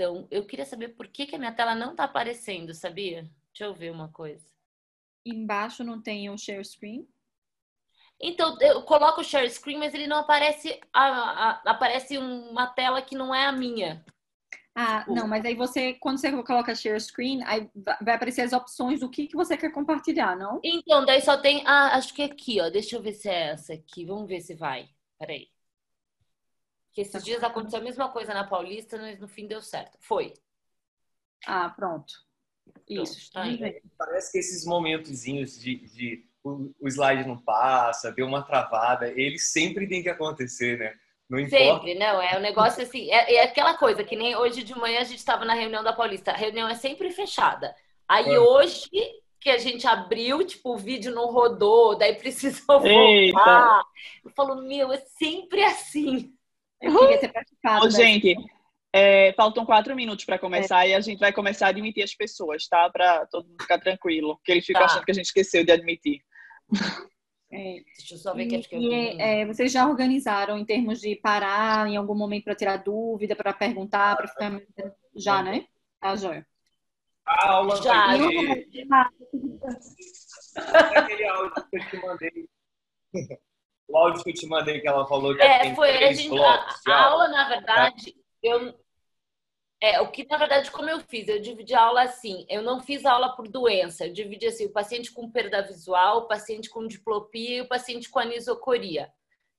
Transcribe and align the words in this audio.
Então, 0.00 0.26
eu 0.30 0.46
queria 0.46 0.64
saber 0.64 0.88
por 0.88 1.08
que, 1.08 1.26
que 1.26 1.36
a 1.36 1.38
minha 1.38 1.52
tela 1.52 1.74
não 1.74 1.90
está 1.90 2.04
aparecendo, 2.04 2.72
sabia? 2.72 3.30
Deixa 3.52 3.64
eu 3.64 3.74
ver 3.74 3.92
uma 3.92 4.08
coisa. 4.08 4.42
Embaixo 5.26 5.84
não 5.84 6.00
tem 6.00 6.30
o 6.30 6.38
share 6.38 6.64
screen? 6.64 7.06
Então, 8.18 8.56
eu 8.62 8.80
coloco 8.80 9.20
o 9.20 9.24
share 9.24 9.46
screen, 9.50 9.76
mas 9.76 9.92
ele 9.92 10.06
não 10.06 10.16
aparece. 10.16 10.80
A, 10.90 11.04
a, 11.04 11.50
aparece 11.66 12.16
uma 12.16 12.66
tela 12.68 13.02
que 13.02 13.14
não 13.14 13.34
é 13.34 13.44
a 13.44 13.52
minha. 13.52 14.02
Ah, 14.74 15.04
não, 15.06 15.28
mas 15.28 15.44
aí 15.44 15.54
você, 15.54 15.92
quando 15.92 16.16
você 16.16 16.32
coloca 16.44 16.74
share 16.74 16.98
screen, 16.98 17.42
aí 17.44 17.68
vai 18.00 18.14
aparecer 18.14 18.40
as 18.40 18.54
opções 18.54 19.00
do 19.00 19.10
que, 19.10 19.26
que 19.26 19.36
você 19.36 19.54
quer 19.54 19.70
compartilhar, 19.70 20.34
não? 20.34 20.60
Então, 20.64 21.04
daí 21.04 21.20
só 21.20 21.36
tem. 21.36 21.62
Ah, 21.66 21.96
acho 21.96 22.14
que 22.14 22.22
é 22.22 22.24
aqui, 22.24 22.58
ó. 22.58 22.70
Deixa 22.70 22.96
eu 22.96 23.02
ver 23.02 23.12
se 23.12 23.28
é 23.28 23.50
essa 23.50 23.74
aqui. 23.74 24.06
Vamos 24.06 24.26
ver 24.26 24.40
se 24.40 24.54
vai. 24.54 24.88
Peraí. 25.18 25.50
Que 26.92 27.02
esses 27.02 27.22
dias 27.22 27.42
aconteceu 27.42 27.78
a 27.78 27.82
mesma 27.82 28.08
coisa 28.08 28.34
na 28.34 28.44
Paulista, 28.44 28.98
mas 28.98 29.18
no 29.20 29.28
fim 29.28 29.46
deu 29.46 29.62
certo. 29.62 29.96
Foi. 30.00 30.34
Ah, 31.46 31.70
pronto. 31.70 32.12
Isso, 32.88 33.32
tá 33.32 33.44
Parece 33.98 34.32
que 34.32 34.38
esses 34.38 34.64
momentozinhos 34.64 35.58
de, 35.58 35.76
de 35.88 36.24
o, 36.42 36.72
o, 36.80 36.88
slide 36.88 37.26
não 37.26 37.38
passa, 37.38 38.12
deu 38.12 38.26
uma 38.26 38.42
travada, 38.42 39.08
eles 39.08 39.50
sempre 39.50 39.88
tem 39.88 40.02
que 40.02 40.08
acontecer, 40.08 40.78
né? 40.78 40.94
Não 41.28 41.38
importa. 41.38 41.64
Sempre, 41.64 41.94
não. 41.94 42.20
É 42.20 42.36
um 42.36 42.40
negócio 42.40 42.82
assim, 42.82 43.10
é, 43.10 43.34
é 43.36 43.44
aquela 43.44 43.76
coisa 43.76 44.02
que 44.02 44.16
nem 44.16 44.34
hoje 44.36 44.64
de 44.64 44.76
manhã 44.76 45.00
a 45.00 45.04
gente 45.04 45.18
estava 45.18 45.44
na 45.44 45.54
reunião 45.54 45.82
da 45.82 45.92
Paulista. 45.92 46.32
A 46.32 46.36
reunião 46.36 46.68
é 46.68 46.74
sempre 46.74 47.10
fechada. 47.10 47.74
Aí 48.08 48.34
é. 48.34 48.38
hoje 48.38 48.88
que 49.40 49.48
a 49.48 49.56
gente 49.56 49.86
abriu, 49.86 50.44
tipo, 50.44 50.74
o 50.74 50.76
vídeo 50.76 51.14
não 51.14 51.32
rodou, 51.32 51.96
daí 51.96 52.14
precisou 52.18 52.80
voltar. 52.80 53.82
Eu 54.24 54.30
falo, 54.32 54.62
meu, 54.62 54.92
é 54.92 54.98
sempre 54.98 55.62
assim. 55.62 56.34
Eu 56.80 56.98
queria 56.98 57.20
ter 57.20 57.32
participado. 57.32 57.86
Ô, 57.86 57.90
gente, 57.90 58.34
é, 58.92 59.32
faltam 59.34 59.64
quatro 59.64 59.94
minutos 59.94 60.24
para 60.24 60.38
começar 60.38 60.86
é. 60.86 60.90
e 60.90 60.94
a 60.94 61.00
gente 61.00 61.18
vai 61.18 61.32
começar 61.32 61.66
a 61.66 61.68
admitir 61.70 62.02
as 62.02 62.14
pessoas, 62.14 62.66
tá? 62.66 62.88
Para 62.90 63.26
todo 63.26 63.46
mundo 63.46 63.60
ficar 63.60 63.78
tranquilo, 63.78 64.36
porque 64.36 64.52
eles 64.52 64.66
ficam 64.66 64.80
tá. 64.82 64.86
achando 64.86 65.04
que 65.04 65.10
a 65.10 65.14
gente 65.14 65.26
esqueceu 65.26 65.64
de 65.64 65.72
admitir. 65.72 66.22
É. 67.52 67.82
Deixa 67.98 68.14
eu 68.14 68.18
só 68.18 68.32
ver 68.32 68.46
que 68.46 68.54
acho 68.54 68.68
que 68.68 68.76
eu... 68.76 68.80
e, 68.80 69.20
é, 69.20 69.44
vocês 69.44 69.72
já 69.72 69.84
organizaram 69.88 70.56
em 70.56 70.64
termos 70.64 71.00
de 71.00 71.16
parar 71.16 71.88
em 71.88 71.96
algum 71.96 72.14
momento 72.14 72.44
para 72.44 72.54
tirar 72.54 72.76
dúvida, 72.76 73.34
para 73.34 73.52
perguntar, 73.52 74.16
para 74.16 74.28
ficar 74.28 74.62
já, 75.16 75.42
né? 75.42 75.64
Tá, 76.00 76.14
joia. 76.14 76.46
A 77.26 77.48
aula 77.48 77.76
já. 77.82 78.16
De... 78.16 78.86
Aquele 80.56 81.28
áudio 81.28 81.68
que 81.70 81.76
eu 81.76 81.90
te 81.90 81.96
mandei. 82.06 82.48
O 83.90 83.96
áudio 83.96 84.22
que 84.22 84.30
eu 84.30 84.34
te 84.34 84.46
mandei 84.46 84.80
que 84.80 84.88
ela 84.88 85.06
falou 85.06 85.34
que 85.34 85.42
é, 85.42 85.74
foi 85.74 85.90
a, 85.90 86.12
gente, 86.12 86.38
a, 86.38 86.66
a 86.88 87.04
aula, 87.04 87.28
na 87.28 87.48
verdade, 87.48 88.14
eu 88.42 88.74
é, 89.82 89.98
o 90.00 90.10
que 90.10 90.26
na 90.28 90.36
verdade, 90.36 90.70
como 90.70 90.90
eu 90.90 91.00
fiz, 91.00 91.26
eu 91.26 91.40
dividi 91.40 91.74
a 91.74 91.82
aula 91.82 92.02
assim, 92.02 92.44
eu 92.50 92.60
não 92.60 92.80
fiz 92.80 93.06
aula 93.06 93.34
por 93.34 93.48
doença, 93.48 94.06
eu 94.06 94.12
dividi 94.12 94.46
assim, 94.46 94.66
o 94.66 94.72
paciente 94.72 95.10
com 95.10 95.30
perda 95.30 95.62
visual, 95.62 96.18
o 96.18 96.28
paciente 96.28 96.68
com 96.68 96.86
diplopia 96.86 97.56
e 97.56 97.60
o 97.62 97.68
paciente 97.68 98.10
com 98.10 98.18
anisocoria, 98.18 99.10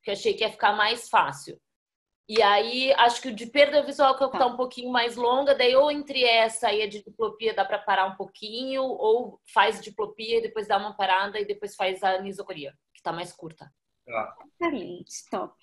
que 0.04 0.12
eu 0.12 0.14
achei 0.14 0.36
que 0.36 0.44
ia 0.44 0.52
ficar 0.52 0.74
mais 0.74 1.10
fácil. 1.10 1.60
E 2.30 2.42
aí, 2.42 2.94
acho 2.94 3.20
que 3.20 3.30
o 3.30 3.36
de 3.36 3.48
perda 3.48 3.82
visual 3.82 4.16
que 4.16 4.24
está 4.24 4.38
tá 4.38 4.46
um 4.46 4.56
pouquinho 4.56 4.92
mais 4.92 5.16
longa, 5.16 5.56
daí 5.56 5.76
ou 5.76 5.92
entre 5.92 6.24
essa 6.24 6.72
e 6.72 6.84
a 6.84 6.88
de 6.88 7.04
diplopia 7.04 7.54
dá 7.54 7.66
para 7.66 7.80
parar 7.80 8.06
um 8.06 8.16
pouquinho, 8.16 8.84
ou 8.84 9.40
faz 9.52 9.82
diplopia 9.82 10.38
e 10.38 10.42
depois 10.42 10.68
dá 10.68 10.78
uma 10.78 10.96
parada 10.96 11.40
e 11.40 11.46
depois 11.46 11.76
faz 11.76 12.02
a 12.04 12.12
anisocoria, 12.12 12.72
que 12.94 13.00
está 13.00 13.12
mais 13.12 13.34
curta. 13.34 13.70
Tá. 14.12 14.36
Excelente, 14.60 15.30
top. 15.30 15.56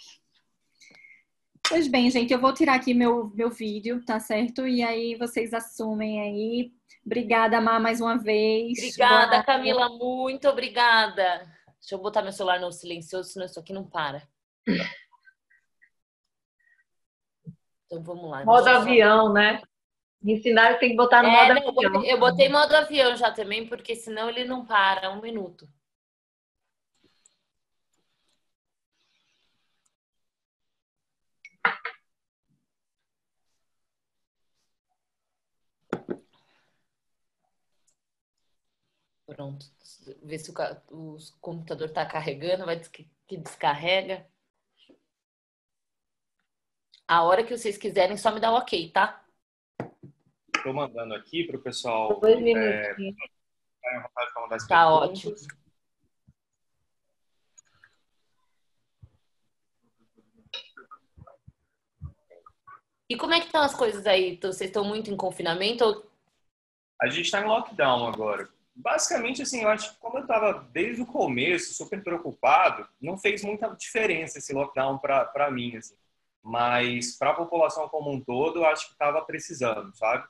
Pois 1.69 1.87
bem, 1.87 2.11
gente, 2.11 2.33
eu 2.33 2.41
vou 2.41 2.55
tirar 2.55 2.77
aqui 2.77 2.95
meu, 2.95 3.31
meu 3.35 3.51
vídeo, 3.51 4.03
tá 4.07 4.19
certo? 4.19 4.67
E 4.67 4.83
aí 4.83 5.17
vocês 5.17 5.53
assumem 5.53 6.21
aí. 6.23 6.73
Obrigada, 7.05 7.61
Má, 7.61 7.79
mais 7.79 8.01
uma 8.01 8.17
vez. 8.17 8.79
Obrigada, 8.79 9.33
Boa... 9.33 9.43
Camila, 9.45 9.89
muito 9.91 10.49
obrigada. 10.49 11.47
Deixa 11.79 11.95
eu 11.95 11.99
botar 11.99 12.23
meu 12.23 12.33
celular 12.33 12.59
no 12.59 12.73
silencioso, 12.73 13.31
senão 13.31 13.45
isso 13.45 13.61
aqui 13.61 13.73
não 13.73 13.85
para. 13.85 14.27
Então 17.85 18.03
vamos 18.03 18.31
lá. 18.31 18.45
Modo 18.45 18.69
avião, 18.69 19.33
né? 19.33 19.63
Me 20.23 20.35
ensinaram 20.35 20.75
que 20.75 20.81
tem 20.81 20.91
que 20.91 20.97
botar 20.97 21.23
no 21.23 21.29
é, 21.29 21.33
modo 21.33 21.61
não, 21.61 21.69
avião. 21.69 22.05
Eu 22.05 22.19
botei 22.19 22.49
modo 22.49 22.75
avião 22.75 23.15
já 23.15 23.31
também, 23.31 23.67
porque 23.67 23.95
senão 23.95 24.29
ele 24.29 24.45
não 24.45 24.65
para 24.65 25.11
um 25.11 25.21
minuto. 25.21 25.69
Pronto. 39.27 39.67
Ver 40.23 40.39
se 40.39 40.51
o, 40.51 40.55
o 40.91 41.19
computador 41.41 41.89
está 41.89 42.07
carregando, 42.07 42.65
vai 42.65 42.81
que, 42.81 43.07
que 43.27 43.37
descarrega. 43.37 44.27
A 47.07 47.23
hora 47.23 47.45
que 47.45 47.57
vocês 47.57 47.77
quiserem, 47.77 48.17
só 48.17 48.33
me 48.33 48.41
dá 48.41 48.51
o 48.51 48.57
ok, 48.57 48.91
tá? 48.91 49.25
Estou 50.57 50.73
mandando 50.73 51.15
aqui 51.15 51.45
para 51.45 51.57
o 51.57 51.63
pessoal. 51.63 52.19
Dois 52.21 52.41
minutinhos. 52.41 53.17
É, 53.85 54.67
tá 54.67 54.91
ótimo. 54.91 55.35
E 63.09 63.17
como 63.17 63.35
é 63.35 63.41
que 63.41 63.47
estão 63.47 63.63
as 63.63 63.75
coisas 63.75 64.07
aí? 64.07 64.39
Vocês 64.41 64.69
estão 64.69 64.85
muito 64.85 65.11
em 65.11 65.17
confinamento? 65.17 65.85
Ou... 65.85 66.07
A 67.01 67.09
gente 67.09 67.27
está 67.27 67.41
em 67.41 67.47
lockdown 67.47 68.07
agora 68.07 68.49
basicamente, 68.79 69.43
assim, 69.43 69.63
eu 69.63 69.69
acho 69.69 69.93
que 69.93 69.99
como 69.99 70.19
eu 70.19 70.23
estava 70.23 70.67
desde 70.73 71.03
o 71.03 71.07
começo 71.07 71.75
super 71.75 72.03
preocupado, 72.03 72.89
não 73.01 73.19
fez 73.19 73.43
muita 73.43 73.69
diferença 73.75 74.39
esse 74.39 74.53
lockdown 74.53 74.99
para 74.99 75.51
mim, 75.51 75.77
assim. 75.77 75.97
Mas 76.43 77.19
para 77.19 77.31
a 77.31 77.35
população 77.35 77.89
como 77.89 78.11
um 78.11 78.21
todo, 78.21 78.61
eu 78.61 78.67
acho 78.67 78.87
que 78.87 78.93
estava 78.93 79.21
precisando, 79.23 79.95
sabe? 79.97 80.25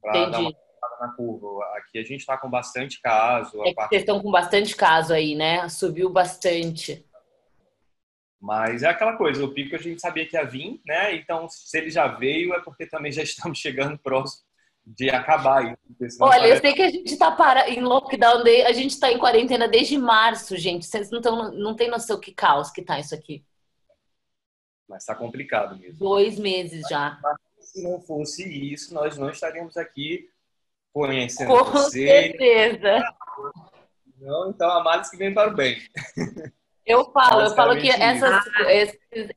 Para 0.00 0.26
dar 0.26 0.38
uma 0.38 0.52
na 1.00 1.08
curva. 1.08 1.64
Aqui 1.76 1.98
a 1.98 2.02
gente 2.02 2.20
está 2.20 2.36
com 2.36 2.48
bastante 2.48 3.00
caso. 3.00 3.64
É 3.64 3.74
parte... 3.74 3.90
Vocês 3.90 4.02
estão 4.02 4.22
com 4.22 4.30
bastante 4.30 4.74
caso 4.76 5.12
aí, 5.12 5.34
né? 5.34 5.68
Subiu 5.68 6.08
bastante. 6.08 7.04
Mas 8.40 8.82
é 8.82 8.88
aquela 8.88 9.16
coisa, 9.16 9.44
o 9.44 9.52
pico 9.52 9.74
a 9.74 9.78
gente 9.78 10.00
sabia 10.00 10.26
que 10.26 10.36
ia 10.36 10.44
vir, 10.44 10.80
né? 10.86 11.14
Então, 11.16 11.48
se 11.48 11.76
ele 11.76 11.90
já 11.90 12.06
veio, 12.06 12.54
é 12.54 12.60
porque 12.60 12.86
também 12.86 13.10
já 13.10 13.22
estamos 13.24 13.58
chegando 13.58 13.98
próximo 13.98 14.46
de 14.86 15.10
acabar 15.10 15.76
isso. 16.00 16.16
Olha, 16.20 16.46
eu 16.46 16.60
sei 16.60 16.72
que 16.72 16.80
a 16.80 16.90
gente 16.90 17.12
está 17.12 17.30
para 17.30 17.68
em 17.68 17.82
lockdown, 17.82 18.42
de... 18.42 18.62
a 18.62 18.72
gente 18.72 18.92
está 18.92 19.12
em 19.12 19.18
quarentena 19.18 19.68
desde 19.68 19.98
março, 19.98 20.56
gente. 20.56 20.86
Vocês 20.86 21.10
não, 21.10 21.20
tão, 21.20 21.52
não 21.52 21.76
tem 21.76 21.90
noção 21.90 22.18
que 22.18 22.32
caos 22.32 22.70
que 22.70 22.80
tá 22.80 22.98
isso 22.98 23.14
aqui. 23.14 23.44
Mas 24.88 25.02
está 25.02 25.14
complicado 25.14 25.76
mesmo. 25.78 25.98
Dois 25.98 26.38
meses 26.38 26.86
já. 26.88 27.20
Se 27.60 27.82
não 27.82 28.00
fosse 28.00 28.48
isso, 28.48 28.94
nós 28.94 29.18
não 29.18 29.28
estaríamos 29.28 29.76
aqui 29.76 30.30
conhecendo 30.90 31.48
Com 31.48 31.64
você. 31.64 32.06
Com 32.06 32.38
certeza. 32.38 33.02
Não, 34.18 34.50
então 34.50 34.70
a 34.70 34.82
males 34.82 35.10
que 35.10 35.18
vem 35.18 35.34
para 35.34 35.50
o 35.50 35.54
bem. 35.54 35.78
Eu 36.88 37.04
falo, 37.12 37.42
eu 37.42 37.50
falo 37.50 37.78
que 37.78 37.90
essas, 37.90 38.42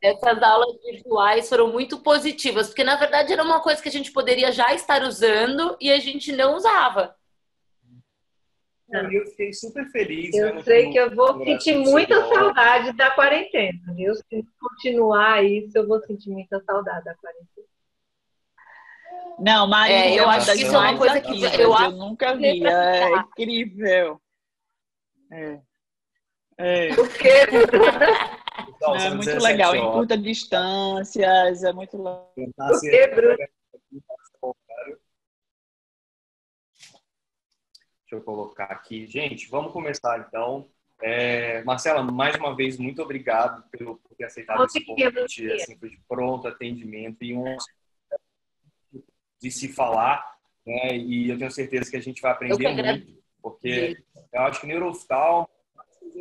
essas 0.01 0.41
aulas 0.41 0.81
virtuais 0.81 1.49
foram 1.49 1.67
muito 1.69 1.99
positivas, 1.99 2.67
porque 2.67 2.81
na 2.83 2.95
verdade 2.95 3.33
era 3.33 3.43
uma 3.43 3.59
coisa 3.59 3.81
que 3.81 3.89
a 3.89 3.91
gente 3.91 4.09
poderia 4.13 4.53
já 4.53 4.73
estar 4.73 5.03
usando 5.03 5.75
e 5.81 5.91
a 5.91 5.99
gente 5.99 6.31
não 6.31 6.55
usava. 6.55 7.13
Eu 8.89 9.25
fiquei 9.27 9.51
super 9.51 9.85
feliz. 9.91 10.33
Eu 10.33 10.63
sei 10.63 10.91
que 10.91 10.97
eu 10.97 11.13
vou 11.13 11.43
sentir 11.43 11.75
muita 11.75 12.25
saudade 12.27 12.93
da 12.93 13.11
quarentena, 13.11 13.79
viu? 13.95 14.15
Se 14.15 14.45
continuar 14.57 15.43
isso, 15.43 15.77
eu 15.77 15.85
vou 15.85 15.99
sentir 16.01 16.29
muita 16.29 16.61
saudade 16.63 17.03
da 17.03 17.15
quarentena. 17.15 17.67
Não, 19.39 19.67
mas 19.67 19.91
é, 19.91 20.17
eu 20.17 20.29
acho 20.29 20.53
que 20.53 20.61
isso 20.61 20.75
é 20.75 20.79
uma 20.79 20.97
coisa 20.97 21.19
que 21.19 21.43
eu, 21.43 21.49
eu, 21.51 21.73
eu 21.73 21.91
nunca 21.91 22.33
vi. 22.35 22.65
É 22.65 23.11
incrível. 23.17 24.21
É. 25.31 25.59
É. 26.57 26.93
Porque... 26.95 27.29
Então, 28.75 28.95
é 28.95 29.09
muito 29.11 29.43
legal, 29.43 29.75
em 29.75 29.91
curta 29.91 30.17
distâncias, 30.17 31.63
é 31.63 31.71
muito 31.71 31.97
legal. 31.97 32.33
Porque, 32.35 33.07
Bruno? 33.07 33.37
Deixa 33.37 33.49
eu 38.11 38.21
colocar 38.21 38.65
aqui. 38.65 39.07
Gente, 39.07 39.47
vamos 39.49 39.71
começar 39.71 40.19
então. 40.27 40.67
É, 41.01 41.63
Marcela, 41.63 42.03
mais 42.03 42.35
uma 42.35 42.55
vez, 42.55 42.77
muito 42.77 43.01
obrigado 43.01 43.63
pelo, 43.69 43.97
por 43.97 44.15
ter 44.15 44.25
aceitado 44.25 44.65
esse 44.65 44.83
convite. 44.83 45.51
Assim, 45.51 45.77
de 45.77 45.99
pronto 46.07 46.47
atendimento 46.47 47.23
e 47.23 47.33
um 47.33 47.55
de 49.39 49.49
se 49.49 49.67
falar. 49.67 50.37
Né? 50.65 50.97
E 50.97 51.29
eu 51.29 51.37
tenho 51.37 51.51
certeza 51.51 51.89
que 51.89 51.97
a 51.97 52.01
gente 52.01 52.21
vai 52.21 52.31
aprender 52.31 52.69
muito, 52.69 53.23
porque 53.41 53.97
eu 54.33 54.41
acho 54.41 54.61
que 54.61 54.67
neuroftal 54.67 55.49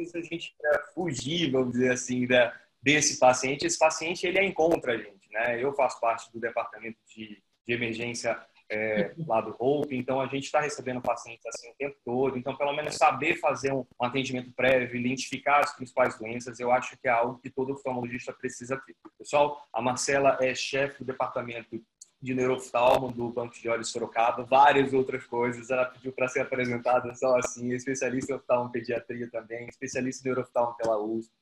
vezes 0.00 0.14
a 0.14 0.22
gente 0.22 0.54
quer 0.58 0.94
fugir, 0.94 1.50
vamos 1.50 1.72
dizer 1.72 1.92
assim, 1.92 2.26
da, 2.26 2.54
desse 2.82 3.18
paciente. 3.18 3.66
Esse 3.66 3.78
paciente 3.78 4.26
ele 4.26 4.38
é 4.38 4.44
encontra 4.44 4.94
a 4.94 4.96
gente, 4.96 5.30
né? 5.30 5.62
Eu 5.62 5.72
faço 5.74 6.00
parte 6.00 6.32
do 6.32 6.40
departamento 6.40 6.98
de, 7.06 7.42
de 7.66 7.72
emergência 7.72 8.38
é, 8.70 9.12
lá 9.26 9.40
do 9.40 9.54
Hope, 9.58 9.96
então 9.96 10.20
a 10.20 10.26
gente 10.26 10.44
está 10.44 10.60
recebendo 10.60 11.02
pacientes 11.02 11.44
assim 11.46 11.70
o 11.70 11.74
tempo 11.74 11.96
todo, 12.04 12.38
então 12.38 12.56
pelo 12.56 12.72
menos 12.72 12.94
saber 12.94 13.34
fazer 13.40 13.72
um, 13.72 13.84
um, 14.00 14.04
atendimento 14.04 14.52
prévio, 14.52 14.96
identificar 14.96 15.58
as 15.58 15.74
principais 15.74 16.16
doenças, 16.16 16.60
eu 16.60 16.70
acho 16.70 16.96
que 16.96 17.08
é 17.08 17.10
algo 17.10 17.40
que 17.40 17.50
todo 17.50 17.72
oftalmologista 17.72 18.32
precisa 18.32 18.80
ter. 18.86 18.94
Pessoal, 19.18 19.68
a 19.72 19.82
Marcela 19.82 20.38
é 20.40 20.54
chefe 20.54 21.00
do 21.00 21.04
departamento 21.04 21.84
de 22.20 22.34
neuroftalmo 22.34 23.10
do 23.10 23.30
Banco 23.30 23.54
de 23.54 23.68
Olhos 23.68 23.90
Sorocaba, 23.90 24.44
várias 24.44 24.92
outras 24.92 25.24
coisas. 25.24 25.70
Ela 25.70 25.86
pediu 25.86 26.12
para 26.12 26.28
ser 26.28 26.40
apresentada 26.40 27.14
só 27.14 27.36
assim, 27.38 27.72
especialista 27.72 28.32
em 28.32 28.36
oftalmopediatria 28.36 29.30
também, 29.30 29.68
especialista 29.68 30.22
em 30.22 30.30
neuroftalmo 30.30 30.76
pela 30.76 30.98
USP. 30.98 31.32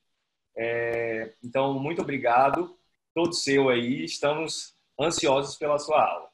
É, 0.56 1.34
então, 1.42 1.78
muito 1.78 2.02
obrigado, 2.02 2.76
todo 3.14 3.34
seu 3.34 3.68
aí. 3.68 4.04
Estamos 4.04 4.74
ansiosos 5.00 5.56
pela 5.56 5.78
sua 5.78 6.02
aula. 6.02 6.28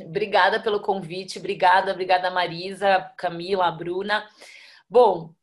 Obrigada 0.00 0.62
pelo 0.62 0.80
convite, 0.80 1.38
obrigada, 1.38 1.92
obrigada 1.92 2.30
Marisa, 2.30 3.10
Camila, 3.16 3.70
Bruna. 3.70 4.28
Bom, 4.88 5.34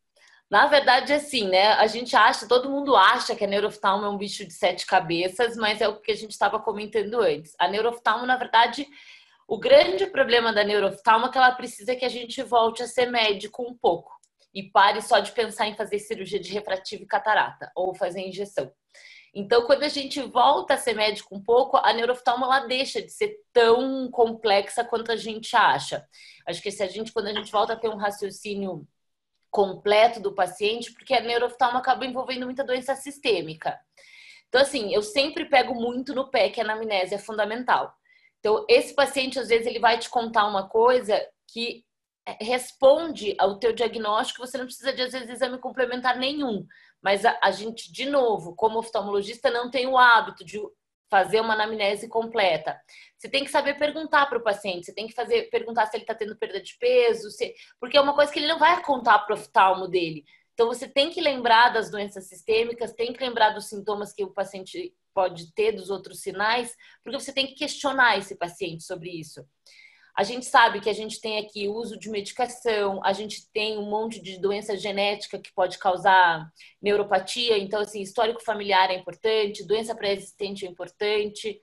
na 0.50 0.66
verdade, 0.66 1.12
assim, 1.12 1.48
né? 1.48 1.72
A 1.72 1.86
gente 1.86 2.14
acha, 2.14 2.46
todo 2.46 2.70
mundo 2.70 2.94
acha 2.94 3.34
que 3.34 3.44
a 3.44 3.46
neuroftalmo 3.46 4.04
é 4.04 4.08
um 4.08 4.18
bicho 4.18 4.44
de 4.44 4.52
sete 4.52 4.86
cabeças, 4.86 5.56
mas 5.56 5.80
é 5.80 5.88
o 5.88 6.00
que 6.00 6.12
a 6.12 6.16
gente 6.16 6.32
estava 6.32 6.60
comentando 6.60 7.20
antes. 7.20 7.54
A 7.58 7.66
neuroftalmo, 7.66 8.26
na 8.26 8.36
verdade, 8.36 8.86
o 9.48 9.58
grande 9.58 10.06
problema 10.06 10.52
da 10.52 10.64
neuroftalmo 10.64 11.26
é 11.26 11.30
que 11.30 11.38
ela 11.38 11.52
precisa 11.52 11.96
que 11.96 12.04
a 12.04 12.08
gente 12.08 12.42
volte 12.42 12.82
a 12.82 12.86
ser 12.86 13.06
médico 13.10 13.62
um 13.62 13.74
pouco 13.74 14.12
e 14.54 14.62
pare 14.62 15.02
só 15.02 15.18
de 15.18 15.32
pensar 15.32 15.66
em 15.66 15.74
fazer 15.74 15.98
cirurgia 15.98 16.38
de 16.38 16.52
refrativo 16.52 17.02
e 17.02 17.06
catarata 17.06 17.70
ou 17.74 17.94
fazer 17.94 18.20
injeção. 18.20 18.70
Então, 19.34 19.66
quando 19.66 19.82
a 19.82 19.88
gente 19.88 20.22
volta 20.22 20.74
a 20.74 20.78
ser 20.78 20.94
médico 20.94 21.34
um 21.34 21.42
pouco, 21.42 21.76
a 21.76 21.92
neuroftalmo 21.92 22.44
ela 22.44 22.60
deixa 22.60 23.02
de 23.02 23.10
ser 23.10 23.36
tão 23.52 24.08
complexa 24.10 24.84
quanto 24.84 25.10
a 25.10 25.16
gente 25.16 25.56
acha. 25.56 26.06
Acho 26.46 26.62
que 26.62 26.70
se 26.70 26.82
a 26.84 26.86
gente, 26.86 27.12
quando 27.12 27.26
a 27.26 27.32
gente 27.32 27.50
volta 27.50 27.72
a 27.72 27.76
ter 27.76 27.88
um 27.88 27.96
raciocínio 27.96 28.86
completo 29.54 30.18
do 30.18 30.34
paciente, 30.34 30.92
porque 30.92 31.14
a 31.14 31.20
neuroftalmo 31.20 31.78
acaba 31.78 32.04
envolvendo 32.04 32.44
muita 32.44 32.64
doença 32.64 32.96
sistêmica. 32.96 33.78
Então, 34.48 34.60
assim, 34.60 34.92
eu 34.92 35.00
sempre 35.00 35.44
pego 35.44 35.72
muito 35.76 36.12
no 36.12 36.28
pé 36.28 36.48
que 36.50 36.60
a 36.60 36.64
anamnese 36.64 37.14
é 37.14 37.18
fundamental. 37.18 37.94
Então, 38.40 38.66
esse 38.68 38.92
paciente, 38.92 39.38
às 39.38 39.46
vezes, 39.46 39.64
ele 39.68 39.78
vai 39.78 39.96
te 39.96 40.10
contar 40.10 40.48
uma 40.48 40.68
coisa 40.68 41.24
que 41.46 41.84
responde 42.40 43.36
ao 43.38 43.60
teu 43.60 43.72
diagnóstico, 43.72 44.44
você 44.44 44.58
não 44.58 44.64
precisa 44.64 44.92
de, 44.92 45.02
às 45.02 45.12
vezes, 45.12 45.30
exame 45.30 45.58
complementar 45.58 46.18
nenhum. 46.18 46.66
Mas 47.00 47.24
a, 47.24 47.38
a 47.40 47.52
gente, 47.52 47.92
de 47.92 48.06
novo, 48.06 48.56
como 48.56 48.80
oftalmologista, 48.80 49.52
não 49.52 49.70
tem 49.70 49.86
o 49.86 49.96
hábito 49.96 50.44
de 50.44 50.60
fazer 51.14 51.40
uma 51.40 51.54
anamnese 51.54 52.08
completa. 52.08 52.76
Você 53.16 53.28
tem 53.28 53.44
que 53.44 53.50
saber 53.52 53.78
perguntar 53.78 54.26
para 54.26 54.36
o 54.36 54.42
paciente, 54.42 54.86
você 54.86 54.92
tem 54.92 55.06
que 55.06 55.14
fazer 55.14 55.48
perguntar 55.48 55.86
se 55.86 55.96
ele 55.96 56.02
está 56.02 56.12
tendo 56.12 56.36
perda 56.36 56.60
de 56.60 56.76
peso, 56.76 57.30
se, 57.30 57.54
porque 57.78 57.96
é 57.96 58.00
uma 58.00 58.16
coisa 58.16 58.32
que 58.32 58.40
ele 58.40 58.48
não 58.48 58.58
vai 58.58 58.82
contar 58.82 59.20
para 59.20 59.36
o 59.36 59.38
oftalmo 59.38 59.86
dele. 59.86 60.24
Então 60.54 60.66
você 60.66 60.88
tem 60.88 61.10
que 61.10 61.20
lembrar 61.20 61.68
das 61.68 61.88
doenças 61.88 62.26
sistêmicas, 62.28 62.92
tem 62.92 63.12
que 63.12 63.22
lembrar 63.22 63.50
dos 63.50 63.68
sintomas 63.68 64.12
que 64.12 64.24
o 64.24 64.32
paciente 64.32 64.92
pode 65.14 65.54
ter, 65.54 65.70
dos 65.70 65.88
outros 65.88 66.20
sinais, 66.20 66.74
porque 67.04 67.20
você 67.20 67.32
tem 67.32 67.46
que 67.46 67.54
questionar 67.54 68.18
esse 68.18 68.34
paciente 68.34 68.82
sobre 68.82 69.10
isso. 69.10 69.46
A 70.16 70.22
gente 70.22 70.46
sabe 70.46 70.80
que 70.80 70.88
a 70.88 70.92
gente 70.92 71.20
tem 71.20 71.38
aqui 71.38 71.66
uso 71.66 71.98
de 71.98 72.08
medicação, 72.08 73.00
a 73.04 73.12
gente 73.12 73.50
tem 73.52 73.76
um 73.78 73.90
monte 73.90 74.22
de 74.22 74.38
doença 74.40 74.76
genética 74.76 75.40
que 75.40 75.52
pode 75.52 75.76
causar 75.76 76.48
neuropatia, 76.80 77.58
então, 77.58 77.80
assim, 77.80 78.00
histórico 78.00 78.42
familiar 78.42 78.90
é 78.90 78.94
importante, 78.94 79.66
doença 79.66 79.94
pré-existente 79.94 80.64
é 80.64 80.68
importante. 80.68 81.60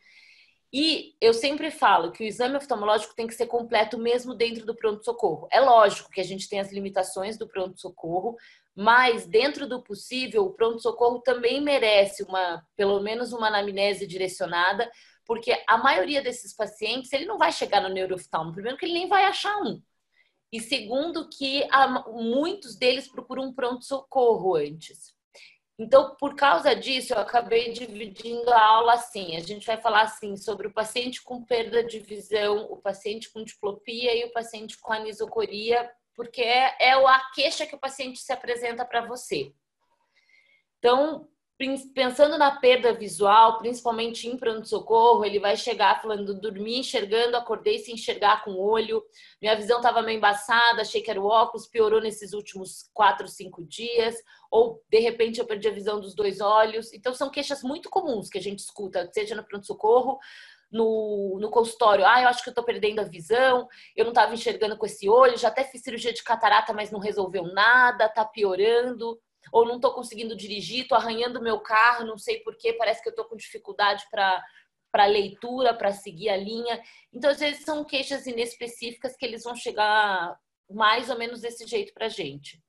E 0.73 1.15
eu 1.19 1.33
sempre 1.33 1.69
falo 1.69 2.11
que 2.11 2.23
o 2.23 2.27
exame 2.27 2.55
oftalmológico 2.55 3.15
tem 3.15 3.27
que 3.27 3.33
ser 3.33 3.45
completo 3.45 3.97
mesmo 3.97 4.33
dentro 4.33 4.65
do 4.65 4.75
pronto-socorro. 4.75 5.47
É 5.51 5.59
lógico 5.59 6.09
que 6.09 6.21
a 6.21 6.23
gente 6.23 6.47
tem 6.47 6.59
as 6.59 6.71
limitações 6.71 7.37
do 7.37 7.47
pronto-socorro, 7.47 8.37
mas 8.73 9.25
dentro 9.25 9.67
do 9.67 9.83
possível, 9.83 10.45
o 10.45 10.53
pronto-socorro 10.53 11.19
também 11.19 11.61
merece 11.61 12.23
uma, 12.23 12.65
pelo 12.75 13.01
menos 13.01 13.33
uma 13.33 13.47
anamnese 13.47 14.07
direcionada, 14.07 14.89
porque 15.25 15.63
a 15.67 15.77
maioria 15.77 16.21
desses 16.21 16.55
pacientes, 16.55 17.11
ele 17.13 17.25
não 17.25 17.37
vai 17.37 17.51
chegar 17.51 17.81
no 17.81 17.89
neurooftalmo. 17.89 18.51
Primeiro 18.51 18.77
que 18.77 18.85
ele 18.85 18.93
nem 18.93 19.07
vai 19.07 19.25
achar 19.25 19.55
um. 19.61 19.81
E 20.51 20.59
segundo 20.59 21.29
que 21.29 21.65
muitos 22.07 22.75
deles 22.75 23.07
procuram 23.07 23.43
um 23.43 23.53
pronto-socorro 23.53 24.55
antes. 24.55 25.15
Então, 25.79 26.15
por 26.19 26.35
causa 26.35 26.75
disso, 26.75 27.13
eu 27.13 27.17
acabei 27.17 27.71
dividindo 27.71 28.51
a 28.51 28.61
aula 28.63 28.93
assim. 28.93 29.35
A 29.35 29.39
gente 29.39 29.65
vai 29.65 29.81
falar 29.81 30.01
assim 30.01 30.35
sobre 30.35 30.67
o 30.67 30.73
paciente 30.73 31.23
com 31.23 31.43
perda 31.43 31.83
de 31.83 31.99
visão, 31.99 32.67
o 32.69 32.77
paciente 32.77 33.31
com 33.31 33.43
diplopia 33.43 34.15
e 34.15 34.25
o 34.25 34.31
paciente 34.31 34.77
com 34.77 34.93
anisocoria, 34.93 35.89
porque 36.13 36.41
é, 36.41 36.75
é 36.79 36.91
a 36.91 37.31
queixa 37.33 37.65
que 37.65 37.73
o 37.73 37.79
paciente 37.79 38.19
se 38.19 38.31
apresenta 38.31 38.85
para 38.85 39.07
você. 39.07 39.53
Então, 40.77 41.27
pensando 41.93 42.37
na 42.37 42.51
perda 42.51 42.93
visual, 42.93 43.57
principalmente 43.59 44.27
em 44.27 44.37
pronto-socorro, 44.37 45.25
ele 45.25 45.39
vai 45.39 45.55
chegar 45.57 46.01
falando, 46.01 46.39
dormi 46.39 46.79
enxergando, 46.79 47.37
acordei 47.37 47.79
sem 47.79 47.95
enxergar 47.95 48.43
com 48.43 48.51
o 48.51 48.61
olho, 48.61 49.03
minha 49.41 49.55
visão 49.55 49.77
estava 49.77 50.01
meio 50.01 50.17
embaçada, 50.17 50.81
achei 50.81 51.01
que 51.01 51.11
era 51.11 51.21
o 51.21 51.25
óculos, 51.25 51.67
piorou 51.67 52.01
nesses 52.01 52.33
últimos 52.33 52.89
quatro, 52.93 53.27
cinco 53.27 53.63
dias, 53.65 54.15
ou 54.49 54.83
de 54.89 54.99
repente 54.99 55.39
eu 55.39 55.45
perdi 55.45 55.67
a 55.67 55.73
visão 55.73 55.99
dos 55.99 56.15
dois 56.15 56.41
olhos. 56.41 56.93
Então 56.93 57.13
são 57.13 57.29
queixas 57.29 57.63
muito 57.63 57.89
comuns 57.89 58.29
que 58.29 58.37
a 58.37 58.41
gente 58.41 58.59
escuta, 58.59 59.09
seja 59.13 59.35
no 59.35 59.43
pronto-socorro, 59.43 60.19
no, 60.71 61.37
no 61.41 61.49
consultório, 61.49 62.05
ah, 62.05 62.21
eu 62.21 62.29
acho 62.29 62.41
que 62.43 62.49
eu 62.49 62.53
tô 62.53 62.63
perdendo 62.63 63.01
a 63.01 63.03
visão, 63.03 63.67
eu 63.93 64.05
não 64.05 64.11
estava 64.11 64.33
enxergando 64.33 64.77
com 64.77 64.85
esse 64.85 65.09
olho, 65.09 65.37
já 65.37 65.49
até 65.49 65.65
fiz 65.65 65.81
cirurgia 65.81 66.13
de 66.13 66.23
catarata, 66.23 66.71
mas 66.71 66.91
não 66.91 66.99
resolveu 66.99 67.43
nada, 67.43 68.07
tá 68.07 68.23
piorando 68.23 69.19
ou 69.51 69.65
não 69.65 69.75
estou 69.75 69.93
conseguindo 69.93 70.35
dirigir, 70.35 70.83
estou 70.83 70.97
arranhando 70.97 71.41
meu 71.41 71.59
carro, 71.59 72.05
não 72.05 72.17
sei 72.17 72.39
porquê, 72.39 72.73
parece 72.73 73.01
que 73.01 73.09
eu 73.09 73.11
estou 73.11 73.25
com 73.25 73.35
dificuldade 73.35 74.05
para 74.09 74.43
para 74.91 75.05
leitura, 75.05 75.73
para 75.73 75.93
seguir 75.93 76.29
a 76.29 76.35
linha. 76.35 76.83
Então, 77.13 77.29
às 77.31 77.39
vezes, 77.39 77.63
são 77.63 77.83
queixas 77.85 78.27
inespecíficas 78.27 79.15
que 79.15 79.25
eles 79.25 79.43
vão 79.43 79.55
chegar 79.55 80.37
mais 80.69 81.09
ou 81.09 81.17
menos 81.17 81.41
desse 81.41 81.65
jeito 81.65 81.93
para 81.93 82.07
a 82.07 82.09
gente. 82.09 82.61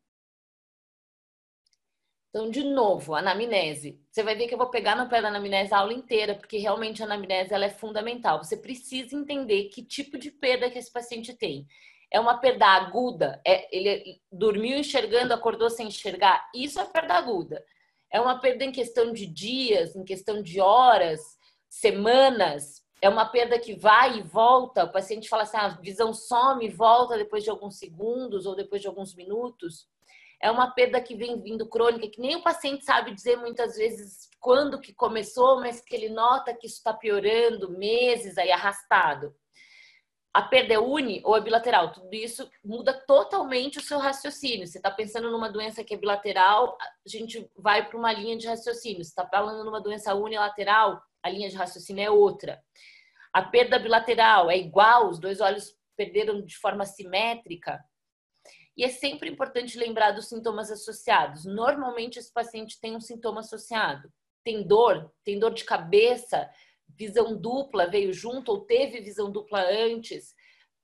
Então, 2.31 2.49
de 2.49 2.65
novo, 2.65 3.15
anamnese. 3.15 4.01
Você 4.11 4.23
vai 4.23 4.35
ver 4.35 4.49
que 4.49 4.55
eu 4.55 4.59
vou 4.59 4.71
pegar 4.71 4.97
no 4.97 5.07
pé 5.09 5.21
da 5.21 5.29
anamnese 5.29 5.75
a 5.75 5.79
aula 5.79 5.93
inteira, 5.93 6.35
porque 6.35 6.57
realmente 6.57 7.03
a 7.03 7.05
anamnese 7.05 7.53
ela 7.53 7.67
é 7.67 7.71
fundamental. 7.71 8.43
Você 8.43 8.57
precisa 8.57 9.15
entender 9.15 9.65
que 9.65 9.85
tipo 9.85 10.17
de 10.17 10.31
perda 10.31 10.71
que 10.71 10.79
esse 10.79 10.91
paciente 10.91 11.35
tem 11.35 11.67
é 12.13 12.21
uma 12.21 12.37
perda 12.37 12.67
aguda, 12.67 13.41
é, 13.45 13.75
ele 13.75 14.21
dormiu 14.31 14.77
enxergando, 14.77 15.33
acordou 15.33 15.71
sem 15.71 15.89
enxergar, 15.89 16.47
isso 16.55 16.79
é 16.79 16.85
perda 16.85 17.15
aguda. 17.15 17.65
É 18.13 18.21
uma 18.21 18.39
perda 18.39 18.65
em 18.65 18.71
questão 18.71 19.15
de 19.15 19.27
dias, 19.27 19.97
em 19.97 20.05
questão 20.05 20.43
de 20.43 20.61
horas, 20.61 21.21
semanas, 21.71 22.83
é 23.01 23.09
uma 23.09 23.25
perda 23.25 23.59
que 23.59 23.75
vai 23.75 24.19
e 24.19 24.23
volta. 24.23 24.85
O 24.85 24.93
paciente 24.93 25.27
fala 25.29 25.45
assim: 25.45 25.57
ah, 25.57 25.65
a 25.65 25.81
visão 25.81 26.13
some 26.13 26.67
e 26.67 26.69
volta 26.69 27.17
depois 27.17 27.43
de 27.43 27.49
alguns 27.49 27.79
segundos 27.79 28.45
ou 28.45 28.55
depois 28.55 28.83
de 28.83 28.87
alguns 28.87 29.15
minutos. 29.15 29.89
É 30.41 30.51
uma 30.51 30.71
perda 30.71 31.01
que 31.01 31.17
vem 31.17 31.41
vindo 31.41 31.67
crônica, 31.67 32.11
que 32.11 32.21
nem 32.21 32.37
o 32.37 32.43
paciente 32.43 32.85
sabe 32.85 33.15
dizer 33.15 33.37
muitas 33.37 33.77
vezes 33.77 34.29
quando 34.39 34.81
que 34.81 34.93
começou, 34.93 35.61
mas 35.61 35.81
que 35.81 35.95
ele 35.95 36.11
nota 36.11 36.53
que 36.53 36.67
isso 36.67 36.77
está 36.77 36.93
piorando, 36.93 37.71
meses 37.71 38.37
aí 38.37 38.51
arrastado 38.51 39.35
a 40.35 40.41
perda 40.41 40.75
é 40.75 40.79
uni 40.79 41.21
ou 41.25 41.37
é 41.37 41.41
bilateral? 41.41 41.93
Tudo 41.93 42.15
isso 42.15 42.51
muda 42.65 42.95
totalmente 43.07 43.79
o 43.79 43.83
seu 43.83 43.99
raciocínio. 43.99 44.67
Você 44.67 44.79
está 44.79 44.91
pensando 44.91 45.31
numa 45.31 45.51
doença 45.51 45.85
que 45.85 45.93
é 45.93 45.97
bilateral, 45.97 46.77
a 46.81 47.09
gente 47.09 47.51
vai 47.57 47.87
para 47.87 47.99
uma 47.99 48.13
linha 48.13 48.37
de 48.37 48.47
raciocínio. 48.47 49.05
Você 49.05 49.11
está 49.11 49.27
falando 49.27 49.65
numa 49.65 49.81
doença 49.81 50.15
unilateral, 50.15 51.03
a 51.23 51.29
linha 51.29 51.51
de 51.51 51.57
raciocínio 51.57 52.03
é 52.03 52.11
outra. 52.11 52.63
A 53.33 53.43
perda 53.43 53.79
bilateral 53.79 54.51
é 54.51 54.57
igual, 54.57 55.09
os 55.09 55.19
dois 55.19 55.41
olhos 55.41 55.77
perderam 55.97 56.41
de 56.41 56.57
forma 56.57 56.87
simétrica. 56.87 57.79
E 58.75 58.85
é 58.85 58.89
sempre 58.89 59.29
importante 59.29 59.79
lembrar 59.79 60.13
dos 60.13 60.29
sintomas 60.29 60.71
associados. 60.71 61.45
Normalmente, 61.45 62.19
esse 62.19 62.33
paciente 62.33 62.81
tem 62.81 62.97
um 62.97 63.01
sintoma 63.01 63.41
associado. 63.41 64.11
Tem 64.43 64.67
dor, 64.67 65.13
tem 65.23 65.39
dor 65.39 65.53
de 65.53 65.65
cabeça, 65.65 66.51
visão 66.97 67.37
dupla 67.37 67.87
veio 67.87 68.13
junto 68.13 68.51
ou 68.51 68.61
teve 68.61 69.01
visão 69.01 69.31
dupla 69.31 69.63
antes, 69.63 70.35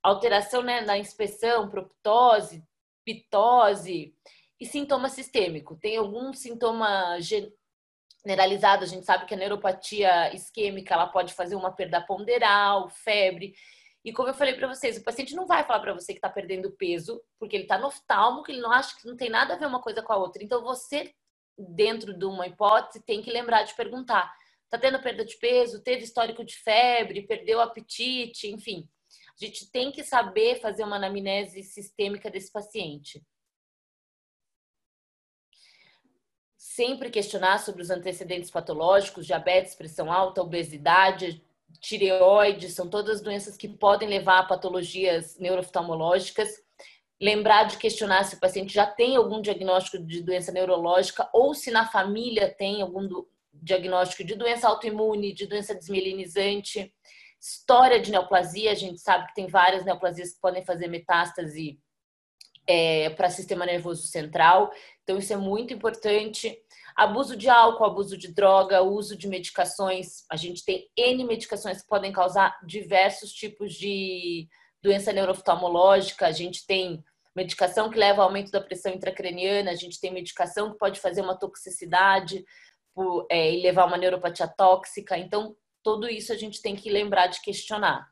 alteração 0.03 0.63
né, 0.63 0.81
na 0.81 0.99
inspeção, 0.99 1.69
proptose, 1.69 2.65
pitose 3.05 4.15
e 4.61 4.67
sintoma 4.67 5.09
sistêmico. 5.09 5.77
Tem 5.77 5.97
algum 5.97 6.33
sintoma 6.33 7.17
generalizado, 7.21 8.85
a 8.85 8.87
gente 8.87 9.07
sabe 9.07 9.27
que 9.27 9.35
a 9.35 9.37
neuropatia 9.37 10.35
isquêmica 10.35 10.95
ela 10.95 11.07
pode 11.07 11.35
fazer 11.35 11.57
uma 11.57 11.73
perda 11.73 12.01
ponderal, 12.01 12.89
febre. 12.89 13.55
E 14.05 14.13
como 14.13 14.29
eu 14.29 14.35
falei 14.35 14.55
para 14.55 14.69
vocês, 14.69 14.97
o 14.97 15.05
paciente 15.05 15.35
não 15.35 15.47
vai 15.47 15.65
falar 15.65 15.81
para 15.81 15.93
você 15.93 16.13
que 16.13 16.19
está 16.19 16.29
perdendo 16.29 16.71
peso, 16.73 17.23
porque 17.39 17.57
ele 17.57 17.65
está 17.65 17.79
no 17.79 17.89
oftalmo, 17.89 18.43
que 18.43 18.53
ele 18.53 18.61
não 18.61 18.73
acha 18.73 18.97
que 18.97 19.07
não 19.07 19.17
tem 19.17 19.29
nada 19.29 19.55
a 19.55 19.57
ver 19.57 19.67
uma 19.67 19.83
coisa 19.83 20.03
com 20.03 20.13
a 20.13 20.17
outra. 20.17 20.43
Então 20.43 20.63
você 20.63 21.13
dentro 21.59 22.17
de 22.17 22.25
uma 22.25 22.47
hipótese, 22.47 23.05
tem 23.05 23.21
que 23.21 23.31
lembrar 23.31 23.65
de 23.65 23.75
perguntar. 23.75 24.33
Tá 24.71 24.79
tendo 24.79 25.01
perda 25.01 25.25
de 25.25 25.37
peso? 25.37 25.83
Teve 25.83 26.05
histórico 26.05 26.45
de 26.45 26.57
febre? 26.57 27.27
Perdeu 27.27 27.59
o 27.59 27.63
apetite? 27.63 28.49
Enfim, 28.49 28.89
a 29.41 29.45
gente 29.45 29.71
tem 29.71 29.91
que 29.91 30.03
saber 30.03 30.61
fazer 30.61 30.85
uma 30.85 30.97
anamnese 30.97 31.63
sistêmica 31.63 32.31
desse 32.31 32.53
paciente. 32.53 33.25
Sempre 36.57 37.11
questionar 37.11 37.59
sobre 37.59 37.83
os 37.83 37.91
antecedentes 37.91 38.51
patológicos, 38.51 39.27
diabetes, 39.27 39.75
pressão 39.75 40.13
alta, 40.13 40.43
obesidade, 40.43 41.43
tireoide, 41.81 42.69
são 42.69 42.89
todas 42.89 43.21
doenças 43.21 43.57
que 43.57 43.69
podem 43.69 44.09
levar 44.09 44.41
a 44.41 44.47
patologias 44.47 45.39
neurooftalmológicas. 45.39 46.49
Lembrar 47.21 47.65
de 47.65 47.79
questionar 47.79 48.25
se 48.25 48.37
o 48.37 48.41
paciente 48.41 48.73
já 48.73 48.87
tem 48.87 49.17
algum 49.17 49.41
diagnóstico 49.41 49.99
de 50.05 50.23
doença 50.23 50.53
neurológica 50.53 51.29
ou 51.33 51.55
se 51.55 51.71
na 51.71 51.87
família 51.87 52.53
tem 52.53 52.83
algum 52.83 53.25
diagnóstico 53.63 54.25
de 54.25 54.35
doença 54.35 54.69
autoimune, 54.69 55.33
de 55.33 55.47
doença 55.47 55.75
desmielinizante. 55.75 56.93
História 57.41 58.01
de 58.01 58.11
neoplasia, 58.11 58.73
a 58.73 58.75
gente 58.75 59.01
sabe 59.01 59.27
que 59.29 59.35
tem 59.35 59.47
várias 59.47 59.85
neoplasias 59.85 60.33
que 60.33 60.41
podem 60.41 60.65
fazer 60.65 60.89
metástase 60.89 61.79
é, 62.67 63.11
para 63.11 63.31
sistema 63.31 63.65
nervoso 63.65 64.07
central, 64.07 64.71
então 65.03 65.17
isso 65.17 65.33
é 65.33 65.37
muito 65.37 65.73
importante. 65.73 66.61
Abuso 66.95 67.37
de 67.37 67.49
álcool, 67.49 67.85
abuso 67.85 68.19
de 68.19 68.35
droga, 68.35 68.83
uso 68.83 69.17
de 69.17 69.29
medicações. 69.29 70.25
A 70.31 70.37
gente 70.37 70.65
tem 70.65 70.91
N 70.97 71.25
medicações 71.25 71.81
que 71.81 71.89
podem 71.89 72.13
causar 72.13 72.59
diversos 72.67 73.33
tipos 73.33 73.73
de 73.75 74.49
doença 74.83 75.13
neurooftalmológica. 75.13 76.27
A 76.27 76.33
gente 76.33 76.67
tem 76.67 77.03
medicação 77.35 77.89
que 77.89 77.99
leva 77.99 78.21
ao 78.21 78.29
aumento 78.29 78.51
da 78.51 78.61
pressão 78.61 78.93
intracraniana, 78.93 79.71
a 79.71 79.77
gente 79.77 80.01
tem 80.01 80.13
medicação 80.13 80.73
que 80.73 80.79
pode 80.79 80.99
fazer 80.99 81.21
uma 81.21 81.39
toxicidade 81.39 82.45
por, 82.99 83.29
é, 83.31 83.53
e 83.55 83.63
levar 83.63 83.85
uma 83.85 83.97
neuropatia 83.97 84.49
tóxica. 84.49 85.17
Então, 85.17 85.57
tudo 85.85 86.09
isso 86.09 86.33
a 86.33 86.37
gente 86.37 86.61
tem 86.61 86.75
que 86.75 86.91
lembrar 86.91 87.29
de 87.29 87.41
questionar. 87.41 88.11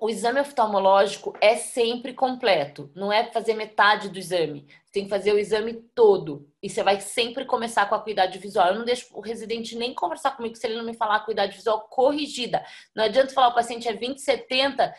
o 0.00 0.08
exame 0.08 0.40
oftalmológico 0.40 1.36
é 1.42 1.56
sempre 1.56 2.14
completo, 2.14 2.90
não 2.94 3.12
é 3.12 3.30
fazer 3.30 3.52
metade 3.52 4.08
do 4.08 4.18
exame. 4.18 4.66
Você 4.82 4.92
tem 4.92 5.04
que 5.04 5.10
fazer 5.10 5.34
o 5.34 5.38
exame 5.38 5.74
todo. 5.94 6.50
E 6.62 6.70
você 6.70 6.82
vai 6.82 6.98
sempre 7.02 7.44
começar 7.44 7.86
com 7.86 7.94
a 7.94 8.00
cuidade 8.00 8.38
visual. 8.38 8.68
Eu 8.68 8.76
não 8.76 8.84
deixo 8.86 9.08
o 9.12 9.20
residente 9.20 9.76
nem 9.76 9.94
conversar 9.94 10.30
comigo 10.30 10.56
se 10.56 10.66
ele 10.66 10.76
não 10.76 10.84
me 10.84 10.94
falar 10.94 11.16
a 11.16 11.20
cuidade 11.20 11.54
visual 11.54 11.82
corrigida. 11.82 12.64
Não 12.94 13.04
adianta 13.04 13.34
falar 13.34 13.48
o 13.48 13.54
paciente 13.54 13.86
é 13.88 13.92
20, 13.92 14.22
70. 14.22 14.94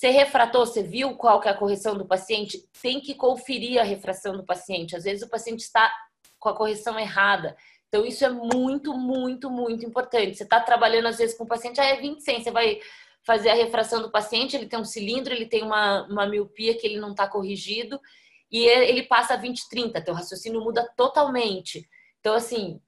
Você 0.00 0.08
refratou, 0.08 0.64
você 0.64 0.82
viu 0.82 1.14
qual 1.14 1.42
que 1.42 1.46
é 1.46 1.50
a 1.50 1.54
correção 1.54 1.94
do 1.94 2.06
paciente? 2.06 2.66
Tem 2.80 3.02
que 3.02 3.14
conferir 3.14 3.78
a 3.78 3.84
refração 3.84 4.34
do 4.34 4.42
paciente. 4.42 4.96
Às 4.96 5.04
vezes 5.04 5.22
o 5.22 5.28
paciente 5.28 5.60
está 5.60 5.92
com 6.38 6.48
a 6.48 6.56
correção 6.56 6.98
errada. 6.98 7.54
Então, 7.86 8.06
isso 8.06 8.24
é 8.24 8.30
muito, 8.30 8.94
muito, 8.94 9.50
muito 9.50 9.84
importante. 9.84 10.38
Você 10.38 10.44
está 10.44 10.58
trabalhando, 10.58 11.08
às 11.08 11.18
vezes, 11.18 11.36
com 11.36 11.44
o 11.44 11.46
paciente, 11.46 11.82
ah, 11.82 11.84
é 11.84 12.00
20, 12.00 12.22
100. 12.22 12.44
Você 12.44 12.50
vai 12.50 12.80
fazer 13.26 13.50
a 13.50 13.54
refração 13.54 14.00
do 14.00 14.10
paciente, 14.10 14.56
ele 14.56 14.64
tem 14.64 14.78
um 14.78 14.86
cilindro, 14.86 15.34
ele 15.34 15.44
tem 15.44 15.62
uma, 15.62 16.06
uma 16.06 16.26
miopia 16.26 16.74
que 16.78 16.86
ele 16.86 16.98
não 16.98 17.10
está 17.10 17.28
corrigido, 17.28 18.00
e 18.50 18.64
ele 18.64 19.02
passa 19.02 19.34
a 19.34 19.36
20, 19.36 19.68
30, 19.68 20.00
teu 20.00 20.14
raciocínio 20.14 20.62
muda 20.62 20.90
totalmente. 20.96 21.86
Então, 22.20 22.32
assim, 22.32 22.80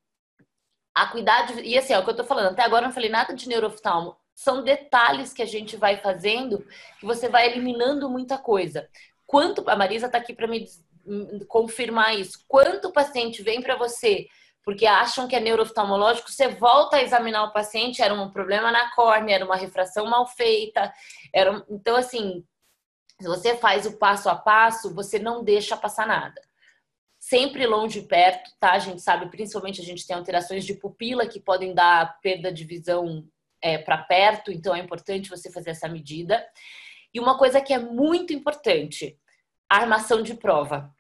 a 0.95 1.09
cuidar 1.09 1.63
e 1.63 1.77
assim, 1.77 1.93
é 1.93 1.99
o 1.99 2.05
que 2.05 2.09
eu 2.09 2.17
tô 2.17 2.25
falando, 2.25 2.53
até 2.53 2.63
agora 2.63 2.85
eu 2.85 2.89
não 2.89 2.95
falei 2.95 3.11
nada 3.11 3.35
de 3.35 3.47
neurooftalmo, 3.47 4.17
são 4.43 4.63
detalhes 4.63 5.33
que 5.33 5.43
a 5.43 5.47
gente 5.47 5.77
vai 5.77 5.97
fazendo 5.97 6.67
que 6.99 7.07
você 7.07 7.29
vai 7.29 7.47
eliminando 7.47 8.11
muita 8.11 8.37
coisa. 8.37 8.89
Quanto, 9.27 9.69
a 9.69 9.77
Marisa 9.77 10.09
tá 10.09 10.19
aqui 10.19 10.35
para 10.35 10.49
me 10.49 10.67
confirmar 11.49 12.19
isso, 12.19 12.45
quanto 12.47 12.93
paciente 12.93 13.43
vem 13.43 13.61
para 13.61 13.77
você 13.77 14.27
porque 14.65 14.87
acham 14.87 15.27
que 15.27 15.35
é 15.35 15.41
neurooftalmológico, 15.41 16.31
você 16.31 16.49
volta 16.49 16.97
a 16.97 17.03
examinar 17.03 17.45
o 17.45 17.53
paciente, 17.53 18.01
era 18.01 18.15
um 18.15 18.31
problema 18.31 18.71
na 18.71 18.95
córnea, 18.95 19.35
era 19.35 19.45
uma 19.45 19.57
refração 19.57 20.07
mal 20.07 20.27
feita, 20.27 20.93
era 21.33 21.65
então 21.69 21.97
assim, 21.97 22.45
se 23.21 23.27
você 23.27 23.57
faz 23.57 23.87
o 23.87 23.99
passo 23.99 24.29
a 24.29 24.37
passo, 24.37 24.95
você 24.95 25.19
não 25.19 25.43
deixa 25.43 25.77
passar 25.77 26.07
nada. 26.07 26.41
Sempre 27.19 27.67
longe 27.67 28.01
e 28.01 28.07
perto, 28.07 28.51
tá? 28.59 28.73
A 28.73 28.79
gente 28.79 29.01
sabe, 29.01 29.31
principalmente 29.31 29.81
a 29.81 29.85
gente 29.85 30.07
tem 30.07 30.17
alterações 30.17 30.65
de 30.65 30.75
pupila 30.75 31.27
que 31.27 31.41
podem 31.41 31.73
dar 31.75 32.21
perda 32.21 32.53
de 32.53 32.65
visão 32.65 33.25
é, 33.63 33.79
para 33.79 33.99
perto, 33.99 34.51
então 34.51 34.75
é 34.75 34.81
importante 34.81 35.31
você 35.31 35.51
fazer 35.51 35.71
essa 35.71 35.89
medida. 35.89 36.45
E 37.15 37.21
uma 37.21 37.39
coisa 37.39 37.61
que 37.61 37.73
é 37.73 37.79
muito 37.79 38.33
importante, 38.33 39.19
armação 39.69 40.23
de 40.23 40.35
prova 40.35 40.93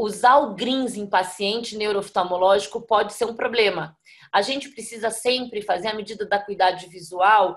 usar 0.00 0.38
o 0.38 0.54
GRINS 0.54 0.96
em 0.96 1.06
paciente 1.06 1.76
neurooftalmológico 1.76 2.80
pode 2.80 3.12
ser 3.12 3.26
um 3.26 3.36
problema. 3.36 3.94
A 4.32 4.40
gente 4.40 4.70
precisa 4.70 5.10
sempre 5.10 5.60
fazer 5.60 5.88
a 5.88 5.94
medida 5.94 6.24
da 6.24 6.38
cuidade 6.38 6.86
visual 6.86 7.54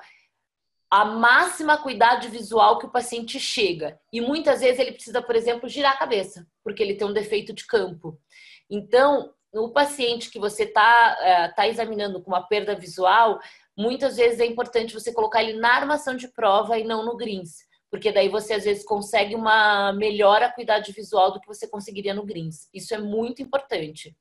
a 0.94 1.06
máxima 1.06 1.76
cuidade 1.76 2.28
visual 2.28 2.78
que 2.78 2.86
o 2.86 2.92
paciente 2.92 3.40
chega. 3.40 4.00
E 4.12 4.22
muitas 4.22 4.62
vezes 4.62 4.78
ele 4.78 4.92
precisa, 4.92 5.24
por 5.24 5.36
exemplo, 5.36 5.68
girar 5.68 5.94
a 5.94 5.98
cabeça, 5.98 6.46
porque 6.64 6.84
ele 6.84 6.94
tem 6.94 7.08
um 7.08 7.14
defeito 7.14 7.52
de 7.52 7.66
campo. 7.66 8.22
Então, 8.70 9.34
o 9.52 9.72
paciente 9.72 10.30
que 10.30 10.38
você 10.38 10.66
está 10.66 11.18
é, 11.20 11.48
tá 11.48 11.68
examinando 11.68 12.22
com 12.22 12.30
uma 12.30 12.48
perda 12.48 12.76
visual, 12.76 13.40
muitas 13.78 14.18
vezes 14.18 14.40
é 14.40 14.46
importante 14.46 14.94
você 14.94 15.12
colocar 15.14 15.44
ele 15.44 15.60
na 15.60 15.74
armação 15.76 16.16
de 16.16 16.28
prova 16.28 16.78
e 16.78 16.84
não 16.84 17.06
no 17.06 17.18
GRINS 17.18 17.66
porque 17.94 18.12
daí 18.12 18.28
você 18.28 18.56
às 18.56 18.64
vezes 18.64 18.84
consegue 18.84 19.36
uma 19.36 19.94
melhor 19.94 20.42
acuidade 20.42 20.92
visual 20.92 21.32
do 21.32 21.40
que 21.40 21.46
você 21.46 21.68
conseguiria 21.68 22.12
no 22.12 22.26
Greens. 22.26 22.68
Isso 22.74 22.92
é 22.92 22.98
muito 22.98 23.40
importante. 23.40 24.18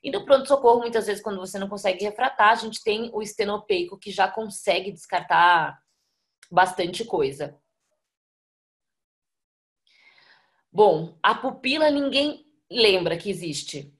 E 0.00 0.12
no 0.12 0.24
pronto-socorro, 0.24 0.78
muitas 0.78 1.08
vezes, 1.08 1.20
quando 1.20 1.40
você 1.40 1.58
não 1.58 1.68
consegue 1.68 2.04
refratar, 2.04 2.50
a 2.50 2.54
gente 2.54 2.80
tem 2.84 3.10
o 3.12 3.20
estenopeico 3.20 3.98
que 3.98 4.12
já 4.12 4.28
consegue 4.28 4.92
descartar 4.92 5.76
bastante 6.48 7.04
coisa. 7.04 7.58
Bom, 10.72 11.18
a 11.20 11.34
pupila 11.34 11.90
ninguém 11.90 12.46
lembra 12.70 13.18
que 13.18 13.28
existe. 13.28 13.92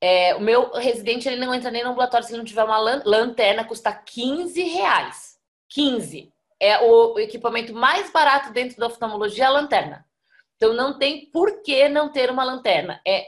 É, 0.00 0.34
o 0.34 0.40
meu 0.40 0.70
residente 0.72 1.28
ele 1.28 1.44
não 1.44 1.54
entra 1.54 1.70
nem 1.70 1.82
no 1.82 1.90
ambulatório 1.90 2.24
se 2.26 2.32
ele 2.32 2.38
não 2.38 2.44
tiver 2.44 2.64
uma 2.64 2.78
lanterna, 2.78 3.64
custa 3.64 3.92
15 3.92 4.62
reais. 4.62 5.36
15 5.70 6.32
é 6.60 6.80
o 6.80 7.18
equipamento 7.18 7.72
mais 7.72 8.10
barato 8.10 8.52
dentro 8.52 8.78
da 8.78 8.86
oftalmologia 8.86 9.46
a 9.46 9.50
lanterna. 9.50 10.04
Então 10.56 10.72
não 10.74 10.98
tem 10.98 11.30
por 11.30 11.62
que 11.62 11.88
não 11.88 12.10
ter 12.10 12.30
uma 12.30 12.44
lanterna. 12.44 13.00
É 13.06 13.26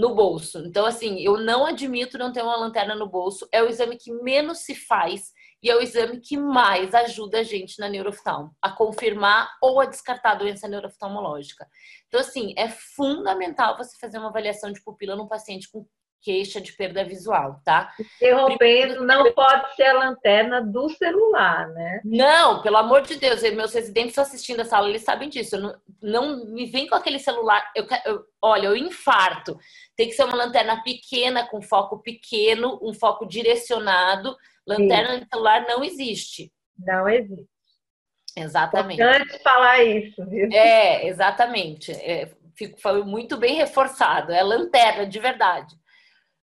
no 0.00 0.14
bolso. 0.14 0.58
Então, 0.60 0.86
assim, 0.86 1.20
eu 1.20 1.36
não 1.36 1.66
admito 1.66 2.16
não 2.16 2.32
ter 2.32 2.42
uma 2.42 2.56
lanterna 2.56 2.94
no 2.94 3.06
bolso. 3.06 3.46
É 3.52 3.62
o 3.62 3.68
exame 3.68 3.98
que 3.98 4.10
menos 4.10 4.60
se 4.60 4.74
faz 4.74 5.30
e 5.62 5.68
é 5.70 5.76
o 5.76 5.82
exame 5.82 6.20
que 6.20 6.38
mais 6.38 6.94
ajuda 6.94 7.40
a 7.40 7.42
gente 7.42 7.78
na 7.78 7.86
neurooftalmo 7.86 8.56
a 8.62 8.72
confirmar 8.72 9.50
ou 9.60 9.78
a 9.78 9.84
descartar 9.84 10.32
a 10.32 10.36
doença 10.36 10.66
neurooftalmológica. 10.66 11.68
Então, 12.08 12.18
assim, 12.18 12.54
é 12.56 12.68
fundamental 12.68 13.76
você 13.76 13.94
fazer 13.98 14.18
uma 14.18 14.30
avaliação 14.30 14.72
de 14.72 14.82
pupila 14.82 15.14
num 15.14 15.28
paciente 15.28 15.70
com 15.70 15.86
queixa 16.22 16.60
de 16.60 16.72
perda 16.72 17.04
visual, 17.04 17.60
tá? 17.64 17.92
Interrompendo, 18.16 19.04
não 19.04 19.32
pode 19.32 19.74
ser 19.74 19.84
a 19.84 19.98
lanterna 19.98 20.60
do 20.60 20.88
celular, 20.90 21.68
né? 21.68 22.00
Não, 22.04 22.62
pelo 22.62 22.76
amor 22.76 23.02
de 23.02 23.16
Deus, 23.16 23.42
meus 23.52 23.72
residentes 23.72 24.10
estão 24.10 24.24
assistindo 24.24 24.60
essa 24.60 24.76
aula, 24.76 24.88
eles 24.88 25.02
sabem 25.02 25.28
disso. 25.28 25.58
Não, 25.58 25.74
não, 26.02 26.44
me 26.46 26.66
vem 26.66 26.86
com 26.86 26.94
aquele 26.94 27.18
celular. 27.18 27.70
Eu, 27.74 27.86
eu, 28.04 28.24
olha, 28.42 28.66
eu 28.66 28.76
infarto. 28.76 29.58
Tem 29.96 30.08
que 30.08 30.14
ser 30.14 30.24
uma 30.24 30.36
lanterna 30.36 30.82
pequena, 30.82 31.46
com 31.46 31.62
foco 31.62 31.98
pequeno, 32.02 32.78
um 32.82 32.92
foco 32.92 33.26
direcionado. 33.26 34.36
Lanterna 34.66 35.14
Sim. 35.14 35.20
de 35.20 35.28
celular 35.28 35.66
não 35.66 35.82
existe. 35.82 36.52
Não 36.78 37.08
existe. 37.08 37.48
Exatamente. 38.36 39.02
Antes 39.02 39.42
falar 39.42 39.82
isso, 39.82 40.24
viu? 40.26 40.48
É, 40.52 41.06
exatamente. 41.06 41.92
É, 41.92 42.30
foi 42.78 43.02
muito 43.04 43.36
bem 43.36 43.54
reforçado. 43.56 44.32
É 44.32 44.42
lanterna, 44.42 45.06
de 45.06 45.18
verdade. 45.18 45.74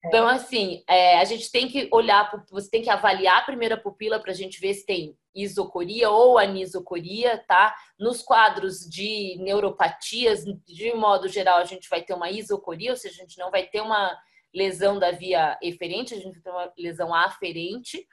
Então, 0.05 0.27
assim, 0.27 0.83
é, 0.89 1.19
a 1.19 1.25
gente 1.25 1.51
tem 1.51 1.69
que 1.69 1.89
olhar, 1.93 2.45
você 2.51 2.71
tem 2.71 2.83
que 2.83 2.89
avaliar 2.89 3.39
a 3.39 3.45
primeira 3.45 3.77
pupila 3.77 4.19
para 4.19 4.33
a 4.33 4.35
gente 4.35 4.59
ver 4.59 4.73
se 4.73 4.87
tem 4.87 5.17
isocoria 5.35 6.09
ou 6.11 6.39
anisocoria, 6.39 7.39
tá? 7.47 7.75
Nos 7.99 8.23
quadros 8.23 8.81
de 8.81 9.37
neuropatias, 9.41 10.45
de 10.67 10.95
modo 10.95 11.29
geral, 11.29 11.59
a 11.59 11.65
gente 11.65 11.89
vai 11.89 12.03
ter 12.03 12.15
uma 12.15 12.31
isocoria, 12.31 12.91
ou 12.91 12.97
seja, 12.97 13.17
a 13.17 13.27
gente 13.27 13.39
não 13.39 13.51
vai 13.51 13.67
ter 13.67 13.83
uma 13.83 14.17
lesão 14.55 14.99
da 14.99 15.11
via 15.11 15.59
eferente, 15.63 16.15
a 16.15 16.19
gente 16.19 16.33
vai 16.33 16.43
ter 16.43 16.51
uma 16.51 16.73
lesão 16.79 17.15
aferente. 17.15 18.07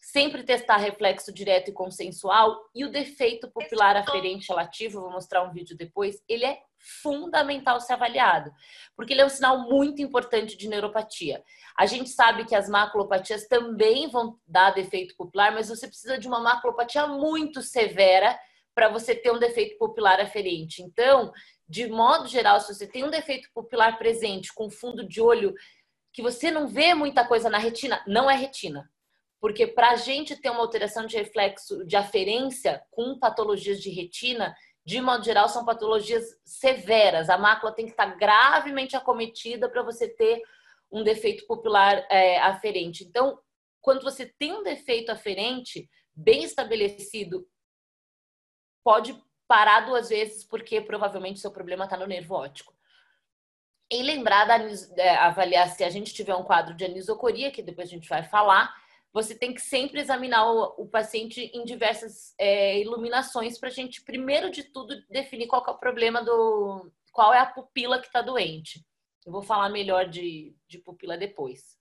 Sempre 0.00 0.42
testar 0.42 0.78
reflexo 0.78 1.32
direto 1.32 1.70
e 1.70 1.74
consensual 1.74 2.58
e 2.74 2.84
o 2.84 2.90
defeito 2.90 3.48
pupilar 3.48 3.96
aferente 3.96 4.48
relativo, 4.48 5.02
vou 5.02 5.12
mostrar 5.12 5.44
um 5.44 5.52
vídeo 5.52 5.76
depois, 5.76 6.20
ele 6.28 6.44
é 6.44 6.58
fundamental 6.80 7.80
ser 7.80 7.92
avaliado, 7.92 8.50
porque 8.96 9.12
ele 9.12 9.20
é 9.20 9.26
um 9.26 9.30
sinal 9.30 9.68
muito 9.68 10.00
importante 10.00 10.56
de 10.56 10.68
neuropatia. 10.68 11.42
A 11.76 11.86
gente 11.86 12.10
sabe 12.10 12.44
que 12.44 12.54
as 12.54 12.68
maculopatias 12.68 13.46
também 13.46 14.08
vão 14.08 14.38
dar 14.46 14.70
defeito 14.70 15.14
pupilar, 15.16 15.52
mas 15.52 15.68
você 15.68 15.86
precisa 15.86 16.18
de 16.18 16.26
uma 16.26 16.40
maculopatia 16.40 17.06
muito 17.06 17.62
severa 17.62 18.38
para 18.74 18.88
você 18.88 19.14
ter 19.14 19.30
um 19.30 19.38
defeito 19.38 19.76
pupilar 19.78 20.20
aferente. 20.20 20.82
Então, 20.82 21.32
de 21.68 21.86
modo 21.86 22.26
geral, 22.26 22.60
se 22.60 22.74
você 22.74 22.86
tem 22.86 23.04
um 23.04 23.10
defeito 23.10 23.48
pupilar 23.54 23.98
presente 23.98 24.52
com 24.54 24.70
fundo 24.70 25.06
de 25.06 25.20
olho 25.20 25.54
que 26.12 26.22
você 26.22 26.50
não 26.50 26.66
vê 26.66 26.94
muita 26.94 27.26
coisa 27.26 27.48
na 27.48 27.58
retina, 27.58 28.02
não 28.06 28.30
é 28.30 28.34
retina. 28.34 28.90
Porque 29.40 29.66
para 29.66 29.92
a 29.92 29.96
gente 29.96 30.36
ter 30.36 30.50
uma 30.50 30.60
alteração 30.60 31.06
de 31.06 31.16
reflexo 31.16 31.84
de 31.86 31.96
aferência 31.96 32.82
com 32.90 33.18
patologias 33.18 33.80
de 33.80 33.90
retina, 33.90 34.54
de 34.90 35.00
modo 35.00 35.24
geral, 35.24 35.48
são 35.48 35.64
patologias 35.64 36.36
severas. 36.44 37.30
A 37.30 37.38
mácula 37.38 37.70
tem 37.70 37.84
que 37.84 37.92
estar 37.92 38.06
gravemente 38.16 38.96
acometida 38.96 39.68
para 39.68 39.84
você 39.84 40.08
ter 40.08 40.42
um 40.90 41.04
defeito 41.04 41.46
pupilar 41.46 42.04
é, 42.10 42.40
aferente. 42.40 43.04
Então, 43.04 43.38
quando 43.80 44.02
você 44.02 44.26
tem 44.26 44.52
um 44.52 44.64
defeito 44.64 45.12
aferente 45.12 45.88
bem 46.12 46.42
estabelecido, 46.42 47.48
pode 48.82 49.16
parar 49.46 49.86
duas 49.86 50.08
vezes, 50.08 50.42
porque 50.42 50.80
provavelmente 50.80 51.38
seu 51.38 51.52
problema 51.52 51.84
está 51.84 51.96
no 51.96 52.08
nervo 52.08 52.34
óptico. 52.34 52.74
E 53.88 54.02
lembrar 54.02 54.44
da 54.44 54.56
é, 54.96 55.14
avaliar 55.18 55.68
se 55.68 55.84
a 55.84 55.90
gente 55.90 56.12
tiver 56.12 56.34
um 56.34 56.42
quadro 56.42 56.74
de 56.74 56.84
anisocoria, 56.84 57.52
que 57.52 57.62
depois 57.62 57.86
a 57.86 57.92
gente 57.92 58.08
vai 58.08 58.24
falar, 58.24 58.74
você 59.12 59.34
tem 59.34 59.52
que 59.52 59.60
sempre 59.60 60.00
examinar 60.00 60.46
o, 60.46 60.82
o 60.82 60.88
paciente 60.88 61.50
em 61.52 61.64
diversas 61.64 62.34
é, 62.38 62.80
iluminações 62.80 63.58
para 63.58 63.68
a 63.68 63.72
gente, 63.72 64.04
primeiro 64.04 64.50
de 64.50 64.64
tudo, 64.64 64.94
definir 65.08 65.48
qual 65.48 65.64
é 65.66 65.70
o 65.70 65.78
problema 65.78 66.22
do. 66.22 66.90
qual 67.12 67.34
é 67.34 67.38
a 67.38 67.46
pupila 67.46 67.98
que 68.00 68.06
está 68.06 68.22
doente. 68.22 68.84
Eu 69.26 69.32
vou 69.32 69.42
falar 69.42 69.68
melhor 69.68 70.08
de, 70.08 70.54
de 70.66 70.78
pupila 70.78 71.16
depois. 71.16 71.78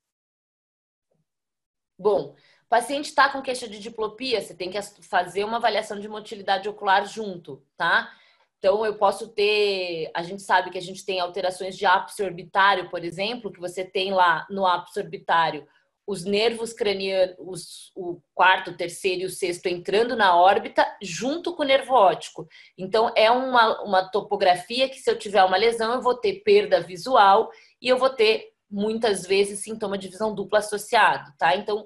Bom, 1.98 2.36
o 2.64 2.70
paciente 2.70 3.06
está 3.06 3.30
com 3.30 3.42
queixa 3.42 3.68
de 3.68 3.80
diplopia, 3.80 4.42
você 4.42 4.56
tem 4.56 4.70
que 4.72 4.82
fazer 5.04 5.44
uma 5.44 5.58
avaliação 5.58 6.00
de 6.00 6.08
motilidade 6.08 6.68
ocular 6.68 7.06
junto, 7.06 7.64
tá? 7.78 8.12
Então, 8.58 8.86
eu 8.86 8.98
posso 8.98 9.30
ter. 9.30 10.12
A 10.14 10.24
gente 10.24 10.42
sabe 10.42 10.70
que 10.70 10.78
a 10.78 10.82
gente 10.82 11.06
tem 11.06 11.20
alterações 11.20 11.78
de 11.78 11.86
ápice 11.86 12.24
orbitário, 12.24 12.90
por 12.90 13.06
exemplo, 13.06 13.52
que 13.52 13.60
você 13.60 13.86
tem 13.86 14.12
lá 14.12 14.46
no 14.50 14.66
ápice 14.66 15.00
orbitário 15.00 15.68
os 16.10 16.26
nervos 16.26 16.74
cranianos, 16.74 17.92
o 17.96 18.20
quarto, 18.34 18.72
o 18.72 18.76
terceiro 18.76 19.22
e 19.22 19.26
o 19.26 19.30
sexto 19.30 19.68
entrando 19.68 20.16
na 20.16 20.36
órbita 20.36 20.84
junto 21.00 21.56
com 21.56 21.62
o 21.62 21.66
nervo 21.68 21.94
óptico. 21.94 22.48
Então, 22.76 23.14
é 23.16 23.30
uma, 23.30 23.84
uma 23.84 24.10
topografia 24.10 24.90
que, 24.90 24.98
se 24.98 25.08
eu 25.08 25.20
tiver 25.20 25.44
uma 25.44 25.56
lesão, 25.56 25.94
eu 25.94 26.02
vou 26.02 26.16
ter 26.16 26.42
perda 26.42 26.82
visual 26.82 27.52
e 27.80 27.88
eu 27.88 27.96
vou 27.96 28.10
ter, 28.10 28.52
muitas 28.68 29.24
vezes, 29.24 29.62
sintoma 29.62 30.00
de 30.00 30.08
visão 30.08 30.34
dupla 30.34 30.58
associado, 30.58 31.32
tá? 31.38 31.56
Então, 31.56 31.86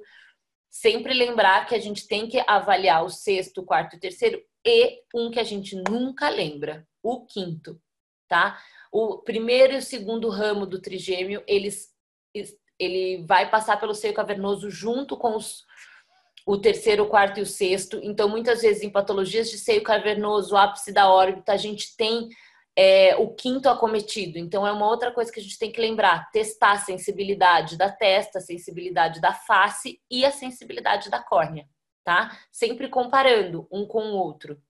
sempre 0.69 1.13
lembrar 1.13 1.65
que 1.67 1.75
a 1.75 1.79
gente 1.79 2.07
tem 2.07 2.25
que 2.25 2.41
avaliar 2.47 3.03
o 3.03 3.09
sexto, 3.09 3.59
o 3.59 3.65
quarto 3.65 3.95
e 3.95 3.97
o 3.97 3.99
terceiro 3.99 4.41
e 4.65 5.01
um 5.13 5.31
que 5.31 5.39
a 5.39 5.43
gente 5.43 5.75
nunca 5.89 6.29
lembra, 6.29 6.87
o 7.03 7.25
quinto, 7.25 7.77
tá? 8.29 8.57
O 8.89 9.17
primeiro 9.17 9.73
e 9.73 9.77
o 9.79 9.81
segundo 9.81 10.29
ramo 10.29 10.65
do 10.65 10.79
trigêmeo, 10.79 11.43
eles 11.45 11.92
ele 12.83 13.25
vai 13.25 13.49
passar 13.49 13.79
pelo 13.79 13.93
seio 13.93 14.13
cavernoso 14.13 14.69
junto 14.69 15.17
com 15.17 15.35
os, 15.35 15.65
o 16.45 16.57
terceiro, 16.57 17.03
o 17.03 17.07
quarto 17.07 17.39
e 17.39 17.43
o 17.43 17.45
sexto. 17.45 17.99
Então, 18.03 18.27
muitas 18.29 18.61
vezes, 18.61 18.83
em 18.83 18.89
patologias 18.89 19.49
de 19.49 19.57
seio 19.57 19.83
cavernoso, 19.83 20.57
ápice 20.57 20.91
da 20.91 21.09
órbita, 21.09 21.53
a 21.53 21.57
gente 21.57 21.95
tem 21.95 22.29
é, 22.75 23.15
o 23.15 23.33
quinto 23.33 23.69
acometido. 23.69 24.37
Então, 24.37 24.65
é 24.65 24.71
uma 24.71 24.87
outra 24.87 25.11
coisa 25.11 25.31
que 25.31 25.39
a 25.39 25.43
gente 25.43 25.57
tem 25.57 25.71
que 25.71 25.81
lembrar: 25.81 26.29
testar 26.31 26.73
a 26.73 26.79
sensibilidade 26.79 27.77
da 27.77 27.91
testa, 27.91 28.39
a 28.39 28.41
sensibilidade 28.41 29.21
da 29.21 29.33
face 29.33 30.01
e 30.09 30.25
a 30.25 30.31
sensibilidade 30.31 31.09
da 31.09 31.21
córnea, 31.21 31.67
tá? 32.03 32.37
Sempre 32.51 32.89
comparando 32.89 33.67
um 33.71 33.85
com 33.85 34.03
o 34.03 34.17
outro. 34.17 34.61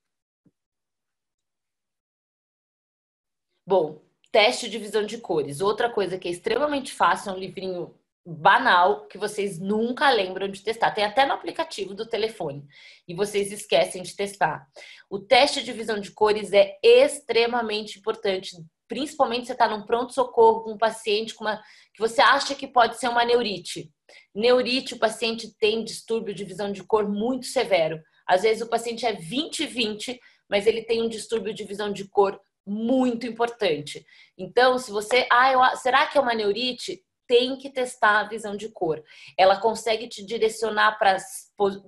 Bom, 3.65 4.01
teste 4.31 4.69
de 4.69 4.77
visão 4.77 5.05
de 5.05 5.17
cores. 5.19 5.61
Outra 5.61 5.89
coisa 5.89 6.17
que 6.17 6.27
é 6.27 6.31
extremamente 6.31 6.91
fácil, 6.91 7.29
é 7.29 7.33
um 7.33 7.39
livrinho 7.39 7.95
banal 8.25 9.05
que 9.07 9.17
vocês 9.17 9.59
nunca 9.59 10.09
lembram 10.09 10.47
de 10.47 10.61
testar. 10.61 10.91
Tem 10.91 11.03
até 11.03 11.25
no 11.25 11.33
aplicativo 11.33 11.93
do 11.93 12.07
telefone 12.07 12.65
e 13.07 13.13
vocês 13.13 13.51
esquecem 13.51 14.01
de 14.01 14.15
testar. 14.15 14.65
O 15.09 15.19
teste 15.19 15.63
de 15.63 15.73
visão 15.73 15.99
de 15.99 16.11
cores 16.11 16.53
é 16.53 16.77
extremamente 16.81 17.99
importante, 17.99 18.55
principalmente 18.87 19.41
se 19.41 19.47
você 19.47 19.53
está 19.53 19.67
num 19.67 19.85
pronto-socorro 19.85 20.61
com 20.63 20.73
um 20.73 20.77
paciente 20.77 21.35
com 21.35 21.43
uma, 21.43 21.61
que 21.93 21.99
você 21.99 22.21
acha 22.21 22.55
que 22.55 22.67
pode 22.67 22.97
ser 22.97 23.09
uma 23.09 23.25
neurite. 23.25 23.91
Neurite, 24.33 24.93
o 24.93 24.99
paciente 24.99 25.53
tem 25.57 25.83
distúrbio 25.83 26.33
de 26.33 26.45
visão 26.45 26.71
de 26.71 26.83
cor 26.83 27.09
muito 27.09 27.45
severo. 27.47 28.01
Às 28.25 28.43
vezes 28.43 28.61
o 28.61 28.69
paciente 28.69 29.05
é 29.05 29.13
20-20, 29.13 30.17
mas 30.49 30.65
ele 30.65 30.83
tem 30.83 31.01
um 31.01 31.09
distúrbio 31.09 31.53
de 31.53 31.63
visão 31.65 31.91
de 31.91 32.07
cor 32.07 32.39
muito 32.65 33.27
importante. 33.27 34.05
Então, 34.37 34.77
se 34.77 34.89
você, 34.91 35.27
ah, 35.29 35.51
eu, 35.51 35.77
será 35.77 36.05
que 36.05 36.17
é 36.17 36.21
uma 36.21 36.33
neurite? 36.33 37.03
Tem 37.27 37.57
que 37.57 37.69
testar 37.69 38.19
a 38.19 38.27
visão 38.27 38.55
de 38.55 38.69
cor. 38.69 39.03
Ela 39.37 39.59
consegue 39.59 40.07
te 40.07 40.25
direcionar 40.25 40.97
para 40.97 41.17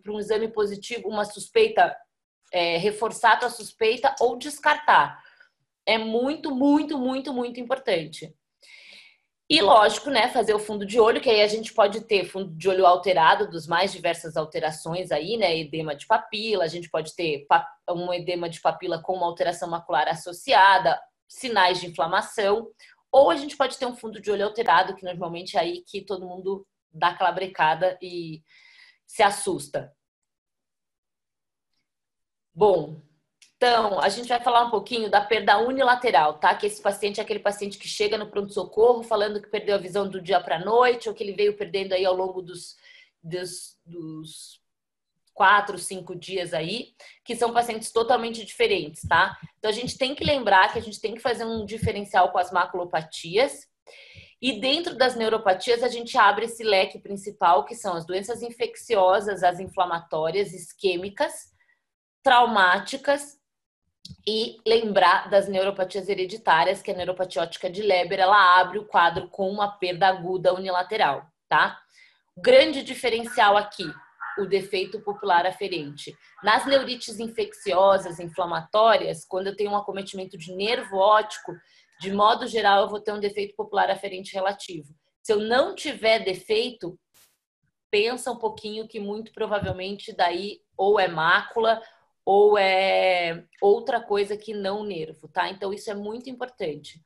um 0.07 0.19
exame 0.19 0.47
positivo, 0.47 1.09
uma 1.09 1.25
suspeita, 1.25 1.95
é, 2.51 2.77
reforçar 2.77 3.33
a 3.33 3.37
tua 3.37 3.49
suspeita 3.49 4.15
ou 4.19 4.37
descartar. 4.37 5.21
É 5.85 5.97
muito, 5.97 6.53
muito, 6.53 6.97
muito, 6.97 7.33
muito 7.33 7.59
importante. 7.59 8.33
E 9.47 9.61
lógico, 9.61 10.09
né, 10.09 10.27
fazer 10.27 10.55
o 10.55 10.59
fundo 10.59 10.83
de 10.87 10.99
olho, 10.99 11.21
que 11.21 11.29
aí 11.29 11.43
a 11.43 11.47
gente 11.47 11.71
pode 11.71 12.01
ter 12.01 12.25
fundo 12.25 12.51
de 12.55 12.67
olho 12.67 12.83
alterado, 12.83 13.47
dos 13.47 13.67
mais 13.67 13.91
diversas 13.93 14.35
alterações 14.35 15.11
aí, 15.11 15.37
né, 15.37 15.55
edema 15.55 15.95
de 15.95 16.07
papila, 16.07 16.63
a 16.63 16.67
gente 16.67 16.89
pode 16.89 17.15
ter 17.15 17.45
um 17.91 18.11
edema 18.11 18.49
de 18.49 18.59
papila 18.59 18.99
com 18.99 19.13
uma 19.13 19.27
alteração 19.27 19.69
macular 19.69 20.07
associada, 20.07 20.99
sinais 21.27 21.79
de 21.79 21.85
inflamação, 21.85 22.67
ou 23.15 23.31
a 23.31 23.37
gente 23.37 23.55
pode 23.55 23.77
ter 23.77 23.85
um 23.85 23.95
fundo 23.95 24.19
de 24.19 24.29
olho 24.29 24.43
alterado, 24.43 24.93
que 24.93 25.05
normalmente 25.05 25.55
é 25.55 25.61
aí 25.61 25.81
que 25.83 26.01
todo 26.01 26.27
mundo 26.27 26.67
dá 26.91 27.09
aquela 27.09 27.31
brecada 27.31 27.97
e 28.01 28.43
se 29.07 29.23
assusta. 29.23 29.95
Bom, 32.53 33.01
então, 33.55 34.01
a 34.01 34.09
gente 34.09 34.27
vai 34.27 34.41
falar 34.41 34.65
um 34.65 34.69
pouquinho 34.69 35.09
da 35.09 35.21
perda 35.21 35.57
unilateral, 35.59 36.39
tá? 36.39 36.53
Que 36.55 36.67
esse 36.67 36.81
paciente 36.81 37.21
é 37.21 37.23
aquele 37.23 37.39
paciente 37.39 37.77
que 37.77 37.87
chega 37.87 38.17
no 38.17 38.29
pronto-socorro 38.29 39.01
falando 39.01 39.41
que 39.41 39.47
perdeu 39.47 39.75
a 39.75 39.79
visão 39.79 40.09
do 40.09 40.21
dia 40.21 40.41
para 40.41 40.57
a 40.57 40.65
noite, 40.65 41.07
ou 41.07 41.15
que 41.15 41.23
ele 41.23 41.31
veio 41.31 41.55
perdendo 41.55 41.93
aí 41.93 42.05
ao 42.05 42.13
longo 42.13 42.41
dos, 42.41 42.75
dos, 43.23 43.79
dos 43.85 44.61
quatro, 45.35 45.77
cinco 45.77 46.15
dias 46.15 46.53
aí, 46.53 46.93
que 47.23 47.35
são 47.35 47.53
pacientes 47.53 47.91
totalmente 47.91 48.43
diferentes, 48.43 49.03
tá? 49.07 49.37
Então, 49.59 49.69
a 49.69 49.73
gente 49.73 49.97
tem 49.97 50.15
que 50.15 50.23
lembrar 50.23 50.73
que 50.73 50.79
a 50.79 50.81
gente 50.81 50.99
tem 50.99 51.13
que 51.13 51.21
fazer 51.21 51.45
um 51.45 51.65
diferencial 51.65 52.31
com 52.31 52.39
as 52.39 52.51
maculopatias. 52.51 53.67
E 54.41 54.59
dentro 54.59 54.97
das 54.97 55.15
neuropatias, 55.15 55.83
a 55.83 55.87
gente 55.87 56.17
abre 56.17 56.45
esse 56.45 56.63
leque 56.63 56.97
principal, 56.97 57.65
que 57.65 57.75
são 57.75 57.93
as 57.95 58.05
doenças 58.05 58.41
infecciosas, 58.41 59.43
as 59.43 59.59
inflamatórias, 59.59 60.53
isquêmicas, 60.53 61.51
traumáticas 62.23 63.37
e 64.27 64.57
lembrar 64.65 65.29
das 65.29 65.47
neuropatias 65.47 66.09
hereditárias, 66.09 66.81
que 66.81 66.91
a 66.91 66.95
neuropatia 66.95 67.41
ótica 67.41 67.69
de 67.69 67.81
Leber, 67.81 68.19
ela 68.19 68.59
abre 68.59 68.79
o 68.79 68.85
quadro 68.85 69.27
com 69.29 69.49
uma 69.49 69.67
perda 69.77 70.07
aguda 70.07 70.53
unilateral, 70.53 71.25
tá? 71.47 71.79
grande 72.37 72.83
diferencial 72.83 73.55
aqui, 73.55 73.85
o 74.37 74.45
defeito 74.45 75.01
popular 75.01 75.45
aferente. 75.45 76.15
Nas 76.43 76.65
neurites 76.65 77.19
infecciosas, 77.19 78.19
inflamatórias, 78.19 79.25
quando 79.25 79.47
eu 79.47 79.55
tenho 79.55 79.71
um 79.71 79.77
acometimento 79.77 80.37
de 80.37 80.53
nervo 80.53 80.97
óptico, 80.97 81.53
de 81.99 82.11
modo 82.11 82.47
geral, 82.47 82.83
eu 82.83 82.89
vou 82.89 82.99
ter 82.99 83.13
um 83.13 83.19
defeito 83.19 83.55
popular 83.55 83.89
aferente 83.89 84.33
relativo. 84.33 84.93
Se 85.23 85.31
eu 85.33 85.39
não 85.39 85.73
tiver 85.73 86.19
defeito, 86.19 86.99
pensa 87.89 88.31
um 88.31 88.37
pouquinho 88.37 88.87
que 88.87 88.99
muito 88.99 89.31
provavelmente 89.31 90.13
daí 90.13 90.61
ou 90.77 90.99
é 90.99 91.07
mácula 91.07 91.81
ou 92.25 92.57
é 92.57 93.45
outra 93.61 94.01
coisa 94.01 94.35
que 94.35 94.53
não 94.53 94.83
nervo, 94.83 95.27
tá? 95.27 95.49
Então 95.49 95.71
isso 95.71 95.89
é 95.89 95.93
muito 95.93 96.29
importante. 96.29 96.99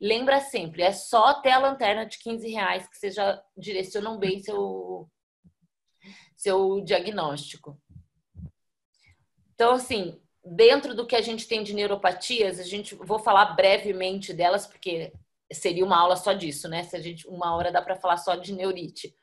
Lembra 0.00 0.40
sempre, 0.40 0.82
é 0.82 0.90
só 0.90 1.34
ter 1.34 1.50
a 1.50 1.58
lanterna 1.58 2.04
de 2.04 2.18
15 2.18 2.50
reais 2.50 2.88
que 2.88 2.98
vocês 2.98 3.14
já 3.14 3.40
direcionam 3.56 4.18
bem 4.18 4.40
seu, 4.40 5.08
seu 6.42 6.80
diagnóstico. 6.80 7.80
Então, 9.54 9.74
assim, 9.74 10.20
dentro 10.44 10.92
do 10.92 11.06
que 11.06 11.14
a 11.14 11.20
gente 11.20 11.46
tem 11.46 11.62
de 11.62 11.72
neuropatias, 11.72 12.58
a 12.58 12.64
gente 12.64 12.96
vou 12.96 13.20
falar 13.20 13.54
brevemente 13.54 14.32
delas, 14.32 14.66
porque 14.66 15.12
seria 15.52 15.84
uma 15.84 15.96
aula 15.96 16.16
só 16.16 16.32
disso, 16.32 16.68
né? 16.68 16.82
Se 16.82 16.96
a 16.96 17.00
gente 17.00 17.28
uma 17.28 17.54
hora 17.54 17.70
dá 17.70 17.80
para 17.80 17.94
falar 17.94 18.16
só 18.16 18.34
de 18.34 18.52
neurite. 18.52 19.14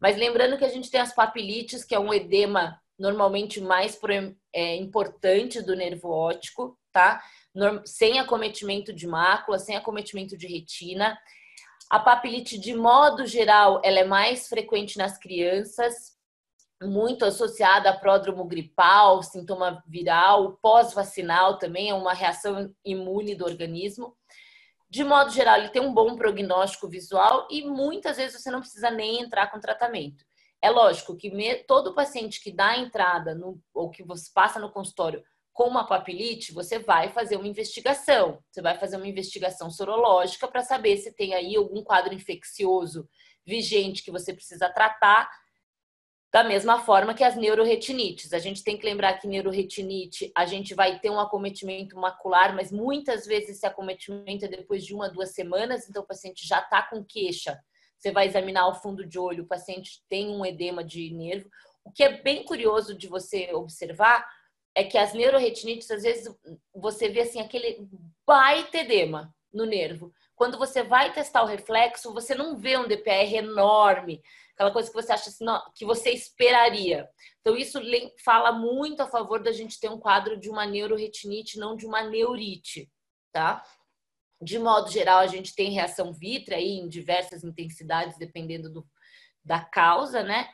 Mas 0.00 0.16
lembrando 0.16 0.58
que 0.58 0.64
a 0.64 0.68
gente 0.68 0.90
tem 0.90 1.00
as 1.00 1.14
papilites, 1.14 1.84
que 1.84 1.94
é 1.94 1.98
um 1.98 2.12
edema 2.12 2.80
normalmente 2.98 3.60
mais 3.60 3.96
é, 4.52 4.74
importante 4.74 5.62
do 5.62 5.76
nervo 5.76 6.10
óptico, 6.10 6.76
tá? 6.90 7.22
Sem 7.84 8.18
acometimento 8.18 8.92
de 8.92 9.06
mácula, 9.06 9.60
sem 9.60 9.76
acometimento 9.76 10.36
de 10.36 10.48
retina. 10.48 11.16
A 11.88 12.00
papilite, 12.00 12.58
de 12.58 12.74
modo 12.74 13.24
geral, 13.26 13.80
ela 13.84 14.00
é 14.00 14.04
mais 14.04 14.48
frequente 14.48 14.98
nas 14.98 15.16
crianças. 15.16 16.17
Muito 16.82 17.24
associada 17.24 17.90
a 17.90 17.98
pródromo 17.98 18.44
gripal, 18.44 19.22
sintoma 19.22 19.82
viral, 19.86 20.58
pós-vacinal 20.62 21.58
também 21.58 21.90
é 21.90 21.94
uma 21.94 22.14
reação 22.14 22.72
imune 22.84 23.34
do 23.34 23.44
organismo. 23.44 24.16
De 24.88 25.04
modo 25.04 25.30
geral, 25.30 25.58
ele 25.58 25.68
tem 25.68 25.82
um 25.82 25.92
bom 25.92 26.16
prognóstico 26.16 26.88
visual 26.88 27.46
e 27.50 27.62
muitas 27.62 28.16
vezes 28.16 28.40
você 28.40 28.50
não 28.50 28.60
precisa 28.60 28.90
nem 28.90 29.20
entrar 29.20 29.50
com 29.50 29.60
tratamento. 29.60 30.24
É 30.62 30.70
lógico 30.70 31.16
que 31.16 31.30
todo 31.66 31.94
paciente 31.94 32.40
que 32.40 32.50
dá 32.50 32.76
entrada 32.76 33.34
no, 33.34 33.60
ou 33.74 33.90
que 33.90 34.02
você 34.02 34.30
passa 34.32 34.58
no 34.58 34.72
consultório 34.72 35.22
com 35.52 35.64
uma 35.64 35.86
papilite, 35.86 36.52
você 36.52 36.78
vai 36.78 37.08
fazer 37.08 37.36
uma 37.36 37.48
investigação. 37.48 38.38
Você 38.48 38.62
vai 38.62 38.78
fazer 38.78 38.96
uma 38.96 39.08
investigação 39.08 39.70
sorológica 39.70 40.46
para 40.46 40.62
saber 40.62 40.96
se 40.98 41.12
tem 41.12 41.34
aí 41.34 41.56
algum 41.56 41.82
quadro 41.82 42.14
infeccioso 42.14 43.08
vigente 43.44 44.04
que 44.04 44.10
você 44.10 44.32
precisa 44.32 44.68
tratar 44.72 45.28
da 46.38 46.44
mesma 46.44 46.78
forma 46.78 47.14
que 47.14 47.24
as 47.24 47.34
neuroretinites. 47.34 48.32
A 48.32 48.38
gente 48.38 48.62
tem 48.62 48.78
que 48.78 48.86
lembrar 48.86 49.14
que 49.14 49.26
neuroretinite, 49.26 50.30
a 50.36 50.46
gente 50.46 50.72
vai 50.72 51.00
ter 51.00 51.10
um 51.10 51.18
acometimento 51.18 51.98
macular, 51.98 52.54
mas 52.54 52.70
muitas 52.70 53.26
vezes 53.26 53.56
esse 53.56 53.66
acometimento 53.66 54.44
é 54.44 54.48
depois 54.48 54.84
de 54.84 54.94
uma, 54.94 55.08
duas 55.08 55.30
semanas, 55.30 55.88
então 55.88 56.00
o 56.00 56.06
paciente 56.06 56.46
já 56.46 56.60
está 56.60 56.80
com 56.80 57.02
queixa. 57.02 57.58
Você 57.98 58.12
vai 58.12 58.28
examinar 58.28 58.68
o 58.68 58.74
fundo 58.74 59.04
de 59.04 59.18
olho, 59.18 59.42
o 59.42 59.48
paciente 59.48 60.00
tem 60.08 60.28
um 60.28 60.46
edema 60.46 60.84
de 60.84 61.12
nervo. 61.12 61.50
O 61.84 61.90
que 61.90 62.04
é 62.04 62.22
bem 62.22 62.44
curioso 62.44 62.96
de 62.96 63.08
você 63.08 63.52
observar 63.52 64.24
é 64.76 64.84
que 64.84 64.96
as 64.96 65.12
neuroretinites, 65.12 65.90
às 65.90 66.04
vezes, 66.04 66.32
você 66.72 67.08
vê 67.08 67.22
assim 67.22 67.40
aquele 67.40 67.88
baita 68.24 68.78
edema 68.78 69.34
no 69.52 69.64
nervo. 69.64 70.12
Quando 70.36 70.56
você 70.56 70.84
vai 70.84 71.12
testar 71.12 71.42
o 71.42 71.46
reflexo, 71.46 72.14
você 72.14 72.32
não 72.32 72.56
vê 72.56 72.76
um 72.76 72.86
DPR 72.86 73.38
enorme, 73.38 74.22
aquela 74.58 74.72
coisa 74.72 74.90
que 74.90 74.94
você 74.94 75.12
acha 75.12 75.30
assim, 75.30 75.44
não, 75.44 75.62
que 75.72 75.84
você 75.84 76.10
esperaria. 76.10 77.08
Então, 77.40 77.56
isso 77.56 77.80
fala 78.24 78.50
muito 78.50 79.00
a 79.00 79.06
favor 79.06 79.40
da 79.40 79.52
gente 79.52 79.78
ter 79.78 79.88
um 79.88 80.00
quadro 80.00 80.36
de 80.36 80.50
uma 80.50 80.66
neuroretinite, 80.66 81.60
não 81.60 81.76
de 81.76 81.86
uma 81.86 82.02
neurite, 82.02 82.90
tá? 83.32 83.62
De 84.42 84.58
modo 84.58 84.90
geral, 84.90 85.20
a 85.20 85.28
gente 85.28 85.54
tem 85.54 85.70
reação 85.70 86.12
vítrea 86.12 86.58
aí 86.58 86.72
em 86.72 86.88
diversas 86.88 87.44
intensidades, 87.44 88.18
dependendo 88.18 88.68
do, 88.68 88.84
da 89.44 89.60
causa, 89.60 90.24
né? 90.24 90.48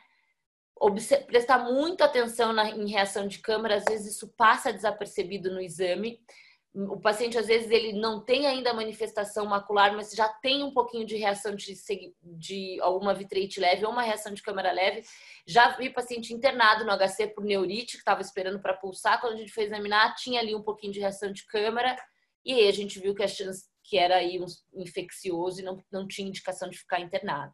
Obser 0.79 1.25
prestar 1.25 1.57
muita 1.57 2.05
atenção 2.05 2.53
na, 2.53 2.69
em 2.69 2.87
reação 2.87 3.27
de 3.27 3.39
câmara, 3.39 3.77
às 3.77 3.85
vezes 3.85 4.13
isso 4.13 4.31
passa 4.37 4.71
desapercebido 4.71 5.51
no 5.51 5.59
exame 5.59 6.19
o 6.75 6.99
paciente 6.99 7.37
às 7.37 7.47
vezes 7.47 7.71
ele 7.71 7.93
não 7.93 8.19
tem 8.23 8.45
ainda 8.47 8.73
manifestação 8.73 9.45
macular, 9.45 9.95
mas 9.95 10.11
já 10.11 10.27
tem 10.27 10.61
um 10.61 10.73
pouquinho 10.73 11.05
de 11.05 11.15
reação 11.15 11.55
de, 11.55 11.73
de 12.21 12.77
alguma 12.81 13.13
vitreite 13.13 13.61
leve 13.61 13.85
ou 13.85 13.91
uma 13.93 14.01
reação 14.01 14.33
de 14.33 14.43
câmara 14.43 14.73
leve. 14.73 15.03
Já 15.47 15.69
vi 15.77 15.89
paciente 15.89 16.33
internado 16.33 16.83
no 16.83 16.91
HC 16.91 17.27
por 17.33 17.45
neurite, 17.45 17.93
que 17.93 17.99
estava 17.99 18.21
esperando 18.21 18.59
para 18.61 18.73
pulsar. 18.73 19.21
Quando 19.21 19.33
a 19.33 19.37
gente 19.37 19.53
foi 19.53 19.63
examinar, 19.63 20.15
tinha 20.15 20.41
ali 20.41 20.53
um 20.53 20.63
pouquinho 20.63 20.91
de 20.91 20.99
reação 20.99 21.31
de 21.31 21.45
câmara. 21.45 21.95
E 22.43 22.53
aí 22.53 22.67
a 22.67 22.73
gente 22.73 22.99
viu 22.99 23.15
que 23.15 23.23
a 23.23 23.27
chance 23.27 23.63
que 23.81 23.97
era 23.97 24.17
aí 24.17 24.41
um 24.41 24.81
infeccioso 24.81 25.61
e 25.61 25.63
não, 25.63 25.81
não 25.89 26.07
tinha 26.07 26.27
indicação 26.27 26.69
de 26.69 26.77
ficar 26.77 26.99
internado. 26.99 27.53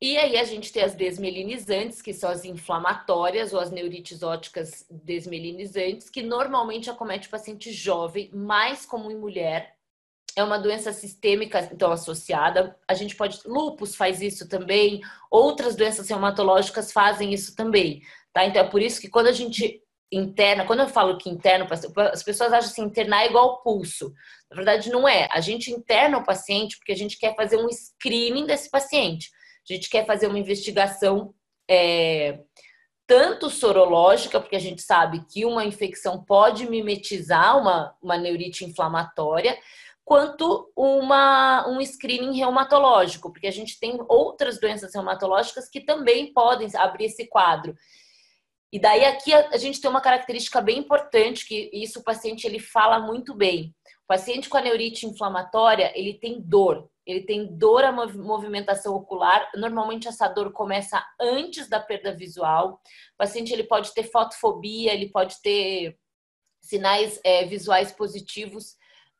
E 0.00 0.18
aí 0.18 0.36
a 0.36 0.44
gente 0.44 0.72
tem 0.72 0.82
as 0.82 0.94
desmelinizantes, 0.94 2.02
que 2.02 2.12
são 2.12 2.28
as 2.28 2.44
inflamatórias 2.44 3.54
ou 3.54 3.60
as 3.60 3.70
neurites 3.70 4.22
óticas 4.22 4.86
desmelinizantes, 4.90 6.10
que 6.10 6.22
normalmente 6.22 6.90
acomete 6.90 7.28
o 7.28 7.30
paciente 7.30 7.72
jovem, 7.72 8.30
mais 8.32 8.84
comum 8.84 9.10
em 9.10 9.16
mulher. 9.16 9.74
É 10.36 10.44
uma 10.44 10.58
doença 10.58 10.92
sistêmica, 10.92 11.66
então, 11.72 11.90
associada. 11.90 12.76
A 12.86 12.92
gente 12.92 13.16
pode. 13.16 13.40
Lupus 13.46 13.96
faz 13.96 14.20
isso 14.20 14.46
também, 14.46 15.00
outras 15.30 15.74
doenças 15.74 16.06
reumatológicas 16.10 16.92
fazem 16.92 17.32
isso 17.32 17.56
também. 17.56 18.02
Tá? 18.34 18.44
Então, 18.44 18.62
é 18.62 18.68
por 18.68 18.82
isso 18.82 19.00
que 19.00 19.08
quando 19.08 19.28
a 19.28 19.32
gente 19.32 19.82
interna, 20.12 20.66
quando 20.66 20.80
eu 20.80 20.88
falo 20.88 21.16
que 21.16 21.30
interna, 21.30 21.66
as 22.12 22.22
pessoas 22.22 22.52
acham 22.52 22.70
assim, 22.70 22.82
internar 22.82 23.24
é 23.24 23.28
igual 23.28 23.62
pulso. 23.62 24.12
Na 24.50 24.56
verdade, 24.56 24.90
não 24.90 25.08
é. 25.08 25.26
A 25.32 25.40
gente 25.40 25.70
interna 25.70 26.18
o 26.18 26.24
paciente 26.24 26.76
porque 26.76 26.92
a 26.92 26.96
gente 26.96 27.18
quer 27.18 27.34
fazer 27.34 27.56
um 27.56 27.68
screening 27.70 28.44
desse 28.44 28.70
paciente. 28.70 29.30
A 29.68 29.74
gente 29.74 29.90
quer 29.90 30.06
fazer 30.06 30.26
uma 30.28 30.38
investigação 30.38 31.34
é, 31.68 32.40
tanto 33.06 33.48
sorológica, 33.48 34.40
porque 34.40 34.56
a 34.56 34.60
gente 34.60 34.82
sabe 34.82 35.24
que 35.30 35.44
uma 35.44 35.64
infecção 35.64 36.22
pode 36.24 36.68
mimetizar 36.68 37.58
uma, 37.58 37.94
uma 38.02 38.16
neurite 38.18 38.64
inflamatória, 38.64 39.56
quanto 40.04 40.70
uma, 40.76 41.68
um 41.68 41.80
screening 41.84 42.36
reumatológico, 42.36 43.32
porque 43.32 43.46
a 43.46 43.52
gente 43.52 43.78
tem 43.78 43.98
outras 44.08 44.60
doenças 44.60 44.94
reumatológicas 44.94 45.68
que 45.68 45.80
também 45.80 46.32
podem 46.32 46.68
abrir 46.76 47.06
esse 47.06 47.26
quadro. 47.26 47.74
E 48.72 48.78
daí 48.78 49.04
aqui 49.04 49.32
a, 49.32 49.56
gente 49.56 49.80
tem 49.80 49.90
uma 49.90 50.00
característica 50.00 50.60
bem 50.60 50.78
importante 50.78 51.46
que 51.46 51.70
isso 51.72 52.00
o 52.00 52.04
paciente 52.04 52.46
ele 52.46 52.58
fala 52.58 52.98
muito 52.98 53.34
bem. 53.34 53.74
O 54.06 54.08
paciente 54.08 54.48
com 54.48 54.56
a 54.56 54.62
neurite 54.62 55.06
inflamatória, 55.06 55.92
ele 55.94 56.14
tem 56.14 56.40
dor 56.40 56.88
ele 57.06 57.20
tem 57.20 57.46
dor 57.46 57.84
à 57.84 57.92
movimentação 57.92 58.94
ocular. 58.96 59.48
Normalmente 59.54 60.08
essa 60.08 60.26
dor 60.26 60.50
começa 60.50 61.02
antes 61.20 61.68
da 61.68 61.78
perda 61.78 62.12
visual. 62.12 62.80
O 63.14 63.16
paciente 63.16 63.52
ele 63.52 63.62
pode 63.62 63.94
ter 63.94 64.02
fotofobia, 64.02 64.92
ele 64.92 65.08
pode 65.10 65.40
ter 65.40 65.96
sinais 66.60 67.20
é, 67.22 67.44
visuais 67.44 67.92
positivos 67.92 68.76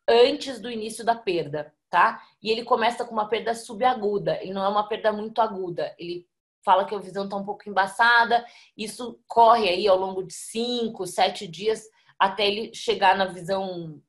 antes 0.08 0.60
do 0.60 0.68
início 0.68 1.04
da 1.04 1.14
perda, 1.14 1.72
tá? 1.88 2.20
E 2.42 2.50
ele 2.50 2.64
começa 2.64 3.04
com 3.04 3.12
uma 3.12 3.28
perda 3.28 3.54
subaguda, 3.54 4.36
ele 4.42 4.52
não 4.52 4.64
é 4.64 4.68
uma 4.68 4.88
perda 4.88 5.12
muito 5.12 5.40
aguda. 5.40 5.94
Ele 5.96 6.26
fala 6.64 6.84
que 6.84 6.94
a 6.94 6.98
visão 6.98 7.24
está 7.24 7.36
um 7.36 7.44
pouco 7.44 7.68
embaçada, 7.68 8.44
isso 8.76 9.20
corre 9.28 9.68
aí 9.68 9.86
ao 9.86 9.96
longo 9.96 10.24
de 10.24 10.34
cinco, 10.34 11.06
sete 11.06 11.46
dias 11.46 11.84
até 12.18 12.48
ele 12.48 12.74
chegar 12.74 13.16
na 13.16 13.26
visão 13.26 14.02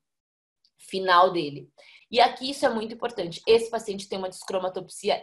final 0.78 1.32
dele. 1.32 1.68
E 2.10 2.20
aqui 2.20 2.50
isso 2.50 2.64
é 2.64 2.68
muito 2.68 2.94
importante. 2.94 3.42
Esse 3.46 3.70
paciente 3.70 4.08
tem 4.08 4.18
uma 4.18 4.28
descromatopsia 4.28 5.22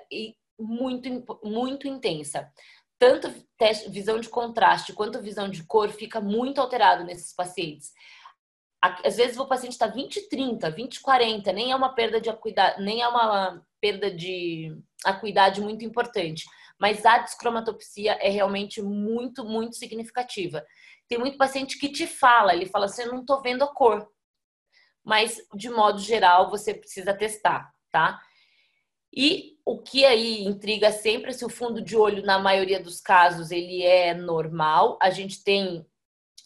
muito, 0.60 1.40
muito 1.44 1.88
intensa. 1.88 2.52
Tanto 3.00 3.34
visão 3.90 4.20
de 4.20 4.30
contraste 4.30 4.94
quanto 4.94 5.22
visão 5.22 5.50
de 5.50 5.64
cor 5.66 5.90
fica 5.90 6.22
muito 6.22 6.62
alterado 6.62 7.04
nesses 7.04 7.34
pacientes. 7.34 7.92
Às 8.82 9.18
vezes 9.18 9.38
o 9.38 9.48
paciente 9.48 9.74
está 9.74 9.88
20, 9.88 10.30
30, 10.30 10.70
20, 10.70 11.02
40, 11.02 11.52
nem 11.52 11.72
é 11.72 11.76
uma 11.76 11.94
perda 11.94 12.22
de 12.22 12.30
acuidade, 12.30 12.82
nem 12.84 13.02
é 13.02 13.08
uma 13.08 13.66
perda 13.82 14.12
de 14.12 14.78
acuidade 15.04 15.60
muito 15.60 15.84
importante. 15.84 16.46
Mas 16.80 17.06
a 17.06 17.18
descromatopsia 17.18 18.14
é 18.22 18.30
realmente 18.30 18.82
muito, 18.82 19.44
muito 19.44 19.76
significativa. 19.76 20.64
Tem 21.08 21.18
muito 21.18 21.38
paciente 21.38 21.80
que 21.80 21.90
te 21.90 22.06
fala, 22.06 22.54
ele 22.54 22.68
fala 22.68 22.86
assim, 22.86 23.04
eu 23.04 23.12
não 23.12 23.22
estou 23.22 23.42
vendo 23.42 23.64
a 23.64 23.74
cor 23.74 24.08
mas 25.06 25.40
de 25.54 25.70
modo 25.70 26.00
geral 26.00 26.50
você 26.50 26.74
precisa 26.74 27.14
testar, 27.14 27.72
tá? 27.92 28.20
E 29.14 29.54
o 29.64 29.78
que 29.78 30.04
aí 30.04 30.44
intriga 30.44 30.92
sempre 30.92 31.30
é 31.30 31.34
se 31.34 31.46
o 31.46 31.50
fundo 31.50 31.82
de 31.82 31.96
olho, 31.96 32.26
na 32.26 32.40
maioria 32.40 32.82
dos 32.82 33.00
casos, 33.00 33.52
ele 33.52 33.84
é 33.84 34.14
normal. 34.14 34.98
A 35.02 35.10
gente 35.10 35.44
tem 35.44 35.86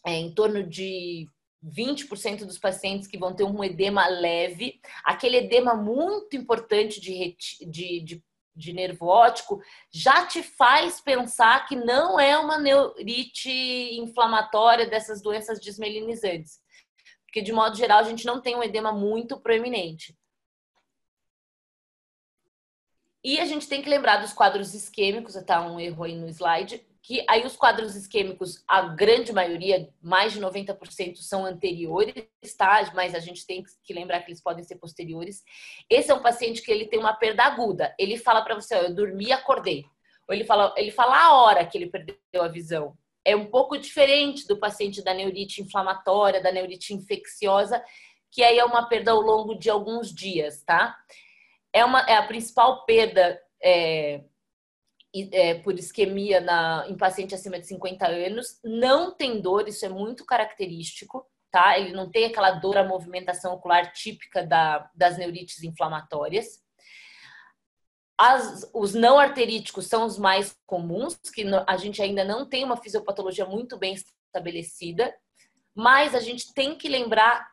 é, 0.06 0.12
em 0.12 0.32
torno 0.34 0.62
de 0.62 1.28
20% 1.66 2.46
dos 2.46 2.60
pacientes 2.60 3.08
que 3.08 3.18
vão 3.18 3.34
ter 3.34 3.44
um 3.44 3.64
edema 3.64 4.08
leve, 4.08 4.80
aquele 5.04 5.38
edema 5.38 5.74
muito 5.74 6.36
importante 6.36 7.02
de, 7.02 7.36
de, 7.66 8.02
de, 8.02 8.24
de 8.56 8.74
nervo 8.74 9.08
óptico, 9.08 9.62
já 9.92 10.26
te 10.26 10.44
faz 10.44 11.02
pensar 11.02 11.66
que 11.68 11.76
não 11.76 12.20
é 12.20 12.38
uma 12.38 12.58
neurite 12.58 13.50
inflamatória 14.00 14.88
dessas 14.88 15.22
doenças 15.22 15.60
desmelinizantes 15.60 16.60
porque 17.30 17.44
de 17.44 17.54
modo 17.54 17.78
geral 17.78 18.00
a 18.00 18.04
gente 18.04 18.26
não 18.26 18.42
tem 18.42 18.56
um 18.56 18.64
edema 18.64 18.92
muito 18.92 19.40
proeminente. 19.40 20.18
E 23.24 23.40
a 23.40 23.46
gente 23.46 23.68
tem 23.68 23.84
que 23.84 23.90
lembrar 23.90 24.18
dos 24.18 24.34
quadros 24.34 24.74
isquêmicos, 24.74 25.36
tá 25.46 25.62
um 25.62 25.80
erro 25.80 26.04
aí 26.06 26.16
no 26.16 26.28
slide, 26.28 26.84
que 27.04 27.24
aí 27.30 27.46
os 27.46 27.56
quadros 27.56 27.96
isquêmicos, 27.96 28.64
a 28.68 28.82
grande 28.82 29.32
maioria, 29.32 29.94
mais 30.02 30.34
de 30.34 30.42
90% 30.42 31.18
são 31.18 31.46
anteriores, 31.46 32.26
tá? 32.58 32.92
Mas 32.96 33.14
a 33.14 33.20
gente 33.20 33.46
tem 33.46 33.64
que 33.84 33.94
lembrar 33.94 34.22
que 34.22 34.32
eles 34.32 34.42
podem 34.42 34.64
ser 34.64 34.78
posteriores. 34.78 35.44
Esse 35.88 36.10
é 36.10 36.16
um 36.16 36.24
paciente 36.24 36.64
que 36.64 36.72
ele 36.72 36.88
tem 36.88 37.00
uma 37.00 37.14
perda 37.14 37.44
aguda. 37.44 37.94
Ele 38.00 38.18
fala 38.18 38.42
para 38.42 38.56
você, 38.56 38.76
eu 38.76 38.96
dormi 38.96 39.26
e 39.26 39.32
acordei. 39.32 39.86
Ou 40.28 40.34
ele 40.34 40.46
fala, 40.46 40.74
ele 40.78 40.92
fala 40.92 41.16
a 41.16 41.34
hora 41.34 41.66
que 41.66 41.78
ele 41.78 41.92
perdeu 41.92 42.42
a 42.42 42.48
visão 42.48 42.98
é 43.30 43.36
um 43.36 43.46
pouco 43.46 43.78
diferente 43.78 44.48
do 44.48 44.58
paciente 44.58 45.04
da 45.04 45.14
neurite 45.14 45.62
inflamatória, 45.62 46.42
da 46.42 46.52
neurite 46.52 46.94
infecciosa, 46.94 47.84
que 48.32 48.44
aí 48.44 48.58
é 48.58 48.66
uma 48.66 48.88
perda 48.88 49.12
ao 49.12 49.22
longo 49.22 49.56
de 49.56 49.70
alguns 49.70 50.14
dias, 50.14 50.64
tá? 50.64 50.98
É, 51.72 51.86
uma, 51.86 52.02
é 52.02 52.16
a 52.16 52.26
principal 52.26 52.86
perda 52.86 53.40
é, 53.62 54.24
é, 55.32 55.56
por 55.56 55.74
isquemia 55.76 56.42
na, 56.42 56.86
em 56.90 56.98
paciente 56.98 57.36
acima 57.36 57.60
de 57.60 57.68
50 57.68 58.08
anos. 58.08 58.60
Não 58.64 59.16
tem 59.16 59.40
dor, 59.40 59.68
isso 59.68 59.86
é 59.86 59.90
muito 59.90 60.26
característico, 60.26 61.26
tá? 61.52 61.78
Ele 61.78 61.94
não 61.94 62.10
tem 62.10 62.26
aquela 62.26 62.52
dor 62.52 62.78
à 62.78 62.84
movimentação 62.84 63.54
ocular 63.54 63.92
típica 63.92 64.44
da, 64.44 64.90
das 64.96 65.18
neurites 65.18 65.64
inflamatórias. 65.64 66.64
As, 68.22 68.70
os 68.74 68.94
não 68.94 69.18
arteríticos 69.18 69.88
são 69.88 70.06
os 70.06 70.18
mais 70.18 70.54
comuns, 70.66 71.18
que 71.34 71.46
a 71.66 71.78
gente 71.78 72.02
ainda 72.02 72.26
não 72.26 72.46
tem 72.46 72.66
uma 72.66 72.76
fisiopatologia 72.76 73.46
muito 73.46 73.78
bem 73.78 73.94
estabelecida, 73.94 75.16
mas 75.74 76.14
a 76.14 76.20
gente 76.20 76.54
tem 76.54 76.76
que 76.76 76.90
lembrar 76.90 77.48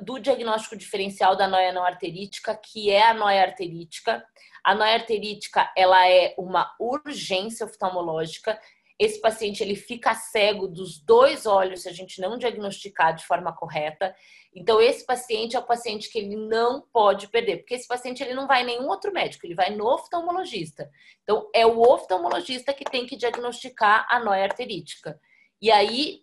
do 0.00 0.18
diagnóstico 0.18 0.76
diferencial 0.76 1.36
da 1.36 1.46
noia 1.46 1.72
não 1.72 1.84
arterítica, 1.84 2.56
que 2.56 2.90
é 2.90 3.06
a 3.06 3.14
noia 3.14 3.42
arterítica. 3.42 4.26
A 4.64 4.74
noia 4.74 4.94
arterítica, 4.94 5.72
ela 5.76 6.08
é 6.08 6.34
uma 6.36 6.74
urgência 6.80 7.64
oftalmológica. 7.64 8.60
Esse 8.98 9.20
paciente 9.20 9.62
ele 9.62 9.76
fica 9.76 10.14
cego 10.14 10.66
dos 10.66 10.98
dois 10.98 11.46
olhos 11.46 11.82
se 11.82 11.88
a 11.88 11.92
gente 11.92 12.20
não 12.20 12.36
diagnosticar 12.36 13.14
de 13.14 13.24
forma 13.24 13.54
correta. 13.54 14.14
Então 14.52 14.80
esse 14.80 15.06
paciente 15.06 15.54
é 15.54 15.58
o 15.58 15.66
paciente 15.66 16.10
que 16.10 16.18
ele 16.18 16.34
não 16.34 16.82
pode 16.92 17.28
perder, 17.28 17.58
porque 17.58 17.74
esse 17.74 17.86
paciente 17.86 18.22
ele 18.22 18.34
não 18.34 18.46
vai 18.46 18.62
em 18.62 18.66
nenhum 18.66 18.88
outro 18.88 19.12
médico, 19.12 19.46
ele 19.46 19.54
vai 19.54 19.70
no 19.70 19.86
oftalmologista. 19.86 20.90
Então 21.22 21.48
é 21.54 21.64
o 21.64 21.80
oftalmologista 21.80 22.74
que 22.74 22.84
tem 22.84 23.06
que 23.06 23.16
diagnosticar 23.16 24.06
a 24.10 24.18
noia 24.18 24.44
arterítica. 24.44 25.20
E 25.62 25.70
aí 25.70 26.22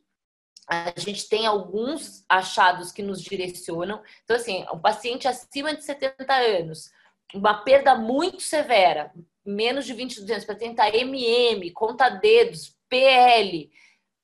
a 0.68 0.94
gente 0.98 1.30
tem 1.30 1.46
alguns 1.46 2.26
achados 2.28 2.92
que 2.92 3.04
nos 3.04 3.22
direcionam. 3.22 4.02
Então, 4.24 4.36
assim, 4.36 4.66
um 4.74 4.80
paciente 4.80 5.28
acima 5.28 5.76
de 5.76 5.84
70 5.84 6.34
anos, 6.34 6.92
uma 7.34 7.64
perda 7.64 7.96
muito 7.96 8.42
severa, 8.42 9.14
menos 9.46 9.86
de 9.86 9.94
22 9.94 10.44
para 10.44 10.56
tentar 10.56 10.94
MM, 10.94 11.72
conta 11.72 12.10
dedos, 12.10 12.76
PL, 12.90 13.70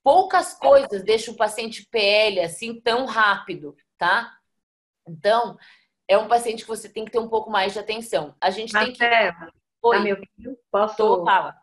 poucas 0.04 0.54
coisas 0.54 1.04
deixam 1.04 1.34
o 1.34 1.38
paciente 1.38 1.88
PL 1.90 2.40
assim 2.40 2.80
tão 2.82 3.06
rápido, 3.06 3.76
tá? 3.98 4.34
Então, 5.08 5.58
é 6.08 6.18
um 6.18 6.28
paciente 6.28 6.64
que 6.64 6.70
você 6.70 6.90
tem 6.90 7.06
que 7.06 7.12
ter 7.12 7.20
um 7.20 7.30
pouco 7.30 7.50
mais 7.50 7.74
de 7.74 7.80
atenção. 7.80 8.36
A 8.42 8.50
gente 8.50 8.74
tem 8.74 8.92
que. 8.92 9.04
Oi, 9.84 9.98
tá 9.98 10.04
meu 10.04 10.18
filho? 10.18 10.58
Posso? 10.72 10.98
Tô, 10.98 11.24
fala. 11.24 11.56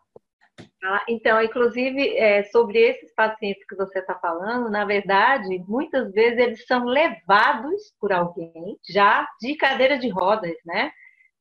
Então, 1.08 1.42
inclusive, 1.42 2.16
é, 2.16 2.44
sobre 2.44 2.78
esses 2.78 3.12
pacientes 3.14 3.64
que 3.66 3.76
você 3.76 3.98
está 3.98 4.14
falando, 4.14 4.70
na 4.70 4.84
verdade, 4.84 5.58
muitas 5.66 6.12
vezes 6.12 6.38
eles 6.38 6.66
são 6.66 6.84
levados 6.84 7.92
por 8.00 8.12
alguém 8.12 8.78
já 8.88 9.26
de 9.40 9.56
cadeira 9.56 9.98
de 9.98 10.08
rodas, 10.08 10.56
né? 10.64 10.92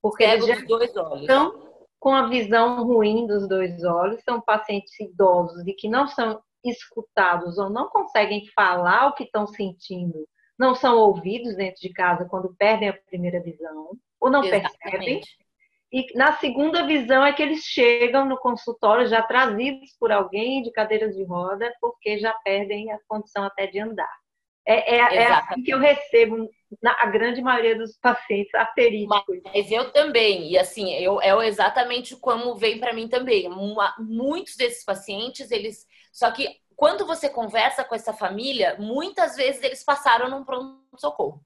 Porque 0.01 0.25
Cego 0.25 0.45
eles 0.45 0.59
já 0.59 0.65
dois 0.65 0.95
olhos. 0.95 1.21
estão 1.21 1.66
com 1.99 2.13
a 2.13 2.27
visão 2.27 2.83
ruim 2.85 3.25
dos 3.25 3.47
dois 3.47 3.83
olhos, 3.83 4.23
são 4.23 4.41
pacientes 4.41 4.99
idosos 4.99 5.65
e 5.65 5.73
que 5.73 5.89
não 5.89 6.07
são 6.07 6.41
escutados 6.63 7.57
ou 7.57 7.69
não 7.69 7.89
conseguem 7.89 8.45
falar 8.55 9.07
o 9.07 9.13
que 9.13 9.23
estão 9.23 9.47
sentindo, 9.47 10.27
não 10.57 10.75
são 10.75 10.97
ouvidos 10.97 11.55
dentro 11.55 11.81
de 11.81 11.89
casa 11.89 12.25
quando 12.25 12.55
perdem 12.57 12.89
a 12.89 12.97
primeira 13.07 13.41
visão, 13.41 13.91
ou 14.19 14.29
não 14.29 14.43
Exatamente. 14.43 14.77
percebem 14.79 15.21
e 15.91 16.05
na 16.15 16.33
segunda 16.33 16.85
visão 16.85 17.25
é 17.25 17.31
que 17.31 17.41
eles 17.41 17.61
chegam 17.61 18.25
no 18.25 18.37
consultório 18.37 19.07
já 19.07 19.21
trazidos 19.21 19.95
por 19.97 20.11
alguém 20.11 20.61
de 20.61 20.71
cadeiras 20.71 21.15
de 21.15 21.23
roda, 21.23 21.73
porque 21.79 22.19
já 22.19 22.33
perdem 22.43 22.91
a 22.91 22.99
condição 23.07 23.43
até 23.45 23.67
de 23.67 23.79
andar. 23.79 24.13
É, 24.69 24.95
é, 24.95 25.15
é 25.15 25.27
assim 25.27 25.63
que 25.63 25.73
eu 25.73 25.79
recebo 25.79 26.49
na 26.81 26.91
a 26.99 27.05
grande 27.05 27.41
maioria 27.41 27.77
dos 27.77 27.97
pacientes 27.97 28.53
ateríticos. 28.53 29.39
Mas 29.45 29.71
eu 29.71 29.91
também, 29.93 30.51
e 30.51 30.57
assim, 30.57 30.93
eu, 30.95 31.21
é 31.21 31.47
exatamente 31.47 32.17
como 32.17 32.53
vem 32.55 32.77
para 32.77 32.91
mim 32.91 33.07
também. 33.07 33.49
Muitos 33.97 34.57
desses 34.57 34.83
pacientes, 34.83 35.51
eles. 35.51 35.85
Só 36.11 36.29
que 36.31 36.59
quando 36.75 37.05
você 37.05 37.29
conversa 37.29 37.85
com 37.85 37.95
essa 37.95 38.11
família, 38.13 38.75
muitas 38.77 39.37
vezes 39.37 39.63
eles 39.63 39.85
passaram 39.85 40.29
num 40.29 40.43
pronto-socorro. 40.43 41.41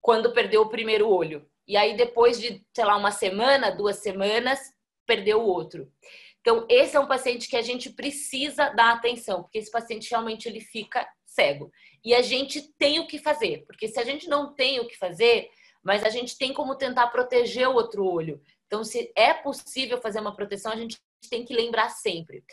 Quando 0.00 0.32
perdeu 0.32 0.62
o 0.62 0.70
primeiro 0.70 1.08
olho. 1.08 1.46
E 1.68 1.76
aí, 1.76 1.94
depois 1.94 2.40
de, 2.40 2.66
sei 2.74 2.84
lá, 2.84 2.96
uma 2.96 3.12
semana, 3.12 3.70
duas 3.70 3.98
semanas, 3.98 4.58
perdeu 5.06 5.40
o 5.42 5.46
outro. 5.46 5.92
Então, 6.40 6.66
esse 6.68 6.96
é 6.96 7.00
um 7.00 7.06
paciente 7.06 7.48
que 7.48 7.56
a 7.56 7.62
gente 7.62 7.90
precisa 7.90 8.70
dar 8.70 8.94
atenção, 8.94 9.42
porque 9.42 9.58
esse 9.58 9.70
paciente 9.70 10.10
realmente 10.10 10.48
ele 10.48 10.60
fica 10.60 11.06
cego. 11.32 11.70
E 12.04 12.14
a 12.14 12.22
gente 12.22 12.62
tem 12.78 13.00
o 13.00 13.06
que 13.06 13.18
fazer, 13.18 13.64
porque 13.66 13.88
se 13.88 13.98
a 13.98 14.04
gente 14.04 14.28
não 14.28 14.54
tem 14.54 14.80
o 14.80 14.86
que 14.86 14.96
fazer, 14.96 15.50
mas 15.82 16.04
a 16.04 16.10
gente 16.10 16.36
tem 16.38 16.52
como 16.52 16.76
tentar 16.76 17.08
proteger 17.08 17.68
o 17.68 17.74
outro 17.74 18.04
olho. 18.04 18.40
Então, 18.66 18.84
se 18.84 19.12
é 19.16 19.34
possível 19.34 20.00
fazer 20.00 20.20
uma 20.20 20.34
proteção, 20.34 20.72
a 20.72 20.76
gente 20.76 20.98
tem 21.28 21.44
que 21.44 21.54
lembrar 21.54 21.90
sempre. 21.90 22.44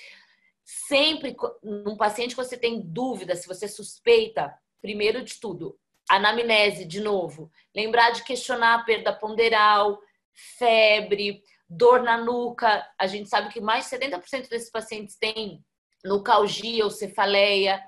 Sempre, 0.64 1.36
num 1.64 1.98
paciente 1.98 2.36
que 2.36 2.44
você 2.44 2.58
tem 2.58 2.82
dúvida, 2.82 3.36
se 3.36 3.48
você 3.48 3.68
suspeita, 3.68 4.54
primeiro 4.82 5.24
de 5.24 5.40
tudo, 5.40 5.78
anamnese 6.10 6.86
de 6.86 7.00
novo, 7.00 7.52
lembrar 7.76 8.12
de 8.12 8.24
questionar 8.24 8.76
a 8.76 8.84
perda 8.84 9.14
ponderal, 9.14 10.00
febre, 10.58 11.44
dor 11.70 12.02
na 12.02 12.18
nuca. 12.18 12.86
A 12.98 13.08
gente 13.08 13.30
sabe 13.30 13.54
que 13.54 13.62
mais 13.62 13.90
de 13.90 13.96
70% 13.98 14.50
desses 14.50 14.72
pacientes 14.72 15.16
têm 15.18 15.64
nucalgia 16.04 16.84
ou 16.84 16.90
cefaleia. 16.90 17.84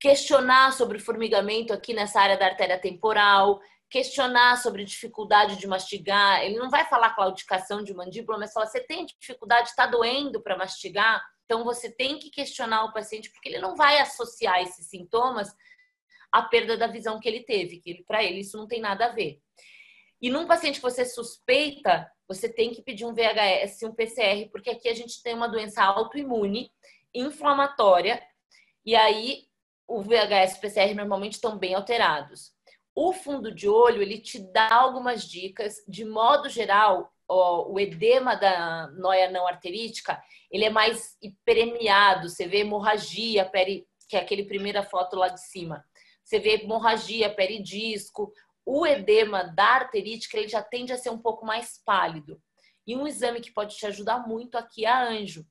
Questionar 0.00 0.72
sobre 0.72 0.98
formigamento 0.98 1.72
aqui 1.72 1.92
nessa 1.92 2.20
área 2.20 2.36
da 2.36 2.46
artéria 2.46 2.78
temporal, 2.78 3.60
questionar 3.90 4.56
sobre 4.56 4.84
dificuldade 4.84 5.56
de 5.56 5.66
mastigar. 5.66 6.42
Ele 6.44 6.58
não 6.58 6.70
vai 6.70 6.84
falar 6.86 7.14
claudicação 7.14 7.82
de 7.82 7.94
mandíbula, 7.94 8.38
mas 8.38 8.52
fala: 8.52 8.66
você 8.66 8.80
tem 8.80 9.06
dificuldade, 9.06 9.70
está 9.70 9.86
doendo 9.86 10.42
para 10.42 10.56
mastigar? 10.56 11.22
Então 11.44 11.64
você 11.64 11.90
tem 11.90 12.18
que 12.18 12.30
questionar 12.30 12.84
o 12.84 12.92
paciente, 12.92 13.30
porque 13.30 13.48
ele 13.48 13.58
não 13.58 13.74
vai 13.74 13.98
associar 13.98 14.60
esses 14.60 14.86
sintomas 14.88 15.48
a 16.30 16.42
perda 16.42 16.76
da 16.76 16.86
visão 16.86 17.18
que 17.18 17.26
ele 17.26 17.42
teve, 17.42 17.80
que 17.80 18.04
para 18.04 18.22
ele 18.22 18.40
isso 18.40 18.56
não 18.58 18.68
tem 18.68 18.80
nada 18.80 19.06
a 19.06 19.12
ver. 19.12 19.40
E 20.20 20.28
num 20.28 20.46
paciente 20.46 20.76
que 20.76 20.82
você 20.82 21.04
suspeita, 21.06 22.10
você 22.26 22.52
tem 22.52 22.70
que 22.70 22.82
pedir 22.82 23.06
um 23.06 23.14
VHS, 23.14 23.82
um 23.84 23.94
PCR, 23.94 24.50
porque 24.50 24.68
aqui 24.68 24.88
a 24.88 24.94
gente 24.94 25.22
tem 25.22 25.34
uma 25.34 25.48
doença 25.48 25.82
autoimune, 25.82 26.70
inflamatória, 27.14 28.22
e 28.84 28.94
aí 28.94 29.47
o 29.88 30.02
VHS 30.02 30.54
e 30.54 30.58
o 30.58 30.60
PCR 30.60 30.94
normalmente 30.94 31.34
estão 31.34 31.58
bem 31.58 31.74
alterados. 31.74 32.52
O 32.94 33.12
fundo 33.12 33.52
de 33.52 33.68
olho, 33.68 34.02
ele 34.02 34.18
te 34.18 34.38
dá 34.38 34.74
algumas 34.74 35.24
dicas, 35.24 35.82
de 35.88 36.04
modo 36.04 36.48
geral, 36.48 37.12
ó, 37.26 37.66
o 37.68 37.80
edema 37.80 38.34
da 38.34 38.88
noia 38.88 39.30
não 39.30 39.46
arterítica, 39.46 40.22
ele 40.50 40.64
é 40.64 40.70
mais 40.70 41.16
hiperemiado, 41.22 42.28
você 42.28 42.46
vê 42.46 42.58
hemorragia, 42.58 43.44
peri, 43.44 43.86
que 44.08 44.16
é 44.16 44.20
aquele 44.20 44.44
primeira 44.44 44.82
foto 44.82 45.16
lá 45.16 45.28
de 45.28 45.40
cima 45.40 45.84
você 46.28 46.38
vê 46.38 46.62
hemorragia, 46.62 47.34
peridisco, 47.34 48.30
o 48.64 48.86
edema 48.86 49.44
da 49.44 49.64
arterítica 49.64 50.36
ele 50.36 50.48
já 50.48 50.62
tende 50.62 50.92
a 50.92 50.98
ser 50.98 51.08
um 51.08 51.16
pouco 51.16 51.46
mais 51.46 51.80
pálido. 51.82 52.38
E 52.86 52.94
um 52.94 53.06
exame 53.06 53.40
que 53.40 53.50
pode 53.50 53.74
te 53.74 53.86
ajudar 53.86 54.26
muito 54.28 54.58
aqui 54.58 54.84
é 54.84 54.90
a 54.90 55.08
anjo. 55.08 55.46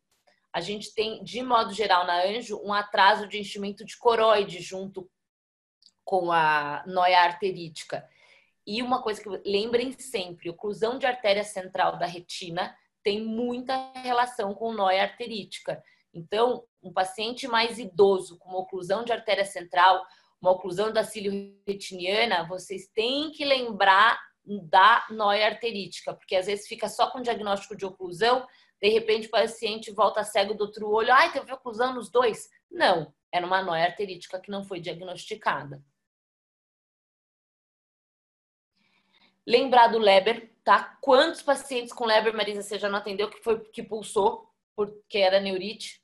A 0.58 0.62
gente 0.62 0.92
tem, 0.94 1.24
de 1.24 1.44
modo 1.44 1.72
geral, 1.72 2.08
na 2.08 2.24
anjo, 2.24 2.60
um 2.64 2.74
atraso 2.74 3.28
de 3.28 3.38
enchimento 3.38 3.86
de 3.86 3.96
coroide 3.96 4.60
junto 4.60 5.08
com 6.04 6.32
a 6.32 6.84
noia 6.88 7.20
arterítica. 7.20 8.04
E 8.66 8.82
uma 8.82 9.04
coisa 9.04 9.22
que 9.22 9.30
lembrem 9.46 9.92
sempre, 9.92 10.50
oclusão 10.50 10.98
de 10.98 11.06
artéria 11.06 11.44
central 11.44 12.00
da 12.00 12.08
retina 12.08 12.76
tem 13.04 13.22
muita 13.24 13.94
relação 14.02 14.56
com 14.56 14.74
noia 14.74 15.04
arterítica. 15.04 15.84
Então, 16.12 16.64
um 16.82 16.92
paciente 16.92 17.48
mais 17.48 17.78
idoso 17.78 18.40
com 18.40 18.50
uma 18.50 18.60
oclusão 18.60 19.04
de 19.04 19.14
artéria 19.14 19.46
central 19.46 20.04
uma 20.42 20.52
oclusão 20.52 20.92
da 20.92 21.04
cílio 21.04 21.56
retiniana, 21.68 22.48
vocês 22.48 22.88
têm 22.94 23.32
que 23.32 23.44
lembrar 23.44 24.20
da 24.46 25.06
noia 25.10 25.46
arterítica, 25.46 26.14
porque 26.14 26.36
às 26.36 26.46
vezes 26.46 26.68
fica 26.68 26.88
só 26.88 27.12
com 27.12 27.22
diagnóstico 27.22 27.76
de 27.76 27.86
oclusão, 27.86 28.48
de 28.82 28.90
repente 28.90 29.28
o 29.28 29.32
paciente 29.32 29.92
volta 29.92 30.24
cego 30.24 30.54
do 30.54 30.62
outro 30.62 30.90
olho, 30.90 31.12
ai, 31.12 31.32
teve 31.32 31.52
oclusão 31.52 31.94
nos 31.94 32.10
dois. 32.10 32.50
Não, 32.70 33.14
era 33.32 33.46
uma 33.46 33.62
noia 33.62 33.86
arterítica 33.86 34.40
que 34.40 34.52
não 34.52 34.64
foi 34.64 34.80
diagnosticada. 34.80 35.84
Lembrar 39.46 39.88
do 39.88 39.98
Leber, 39.98 40.52
tá? 40.64 40.98
Quantos 41.02 41.42
pacientes 41.42 41.94
com 41.94 42.06
Leber, 42.06 42.36
Marisa, 42.36 42.62
você 42.62 42.78
já 42.78 42.90
não 42.90 43.00
atendeu 43.00 43.30
que 43.30 43.42
foi 43.42 43.60
que 43.70 43.82
pulsou 43.82 44.52
porque 44.76 45.18
era 45.18 45.40
neurite? 45.40 46.04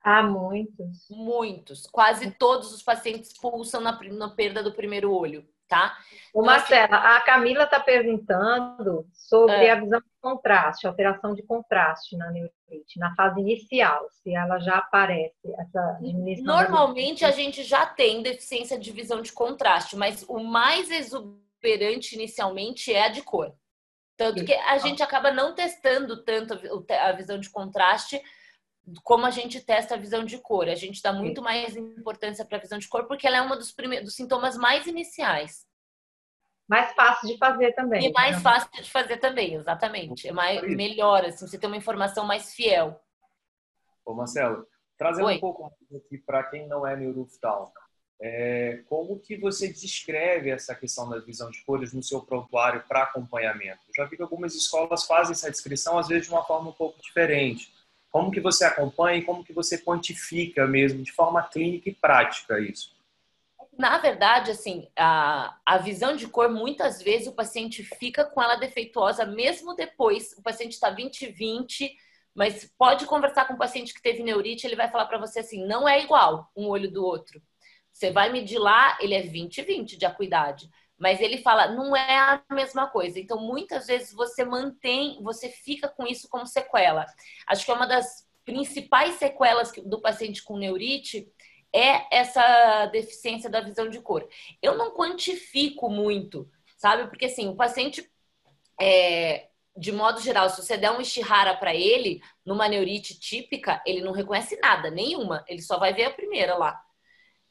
Ah, 0.00 0.22
muitos. 0.22 1.08
Muitos. 1.10 1.86
Quase 1.86 2.30
todos 2.32 2.72
os 2.72 2.82
pacientes 2.82 3.32
pulsam 3.32 3.80
na, 3.80 3.98
na 4.12 4.30
perda 4.30 4.62
do 4.62 4.72
primeiro 4.72 5.12
olho, 5.12 5.48
tá? 5.68 5.96
Ô, 6.32 6.40
então, 6.40 6.44
Marcela, 6.44 6.96
assim... 6.96 7.16
a 7.16 7.20
Camila 7.20 7.64
está 7.64 7.80
perguntando 7.80 9.06
sobre 9.12 9.54
é. 9.54 9.70
a 9.70 9.80
visão 9.80 10.00
de 10.00 10.20
contraste, 10.20 10.86
alteração 10.86 11.34
de 11.34 11.42
contraste 11.42 12.16
na 12.16 12.30
neurite, 12.30 12.98
na 12.98 13.14
fase 13.14 13.40
inicial, 13.40 14.06
se 14.10 14.34
ela 14.34 14.58
já 14.58 14.76
aparece, 14.76 15.34
essa 15.58 15.98
diminuição. 16.00 16.44
Normalmente 16.44 17.24
a 17.24 17.30
gente 17.30 17.62
já 17.62 17.86
tem 17.86 18.22
deficiência 18.22 18.78
de 18.78 18.90
visão 18.90 19.22
de 19.22 19.32
contraste, 19.32 19.96
mas 19.96 20.24
o 20.28 20.38
mais 20.40 20.90
exuberante 20.90 22.14
inicialmente 22.14 22.92
é 22.92 23.06
a 23.06 23.08
de 23.08 23.22
cor. 23.22 23.52
Tanto 24.16 24.44
que 24.46 24.54
a 24.54 24.78
gente 24.78 25.02
acaba 25.02 25.30
não 25.30 25.54
testando 25.54 26.24
tanto 26.24 26.58
a 26.90 27.12
visão 27.12 27.38
de 27.38 27.50
contraste, 27.50 28.20
como 29.02 29.26
a 29.26 29.30
gente 29.30 29.60
testa 29.60 29.94
a 29.94 29.98
visão 29.98 30.24
de 30.24 30.38
cor. 30.38 30.68
A 30.68 30.74
gente 30.74 31.02
dá 31.02 31.12
muito 31.12 31.42
mais 31.42 31.76
importância 31.76 32.44
para 32.44 32.58
a 32.58 32.60
visão 32.60 32.78
de 32.78 32.88
cor 32.88 33.06
porque 33.06 33.26
ela 33.26 33.38
é 33.38 33.42
um 33.42 33.48
dos, 33.48 33.72
primeiros, 33.72 34.06
dos 34.06 34.14
sintomas 34.14 34.56
mais 34.56 34.86
iniciais. 34.86 35.66
Mais 36.68 36.92
fácil 36.94 37.28
de 37.28 37.38
fazer 37.38 37.72
também. 37.74 38.08
E 38.08 38.12
mais 38.12 38.36
né? 38.36 38.42
fácil 38.42 38.70
de 38.72 38.90
fazer 38.90 39.18
também, 39.18 39.54
exatamente. 39.54 40.28
É 40.28 40.32
mais, 40.32 40.62
melhor, 40.62 41.24
assim, 41.24 41.46
você 41.46 41.58
tem 41.58 41.68
uma 41.68 41.76
informação 41.76 42.26
mais 42.26 42.54
fiel. 42.54 43.00
Ô, 44.04 44.14
Marcelo, 44.14 44.66
trazendo 44.98 45.26
Oi. 45.26 45.36
um 45.36 45.40
pouco 45.40 45.62
mais 45.62 45.74
aqui 46.02 46.18
para 46.18 46.42
quem 46.44 46.66
não 46.66 46.86
é 46.86 46.96
neuroftalmo, 46.96 47.72
é, 48.20 48.82
como 48.88 49.18
que 49.20 49.36
você 49.36 49.68
descreve 49.68 50.50
essa 50.50 50.74
questão 50.74 51.08
da 51.08 51.18
visão 51.18 51.50
de 51.50 51.62
cores 51.64 51.92
no 51.92 52.02
seu 52.02 52.22
prontuário 52.22 52.82
para 52.88 53.02
acompanhamento? 53.02 53.80
Eu 53.88 53.94
já 53.94 54.04
vi 54.08 54.16
que 54.16 54.22
algumas 54.22 54.54
escolas 54.54 55.04
fazem 55.04 55.32
essa 55.32 55.50
descrição, 55.50 55.98
às 55.98 56.08
vezes 56.08 56.26
de 56.26 56.32
uma 56.32 56.44
forma 56.44 56.70
um 56.70 56.72
pouco 56.72 57.00
diferente. 57.00 57.75
Como 58.16 58.30
que 58.30 58.40
você 58.40 58.64
acompanha 58.64 59.18
e 59.18 59.22
como 59.22 59.44
que 59.44 59.52
você 59.52 59.76
quantifica 59.76 60.66
mesmo, 60.66 61.02
de 61.02 61.12
forma 61.12 61.42
clínica 61.42 61.90
e 61.90 61.94
prática 61.94 62.58
isso? 62.58 62.96
Na 63.76 63.98
verdade, 63.98 64.52
assim, 64.52 64.88
a, 64.96 65.54
a 65.66 65.76
visão 65.76 66.16
de 66.16 66.26
cor, 66.26 66.48
muitas 66.48 67.02
vezes 67.02 67.28
o 67.28 67.34
paciente 67.34 67.82
fica 67.82 68.24
com 68.24 68.42
ela 68.42 68.56
defeituosa, 68.56 69.26
mesmo 69.26 69.74
depois, 69.74 70.32
o 70.38 70.42
paciente 70.42 70.72
está 70.72 70.90
20-20, 70.90 71.90
mas 72.34 72.64
pode 72.78 73.04
conversar 73.04 73.46
com 73.46 73.52
o 73.52 73.58
paciente 73.58 73.92
que 73.92 74.00
teve 74.00 74.22
neurite, 74.22 74.66
ele 74.66 74.76
vai 74.76 74.90
falar 74.90 75.04
para 75.04 75.18
você 75.18 75.40
assim, 75.40 75.66
não 75.66 75.86
é 75.86 76.02
igual 76.02 76.50
um 76.56 76.68
olho 76.68 76.90
do 76.90 77.04
outro. 77.04 77.38
Você 77.92 78.10
vai 78.10 78.32
medir 78.32 78.58
lá, 78.58 78.96
ele 78.98 79.12
é 79.12 79.24
20-20 79.24 79.98
de 79.98 80.06
acuidade. 80.06 80.70
Mas 80.98 81.20
ele 81.20 81.38
fala, 81.38 81.68
não 81.68 81.94
é 81.94 82.18
a 82.18 82.42
mesma 82.50 82.86
coisa. 82.86 83.20
Então, 83.20 83.38
muitas 83.38 83.86
vezes 83.86 84.12
você 84.12 84.44
mantém, 84.44 85.22
você 85.22 85.48
fica 85.50 85.88
com 85.88 86.06
isso 86.06 86.28
como 86.28 86.46
sequela. 86.46 87.04
Acho 87.46 87.64
que 87.64 87.70
é 87.70 87.74
uma 87.74 87.86
das 87.86 88.26
principais 88.44 89.16
sequelas 89.16 89.72
do 89.72 90.00
paciente 90.00 90.42
com 90.42 90.56
neurite 90.56 91.30
é 91.72 92.06
essa 92.10 92.86
deficiência 92.86 93.50
da 93.50 93.60
visão 93.60 93.90
de 93.90 94.00
cor. 94.00 94.26
Eu 94.62 94.76
não 94.76 94.94
quantifico 94.94 95.90
muito, 95.90 96.48
sabe? 96.78 97.08
Porque 97.08 97.26
assim, 97.26 97.48
o 97.48 97.56
paciente, 97.56 98.10
é, 98.80 99.48
de 99.76 99.92
modo 99.92 100.20
geral, 100.20 100.48
se 100.48 100.62
você 100.62 100.78
der 100.78 100.90
um 100.90 101.00
Ishihara 101.00 101.54
para 101.56 101.74
ele, 101.74 102.22
numa 102.44 102.68
neurite 102.68 103.18
típica, 103.18 103.82
ele 103.84 104.00
não 104.00 104.12
reconhece 104.12 104.56
nada, 104.60 104.90
nenhuma. 104.90 105.44
Ele 105.46 105.60
só 105.60 105.78
vai 105.78 105.92
ver 105.92 106.04
a 106.04 106.14
primeira 106.14 106.56
lá. 106.56 106.80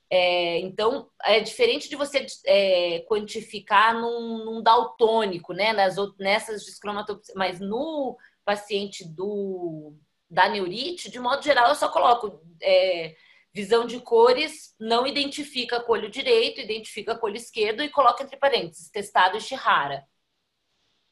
É, 0.10 0.60
então, 0.60 1.10
é 1.24 1.40
diferente 1.40 1.90
de 1.90 1.96
você 1.96 2.26
é, 2.46 3.00
quantificar 3.08 4.00
num, 4.00 4.46
num, 4.46 4.62
daltônico, 4.62 5.54
né? 5.54 5.74
Nas, 5.74 5.96
nessas 6.20 6.64
descromatopsias, 6.66 7.36
mas 7.36 7.60
no 7.60 8.18
paciente 8.44 9.04
do, 9.04 9.96
da 10.30 10.48
neurite, 10.48 11.10
de 11.10 11.20
modo 11.20 11.44
geral, 11.44 11.70
eu 11.70 11.76
só 11.76 11.90
coloco 11.90 12.40
é, 12.62 13.16
visão 13.52 13.88
de 13.88 14.00
cores, 14.00 14.76
não 14.80 15.08
identifica 15.08 15.80
com 15.80 15.94
olho 15.94 16.10
direito, 16.10 16.62
identifica 16.62 17.18
com 17.18 17.26
olho 17.26 17.38
esquerdo 17.38 17.82
e 17.82 17.90
coloca 17.90 18.24
entre 18.24 18.38
parênteses, 18.38 18.90
testado 18.90 19.40
Shihara. 19.40 20.06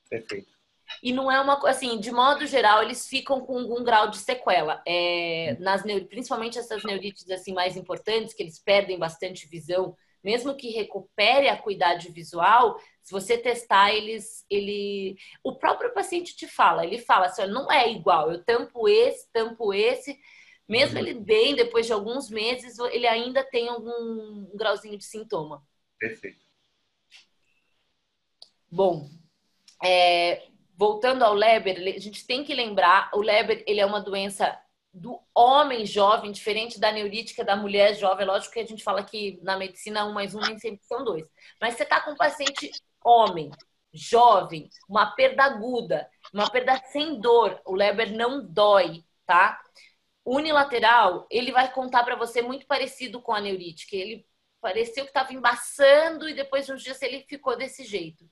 Perfeito. 0.10 0.53
E 1.02 1.12
não 1.12 1.32
é 1.32 1.40
uma 1.40 1.60
assim, 1.68 2.00
de 2.00 2.12
modo 2.12 2.46
geral, 2.46 2.84
eles 2.84 3.08
ficam 3.08 3.42
com 3.42 3.58
algum 3.58 3.84
grau 3.84 4.10
de 4.10 4.18
sequela. 4.18 4.82
É, 4.86 5.56
nas, 5.60 5.82
principalmente 6.08 6.60
essas 6.60 6.84
neurites 6.84 7.30
assim 7.30 7.54
mais 7.54 7.76
importantes, 7.76 8.34
que 8.34 8.44
eles 8.44 8.60
perdem 8.60 9.00
bastante 9.00 9.48
visão, 9.48 9.96
mesmo 10.24 10.56
que 10.56 10.70
recupere 10.70 11.50
a 11.50 11.54
acuidade 11.54 12.10
visual, 12.10 12.80
se 13.02 13.12
você 13.12 13.38
testar, 13.38 13.94
eles, 13.94 14.46
ele, 14.50 15.18
o 15.44 15.58
próprio 15.58 15.94
paciente 15.94 16.36
te 16.36 16.48
fala, 16.48 16.86
ele 16.86 16.98
fala 16.98 17.26
assim, 17.26 17.46
não 17.48 17.70
é 17.70 17.92
igual, 17.92 18.32
eu 18.32 18.42
tampo 18.44 18.88
esse, 18.88 19.30
tampo 19.34 19.74
esse, 19.74 20.18
mesmo 20.68 20.98
ele 20.98 21.14
bem, 21.14 21.56
depois 21.56 21.86
de 21.86 21.92
alguns 21.92 22.30
meses, 22.30 22.80
ele 22.80 23.06
ainda 23.06 23.44
tem 23.44 23.68
algum 23.68 24.50
grauzinho 24.56 24.98
de 24.98 25.04
sintoma. 25.04 25.62
Perfeito. 26.00 26.42
Bom, 28.72 29.10
é, 29.84 30.48
voltando 30.84 31.24
ao 31.24 31.34
Leber, 31.34 31.78
a 31.96 32.00
gente 32.00 32.28
tem 32.28 32.44
que 32.44 32.54
lembrar, 32.54 33.10
o 33.14 33.22
Leber 33.22 33.64
ele 33.66 33.80
é 33.80 33.86
uma 33.86 34.02
doença 34.02 34.60
do 34.94 35.18
homem 35.34 35.86
jovem, 35.86 36.30
diferente 36.30 36.78
da 36.78 36.92
neurítica 36.92 37.42
da 37.42 37.56
mulher 37.56 37.96
jovem. 37.96 38.26
Lógico 38.26 38.54
que 38.54 38.60
a 38.60 38.66
gente 38.66 38.84
fala 38.84 39.02
que 39.02 39.40
na 39.42 39.58
medicina 39.58 40.04
um 40.06 40.12
mais 40.12 40.36
um 40.36 40.42
nem 40.42 40.60
sempre 40.60 40.86
são 40.86 41.02
dois. 41.06 41.26
Mas 41.60 41.76
você 41.76 41.84
está 41.84 42.02
com 42.02 42.12
um 42.12 42.18
paciente 42.18 42.70
homem, 43.02 43.50
jovem, 43.94 44.70
uma 44.90 45.06
perda 45.16 45.46
aguda, 45.46 46.10
uma 46.34 46.50
perda 46.50 46.76
sem 46.92 47.18
dor. 47.22 47.62
O 47.66 47.76
Leber 47.76 48.12
não 48.12 48.46
dói, 48.46 49.06
tá? 49.26 49.62
Unilateral, 50.26 51.26
ele 51.32 51.54
vai 51.54 51.72
contar 51.72 52.04
para 52.04 52.18
você 52.18 52.42
muito 52.42 52.68
parecido 52.68 53.22
com 53.22 53.32
a 53.34 53.40
neurítica. 53.40 53.96
Ele 53.96 54.28
pareceu 54.60 55.06
que 55.06 55.12
estava 55.12 55.34
embaçando 55.34 56.28
e 56.28 56.34
depois 56.34 56.66
de 56.66 56.74
uns 56.74 56.84
dias 56.84 57.02
ele 57.02 57.22
ficou 57.22 57.56
desse 57.56 57.86
jeito. 57.86 58.30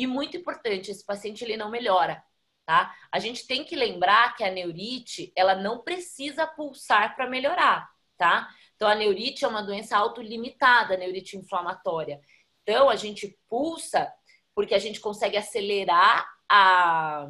E 0.00 0.06
muito 0.06 0.34
importante, 0.34 0.90
esse 0.90 1.04
paciente 1.04 1.44
ele 1.44 1.58
não 1.58 1.70
melhora, 1.70 2.24
tá? 2.64 2.96
A 3.12 3.18
gente 3.18 3.46
tem 3.46 3.62
que 3.62 3.76
lembrar 3.76 4.34
que 4.34 4.42
a 4.42 4.50
neurite, 4.50 5.30
ela 5.36 5.54
não 5.54 5.82
precisa 5.82 6.46
pulsar 6.46 7.14
para 7.14 7.28
melhorar, 7.28 7.86
tá? 8.16 8.48
Então 8.76 8.88
a 8.88 8.94
neurite 8.94 9.44
é 9.44 9.48
uma 9.48 9.62
doença 9.62 9.98
autolimitada, 9.98 10.94
a 10.94 10.96
neurite 10.96 11.36
inflamatória. 11.36 12.18
Então 12.62 12.88
a 12.88 12.96
gente 12.96 13.38
pulsa 13.46 14.10
porque 14.54 14.74
a 14.74 14.78
gente 14.78 15.00
consegue 15.00 15.36
acelerar 15.36 16.26
a 16.48 17.28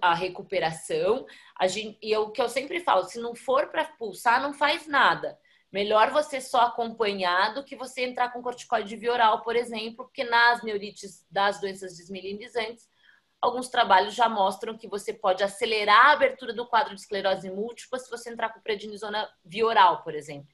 a 0.00 0.14
recuperação. 0.14 1.26
A 1.54 1.66
gente, 1.66 1.98
e 2.02 2.12
é 2.12 2.18
o 2.18 2.30
que 2.30 2.40
eu 2.40 2.48
sempre 2.48 2.80
falo, 2.80 3.04
se 3.04 3.20
não 3.20 3.34
for 3.36 3.68
para 3.68 3.84
pulsar, 3.84 4.40
não 4.40 4.54
faz 4.54 4.88
nada. 4.88 5.38
Melhor 5.72 6.10
você 6.10 6.40
só 6.40 6.62
acompanhar 6.62 7.52
do 7.54 7.64
que 7.64 7.76
você 7.76 8.04
entrar 8.04 8.32
com 8.32 8.42
corticoide 8.42 8.96
via 8.96 9.12
oral, 9.12 9.42
por 9.42 9.56
exemplo, 9.56 10.04
porque 10.04 10.24
nas 10.24 10.62
neurites 10.62 11.26
das 11.30 11.60
doenças 11.60 11.96
desmielindizantes, 11.96 12.88
alguns 13.40 13.68
trabalhos 13.68 14.14
já 14.14 14.28
mostram 14.28 14.76
que 14.76 14.88
você 14.88 15.12
pode 15.12 15.42
acelerar 15.42 16.06
a 16.06 16.12
abertura 16.12 16.52
do 16.52 16.66
quadro 16.66 16.94
de 16.94 17.00
esclerose 17.00 17.50
múltipla 17.50 17.98
se 17.98 18.10
você 18.10 18.30
entrar 18.30 18.50
com 18.50 18.60
prednisona 18.60 19.28
via 19.44 19.66
oral, 19.66 20.02
por 20.02 20.14
exemplo. 20.14 20.48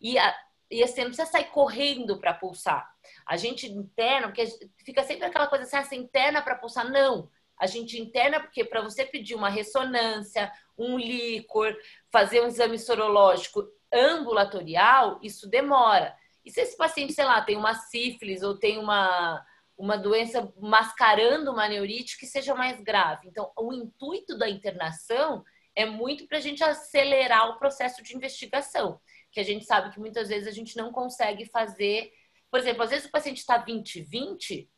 E, 0.00 0.18
a, 0.18 0.34
e 0.70 0.82
assim, 0.82 1.02
não 1.02 1.08
precisa 1.08 1.30
sair 1.30 1.46
correndo 1.46 2.18
para 2.18 2.34
pulsar. 2.34 2.90
A 3.26 3.36
gente 3.36 3.66
interna, 3.66 4.28
porque 4.28 4.46
fica 4.84 5.02
sempre 5.02 5.26
aquela 5.26 5.46
coisa 5.46 5.64
assim, 5.64 5.96
ah, 5.96 6.00
interna 6.00 6.42
para 6.42 6.56
pulsar. 6.56 6.90
Não. 6.90 7.30
A 7.58 7.66
gente 7.66 7.98
interna 8.00 8.40
porque 8.40 8.64
para 8.64 8.82
você 8.82 9.04
pedir 9.06 9.34
uma 9.34 9.48
ressonância, 9.48 10.52
um 10.76 10.98
líquor, 10.98 11.74
fazer 12.10 12.42
um 12.42 12.46
exame 12.46 12.78
sorológico 12.78 13.66
ambulatorial, 13.96 15.18
isso 15.22 15.48
demora. 15.48 16.16
E 16.44 16.50
se 16.50 16.60
esse 16.60 16.76
paciente, 16.76 17.12
sei 17.12 17.24
lá, 17.24 17.42
tem 17.42 17.56
uma 17.56 17.74
sífilis 17.74 18.42
ou 18.42 18.56
tem 18.56 18.78
uma, 18.78 19.44
uma 19.76 19.98
doença 19.98 20.52
mascarando 20.58 21.50
uma 21.50 21.68
neurite 21.68 22.16
que 22.18 22.26
seja 22.26 22.54
mais 22.54 22.80
grave. 22.80 23.28
Então, 23.28 23.50
o 23.58 23.72
intuito 23.72 24.38
da 24.38 24.48
internação 24.48 25.44
é 25.74 25.84
muito 25.84 26.26
para 26.26 26.38
a 26.38 26.40
gente 26.40 26.62
acelerar 26.62 27.50
o 27.50 27.58
processo 27.58 28.02
de 28.02 28.16
investigação, 28.16 29.00
que 29.30 29.40
a 29.40 29.42
gente 29.42 29.66
sabe 29.66 29.92
que 29.92 30.00
muitas 30.00 30.28
vezes 30.28 30.48
a 30.48 30.52
gente 30.52 30.76
não 30.76 30.92
consegue 30.92 31.44
fazer. 31.46 32.12
Por 32.50 32.60
exemplo, 32.60 32.82
às 32.82 32.90
vezes 32.90 33.06
o 33.06 33.10
paciente 33.10 33.38
está 33.38 33.62
20-20, 33.62 34.68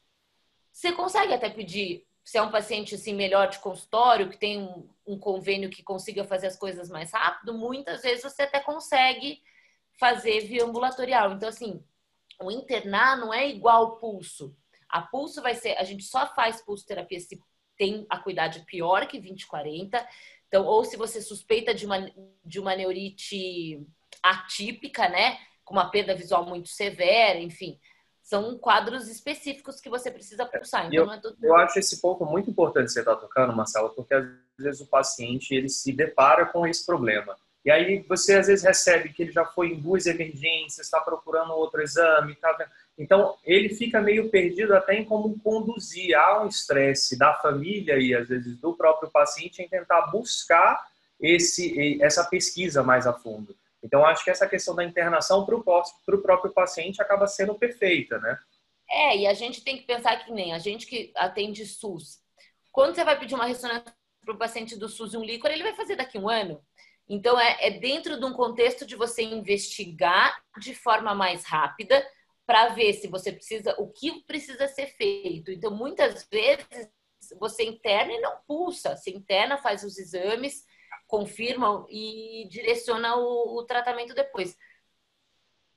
você 0.73 0.93
consegue 0.93 1.35
até 1.35 1.51
pedir 1.51 2.08
se 2.29 2.37
é 2.37 2.43
um 2.43 2.51
paciente 2.51 2.95
assim 2.95 3.15
melhor 3.15 3.49
de 3.49 3.59
consultório, 3.59 4.29
que 4.29 4.37
tem 4.37 4.61
um, 4.61 4.87
um, 5.07 5.19
convênio 5.19 5.71
que 5.71 5.83
consiga 5.83 6.25
fazer 6.25 6.49
as 6.49 6.59
coisas 6.59 6.91
mais 6.91 7.11
rápido, 7.11 7.55
muitas 7.55 8.03
vezes 8.03 8.23
você 8.23 8.43
até 8.43 8.61
consegue 8.61 9.43
fazer 9.99 10.41
via 10.41 10.63
ambulatorial. 10.63 11.33
Então, 11.33 11.49
assim, 11.49 11.83
o 12.39 12.51
internar 12.51 13.17
não 13.17 13.33
é 13.33 13.49
igual 13.49 13.77
ao 13.79 13.97
pulso. 13.97 14.55
A 14.91 15.01
pulso 15.01 15.41
vai 15.41 15.55
ser, 15.55 15.79
a 15.79 15.85
gente 15.85 16.05
só 16.05 16.27
faz 16.35 16.61
pulso 16.61 16.87
terapia 16.87 17.19
se 17.19 17.41
tem 17.79 18.05
acuidade 18.11 18.63
pior 18.67 19.07
que 19.07 19.19
2040. 19.19 20.07
Então, 20.49 20.67
ou 20.67 20.85
se 20.85 20.99
você 20.99 21.23
suspeita 21.23 21.73
de 21.73 21.87
uma, 21.87 22.13
de 22.45 22.61
uma 22.61 22.77
neurite 22.77 23.83
atípica, 24.23 25.09
né? 25.09 25.39
Com 25.65 25.73
uma 25.73 25.91
perda 25.91 26.15
visual 26.15 26.45
muito 26.45 26.69
severa, 26.69 27.39
enfim 27.39 27.81
são 28.29 28.59
quadros 28.59 29.09
específicos 29.09 29.81
que 29.81 29.89
você 29.89 30.11
precisa 30.11 30.45
pulsar. 30.45 30.87
Então, 30.87 31.07
eu, 31.07 31.31
é 31.31 31.33
eu 31.41 31.57
acho 31.57 31.79
esse 31.79 31.99
ponto 31.99 32.27
muito 32.27 32.51
importante 32.51 32.93
você 32.93 33.01
estar 33.01 33.15
tá 33.15 33.21
tocando, 33.23 33.57
Marcelo, 33.57 33.89
porque 33.97 34.13
às 34.13 34.27
vezes 34.59 34.83
o 34.83 34.87
paciente 34.87 35.55
ele 35.55 35.71
se 35.71 35.91
depara 35.95 36.45
com 36.45 36.67
esse 36.67 36.85
problema. 36.85 37.35
E 37.65 37.71
aí 37.71 38.05
você 38.07 38.35
às 38.35 38.47
vezes 38.47 38.63
recebe 38.63 39.15
que 39.15 39.23
ele 39.23 39.33
já 39.33 39.47
foi 39.47 39.69
em 39.69 39.81
duas 39.81 40.05
emergências, 40.05 40.85
está 40.87 41.01
procurando 41.01 41.55
outro 41.55 41.81
exame, 41.81 42.35
tá... 42.35 42.55
então 42.99 43.35
ele 43.43 43.71
fica 43.71 43.99
meio 43.99 44.29
perdido 44.29 44.75
até 44.75 44.95
em 44.97 45.07
como 45.07 45.39
conduzir. 45.41 46.15
Há 46.15 46.43
um 46.43 46.49
estresse 46.49 47.19
da 47.19 47.33
família 47.33 47.99
e 47.99 48.15
às 48.15 48.29
vezes 48.29 48.59
do 48.59 48.75
próprio 48.75 49.11
paciente 49.11 49.63
em 49.63 49.69
tentar 49.71 50.03
buscar 50.09 50.87
esse, 51.19 51.99
essa 52.03 52.25
pesquisa 52.25 52.83
mais 52.83 53.07
a 53.07 53.15
fundo. 53.15 53.57
Então, 53.83 54.05
acho 54.05 54.25
que 54.25 54.31
essa 54.31 54.49
questão 54.49 54.75
da 54.75 54.85
internação 54.85 55.47
para 55.47 55.55
o 55.55 56.23
próprio 56.23 56.53
paciente 56.53 57.01
acaba 57.01 57.27
sendo 57.27 57.55
perfeita, 57.55 58.19
né? 58.19 58.39
É, 58.91 59.17
e 59.19 59.27
a 59.27 59.35
gente 59.35 59.63
tem 59.63 59.77
que 59.77 59.85
pensar 59.85 60.25
que 60.25 60.33
nem 60.33 60.53
a 60.53 60.59
gente 60.59 60.87
que 60.87 61.13
atende 61.15 61.65
SUS. 61.67 62.21
Quando 62.73 62.95
você 62.95 63.05
vai 63.05 63.19
pedir 63.19 63.35
uma 63.35 63.47
ressonância 63.47 63.95
para 64.25 64.35
o 64.35 64.39
paciente 64.39 64.77
do 64.77 64.89
SUS 64.89 65.15
e 65.15 65.17
um 65.17 65.25
líquor, 65.25 65.51
ele 65.51 65.63
vai 65.63 65.75
fazer 65.75 65.97
daqui 65.97 66.19
a 66.19 66.21
um 66.21 66.29
ano. 66.29 66.63
Então, 67.09 67.39
é, 67.39 67.57
é 67.61 67.71
dentro 67.71 68.19
de 68.19 68.25
um 68.25 68.33
contexto 68.33 68.87
de 68.87 68.97
você 68.97 69.23
investigar 69.23 70.43
de 70.59 70.75
forma 70.75 71.15
mais 71.15 71.45
rápida 71.45 72.07
para 72.47 72.69
ver 72.69 72.95
se 72.95 73.09
você 73.09 73.33
precisa, 73.33 73.75
o 73.79 73.89
que 73.89 74.23
precisa 74.25 74.67
ser 74.69 74.87
feito. 74.87 75.51
Então, 75.51 75.71
muitas 75.71 76.27
vezes 76.31 76.91
você 77.39 77.65
interna 77.65 78.13
e 78.13 78.21
não 78.21 78.39
pulsa, 78.47 78.97
você 78.97 79.11
interna, 79.11 79.59
faz 79.59 79.85
os 79.85 79.99
exames, 79.99 80.65
confirma 81.09 81.87
e 81.89 82.47
direciona 82.51 83.17
o, 83.17 83.59
o 83.59 83.65
tratamento 83.65 84.15
depois. 84.15 84.57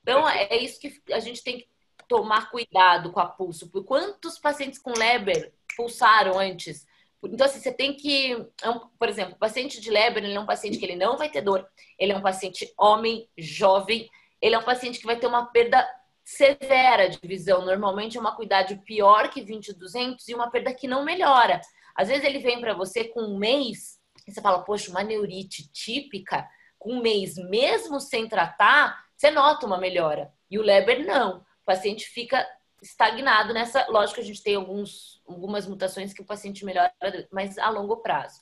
Então, 0.04 0.28
é 0.28 0.58
isso 0.58 0.80
que 0.80 1.02
a 1.12 1.20
gente 1.20 1.42
tem 1.44 1.60
que 1.60 1.70
tomar 2.08 2.52
cuidado 2.52 3.12
com 3.12 3.20
a 3.20 3.26
pulso. 3.26 3.70
Por 3.70 3.86
quantos 3.86 4.38
pacientes 4.38 4.78
com 4.78 4.92
Leber 4.92 5.54
pulsaram 5.76 6.38
antes? 6.38 6.86
Então, 7.24 7.46
assim, 7.46 7.60
você 7.60 7.72
tem 7.72 7.94
que. 7.96 8.34
É 8.34 8.80
por 9.00 9.08
exemplo, 9.08 9.36
o 9.36 9.40
paciente 9.40 9.80
de 9.80 9.90
Leber 9.90 10.24
ele 10.24 10.34
é 10.34 10.40
um 10.40 10.46
paciente 10.46 10.78
que 10.78 10.86
ele 10.86 10.96
não 10.96 11.18
vai 11.18 11.30
ter 11.30 11.42
dor, 11.42 11.66
ele 11.98 12.12
é 12.12 12.18
um 12.18 12.22
paciente 12.22 12.74
homem, 12.78 13.30
jovem, 13.38 14.10
ele 14.42 14.56
é 14.56 14.60
um 14.60 14.64
paciente 14.64 15.00
que 15.00 15.06
vai 15.06 15.18
ter 15.18 15.28
uma 15.28 15.46
perda 15.46 15.88
severa 16.26 17.08
de 17.08 17.20
visão. 17.26 17.64
Normalmente 17.64 18.18
é 18.18 18.20
uma 18.20 18.36
cuidade 18.36 18.76
pior 18.84 19.30
que 19.30 19.42
20-200 19.42 20.28
e 20.28 20.36
uma 20.36 20.52
perda 20.52 20.74
que 20.74 20.88
não 20.88 21.06
melhora. 21.06 21.62
Às 21.96 22.10
vezes 22.10 22.26
ele 22.26 22.40
vem 22.40 22.60
para 22.60 22.74
você 22.74 23.06
com 23.06 23.22
um 23.22 23.38
mês 23.38 24.01
e 24.28 24.32
você 24.32 24.42
fala, 24.42 24.64
poxa, 24.64 24.92
uma 24.92 25.04
neurite 25.04 25.72
típica, 25.72 26.48
com 26.78 26.94
um 26.94 27.02
mês, 27.02 27.36
mesmo 27.36 28.00
sem 28.00 28.28
tratar, 28.28 29.06
você 29.16 29.30
nota 29.30 29.66
uma 29.66 29.78
melhora. 29.78 30.34
E 30.50 30.58
o 30.58 30.64
Leber 30.64 31.06
não. 31.06 31.38
O 31.38 31.66
paciente 31.66 32.06
fica 32.06 32.46
estagnado 32.82 33.54
nessa. 33.54 33.86
Lógico 33.88 34.16
que 34.16 34.22
a 34.22 34.26
gente 34.26 34.42
tem 34.42 34.56
alguns, 34.56 35.22
algumas 35.28 35.68
mutações 35.68 36.12
que 36.12 36.22
o 36.22 36.26
paciente 36.26 36.66
melhora, 36.66 36.92
mas 37.32 37.58
a 37.60 37.70
longo 37.70 37.98
prazo. 37.98 38.42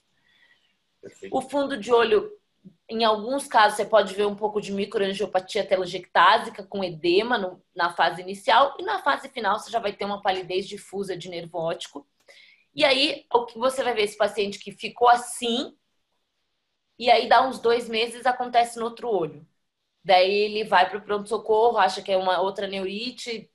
Perfeito. 1.02 1.36
O 1.36 1.42
fundo 1.42 1.78
de 1.78 1.92
olho, 1.92 2.32
em 2.88 3.04
alguns 3.04 3.46
casos, 3.48 3.78
você 3.78 3.86
pode 3.86 4.14
ver 4.14 4.26
um 4.26 4.36
pouco 4.36 4.62
de 4.62 4.72
microangiopatia 4.72 5.66
telangiectásica 5.66 6.64
com 6.64 6.84
edema 6.84 7.38
no, 7.38 7.62
na 7.76 7.92
fase 7.92 8.22
inicial, 8.22 8.76
e 8.80 8.84
na 8.84 9.00
fase 9.00 9.30
final 9.30 9.60
você 9.60 9.70
já 9.70 9.80
vai 9.80 9.94
ter 9.94 10.06
uma 10.06 10.22
palidez 10.22 10.68
difusa 10.68 11.16
de 11.18 11.30
nervo 11.30 11.58
óptico. 11.58 12.08
E 12.76 12.86
aí, 12.86 13.26
o 13.34 13.46
que 13.46 13.58
você 13.58 13.84
vai 13.84 13.94
ver 13.94 14.04
esse 14.04 14.18
paciente 14.18 14.60
que 14.60 14.72
ficou 14.72 15.10
assim, 15.10 15.76
e 16.98 17.10
aí 17.10 17.28
dá 17.30 17.48
uns 17.48 17.60
dois 17.60 17.88
meses 17.90 18.26
acontece 18.26 18.78
no 18.80 18.86
outro 18.86 19.10
olho. 19.10 19.48
Daí 20.04 20.32
ele 20.32 20.64
vai 20.66 20.90
para 20.90 21.00
o 21.00 21.02
pronto-socorro, 21.02 21.78
acha 21.78 22.02
que 22.02 22.12
é 22.12 22.18
uma 22.18 22.42
outra 22.42 22.68
neurite, 22.68 23.52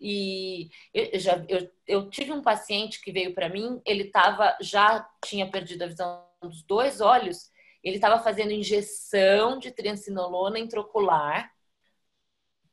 e 0.00 0.70
eu, 0.94 1.18
já, 1.18 1.44
eu, 1.48 1.70
eu 1.86 2.10
tive 2.10 2.32
um 2.32 2.42
paciente 2.42 3.00
que 3.00 3.12
veio 3.12 3.34
para 3.34 3.48
mim, 3.48 3.80
ele 3.84 4.04
tava, 4.10 4.56
já 4.60 5.08
tinha 5.24 5.50
perdido 5.50 5.82
a 5.82 5.86
visão 5.88 6.24
dos 6.40 6.62
dois 6.62 7.00
olhos, 7.00 7.50
ele 7.82 7.96
estava 7.96 8.22
fazendo 8.22 8.52
injeção 8.52 9.58
de 9.58 9.70
triancinolona 9.72 10.58
intraocular. 10.58 11.52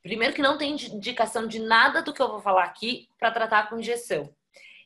Primeiro 0.04 0.36
que 0.36 0.42
não 0.42 0.58
tem 0.58 0.74
indicação 0.74 1.48
de 1.48 1.60
nada 1.60 2.02
do 2.02 2.14
que 2.14 2.22
eu 2.22 2.30
vou 2.30 2.42
falar 2.42 2.64
aqui 2.66 3.10
para 3.18 3.32
tratar 3.32 3.70
com 3.70 3.80
injeção. 3.80 4.34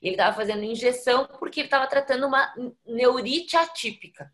Ele 0.02 0.14
estava 0.14 0.36
fazendo 0.36 0.64
injeção 0.64 1.28
porque 1.40 1.60
ele 1.60 1.68
estava 1.68 1.88
tratando 1.88 2.26
uma 2.26 2.54
neurite 2.86 3.58
atípica. 3.58 4.32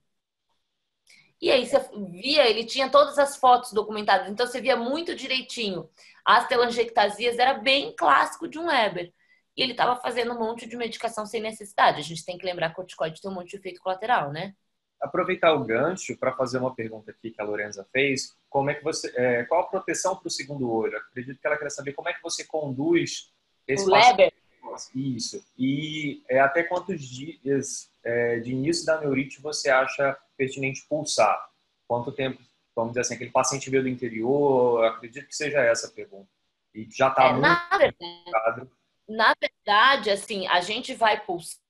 E 1.41 1.51
aí 1.51 1.65
você 1.65 1.79
via, 2.09 2.47
ele 2.49 2.65
tinha 2.65 2.89
todas 2.89 3.17
as 3.19 3.35
fotos 3.35 3.73
documentadas, 3.73 4.29
então 4.29 4.47
você 4.47 4.61
via 4.61 4.75
muito 4.75 5.15
direitinho. 5.15 5.89
As 6.23 6.47
telangiectasias 6.47 7.37
era 7.37 7.55
bem 7.55 7.93
clássico 7.95 8.47
de 8.47 8.57
um 8.57 8.67
Weber. 8.67 9.13
E 9.55 9.61
ele 9.61 9.71
estava 9.71 9.95
fazendo 9.95 10.33
um 10.33 10.39
monte 10.39 10.67
de 10.67 10.75
medicação 10.75 11.25
sem 11.25 11.41
necessidade. 11.41 11.99
A 11.99 12.03
gente 12.03 12.25
tem 12.25 12.37
que 12.37 12.45
lembrar 12.45 12.69
que 12.69 12.73
o 12.73 12.75
corticoide 12.77 13.21
tem 13.21 13.31
um 13.31 13.33
monte 13.33 13.51
de 13.51 13.57
efeito 13.57 13.81
colateral, 13.81 14.31
né? 14.31 14.53
Aproveitar 14.99 15.53
o 15.53 15.63
gancho 15.63 16.17
para 16.17 16.35
fazer 16.35 16.57
uma 16.57 16.73
pergunta 16.73 17.11
aqui 17.11 17.31
que 17.31 17.41
a 17.41 17.45
Lorenza 17.45 17.87
fez. 17.91 18.35
Como 18.49 18.69
é 18.69 18.73
que 18.73 18.83
você, 18.83 19.13
é, 19.15 19.43
qual 19.45 19.61
a 19.61 19.67
proteção 19.67 20.15
para 20.15 20.27
o 20.27 20.31
segundo 20.31 20.69
olho? 20.69 20.97
Acredito 20.97 21.39
que 21.39 21.47
ela 21.47 21.57
quer 21.57 21.69
saber 21.69 21.93
como 21.93 22.09
é 22.09 22.13
que 22.13 22.23
você 22.23 22.43
conduz 22.43 23.31
esse 23.67 23.87
o 23.87 23.93
Weber. 23.93 24.33
Isso. 24.93 25.45
E 25.57 26.23
é, 26.29 26.39
até 26.39 26.63
quantos 26.63 27.01
dias 27.01 27.91
é, 28.03 28.39
de 28.39 28.51
início 28.51 28.85
da 28.85 28.99
neurite 28.99 29.41
você 29.41 29.69
acha 29.69 30.17
pertinente 30.37 30.85
pulsar? 30.87 31.49
Quanto 31.87 32.11
tempo, 32.11 32.41
vamos 32.75 32.91
dizer 32.91 33.01
assim, 33.01 33.15
aquele 33.15 33.31
paciente 33.31 33.69
veio 33.69 33.83
do 33.83 33.89
interior? 33.89 34.83
acredito 34.85 35.27
que 35.27 35.35
seja 35.35 35.59
essa 35.61 35.87
a 35.87 35.91
pergunta. 35.91 36.29
E 36.73 36.87
já 36.91 37.09
está 37.09 37.25
é, 37.25 37.31
muito 37.31 37.41
na 37.41 37.77
verdade, 37.77 38.67
na 39.07 39.35
verdade, 39.39 40.09
assim, 40.09 40.47
a 40.47 40.61
gente 40.61 40.93
vai 40.93 41.23
pulsar 41.23 41.61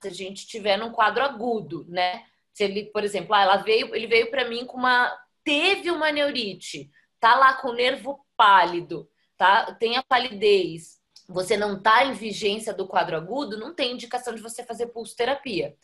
se 0.00 0.08
a 0.08 0.10
gente 0.10 0.46
tiver 0.46 0.76
num 0.76 0.92
quadro 0.92 1.24
agudo, 1.24 1.86
né? 1.88 2.24
Se 2.52 2.64
ele, 2.64 2.86
por 2.86 3.04
exemplo, 3.04 3.34
ah, 3.34 3.42
ela 3.42 3.56
veio, 3.58 3.94
ele 3.94 4.06
veio 4.06 4.30
para 4.30 4.48
mim 4.48 4.66
com 4.66 4.76
uma 4.76 5.16
teve 5.44 5.90
uma 5.90 6.12
neurite, 6.12 6.90
tá 7.18 7.34
lá 7.34 7.54
com 7.54 7.68
o 7.68 7.74
nervo 7.74 8.26
pálido, 8.36 9.10
tá? 9.36 9.72
Tem 9.74 9.96
a 9.96 10.02
palidez, 10.02 10.97
você 11.28 11.56
não 11.56 11.76
está 11.76 12.04
em 12.06 12.14
vigência 12.14 12.72
do 12.72 12.88
quadro 12.88 13.16
agudo, 13.16 13.58
não 13.58 13.74
tem 13.74 13.92
indicação 13.92 14.34
de 14.34 14.40
você 14.40 14.64
fazer 14.64 14.86
pulso 14.86 15.14
terapia. 15.14 15.76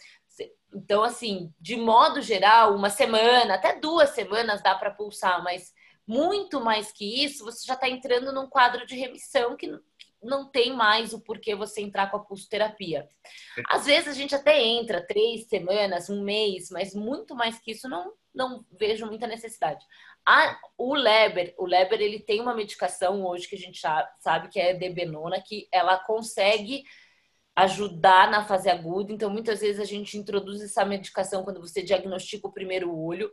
Então, 0.74 1.04
assim, 1.04 1.52
de 1.60 1.76
modo 1.76 2.20
geral, 2.20 2.74
uma 2.74 2.90
semana, 2.90 3.54
até 3.54 3.78
duas 3.78 4.10
semanas 4.10 4.62
dá 4.62 4.74
para 4.74 4.90
pulsar, 4.90 5.44
mas 5.44 5.72
muito 6.06 6.60
mais 6.60 6.90
que 6.90 7.24
isso, 7.24 7.44
você 7.44 7.64
já 7.66 7.74
está 7.74 7.88
entrando 7.88 8.32
num 8.32 8.48
quadro 8.48 8.86
de 8.86 8.96
remissão 8.96 9.56
que 9.56 9.70
não 10.22 10.50
tem 10.50 10.74
mais 10.74 11.12
o 11.12 11.20
porquê 11.20 11.54
você 11.54 11.82
entrar 11.82 12.10
com 12.10 12.16
a 12.16 12.24
pulsoterapia. 12.24 13.06
Às 13.68 13.84
vezes 13.84 14.08
a 14.08 14.12
gente 14.12 14.34
até 14.34 14.60
entra 14.60 15.06
três 15.06 15.46
semanas, 15.46 16.08
um 16.08 16.22
mês, 16.22 16.70
mas 16.70 16.94
muito 16.94 17.34
mais 17.34 17.58
que 17.58 17.72
isso 17.72 17.88
não, 17.88 18.12
não 18.34 18.64
vejo 18.72 19.06
muita 19.06 19.26
necessidade. 19.26 19.84
A, 20.26 20.58
o 20.78 20.94
Leber, 20.94 21.54
o 21.58 21.66
Leber 21.66 22.00
ele 22.00 22.18
tem 22.18 22.40
uma 22.40 22.54
medicação 22.54 23.24
hoje 23.26 23.46
que 23.46 23.56
a 23.56 23.58
gente 23.58 23.80
sabe 24.18 24.48
que 24.48 24.58
é 24.58 24.72
debenona, 24.72 25.40
que 25.40 25.68
ela 25.70 25.98
consegue 25.98 26.84
ajudar 27.56 28.30
na 28.30 28.44
fase 28.44 28.68
aguda. 28.68 29.12
Então, 29.12 29.30
muitas 29.30 29.60
vezes 29.60 29.80
a 29.80 29.84
gente 29.84 30.18
introduz 30.18 30.60
essa 30.62 30.84
medicação 30.84 31.44
quando 31.44 31.60
você 31.60 31.82
diagnostica 31.82 32.48
o 32.48 32.52
primeiro 32.52 32.96
olho. 32.96 33.30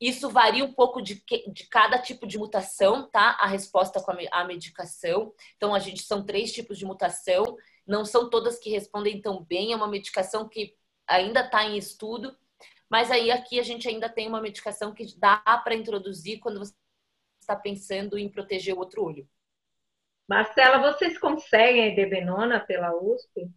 Isso 0.00 0.28
varia 0.28 0.64
um 0.64 0.72
pouco 0.72 1.00
de, 1.00 1.22
de 1.52 1.68
cada 1.68 1.98
tipo 1.98 2.26
de 2.26 2.36
mutação, 2.36 3.08
tá? 3.10 3.36
A 3.40 3.46
resposta 3.46 4.00
com 4.00 4.10
a, 4.12 4.16
a 4.32 4.44
medicação. 4.44 5.32
Então, 5.56 5.74
a 5.74 5.78
gente 5.78 6.02
são 6.02 6.24
três 6.24 6.52
tipos 6.52 6.78
de 6.78 6.84
mutação. 6.84 7.56
Não 7.86 8.04
são 8.04 8.28
todas 8.28 8.58
que 8.58 8.70
respondem 8.70 9.20
tão 9.20 9.42
bem. 9.42 9.72
É 9.72 9.76
uma 9.76 9.88
medicação 9.88 10.48
que 10.48 10.74
ainda 11.06 11.40
está 11.40 11.64
em 11.64 11.76
estudo. 11.76 12.36
Mas 12.94 13.10
aí 13.10 13.28
aqui 13.32 13.58
a 13.58 13.62
gente 13.64 13.88
ainda 13.88 14.08
tem 14.08 14.28
uma 14.28 14.40
medicação 14.40 14.94
que 14.94 15.18
dá 15.18 15.38
para 15.64 15.74
introduzir 15.74 16.38
quando 16.38 16.60
você 16.60 16.72
está 17.40 17.56
pensando 17.56 18.16
em 18.16 18.28
proteger 18.28 18.72
o 18.72 18.78
outro 18.78 19.02
olho. 19.02 19.28
Marcela, 20.28 20.78
vocês 20.78 21.18
conseguem 21.18 21.90
a 21.90 21.94
debenona 21.96 22.60
pela 22.60 22.94
USP? 22.94 23.50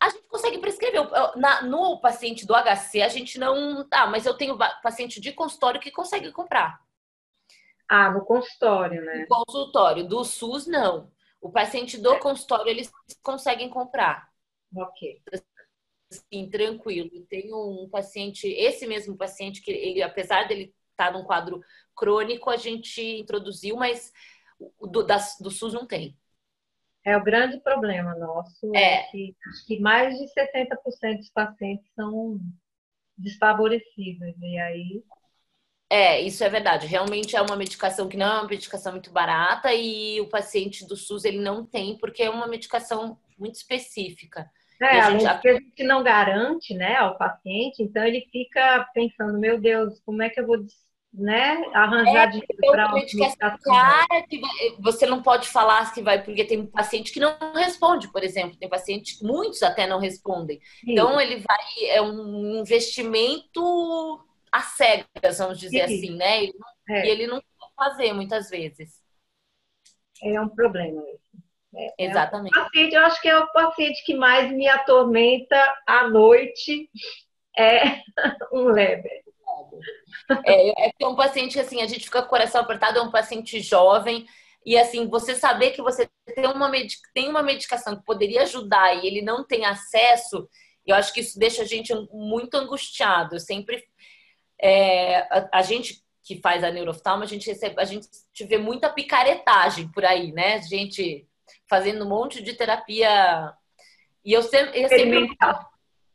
A 0.00 0.08
gente 0.08 0.26
consegue 0.26 0.58
prescrever. 0.58 1.08
Na, 1.36 1.62
no 1.62 2.00
paciente 2.00 2.44
do 2.44 2.52
HC, 2.52 3.02
a 3.02 3.08
gente 3.08 3.38
não. 3.38 3.86
Ah, 3.92 4.08
mas 4.08 4.26
eu 4.26 4.34
tenho 4.34 4.58
paciente 4.82 5.20
de 5.20 5.32
consultório 5.32 5.80
que 5.80 5.92
consegue 5.92 6.32
comprar. 6.32 6.80
Ah, 7.88 8.10
no 8.10 8.24
consultório, 8.24 9.00
né? 9.04 9.20
No 9.20 9.28
consultório. 9.28 10.08
Do 10.08 10.24
SUS, 10.24 10.66
não. 10.66 11.12
O 11.40 11.48
paciente 11.48 11.96
do 11.96 12.12
é. 12.12 12.18
consultório, 12.18 12.68
eles 12.68 12.90
conseguem 13.22 13.70
comprar. 13.70 14.28
Ok. 14.74 15.22
Assim, 16.18 16.48
tranquilo. 16.48 17.10
Tenho 17.28 17.84
um 17.84 17.88
paciente, 17.88 18.46
esse 18.48 18.86
mesmo 18.86 19.16
paciente, 19.16 19.62
que 19.62 19.70
ele, 19.70 20.02
apesar 20.02 20.46
dele 20.48 20.74
estar 20.90 21.10
tá 21.10 21.12
num 21.12 21.24
quadro 21.24 21.60
crônico, 21.94 22.50
a 22.50 22.56
gente 22.56 23.00
introduziu, 23.00 23.76
mas 23.76 24.12
do, 24.80 25.02
da, 25.02 25.18
do 25.40 25.50
SUS 25.50 25.72
não 25.72 25.86
tem. 25.86 26.16
É 27.04 27.16
o 27.16 27.22
grande 27.22 27.60
problema 27.60 28.14
nosso. 28.14 28.74
É. 28.74 28.94
é 28.94 29.02
que, 29.10 29.36
que 29.66 29.80
mais 29.80 30.16
de 30.16 30.26
70% 30.32 31.18
dos 31.18 31.30
pacientes 31.30 31.86
são 31.94 32.40
desfavorecidos. 33.16 34.34
E 34.40 34.58
aí. 34.58 35.04
É, 35.90 36.20
isso 36.20 36.42
é 36.42 36.48
verdade. 36.48 36.86
Realmente 36.86 37.36
é 37.36 37.42
uma 37.42 37.56
medicação 37.56 38.08
que 38.08 38.16
não 38.16 38.26
é 38.26 38.40
uma 38.40 38.48
medicação 38.48 38.92
muito 38.92 39.10
barata 39.10 39.72
e 39.72 40.18
o 40.20 40.28
paciente 40.28 40.86
do 40.86 40.96
SUS 40.96 41.24
ele 41.24 41.38
não 41.38 41.64
tem, 41.64 41.98
porque 41.98 42.22
é 42.22 42.30
uma 42.30 42.46
medicação 42.46 43.18
muito 43.38 43.56
específica. 43.56 44.50
É, 44.80 45.00
a 45.00 45.10
gente, 45.10 45.26
a 45.26 45.52
gente 45.52 45.84
não 45.84 46.02
garante 46.02 46.74
né, 46.74 46.96
ao 46.96 47.16
paciente, 47.16 47.82
então 47.82 48.04
ele 48.04 48.26
fica 48.30 48.88
pensando, 48.92 49.38
meu 49.38 49.60
Deus, 49.60 50.00
como 50.04 50.22
é 50.22 50.28
que 50.28 50.40
eu 50.40 50.46
vou 50.46 50.58
né, 51.12 51.62
arranjar 51.72 52.26
é, 52.26 52.30
dinheiro 52.30 52.56
para 52.60 53.56
cara 53.62 54.22
que 54.28 54.40
você 54.80 55.06
não 55.06 55.22
pode 55.22 55.48
falar 55.48 55.94
que 55.94 56.02
vai, 56.02 56.22
porque 56.22 56.44
tem 56.44 56.66
paciente 56.66 57.12
que 57.12 57.20
não 57.20 57.36
responde, 57.54 58.10
por 58.10 58.24
exemplo, 58.24 58.58
tem 58.58 58.68
paciente, 58.68 59.22
muitos 59.22 59.62
até 59.62 59.86
não 59.86 60.00
respondem. 60.00 60.60
Sim. 60.80 60.92
Então 60.92 61.20
ele 61.20 61.36
vai, 61.36 61.88
é 61.88 62.02
um 62.02 62.58
investimento 62.60 64.20
a 64.50 64.60
cegas, 64.60 65.38
vamos 65.38 65.58
dizer 65.58 65.88
Sim. 65.88 65.96
assim, 65.96 66.16
né? 66.16 66.46
É. 66.88 67.06
E 67.06 67.10
ele 67.10 67.26
não 67.26 67.40
pode 67.58 67.72
fazer 67.76 68.12
muitas 68.12 68.50
vezes. 68.50 69.02
É 70.22 70.40
um 70.40 70.48
problema 70.48 71.00
isso. 71.10 71.23
É, 71.76 72.04
Exatamente. 72.04 72.56
É 72.56 72.62
paciente, 72.62 72.94
eu 72.94 73.00
acho 73.02 73.20
que 73.20 73.28
é 73.28 73.38
o 73.38 73.52
paciente 73.52 74.04
que 74.04 74.14
mais 74.14 74.50
me 74.52 74.68
atormenta 74.68 75.56
à 75.86 76.08
noite 76.08 76.88
é 77.56 78.00
um 78.52 78.64
Leber. 78.66 79.24
É, 80.46 80.88
é 80.88 81.06
um 81.06 81.14
paciente 81.14 81.58
assim, 81.58 81.82
a 81.82 81.86
gente 81.86 82.04
fica 82.04 82.20
com 82.20 82.26
o 82.26 82.30
coração 82.30 82.60
apertado, 82.60 82.98
é 82.98 83.02
um 83.02 83.10
paciente 83.10 83.60
jovem. 83.60 84.26
E 84.64 84.78
assim, 84.78 85.08
você 85.08 85.34
saber 85.34 85.72
que 85.72 85.82
você 85.82 86.08
tem 86.34 86.46
uma, 86.46 86.70
tem 87.12 87.28
uma 87.28 87.42
medicação 87.42 87.96
que 87.96 88.04
poderia 88.04 88.42
ajudar 88.42 88.94
e 88.94 89.06
ele 89.06 89.20
não 89.20 89.44
tem 89.44 89.64
acesso, 89.66 90.48
eu 90.86 90.96
acho 90.96 91.12
que 91.12 91.20
isso 91.20 91.38
deixa 91.38 91.62
a 91.62 91.66
gente 91.66 91.92
muito 92.12 92.54
angustiado. 92.54 93.36
Eu 93.36 93.40
sempre. 93.40 93.82
É, 94.60 95.18
a, 95.30 95.58
a, 95.58 95.62
gente 95.62 96.02
que 96.22 96.40
faz 96.40 96.64
a 96.64 96.70
neuroftalmo, 96.70 97.22
a 97.22 97.26
gente 97.26 97.46
recebe, 97.46 97.74
a 97.78 97.84
gente 97.84 98.08
vê 98.46 98.56
muita 98.56 98.88
picaretagem 98.88 99.90
por 99.90 100.04
aí, 100.04 100.32
né? 100.32 100.62
Gente 100.62 101.26
fazendo 101.68 102.04
um 102.04 102.08
monte 102.08 102.42
de 102.42 102.54
terapia. 102.54 103.52
E 104.24 104.32
eu 104.32 104.42
sempre. 104.42 104.82
Eu 104.82 104.88
sempre 104.88 105.36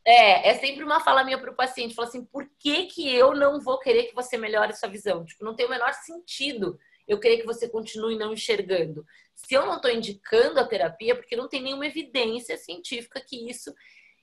é, 0.04 0.50
é 0.50 0.54
sempre 0.54 0.82
uma 0.82 1.00
fala 1.00 1.22
minha 1.24 1.38
para 1.38 1.50
o 1.50 1.56
paciente, 1.56 1.94
fala 1.94 2.08
assim, 2.08 2.24
por 2.24 2.48
que, 2.58 2.86
que 2.86 3.14
eu 3.14 3.34
não 3.34 3.60
vou 3.60 3.78
querer 3.78 4.04
que 4.04 4.14
você 4.14 4.36
melhore 4.38 4.74
sua 4.74 4.88
visão? 4.88 5.24
Tipo, 5.24 5.44
não 5.44 5.54
tem 5.54 5.66
o 5.66 5.70
menor 5.70 5.92
sentido 5.92 6.78
eu 7.06 7.18
querer 7.18 7.38
que 7.38 7.46
você 7.46 7.68
continue 7.68 8.16
não 8.16 8.32
enxergando. 8.32 9.04
Se 9.34 9.54
eu 9.54 9.66
não 9.66 9.76
estou 9.76 9.90
indicando 9.90 10.60
a 10.60 10.66
terapia, 10.66 11.16
porque 11.16 11.36
não 11.36 11.48
tem 11.48 11.60
nenhuma 11.62 11.86
evidência 11.86 12.56
científica 12.56 13.20
que 13.20 13.50
isso. 13.50 13.74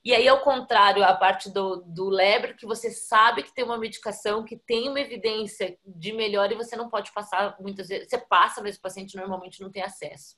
E 0.05 0.13
aí, 0.13 0.25
ao 0.25 0.41
contrário, 0.41 1.03
a 1.03 1.13
parte 1.13 1.51
do, 1.51 1.82
do 1.82 2.07
Leber, 2.07 2.55
que 2.55 2.65
você 2.65 2.89
sabe 2.89 3.43
que 3.43 3.53
tem 3.53 3.65
uma 3.65 3.78
medicação, 3.78 4.45
que 4.45 4.55
tem 4.55 4.88
uma 4.88 5.01
evidência 5.01 5.78
de 5.86 6.13
melhora 6.13 6.53
e 6.53 6.57
você 6.57 6.78
não 6.78 6.89
pode 6.89 7.11
passar 7.11 7.57
muitas 7.59 7.89
vezes. 7.89 8.07
Você 8.07 8.17
passa, 8.17 8.61
mas 8.61 8.78
o 8.78 8.82
paciente 8.82 9.17
normalmente 9.17 9.59
não 9.59 9.69
tem 9.69 9.84
acesso. 9.84 10.38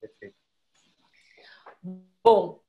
Perfeito. 0.00 0.36
Bom, 2.22 2.60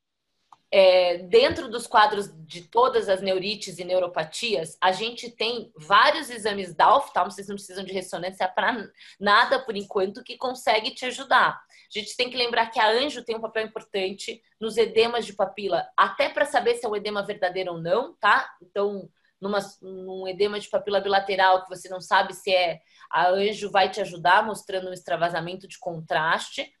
é, 0.74 1.18
dentro 1.18 1.68
dos 1.68 1.86
quadros 1.86 2.30
de 2.46 2.62
todas 2.62 3.06
as 3.06 3.20
neurites 3.20 3.78
e 3.78 3.84
neuropatias, 3.84 4.78
a 4.80 4.90
gente 4.90 5.30
tem 5.30 5.70
vários 5.76 6.30
exames 6.30 6.74
da 6.74 6.96
oftalmo, 6.96 7.30
vocês 7.30 7.46
não 7.46 7.56
precisam 7.56 7.84
de 7.84 7.92
ressonância 7.92 8.48
para 8.48 8.90
nada 9.20 9.58
por 9.58 9.76
enquanto, 9.76 10.24
que 10.24 10.38
consegue 10.38 10.92
te 10.92 11.04
ajudar. 11.04 11.60
A 11.94 11.98
gente 11.98 12.16
tem 12.16 12.30
que 12.30 12.38
lembrar 12.38 12.70
que 12.70 12.80
a 12.80 12.90
anjo 12.90 13.22
tem 13.22 13.36
um 13.36 13.40
papel 13.40 13.66
importante 13.66 14.42
nos 14.58 14.78
edemas 14.78 15.26
de 15.26 15.34
papila, 15.34 15.86
até 15.94 16.30
para 16.30 16.46
saber 16.46 16.76
se 16.76 16.86
é 16.86 16.88
um 16.88 16.96
edema 16.96 17.22
verdadeiro 17.22 17.72
ou 17.72 17.78
não, 17.78 18.14
tá? 18.14 18.50
Então, 18.62 19.10
numa, 19.38 19.58
num 19.82 20.26
edema 20.26 20.58
de 20.58 20.70
papila 20.70 21.02
bilateral 21.02 21.64
que 21.64 21.68
você 21.68 21.86
não 21.90 22.00
sabe 22.00 22.32
se 22.32 22.50
é, 22.50 22.80
a 23.10 23.28
anjo 23.28 23.70
vai 23.70 23.90
te 23.90 24.00
ajudar, 24.00 24.46
mostrando 24.46 24.88
um 24.88 24.92
extravasamento 24.94 25.68
de 25.68 25.78
contraste. 25.78 26.72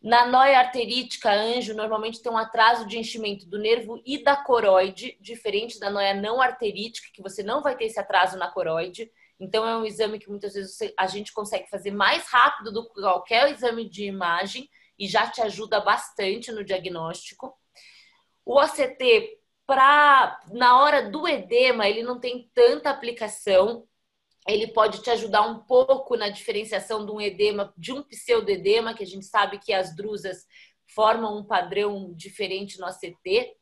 Na 0.00 0.26
noia 0.26 0.60
arterítica, 0.60 1.32
anjo 1.32 1.74
normalmente 1.74 2.22
tem 2.22 2.30
um 2.30 2.38
atraso 2.38 2.86
de 2.86 2.98
enchimento 2.98 3.46
do 3.46 3.58
nervo 3.58 4.00
e 4.06 4.22
da 4.22 4.36
coroide, 4.36 5.18
diferente 5.20 5.80
da 5.80 5.90
noia 5.90 6.14
não 6.14 6.40
arterítica, 6.40 7.08
que 7.12 7.22
você 7.22 7.42
não 7.42 7.62
vai 7.62 7.76
ter 7.76 7.86
esse 7.86 7.98
atraso 7.98 8.38
na 8.38 8.48
coroide. 8.48 9.10
Então, 9.40 9.66
é 9.66 9.76
um 9.76 9.84
exame 9.84 10.18
que 10.20 10.30
muitas 10.30 10.54
vezes 10.54 10.78
a 10.96 11.06
gente 11.08 11.32
consegue 11.32 11.68
fazer 11.68 11.90
mais 11.90 12.24
rápido 12.26 12.72
do 12.72 12.88
que 12.88 13.00
qualquer 13.00 13.50
exame 13.50 13.88
de 13.88 14.04
imagem 14.04 14.68
e 14.96 15.08
já 15.08 15.28
te 15.28 15.40
ajuda 15.40 15.80
bastante 15.80 16.52
no 16.52 16.64
diagnóstico. 16.64 17.56
O 18.44 18.60
OCT, 18.60 19.38
pra, 19.66 20.40
na 20.52 20.80
hora 20.80 21.10
do 21.10 21.26
edema, 21.26 21.88
ele 21.88 22.02
não 22.02 22.20
tem 22.20 22.50
tanta 22.54 22.90
aplicação, 22.90 23.86
ele 24.48 24.68
pode 24.68 25.02
te 25.02 25.10
ajudar 25.10 25.42
um 25.42 25.58
pouco 25.58 26.16
na 26.16 26.30
diferenciação 26.30 27.04
de 27.04 27.12
um 27.12 27.20
edema, 27.20 27.72
de 27.76 27.92
um 27.92 28.02
pseudoedema, 28.02 28.94
que 28.94 29.02
a 29.02 29.06
gente 29.06 29.26
sabe 29.26 29.58
que 29.58 29.74
as 29.74 29.94
drusas 29.94 30.46
formam 30.94 31.36
um 31.36 31.44
padrão 31.44 32.14
diferente 32.14 32.80
no 32.80 32.86
ACT. 32.86 33.54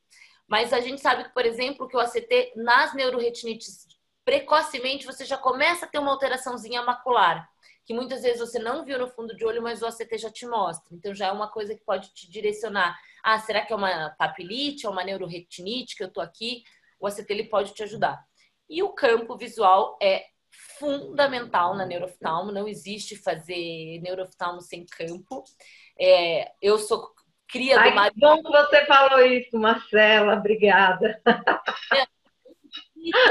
Mas 0.47 0.73
a 0.73 0.81
gente 0.81 1.01
sabe, 1.01 1.29
por 1.35 1.45
exemplo, 1.45 1.89
que 1.89 1.97
o 1.97 2.01
ACT, 2.01 2.53
nas 2.55 2.95
neuroretinites, 2.95 3.89
precocemente 4.25 5.05
você 5.05 5.25
já 5.25 5.37
começa 5.37 5.87
a 5.87 5.89
ter 5.89 5.99
uma 5.99 6.13
alteraçãozinha 6.13 6.83
macular, 6.83 7.49
que 7.85 7.93
muitas 7.93 8.23
vezes 8.23 8.39
você 8.39 8.61
não 8.61 8.85
viu 8.85 8.97
no 8.97 9.09
fundo 9.09 9.35
de 9.37 9.45
olho, 9.45 9.61
mas 9.61 9.83
o 9.83 9.87
ACT 9.87 10.19
já 10.19 10.31
te 10.31 10.47
mostra. 10.47 10.95
Então 10.95 11.13
já 11.13 11.27
é 11.27 11.33
uma 11.33 11.49
coisa 11.49 11.75
que 11.75 11.85
pode 11.85 12.15
te 12.15 12.31
direcionar. 12.31 12.97
Ah, 13.25 13.41
será 13.41 13.67
que 13.67 13.73
é 13.73 13.77
uma 13.77 14.11
papilite, 14.11 14.87
é 14.87 14.89
uma 14.89 15.03
neuroretinite 15.03 15.97
que 15.97 16.05
eu 16.05 16.13
tô 16.13 16.21
aqui? 16.21 16.63
O 17.01 17.09
ACT 17.09 17.29
ele 17.29 17.49
pode 17.49 17.75
te 17.75 17.83
ajudar. 17.83 18.25
E 18.71 18.85
o 18.85 18.91
campo 18.91 19.37
visual 19.37 19.99
é 20.01 20.27
fundamental 20.79 21.75
na 21.75 21.87
neuroftalmo, 21.87 22.53
não 22.53 22.69
existe 22.69 23.17
fazer 23.17 24.01
neuroftalmo 24.01 24.61
sem 24.61 24.85
campo. 24.85 25.45
É, 25.99 26.53
eu 26.61 26.79
sou 26.79 27.11
cria 27.49 27.79
Ai, 27.79 27.91
do 27.91 27.95
marido. 27.95 28.21
bom 28.21 28.43
que 28.43 28.51
você 28.51 28.85
falou 28.87 29.21
isso, 29.25 29.59
Marcela, 29.59 30.35
obrigada. 30.35 31.21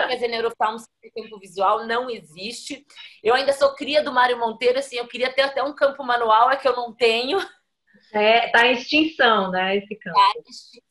fazer 0.08 0.28
neuroftalmo 0.30 0.80
sem 0.80 1.12
campo 1.12 1.40
visual 1.40 1.86
não 1.86 2.10
existe. 2.10 2.86
Eu 3.22 3.36
ainda 3.36 3.54
sou 3.54 3.76
cria 3.76 4.02
do 4.04 4.12
Mário 4.12 4.40
Monteiro, 4.40 4.80
assim, 4.80 4.98
eu 4.98 5.08
queria 5.08 5.32
ter 5.32 5.42
até 5.42 5.62
um 5.64 5.76
campo 5.76 6.04
manual, 6.04 6.50
é 6.50 6.56
que 6.56 6.68
eu 6.68 6.76
não 6.76 6.94
tenho. 6.94 7.40
É, 8.14 8.50
tá 8.50 8.68
em 8.68 8.74
extinção, 8.74 9.52
né, 9.52 9.78
esse 9.78 9.96
campo. 9.96 10.16
Tá 10.16 10.34
em 10.38 10.50
extinção 10.50 10.85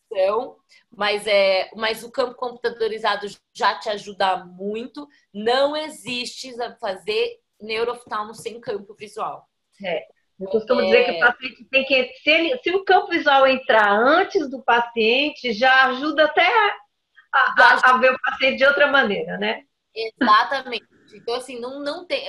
mas 0.91 1.27
é, 1.27 1.71
mas 1.75 2.03
o 2.03 2.11
campo 2.11 2.35
computadorizado 2.35 3.27
já 3.53 3.79
te 3.79 3.89
ajuda 3.89 4.45
muito. 4.45 5.09
Não 5.33 5.77
existe 5.77 6.55
fazer 6.81 7.41
neurooftalmo 7.61 8.35
sem 8.35 8.61
campo 8.61 8.95
visual. 8.95 9.49
É. 9.85 10.07
Eu 10.39 10.49
costumo 10.49 10.81
é... 10.81 10.85
dizer 10.85 11.05
que 11.05 11.11
o 11.13 11.21
paciente 11.21 11.65
tem 11.71 11.85
que. 11.85 12.13
Se, 12.23 12.31
ele, 12.31 12.59
se 12.63 12.71
o 12.71 12.85
campo 12.85 13.09
visual 13.09 13.47
entrar 13.47 13.93
antes 13.93 14.49
do 14.51 14.63
paciente, 14.63 15.53
já 15.53 15.87
ajuda 15.87 16.25
até 16.25 16.47
a, 16.47 16.77
a, 17.33 17.91
a 17.91 17.99
ver 17.99 18.13
o 18.13 18.21
paciente 18.21 18.59
de 18.59 18.67
outra 18.67 18.87
maneira, 18.89 19.39
né? 19.39 19.63
Exatamente. 19.95 20.87
Então, 21.15 21.35
assim, 21.37 21.61
não, 21.61 21.79
não 21.81 22.05
tem. 22.05 22.27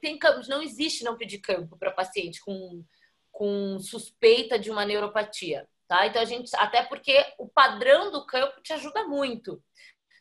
Tem 0.00 0.16
campos, 0.18 0.48
não 0.48 0.62
existe 0.62 1.02
não 1.02 1.16
pedir 1.16 1.38
campo 1.38 1.76
para 1.76 1.90
paciente 1.90 2.40
com, 2.40 2.84
com 3.32 3.78
suspeita 3.80 4.58
de 4.58 4.70
uma 4.70 4.84
neuropatia. 4.84 5.66
Tá? 5.88 6.06
Então 6.06 6.20
a 6.20 6.26
gente, 6.26 6.54
até 6.56 6.82
porque 6.82 7.24
o 7.38 7.48
padrão 7.48 8.12
do 8.12 8.26
campo 8.26 8.60
te 8.60 8.74
ajuda 8.74 9.04
muito. 9.04 9.62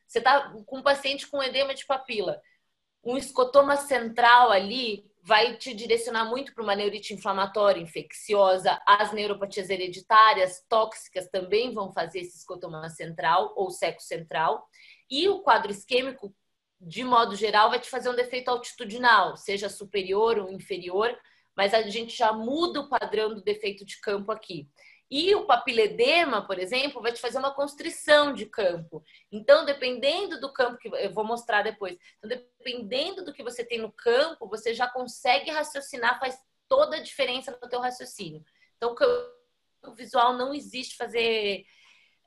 Você 0.07 0.19
está 0.19 0.49
com 0.65 0.79
um 0.79 0.81
paciente 0.81 1.27
com 1.27 1.43
edema 1.43 1.75
de 1.75 1.85
papila, 1.85 2.41
um 3.03 3.17
escotoma 3.17 3.75
central 3.75 4.49
ali 4.49 5.05
vai 5.21 5.57
te 5.57 5.73
direcionar 5.73 6.23
muito 6.23 6.53
para 6.53 6.63
uma 6.63 6.73
neurite 6.73 7.13
inflamatória 7.13 7.81
infecciosa. 7.81 8.81
As 8.87 9.11
neuropatias 9.11 9.69
hereditárias 9.69 10.63
tóxicas 10.69 11.29
também 11.29 11.73
vão 11.73 11.91
fazer 11.91 12.21
esse 12.21 12.37
escotoma 12.37 12.89
central 12.89 13.53
ou 13.57 13.69
seco 13.69 14.01
central. 14.01 14.65
E 15.09 15.27
o 15.27 15.41
quadro 15.41 15.69
isquêmico, 15.69 16.33
de 16.79 17.03
modo 17.03 17.35
geral, 17.35 17.69
vai 17.69 17.79
te 17.79 17.89
fazer 17.89 18.09
um 18.09 18.15
defeito 18.15 18.47
altitudinal, 18.47 19.35
seja 19.35 19.67
superior 19.67 20.39
ou 20.39 20.49
inferior, 20.49 21.13
mas 21.57 21.73
a 21.73 21.81
gente 21.81 22.15
já 22.15 22.31
muda 22.31 22.79
o 22.79 22.87
padrão 22.87 23.35
do 23.35 23.43
defeito 23.43 23.85
de 23.85 23.99
campo 23.99 24.31
aqui. 24.31 24.69
E 25.09 25.33
o 25.35 25.45
papiledema, 25.45 26.45
por 26.45 26.59
exemplo, 26.59 27.01
vai 27.01 27.13
te 27.13 27.21
fazer 27.21 27.37
uma 27.37 27.53
constrição 27.53 28.33
de 28.33 28.45
campo. 28.45 29.01
Então, 29.31 29.63
dependendo 29.63 30.39
do 30.39 30.51
campo 30.51 30.77
que 30.77 30.89
eu 30.89 31.13
vou 31.13 31.23
mostrar 31.23 31.61
depois, 31.61 31.97
então, 32.17 32.29
dependendo 32.29 33.23
do 33.23 33.31
que 33.31 33.43
você 33.43 33.63
tem 33.63 33.79
no 33.79 33.91
campo, 33.91 34.47
você 34.49 34.73
já 34.73 34.87
consegue 34.87 35.49
raciocinar, 35.49 36.19
faz 36.19 36.37
toda 36.67 36.97
a 36.97 37.01
diferença 37.01 37.57
no 37.61 37.69
teu 37.69 37.79
raciocínio. 37.79 38.43
Então, 38.75 38.93
o 39.83 39.93
visual 39.93 40.33
não 40.33 40.53
existe 40.53 40.97
fazer. 40.97 41.63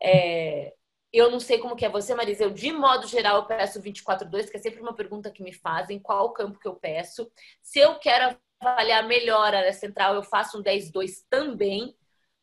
É... 0.02 0.72
eu 1.12 1.30
não 1.30 1.38
sei 1.38 1.58
como 1.58 1.76
que 1.76 1.84
é 1.84 1.90
você, 1.90 2.14
Marisa. 2.14 2.44
Eu, 2.44 2.50
de 2.50 2.72
modo 2.72 3.06
geral, 3.06 3.36
eu 3.36 3.46
peço 3.46 3.82
24.2, 3.82 4.50
que 4.50 4.56
é 4.56 4.60
sempre 4.60 4.80
uma 4.80 4.96
pergunta 4.96 5.30
que 5.30 5.42
me 5.42 5.52
fazem, 5.52 5.98
qual 5.98 6.32
campo 6.32 6.58
que 6.58 6.66
eu 6.66 6.76
peço. 6.76 7.30
Se 7.62 7.78
eu 7.78 7.98
quero 7.98 8.38
avaliar 8.58 9.06
melhor 9.06 9.54
a 9.54 9.58
área 9.58 9.72
central, 9.74 10.14
eu 10.14 10.22
faço 10.22 10.58
um 10.58 10.62
10.2 10.62 11.26
também 11.28 11.94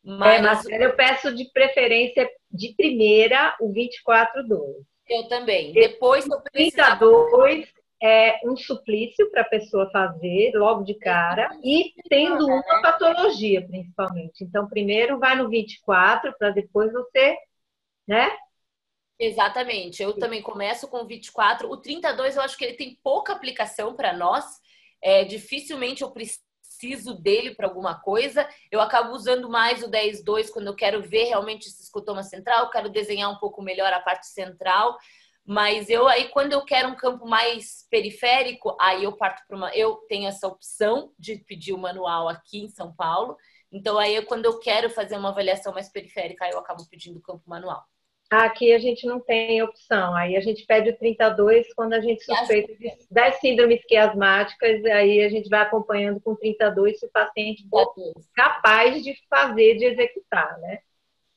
mas... 0.07 0.39
É, 0.39 0.41
Marcelo, 0.41 0.83
eu 0.83 0.95
peço 0.95 1.35
de 1.35 1.51
preferência 1.51 2.29
de 2.49 2.73
primeira 2.75 3.55
o 3.59 3.73
24-2. 3.73 4.85
Eu 5.09 5.27
também. 5.27 5.73
Depois 5.73 6.25
eu 6.25 6.41
precisava... 6.41 6.99
32 6.99 7.67
é 8.01 8.39
um 8.45 8.55
suplício 8.55 9.29
para 9.31 9.41
a 9.41 9.49
pessoa 9.49 9.89
fazer 9.91 10.51
logo 10.53 10.83
de 10.83 10.93
cara 10.95 11.49
e 11.63 11.93
tendo 12.07 12.45
uma 12.45 12.81
patologia, 12.81 13.65
principalmente. 13.67 14.43
Então, 14.43 14.69
primeiro 14.69 15.19
vai 15.19 15.35
no 15.35 15.49
24 15.49 16.33
para 16.37 16.51
depois 16.51 16.91
você, 16.93 17.35
né? 18.07 18.29
Exatamente. 19.19 20.01
Eu 20.01 20.13
também 20.13 20.41
começo 20.41 20.87
com 20.87 20.97
o 20.97 21.07
24. 21.07 21.69
O 21.69 21.77
32 21.77 22.35
eu 22.35 22.41
acho 22.43 22.55
que 22.55 22.63
ele 22.63 22.77
tem 22.77 22.97
pouca 23.03 23.33
aplicação 23.33 23.95
para 23.95 24.15
nós. 24.15 24.45
É, 25.01 25.23
dificilmente 25.23 26.03
eu 26.03 26.11
preciso 26.11 26.46
preciso 26.77 27.13
dele 27.15 27.55
para 27.55 27.67
alguma 27.67 27.99
coisa, 27.99 28.47
eu 28.71 28.79
acabo 28.79 29.13
usando 29.13 29.49
mais 29.49 29.83
o 29.83 29.89
10-2 29.89 30.49
quando 30.51 30.67
eu 30.67 30.75
quero 30.75 31.01
ver 31.01 31.25
realmente 31.25 31.67
esse 31.67 31.81
escotoma 31.81 32.23
central, 32.23 32.69
quero 32.69 32.89
desenhar 32.89 33.31
um 33.31 33.37
pouco 33.37 33.61
melhor 33.61 33.91
a 33.91 33.99
parte 33.99 34.27
central. 34.27 34.97
Mas 35.45 35.89
eu 35.89 36.07
aí, 36.07 36.27
quando 36.29 36.51
eu 36.51 36.63
quero 36.65 36.89
um 36.89 36.95
campo 36.95 37.25
mais 37.25 37.87
periférico, 37.89 38.75
aí 38.79 39.05
eu 39.05 39.15
parto 39.15 39.43
para 39.47 39.55
uma. 39.55 39.73
Eu 39.73 39.95
tenho 40.09 40.27
essa 40.27 40.45
opção 40.45 41.13
de 41.17 41.37
pedir 41.37 41.71
o 41.71 41.77
manual 41.77 42.27
aqui 42.27 42.59
em 42.59 42.69
São 42.69 42.93
Paulo. 42.93 43.37
Então, 43.71 43.97
aí, 43.97 44.21
quando 44.25 44.45
eu 44.45 44.59
quero 44.59 44.89
fazer 44.89 45.17
uma 45.17 45.29
avaliação 45.29 45.73
mais 45.73 45.89
periférica, 45.89 46.49
eu 46.49 46.59
acabo 46.59 46.85
pedindo 46.89 47.19
o 47.19 47.21
campo 47.21 47.43
manual. 47.45 47.85
Aqui 48.29 48.73
a 48.73 48.77
gente 48.77 49.05
não 49.05 49.19
tem 49.21 49.61
opção. 49.61 50.13
Aí 50.13 50.35
a 50.35 50.41
gente 50.41 50.65
pede 50.65 50.89
o 50.89 50.97
32 50.97 51.73
quando 51.73 51.93
a 51.93 52.01
gente 52.01 52.23
suspeita 52.23 52.75
de 52.75 52.97
10 53.09 53.39
síndromes 53.39 53.85
quiasmáticas, 53.85 54.83
aí 54.85 55.21
a 55.21 55.29
gente 55.29 55.49
vai 55.49 55.61
acompanhando 55.61 56.19
com 56.19 56.35
32 56.35 56.99
se 56.99 57.05
o 57.05 57.11
paciente 57.11 57.65
for 57.69 57.93
capaz 58.35 59.01
de 59.01 59.15
fazer, 59.29 59.77
de 59.77 59.85
executar, 59.85 60.57
né? 60.59 60.79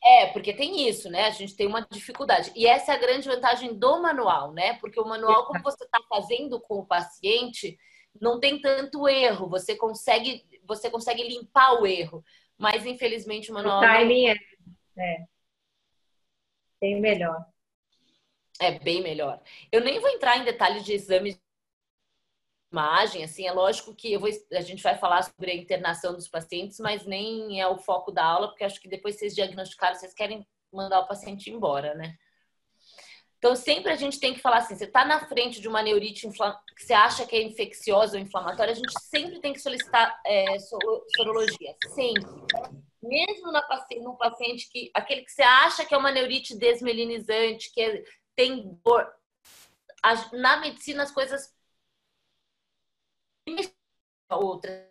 É, 0.03 0.27
porque 0.29 0.53
tem 0.53 0.89
isso, 0.89 1.11
né? 1.11 1.27
A 1.27 1.31
gente 1.31 1.55
tem 1.55 1.67
uma 1.67 1.87
dificuldade. 1.91 2.51
E 2.57 2.67
essa 2.67 2.93
é 2.93 2.95
a 2.97 2.99
grande 2.99 3.29
vantagem 3.29 3.75
do 3.75 4.03
manual, 4.03 4.53
né? 4.53 4.75
Porque 4.81 4.99
o 4.99 5.07
manual, 5.07 5.47
como 5.47 5.63
você 5.63 5.85
está 5.85 6.01
fazendo 6.09 6.59
com 6.61 6.79
o 6.79 6.87
paciente, 6.87 7.79
não 8.19 8.41
tem 8.41 8.59
tanto 8.61 9.07
erro. 9.07 9.49
Você 9.49 9.77
consegue, 9.77 10.43
você 10.67 10.91
consegue 10.91 11.23
limpar 11.23 11.81
o 11.81 11.87
erro. 11.87 12.25
Mas, 12.59 12.87
infelizmente, 12.87 13.51
o 13.51 13.55
manual. 13.55 13.79
O 13.79 13.83
timing 13.83 14.25
não... 14.25 14.33
é. 14.33 14.37
é. 14.99 15.25
Bem 16.81 17.01
melhor. 17.01 17.45
É 18.61 18.79
bem 18.79 19.03
melhor. 19.03 19.41
Eu 19.71 19.81
nem 19.81 20.01
vou 20.01 20.11
entrar 20.11 20.39
em 20.39 20.45
detalhes 20.45 20.85
de 20.85 20.93
exames 20.93 21.35
de 21.35 21.41
imagem, 22.73 23.25
assim, 23.25 23.47
é 23.47 23.53
lógico 23.53 23.95
que 23.95 24.17
vou, 24.17 24.29
a 24.53 24.61
gente 24.61 24.83
vai 24.83 24.97
falar 24.97 25.23
sobre 25.23 25.51
a 25.51 25.57
internação 25.57 26.15
dos 26.15 26.29
pacientes, 26.29 26.79
mas 26.79 27.05
nem 27.05 27.61
é 27.61 27.67
o 27.67 27.79
foco 27.79 28.13
da 28.13 28.25
aula, 28.25 28.49
porque 28.49 28.65
acho 28.65 28.81
que 28.81 28.89
depois 28.89 29.17
vocês 29.17 29.35
diagnosticaram, 29.35 29.95
vocês 29.95 30.15
querem 30.15 30.47
mandar 30.73 31.01
o 31.01 31.07
paciente 31.07 31.51
embora, 31.51 31.95
né? 31.95 32.17
Então, 33.39 33.57
sempre 33.57 33.91
a 33.91 33.97
gente 33.97 34.21
tem 34.21 34.35
que 34.35 34.41
falar 34.41 34.59
assim: 34.59 34.77
você 34.77 34.85
está 34.85 35.05
na 35.05 35.27
frente 35.27 35.63
de 35.63 35.67
uma 35.67 35.83
neurite 35.83 36.29
que 36.29 36.85
você 36.85 36.93
acha 36.93 37.27
que 37.27 37.35
é 37.35 37.43
infecciosa 37.43 38.17
ou 38.17 38.23
inflamatória, 38.23 38.73
a 38.73 38.77
gente 38.77 38.93
sempre 39.01 39.41
tem 39.41 39.55
que 39.55 39.61
solicitar 39.61 40.21
é, 40.27 40.59
sorologia. 41.17 41.75
Sempre 41.95 42.29
mesmo 43.03 43.51
na 43.51 43.67
no 44.03 44.17
paciente 44.17 44.69
que 44.71 44.91
aquele 44.95 45.23
que 45.23 45.33
você 45.33 45.43
acha 45.43 45.85
que 45.85 45.95
é 45.95 45.99
uma 45.99 46.13
neurite 46.13 46.57
desmelinizante, 46.57 47.73
que 47.73 47.81
é, 47.81 48.05
tem 48.37 48.79
dor, 48.85 49.11
na 50.33 50.59
medicina 50.59 51.03
as 51.03 51.11
coisas 51.11 51.55
outras 54.31 54.85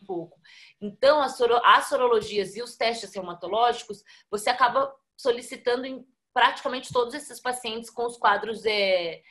um 0.00 0.06
pouco. 0.06 0.40
Então, 0.80 1.20
as, 1.22 1.36
soro, 1.36 1.56
as 1.64 1.88
sorologias 1.88 2.56
e 2.56 2.62
os 2.62 2.76
testes 2.76 3.14
reumatológicos, 3.14 4.02
você 4.30 4.50
acaba 4.50 4.94
solicitando 5.16 5.86
em 5.86 6.06
praticamente 6.32 6.92
todos 6.92 7.14
esses 7.14 7.38
pacientes 7.40 7.90
com 7.90 8.06
os 8.06 8.16
quadros 8.16 8.64
é, 8.64 9.22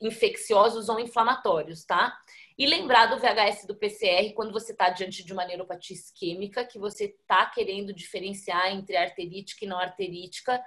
infecciosos 0.00 0.88
ou 0.88 0.98
inflamatórios, 0.98 1.84
tá? 1.84 2.16
E 2.58 2.66
lembrar 2.66 3.06
do 3.06 3.18
VHS 3.18 3.66
do 3.66 3.76
PCR 3.76 4.32
quando 4.34 4.52
você 4.52 4.72
está 4.72 4.90
diante 4.90 5.24
de 5.24 5.32
uma 5.32 5.44
neuropatia 5.44 5.96
isquêmica, 5.96 6.64
que 6.64 6.78
você 6.78 7.04
está 7.06 7.46
querendo 7.46 7.92
diferenciar 7.92 8.72
entre 8.72 8.96
arterítica 8.96 9.64
e 9.64 9.68
não 9.68 9.78
arterítica. 9.78 10.62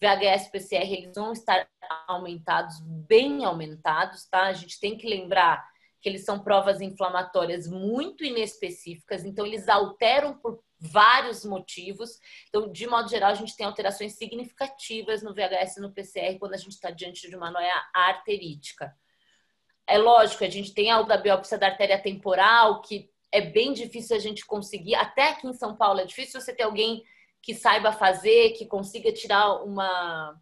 VHS 0.00 0.46
e 0.46 0.50
PCR 0.50 0.92
eles 0.92 1.14
vão 1.14 1.32
estar 1.32 1.68
aumentados, 2.06 2.80
bem 2.80 3.44
aumentados, 3.44 4.26
tá? 4.26 4.46
A 4.46 4.52
gente 4.52 4.80
tem 4.80 4.96
que 4.96 5.08
lembrar 5.08 5.64
que 6.00 6.08
eles 6.08 6.24
são 6.24 6.42
provas 6.42 6.80
inflamatórias 6.80 7.68
muito 7.68 8.24
inespecíficas, 8.24 9.24
então 9.24 9.44
eles 9.46 9.68
alteram 9.68 10.36
por 10.38 10.62
vários 10.78 11.44
motivos. 11.44 12.18
Então, 12.48 12.72
de 12.72 12.86
modo 12.86 13.10
geral, 13.10 13.30
a 13.30 13.34
gente 13.34 13.56
tem 13.56 13.66
alterações 13.66 14.14
significativas 14.14 15.22
no 15.22 15.34
VHS 15.34 15.76
e 15.76 15.80
no 15.80 15.92
PCR 15.92 16.38
quando 16.38 16.54
a 16.54 16.56
gente 16.56 16.72
está 16.72 16.90
diante 16.90 17.28
de 17.28 17.36
uma 17.36 17.50
noia 17.50 17.74
arterítica. 17.94 18.96
É 19.86 19.98
lógico, 19.98 20.44
a 20.44 20.48
gente 20.48 20.72
tem 20.72 20.90
a 20.90 21.02
da 21.02 21.16
biópsia 21.16 21.58
da 21.58 21.66
artéria 21.66 22.00
temporal, 22.00 22.80
que 22.80 23.10
é 23.30 23.40
bem 23.40 23.72
difícil 23.72 24.16
a 24.16 24.20
gente 24.20 24.46
conseguir. 24.46 24.94
Até 24.94 25.30
aqui 25.30 25.46
em 25.46 25.52
São 25.52 25.76
Paulo 25.76 26.00
é 26.00 26.04
difícil 26.06 26.40
você 26.40 26.54
ter 26.54 26.62
alguém 26.62 27.04
que 27.42 27.54
saiba 27.54 27.92
fazer, 27.92 28.50
que 28.50 28.66
consiga 28.66 29.12
tirar 29.12 29.62
uma, 29.62 30.40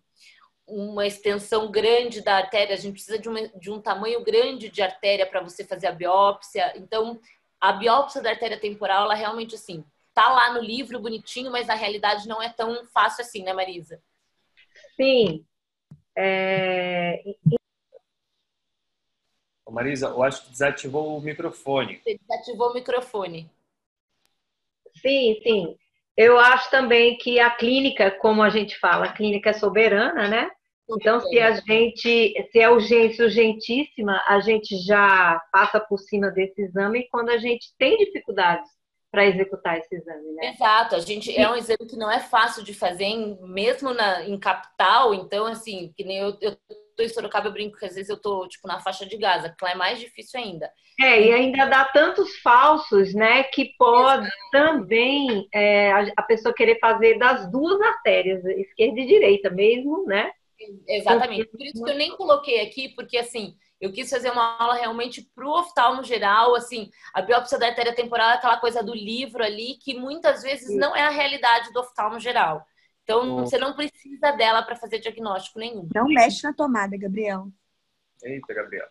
uma 0.69 1.07
extensão 1.07 1.71
grande 1.71 2.21
da 2.21 2.37
artéria. 2.37 2.75
A 2.75 2.79
gente 2.79 2.93
precisa 2.93 3.19
de, 3.19 3.29
uma, 3.29 3.49
de 3.49 3.71
um 3.71 3.81
tamanho 3.81 4.23
grande 4.23 4.69
de 4.69 4.83
artéria 4.83 5.27
para 5.27 5.41
você 5.41 5.65
fazer 5.65 5.87
a 5.87 5.93
biópsia. 5.93 6.73
Então, 6.77 7.19
a 7.61 7.73
biópsia 7.73 8.23
da 8.23 8.31
artéria 8.31 8.61
temporal, 8.61 9.05
ela 9.05 9.15
realmente 9.15 9.55
assim, 9.55 9.85
tá 10.15 10.31
lá 10.31 10.53
no 10.53 10.61
livro 10.61 11.01
bonitinho, 11.01 11.51
mas 11.51 11.67
na 11.67 11.75
realidade 11.75 12.29
não 12.29 12.43
é 12.43 12.49
tão 12.51 12.87
fácil 12.87 13.23
assim, 13.23 13.43
né, 13.43 13.53
Marisa? 13.53 14.01
Sim. 14.97 15.45
É... 16.17 17.23
Marisa, 19.71 20.09
eu 20.09 20.23
acho 20.23 20.45
que 20.45 20.51
desativou 20.51 21.17
o 21.17 21.21
microfone. 21.21 22.01
Você 22.03 22.19
desativou 22.19 22.71
o 22.71 22.75
microfone. 22.75 23.51
Sim, 24.97 25.41
sim. 25.43 25.79
Eu 26.17 26.39
acho 26.39 26.71
também 26.71 27.17
que 27.17 27.39
a 27.39 27.51
clínica, 27.51 28.11
como 28.11 28.43
a 28.43 28.51
gente 28.51 28.77
fala, 28.79 29.07
a 29.07 29.13
clínica 29.13 29.51
é 29.51 29.53
soberana, 29.53 30.27
né? 30.27 30.51
Então, 30.91 31.21
se 31.21 31.39
a 31.39 31.53
gente, 31.53 32.49
se 32.51 32.59
é 32.59 32.71
urgência 32.71 33.25
urgentíssima, 33.25 34.23
a 34.27 34.41
gente 34.41 34.77
já 34.79 35.41
passa 35.53 35.79
por 35.79 35.99
cima 35.99 36.31
desse 36.31 36.63
exame 36.63 37.09
quando 37.11 37.29
a 37.31 37.39
gente 37.39 37.69
tem 37.79 37.97
dificuldades 37.99 38.71
para 39.11 39.27
executar 39.27 39.79
esse 39.79 39.95
exame, 39.95 40.33
né? 40.33 40.51
Exato, 40.51 40.95
a 40.95 41.01
gente 41.01 41.35
é 41.35 41.51
um 41.51 41.57
exame 41.57 41.87
que 41.89 41.97
não 41.97 42.11
é 42.11 42.21
fácil 42.21 42.63
de 42.63 42.75
fazer, 42.75 43.15
mesmo 43.41 43.95
na, 43.95 44.25
em 44.25 44.39
capital, 44.39 45.15
então 45.15 45.47
assim, 45.47 45.93
que 45.97 46.05
nem 46.05 46.19
eu, 46.19 46.37
eu 46.41 46.57
tô 46.95 47.03
em 47.03 47.09
Sorocaba, 47.09 47.49
eu 47.49 47.53
brinco 47.53 47.79
que 47.79 47.87
às 47.87 47.95
vezes 47.95 48.11
eu 48.11 48.21
tô, 48.21 48.47
tipo, 48.49 48.67
na 48.67 48.81
faixa 48.81 49.07
de 49.07 49.17
Gaza, 49.17 49.55
que 49.57 49.65
lá 49.65 49.71
é 49.71 49.75
mais 49.75 49.99
difícil 49.99 50.41
ainda. 50.41 50.71
É, 51.01 51.23
e 51.23 51.33
ainda 51.33 51.65
dá 51.67 51.85
tantos 51.85 52.37
falsos, 52.39 53.15
né, 53.15 53.45
que 53.45 53.73
pode 53.79 54.27
Exato. 54.27 54.37
também 54.51 55.49
é, 55.55 55.93
a, 55.93 56.13
a, 56.17 56.23
pessoa 56.23 56.53
querer 56.53 56.79
fazer 56.81 57.19
das 57.19 57.51
duas 57.51 57.81
artérias, 57.81 58.45
esquerda 58.45 59.01
e 59.01 59.07
direita 59.07 59.49
mesmo, 59.49 60.05
né? 60.07 60.31
Exatamente. 60.87 61.47
Por 61.47 61.61
isso 61.63 61.85
que 61.85 61.91
eu 61.91 61.97
nem 61.97 62.17
coloquei 62.17 62.61
aqui, 62.61 62.89
porque 62.91 63.19
assim, 63.19 63.57
eu 63.81 63.93
quis 63.93 64.11
fazer 64.11 64.31
uma 64.31 64.57
aula 64.59 64.75
realmente 64.75 65.23
pro 65.35 65.51
oftalmo 65.51 66.03
geral, 66.03 66.55
assim, 66.55 66.91
a 67.15 67.23
biópsia 67.23 67.59
da 67.59 67.67
artéria 67.67 67.95
temporal 67.95 68.31
é 68.31 68.35
aquela 68.35 68.59
coisa 68.59 68.83
do 68.83 68.95
livro 68.95 69.43
ali, 69.43 69.79
que 69.83 69.99
muitas 69.99 70.43
vezes 70.43 70.77
não 70.77 70.97
é 70.97 71.03
a 71.03 71.11
realidade 71.11 71.73
do 71.73 71.81
oftalmo 71.81 72.19
geral. 72.19 72.65
Então, 73.05 73.39
você 73.39 73.57
não 73.57 73.75
precisa 73.75 74.33
dela 74.33 74.63
para 74.63 74.77
fazer 74.77 74.99
diagnóstico 74.99 75.59
nenhum. 75.59 75.89
Não 75.95 76.05
mexe 76.07 76.43
na 76.43 76.53
tomada, 76.53 76.95
Gabriel. 76.99 77.49
Eita, 78.23 78.53
Gabriel. 78.53 78.89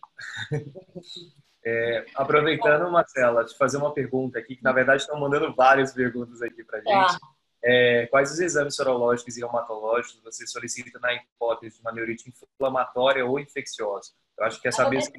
É, 1.70 2.06
aproveitando, 2.16 2.90
Marcela, 2.90 3.44
te 3.44 3.58
fazer 3.58 3.76
uma 3.76 3.94
pergunta 3.94 4.40
aqui, 4.40 4.56
que 4.56 4.64
na 4.64 4.72
verdade 4.72 5.02
estão 5.02 5.20
mandando 5.20 5.54
várias 5.54 5.92
perguntas 5.92 6.42
aqui 6.42 6.64
para 6.64 6.78
gente. 6.80 6.90
Ah. 6.94 7.18
É, 7.64 8.08
quais 8.08 8.32
os 8.32 8.40
exames 8.40 8.76
sorológicos 8.76 9.36
e 9.36 9.42
reumatológicos 9.42 10.22
você 10.24 10.46
solicita 10.46 11.00
na 11.00 11.14
hipótese 11.14 11.76
de 11.76 11.82
uma 11.82 11.92
neurite 11.92 12.30
inflamatória 12.30 13.26
ou 13.26 13.40
infecciosa? 13.40 14.12
Eu 14.38 14.46
acho 14.46 14.62
que 14.62 14.68
é 14.68 14.72
saber 14.72 15.02
se... 15.02 15.12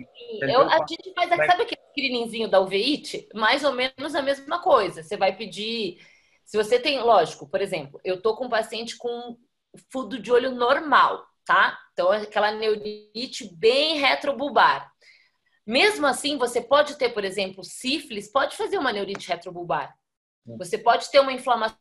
Eu, 0.43 0.63
a 0.63 0.79
gente 0.89 1.13
faz, 1.15 1.29
sabe 1.29 1.63
aquele 1.63 1.81
screeningzinho 1.91 2.49
da 2.49 2.61
uveíte? 2.61 3.29
Mais 3.35 3.65
ou 3.65 3.73
menos 3.73 4.15
a 4.15 4.23
mesma 4.23 4.61
coisa. 4.63 5.03
Você 5.03 5.17
vai 5.17 5.37
pedir 5.37 5.99
se 6.49 6.57
você 6.57 6.81
tem, 6.81 6.99
lógico, 7.01 7.47
por 7.47 7.61
exemplo, 7.61 8.01
eu 8.03 8.23
tô 8.23 8.35
com 8.35 8.47
um 8.47 8.49
paciente 8.49 8.97
com 8.97 9.37
fundo 9.93 10.19
de 10.19 10.33
olho 10.33 10.51
normal, 10.51 11.23
tá? 11.45 11.79
Então, 11.93 12.11
é 12.11 12.23
aquela 12.23 12.51
neurite 12.53 13.55
bem 13.55 13.99
retrobulbar. 13.99 14.91
Mesmo 15.67 16.07
assim, 16.07 16.39
você 16.39 16.63
pode 16.63 16.97
ter, 16.97 17.11
por 17.11 17.23
exemplo, 17.23 17.63
sífilis, 17.63 18.33
pode 18.33 18.57
fazer 18.57 18.79
uma 18.79 18.91
neurite 18.91 19.29
retrobulbar. 19.29 19.95
Você 20.57 20.79
pode 20.79 21.11
ter 21.11 21.21
uma 21.21 21.35
inflamação 21.35 21.77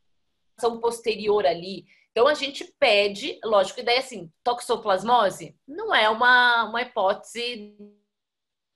posterior 0.79 1.45
ali. 1.45 1.85
Então, 2.11 2.27
a 2.27 2.33
gente 2.33 2.65
pede, 2.79 3.39
lógico, 3.43 3.79
e 3.79 3.83
daí 3.83 3.97
assim, 3.99 4.31
toxoplasmose 4.43 5.55
não 5.67 5.93
é 5.93 6.09
uma, 6.09 6.63
uma 6.63 6.81
hipótese 6.81 7.75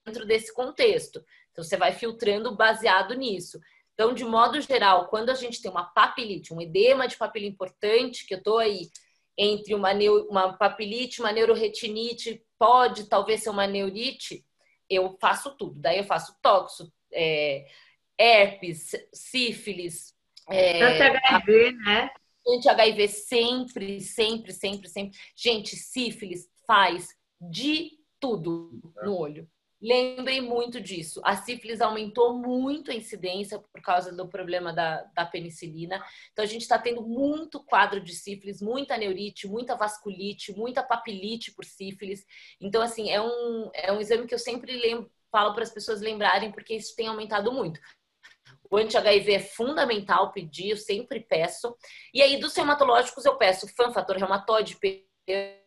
dentro 0.06 0.26
desse 0.26 0.54
contexto. 0.54 1.24
Então, 1.52 1.64
você 1.64 1.76
vai 1.76 1.92
filtrando 1.92 2.56
baseado 2.56 3.16
nisso. 3.16 3.60
Então, 3.94 4.14
de 4.14 4.24
modo 4.24 4.60
geral, 4.62 5.08
quando 5.10 5.30
a 5.30 5.36
gente 5.36 5.62
tem 5.62 5.70
uma 5.70 5.86
papilite, 5.86 6.54
um 6.54 6.62
edema 6.62 7.08
de 7.08 7.18
papila 7.18 7.46
importante, 7.46 8.26
que 8.26 8.34
eu 8.34 8.38
estou 8.38 8.58
aí 8.58 8.90
entre 9.38 9.74
uma, 9.74 9.94
neo, 9.94 10.28
uma 10.30 10.54
papilite, 10.54 11.20
uma 11.20 11.32
neuroretinite, 11.32 12.46
pode 12.58 13.08
talvez 13.08 13.44
ser 13.44 13.50
uma 13.50 13.68
neurite, 13.68 14.46
eu 14.90 15.18
faço 15.20 15.56
tudo. 15.58 15.80
Daí 15.80 15.98
eu 15.98 16.04
faço 16.04 16.36
toxo, 16.42 16.92
é, 17.12 17.66
herpes, 18.18 18.92
sífilis. 19.14 20.16
É, 20.52 20.84
HIV, 20.84 21.72
né? 21.74 22.10
Anti-HIV 22.48 23.08
sempre, 23.08 24.02
sempre, 24.02 24.52
sempre, 24.52 24.90
sempre. 24.90 25.18
Gente, 25.36 25.76
sífilis 25.76 26.50
faz 26.66 27.10
de 27.40 27.92
tudo 28.20 28.72
no 29.04 29.18
olho. 29.18 29.48
Lembrem 29.82 30.42
muito 30.42 30.80
disso. 30.80 31.20
A 31.24 31.36
sífilis 31.36 31.82
aumentou 31.82 32.38
muito 32.38 32.92
a 32.92 32.94
incidência 32.94 33.58
por 33.58 33.82
causa 33.82 34.16
do 34.16 34.28
problema 34.28 34.72
da, 34.72 35.02
da 35.16 35.26
penicilina. 35.26 36.04
Então, 36.32 36.46
a 36.46 36.48
gente 36.48 36.62
está 36.62 36.78
tendo 36.78 37.02
muito 37.02 37.64
quadro 37.64 38.00
de 38.00 38.14
sífilis, 38.14 38.62
muita 38.62 38.96
neurite, 38.96 39.48
muita 39.48 39.76
vasculite, 39.76 40.54
muita 40.54 40.84
papilite 40.84 41.52
por 41.52 41.66
sífilis. 41.66 42.24
Então, 42.60 42.80
assim, 42.80 43.10
é 43.10 43.20
um, 43.20 43.72
é 43.74 43.92
um 43.92 44.00
exame 44.00 44.28
que 44.28 44.36
eu 44.36 44.40
sempre 44.40 44.72
lembro, 44.78 45.12
falo 45.32 45.56
para 45.56 45.64
as 45.64 45.72
pessoas 45.72 46.00
lembrarem, 46.00 46.52
porque 46.52 46.76
isso 46.76 46.96
tem 46.96 47.08
aumentado 47.08 47.52
muito. 47.52 47.80
O 48.72 48.78
anti-HIV 48.78 49.34
é 49.34 49.40
fundamental 49.40 50.32
pedir, 50.32 50.70
eu 50.70 50.78
sempre 50.78 51.20
peço. 51.20 51.76
E 52.14 52.22
aí, 52.22 52.38
dos 52.38 52.58
hematológicos, 52.58 53.26
eu 53.26 53.36
peço 53.36 53.68
FAN, 53.68 53.92
fator 53.92 54.16
reumatoide, 54.16 54.80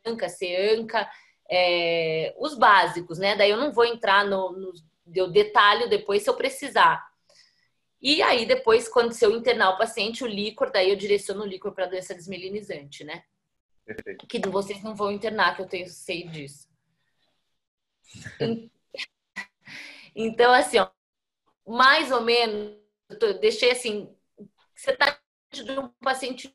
PANCA, 0.03 0.29
CEANCA, 0.31 1.09
é, 1.51 2.35
os 2.39 2.55
básicos, 2.55 3.19
né? 3.19 3.37
Daí 3.37 3.51
eu 3.51 3.59
não 3.59 3.71
vou 3.71 3.85
entrar 3.85 4.25
no, 4.25 4.53
no 4.53 4.73
eu 5.15 5.31
detalho 5.31 5.87
depois 5.87 6.23
se 6.23 6.31
eu 6.31 6.35
precisar. 6.35 7.07
E 8.01 8.23
aí, 8.23 8.47
depois, 8.47 8.89
quando 8.89 9.13
se 9.13 9.25
eu 9.25 9.37
internar 9.37 9.71
o 9.71 9.79
paciente, 9.79 10.25
o 10.25 10.27
líquor, 10.27 10.71
daí 10.71 10.89
eu 10.89 10.97
direciono 10.97 11.43
o 11.43 11.47
líquor 11.47 11.73
para 11.73 11.87
doença 11.87 12.15
desmelinizante, 12.15 13.05
né? 13.05 13.25
Perfeito. 13.85 14.27
Que 14.27 14.41
vocês 14.49 14.83
não 14.83 14.95
vão 14.95 15.13
internar, 15.13 15.55
que 15.57 15.63
eu 15.63 15.67
tenho, 15.67 15.89
sei 15.89 16.27
disso. 16.27 16.67
Então, 20.17 20.53
assim, 20.53 20.79
ó, 20.79 20.89
mais 21.67 22.13
ou 22.13 22.21
menos, 22.21 22.77
eu 23.21 23.39
deixei 23.41 23.71
assim, 23.71 24.15
você 24.75 24.91
está 24.93 25.19
de 25.53 25.79
um 25.79 25.89
paciente 26.01 26.55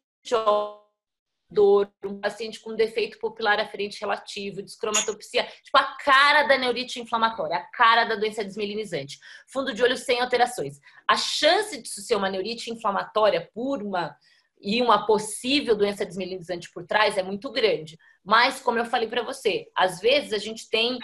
dor, 1.50 1.92
um 2.04 2.20
paciente 2.20 2.60
com 2.60 2.76
defeito 2.76 3.18
pupilar 3.18 3.60
aferente 3.60 4.00
relativo, 4.00 4.62
descromatopsia, 4.62 5.44
tipo 5.64 5.78
a 5.78 5.96
cara 5.98 6.44
da 6.44 6.58
neurite 6.58 7.00
inflamatória, 7.00 7.58
a 7.58 7.64
cara 7.72 8.06
da 8.06 8.16
doença 8.16 8.44
desmelinizante. 8.44 9.18
Fundo 9.48 9.74
de 9.74 9.82
olho 9.82 9.98
sem 9.98 10.20
alterações. 10.22 10.80
A 11.08 11.18
chance 11.18 11.82
disso 11.82 12.02
ser 12.02 12.16
uma 12.16 12.30
neurite 12.30 12.72
inflamatória 12.72 13.50
por 13.54 13.82
uma 13.82 14.16
e 14.62 14.82
uma 14.82 15.06
possível 15.06 15.76
doença 15.76 16.06
desmelinizante 16.06 16.70
por 16.72 16.86
trás 16.86 17.18
é 17.18 17.24
muito 17.24 17.50
grande. 17.52 17.98
Mas, 18.24 18.60
como 18.60 18.78
eu 18.78 18.86
falei 18.86 19.08
para 19.08 19.24
você, 19.24 19.68
às 19.74 20.00
vezes 20.02 20.34
a 20.34 20.38
gente 20.38 20.70
tem, 20.70 21.00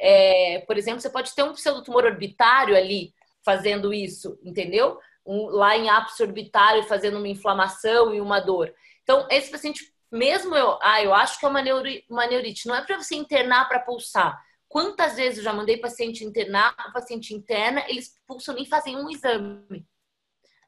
é, 0.00 0.64
por 0.66 0.78
exemplo, 0.78 1.00
você 1.00 1.10
pode 1.10 1.34
ter 1.34 1.42
um 1.42 1.52
pseudotumor 1.52 2.04
orbitário 2.04 2.74
ali 2.74 3.14
fazendo 3.44 3.92
isso, 3.92 4.38
entendeu? 4.42 4.98
Um, 5.26 5.46
lá 5.46 5.76
em 5.76 5.88
ápice 5.88 6.22
orbitário 6.22 6.82
fazendo 6.84 7.18
uma 7.18 7.28
inflamação 7.28 8.14
e 8.14 8.20
uma 8.20 8.40
dor. 8.40 8.72
Então, 9.02 9.26
esse 9.30 9.50
paciente, 9.50 9.84
mesmo 10.10 10.54
eu, 10.54 10.78
ah, 10.82 11.02
eu 11.02 11.14
acho 11.14 11.38
que 11.38 11.44
é 11.44 11.48
uma, 11.48 11.62
uma 12.08 12.26
neurite, 12.26 12.66
não 12.66 12.74
é 12.74 12.84
para 12.84 13.00
você 13.00 13.14
internar 13.14 13.68
para 13.68 13.80
pulsar. 13.80 14.38
Quantas 14.68 15.16
vezes 15.16 15.38
eu 15.38 15.44
já 15.44 15.52
mandei 15.52 15.76
paciente 15.76 16.24
internar, 16.24 16.74
o 16.88 16.92
paciente 16.92 17.34
interna, 17.34 17.84
eles 17.88 18.14
pulsam 18.26 18.54
nem 18.54 18.66
fazem 18.66 18.96
um 18.96 19.08
exame 19.08 19.86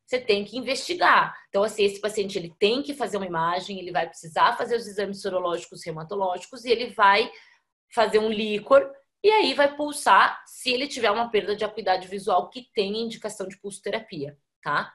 você 0.07 0.21
tem 0.21 0.45
que 0.45 0.57
investigar. 0.57 1.37
Então, 1.49 1.65
assim, 1.65 1.85
esse 1.85 2.01
paciente 2.01 2.39
ele 2.39 2.55
tem 2.59 2.83
que 2.83 2.95
fazer 2.95 3.17
uma 3.17 3.27
imagem, 3.27 3.79
ele 3.79 3.91
vai 3.91 4.09
precisar 4.09 4.57
fazer 4.57 4.77
os 4.77 4.87
exames 4.87 5.21
sorológicos 5.21 5.85
hematológicos 5.85 6.65
e 6.65 6.71
ele 6.71 6.91
vai 6.91 7.31
fazer 7.93 8.19
um 8.19 8.31
líquor 8.31 8.89
e 9.23 9.31
aí 9.31 9.55
vai 9.55 9.75
pulsar 9.75 10.43
se 10.47 10.71
ele 10.71 10.87
tiver 10.87 11.11
uma 11.11 11.31
perda 11.31 11.57
de 11.57 11.65
acuidade 11.65 12.07
visual 12.09 12.49
que 12.49 12.69
tem 12.75 13.03
indicação 13.03 13.49
de 13.49 13.59
pulsoterapia, 13.59 14.39
tá? 14.63 14.95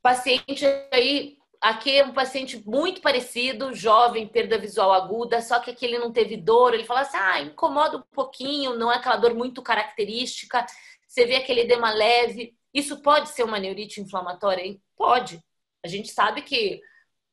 Paciente 0.00 0.64
aí, 0.92 1.36
aqui 1.60 1.96
é 1.96 2.04
um 2.04 2.12
paciente 2.12 2.62
muito 2.66 3.00
parecido, 3.00 3.74
jovem, 3.74 4.26
perda 4.26 4.58
visual 4.58 4.92
aguda, 4.92 5.40
só 5.40 5.60
que 5.60 5.70
aqui 5.70 5.84
ele 5.84 5.98
não 5.98 6.12
teve 6.12 6.36
dor, 6.36 6.74
ele 6.74 6.84
fala 6.84 7.00
assim, 7.00 7.16
ah, 7.16 7.40
incomoda 7.40 7.98
um 7.98 8.02
pouquinho, 8.12 8.76
não 8.76 8.90
é 8.90 8.96
aquela 8.96 9.16
dor 9.16 9.34
muito 9.34 9.62
característica, 9.62 10.66
você 11.06 11.26
vê 11.26 11.36
aquele 11.36 11.60
edema 11.60 11.92
leve, 11.92 12.56
isso 12.72 13.02
pode 13.02 13.28
ser 13.28 13.44
uma 13.44 13.58
neurite 13.58 14.00
inflamatória? 14.00 14.62
Hein? 14.62 14.82
Pode. 14.96 15.38
A 15.84 15.88
gente 15.88 16.08
sabe 16.10 16.42
que 16.42 16.80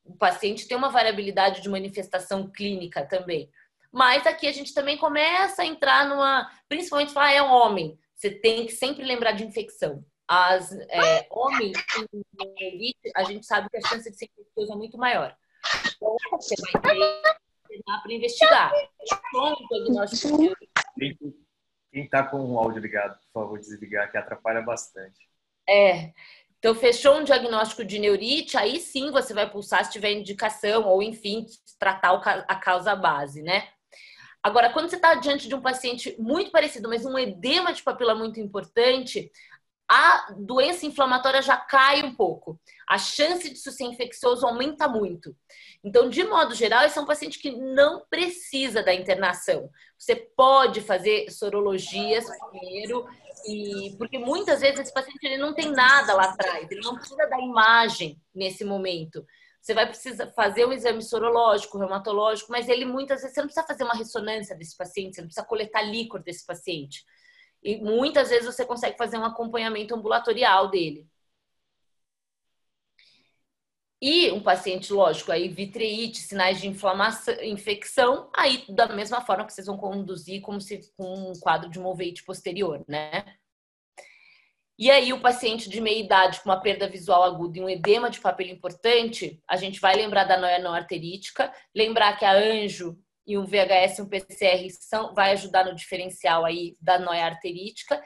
o 0.04 0.14
paciente 0.16 0.68
tem 0.68 0.76
uma 0.76 0.90
variabilidade 0.90 1.62
de 1.62 1.68
manifestação 1.68 2.50
clínica 2.50 3.06
também. 3.06 3.50
Mas 3.92 4.26
aqui 4.26 4.46
a 4.46 4.52
gente 4.52 4.72
também 4.72 4.96
começa 4.96 5.62
a 5.62 5.66
entrar 5.66 6.08
numa. 6.08 6.50
Principalmente 6.68 7.12
falar, 7.12 7.26
ah, 7.26 7.32
é 7.32 7.42
um 7.42 7.50
homem. 7.50 7.98
Você 8.14 8.30
tem 8.30 8.66
que 8.66 8.72
sempre 8.72 9.04
lembrar 9.04 9.32
de 9.32 9.44
infecção. 9.44 10.04
As 10.28 10.70
é, 10.72 11.26
homens 11.30 11.76
com 11.92 12.22
neurite, 12.60 13.10
a 13.16 13.24
gente 13.24 13.44
sabe 13.44 13.68
que 13.68 13.76
a 13.78 13.80
chance 13.80 14.08
de 14.08 14.16
ser 14.16 14.26
infeccioso 14.26 14.72
é 14.72 14.76
muito 14.76 14.96
maior. 14.96 15.36
Então, 15.96 16.16
você 16.32 16.54
vai 16.60 16.82
ter 16.82 17.22
para 18.02 18.12
investigar. 18.12 18.72
Quem 21.92 22.04
está 22.04 22.22
com 22.22 22.38
o 22.38 22.58
áudio 22.58 22.80
ligado, 22.80 23.18
por 23.32 23.42
favor, 23.42 23.58
desligar, 23.58 24.10
que 24.10 24.18
atrapalha 24.18 24.62
bastante. 24.62 25.28
É. 25.68 26.12
Então, 26.58 26.74
fechou 26.74 27.16
um 27.16 27.24
diagnóstico 27.24 27.84
de 27.84 27.98
neurite, 27.98 28.56
aí 28.56 28.78
sim 28.78 29.10
você 29.10 29.32
vai 29.32 29.50
pulsar 29.50 29.84
se 29.84 29.92
tiver 29.92 30.12
indicação, 30.12 30.86
ou 30.86 31.02
enfim, 31.02 31.46
tratar 31.78 32.12
a 32.46 32.54
causa 32.54 32.94
base, 32.94 33.42
né? 33.42 33.68
Agora, 34.42 34.72
quando 34.72 34.88
você 34.88 34.96
está 34.96 35.14
diante 35.14 35.48
de 35.48 35.54
um 35.54 35.60
paciente 35.60 36.16
muito 36.18 36.50
parecido, 36.50 36.88
mas 36.88 37.04
um 37.04 37.18
edema 37.18 37.72
de 37.72 37.82
papila 37.82 38.14
muito 38.14 38.40
importante, 38.40 39.30
a 39.90 40.32
doença 40.38 40.86
inflamatória 40.86 41.42
já 41.42 41.56
cai 41.56 42.04
um 42.04 42.14
pouco. 42.14 42.60
A 42.88 42.96
chance 42.96 43.50
disso 43.50 43.72
ser 43.72 43.84
infeccioso 43.84 44.46
aumenta 44.46 44.86
muito. 44.86 45.36
Então, 45.82 46.08
de 46.08 46.22
modo 46.22 46.54
geral, 46.54 46.84
esse 46.84 46.96
é 46.96 47.00
um 47.02 47.06
paciente 47.06 47.40
que 47.40 47.50
não 47.50 48.06
precisa 48.08 48.84
da 48.84 48.94
internação. 48.94 49.68
Você 49.98 50.14
pode 50.14 50.80
fazer 50.80 51.28
sorologias 51.30 52.24
primeiro 52.50 53.04
e 53.48 53.96
porque 53.98 54.16
muitas 54.16 54.60
vezes 54.60 54.78
esse 54.78 54.94
paciente 54.94 55.24
ele 55.24 55.38
não 55.38 55.54
tem 55.54 55.72
nada 55.72 56.14
lá 56.14 56.24
atrás, 56.24 56.70
ele 56.70 56.82
não 56.82 56.94
precisa 56.94 57.26
da 57.26 57.38
imagem 57.40 58.20
nesse 58.32 58.64
momento. 58.64 59.26
Você 59.60 59.74
vai 59.74 59.86
precisar 59.86 60.26
fazer 60.32 60.66
um 60.66 60.72
exame 60.72 61.02
sorológico, 61.02 61.78
reumatológico, 61.78 62.50
mas 62.50 62.68
ele 62.68 62.84
muitas 62.84 63.20
vezes 63.20 63.34
você 63.34 63.40
não 63.40 63.48
precisa 63.48 63.66
fazer 63.66 63.84
uma 63.84 63.94
ressonância 63.94 64.56
desse 64.56 64.76
paciente, 64.76 65.14
você 65.14 65.20
não 65.20 65.28
precisa 65.28 65.46
coletar 65.46 65.82
líquor 65.82 66.22
desse 66.22 66.46
paciente. 66.46 67.04
E 67.62 67.76
muitas 67.78 68.30
vezes 68.30 68.46
você 68.46 68.64
consegue 68.64 68.96
fazer 68.96 69.18
um 69.18 69.24
acompanhamento 69.24 69.94
ambulatorial 69.94 70.70
dele. 70.70 71.06
E 74.02 74.30
um 74.32 74.42
paciente, 74.42 74.92
lógico, 74.92 75.30
aí 75.30 75.46
vitreite, 75.48 76.18
sinais 76.18 76.58
de 76.58 76.66
inflamação, 76.66 77.34
infecção, 77.42 78.30
aí 78.34 78.64
da 78.68 78.88
mesma 78.88 79.20
forma 79.20 79.44
que 79.44 79.52
vocês 79.52 79.66
vão 79.66 79.76
conduzir 79.76 80.40
como 80.40 80.58
se 80.58 80.90
com 80.96 81.30
um 81.30 81.38
quadro 81.38 81.68
de 81.68 81.78
movete 81.78 82.24
posterior, 82.24 82.82
né? 82.88 83.39
E 84.80 84.90
aí 84.90 85.12
o 85.12 85.20
paciente 85.20 85.68
de 85.68 85.78
meia 85.78 86.00
idade 86.00 86.40
com 86.40 86.48
uma 86.48 86.62
perda 86.62 86.88
visual 86.88 87.22
aguda 87.22 87.58
e 87.58 87.62
um 87.62 87.68
edema 87.68 88.08
de 88.08 88.18
papel 88.18 88.46
importante, 88.46 89.38
a 89.46 89.54
gente 89.54 89.78
vai 89.78 89.94
lembrar 89.94 90.24
da 90.24 90.38
noia 90.38 90.58
não 90.58 90.72
arterítica, 90.72 91.52
lembrar 91.76 92.16
que 92.16 92.24
a 92.24 92.32
anjo 92.32 92.98
e 93.26 93.36
um 93.36 93.44
VHS 93.44 93.98
e 93.98 94.02
um 94.02 94.08
PCR 94.08 94.70
são, 94.70 95.12
vai 95.12 95.32
ajudar 95.32 95.66
no 95.66 95.74
diferencial 95.74 96.46
aí 96.46 96.78
da 96.80 96.98
noia 96.98 97.26
arterítica. 97.26 98.02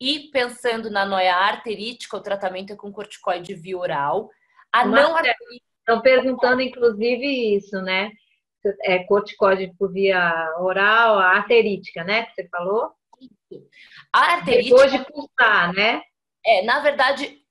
E 0.00 0.28
pensando 0.32 0.90
na 0.90 1.06
noia 1.06 1.32
arterítica, 1.32 2.16
o 2.16 2.22
tratamento 2.22 2.72
é 2.72 2.76
com 2.76 2.90
corticoide 2.90 3.54
via 3.54 3.78
oral. 3.78 4.28
A 4.72 4.84
não 4.84 5.16
Estão 5.78 6.02
perguntando, 6.02 6.60
inclusive, 6.60 7.54
isso, 7.56 7.80
né? 7.80 8.10
É 8.82 8.98
corticóide 9.04 9.72
por 9.78 9.92
via 9.92 10.52
oral, 10.58 11.20
a 11.20 11.36
arterítica, 11.36 12.02
né? 12.02 12.24
Que 12.24 12.34
você 12.34 12.48
falou? 12.48 12.90
A 14.12 14.34
arterítica. 14.34 14.76
Depois 14.76 14.90
de 14.90 15.04
pulsar, 15.04 15.72
né? 15.72 16.02
É, 16.46 16.62
na 16.62 16.78
verdade, 16.80 17.42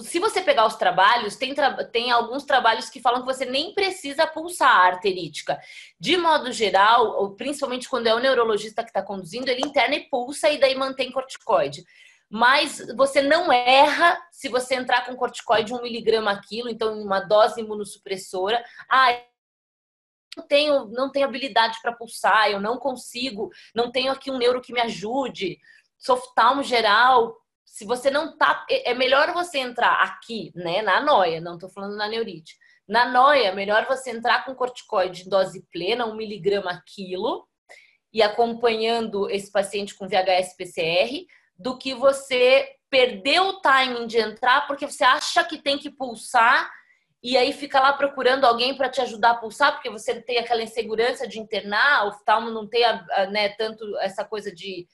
se 0.00 0.18
você 0.18 0.40
pegar 0.40 0.66
os 0.66 0.76
trabalhos, 0.76 1.36
tem, 1.36 1.54
tem 1.92 2.10
alguns 2.10 2.44
trabalhos 2.44 2.88
que 2.88 3.00
falam 3.00 3.20
que 3.20 3.26
você 3.26 3.44
nem 3.44 3.74
precisa 3.74 4.26
pulsar 4.26 4.70
a 4.70 4.86
arterítica. 4.86 5.60
De 6.00 6.16
modo 6.16 6.50
geral, 6.50 7.34
principalmente 7.36 7.88
quando 7.88 8.06
é 8.06 8.14
o 8.14 8.18
neurologista 8.18 8.82
que 8.82 8.90
está 8.90 9.02
conduzindo, 9.02 9.48
ele 9.48 9.66
interna 9.66 9.94
e 9.94 10.08
pulsa 10.08 10.50
e 10.50 10.58
daí 10.58 10.74
mantém 10.74 11.12
corticoide 11.12 11.84
mas 12.30 12.84
você 12.94 13.22
não 13.22 13.50
erra 13.50 14.18
se 14.30 14.48
você 14.48 14.74
entrar 14.74 15.06
com 15.06 15.16
corticoide 15.16 15.72
1 15.72 15.82
miligrama 15.82 16.40
quilo, 16.46 16.68
então 16.68 17.00
uma 17.00 17.20
dose 17.20 17.60
imunossupressora. 17.60 18.62
Ah, 18.88 19.18
não 20.36 20.46
tenho, 20.46 20.84
não 20.88 21.10
tenho 21.10 21.26
habilidade 21.26 21.78
para 21.80 21.92
pulsar, 21.92 22.50
eu 22.50 22.60
não 22.60 22.78
consigo, 22.78 23.50
não 23.74 23.90
tenho 23.90 24.12
aqui 24.12 24.30
um 24.30 24.38
neuro 24.38 24.60
que 24.60 24.72
me 24.72 24.80
ajude. 24.80 25.58
Softalmo 25.98 26.62
geral, 26.62 27.34
se 27.70 27.84
você 27.84 28.10
não 28.10 28.36
tá, 28.36 28.66
é, 28.70 28.90
é 28.90 28.94
melhor 28.94 29.32
você 29.32 29.58
entrar 29.58 30.02
aqui, 30.02 30.50
né, 30.54 30.82
na 30.82 31.00
noia, 31.00 31.40
não 31.40 31.54
estou 31.54 31.68
falando 31.68 31.96
na 31.96 32.08
neurite. 32.08 32.56
Na 32.88 33.08
noia, 33.08 33.48
é 33.48 33.54
melhor 33.54 33.86
você 33.86 34.10
entrar 34.10 34.44
com 34.44 34.54
corticoide 34.54 35.22
em 35.22 35.28
dose 35.28 35.66
plena, 35.70 36.06
1 36.06 36.14
miligrama 36.16 36.82
quilo, 36.86 37.46
e 38.12 38.22
acompanhando 38.22 39.28
esse 39.30 39.52
paciente 39.52 39.94
com 39.94 40.08
VHS 40.08 40.56
PCR, 40.56 41.26
do 41.56 41.76
que 41.76 41.94
você 41.94 42.68
perder 42.88 43.40
o 43.40 43.60
timing 43.60 44.06
de 44.06 44.18
entrar 44.18 44.66
porque 44.66 44.86
você 44.86 45.04
acha 45.04 45.44
que 45.44 45.58
tem 45.58 45.76
que 45.78 45.90
pulsar 45.90 46.70
e 47.22 47.36
aí 47.36 47.52
fica 47.52 47.80
lá 47.80 47.92
procurando 47.92 48.44
alguém 48.44 48.76
para 48.76 48.88
te 48.88 49.00
ajudar 49.00 49.32
a 49.32 49.36
pulsar, 49.36 49.72
porque 49.72 49.90
você 49.90 50.22
tem 50.22 50.38
aquela 50.38 50.62
insegurança 50.62 51.26
de 51.26 51.38
internar, 51.40 52.04
o 52.04 52.08
oftalmo 52.08 52.50
não 52.50 52.66
tem 52.66 52.82
né, 53.30 53.50
tanto 53.50 53.84
essa 53.98 54.24
coisa 54.24 54.54
de 54.54 54.86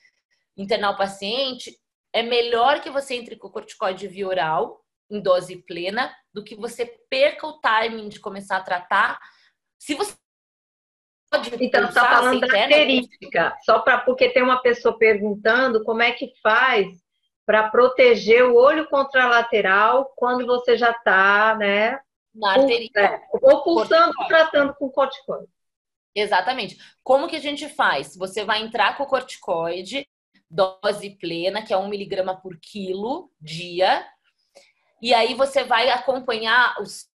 internar 0.56 0.90
o 0.90 0.96
paciente. 0.96 1.78
É 2.14 2.22
melhor 2.22 2.80
que 2.80 2.90
você 2.90 3.16
entre 3.16 3.34
com 3.34 3.48
o 3.48 3.50
corticoide 3.50 4.06
via 4.06 4.28
oral, 4.28 4.84
em 5.10 5.20
dose 5.20 5.56
plena, 5.56 6.14
do 6.32 6.44
que 6.44 6.54
você 6.54 6.86
perca 7.10 7.44
o 7.44 7.58
timing 7.60 8.08
de 8.08 8.20
começar 8.20 8.58
a 8.58 8.62
tratar. 8.62 9.18
Se 9.76 9.94
você 9.94 10.14
então, 11.60 11.88
está 11.88 12.08
falando 12.08 12.40
da 12.40 12.46
característica, 12.46 13.56
só 13.64 13.80
para 13.80 13.98
porque 13.98 14.28
tem 14.28 14.44
uma 14.44 14.62
pessoa 14.62 14.96
perguntando 14.96 15.82
como 15.82 16.02
é 16.02 16.12
que 16.12 16.32
faz 16.40 16.86
para 17.44 17.68
proteger 17.68 18.44
o 18.44 18.54
olho 18.54 18.88
contralateral 18.88 20.12
quando 20.16 20.46
você 20.46 20.78
já 20.78 20.92
está, 20.92 21.56
né? 21.58 21.98
Na 22.32 22.52
arteria. 22.52 22.90
É, 22.96 23.20
ou 23.42 23.64
pulsando, 23.64 24.12
tratando 24.28 24.72
com 24.74 24.88
corticoide. 24.88 25.48
Exatamente. 26.14 26.78
Como 27.02 27.26
que 27.26 27.34
a 27.34 27.40
gente 27.40 27.68
faz? 27.68 28.16
Você 28.16 28.44
vai 28.44 28.62
entrar 28.62 28.96
com 28.96 29.02
o 29.02 29.08
corticoide, 29.08 30.06
dose 30.54 31.10
plena, 31.18 31.62
que 31.62 31.72
é 31.72 31.76
1 31.76 31.88
miligrama 31.88 32.40
por 32.40 32.58
quilo 32.60 33.30
dia, 33.40 34.06
e 35.02 35.12
aí 35.12 35.34
você 35.34 35.64
vai 35.64 35.90
acompanhar 35.90 36.80
os 36.80 37.12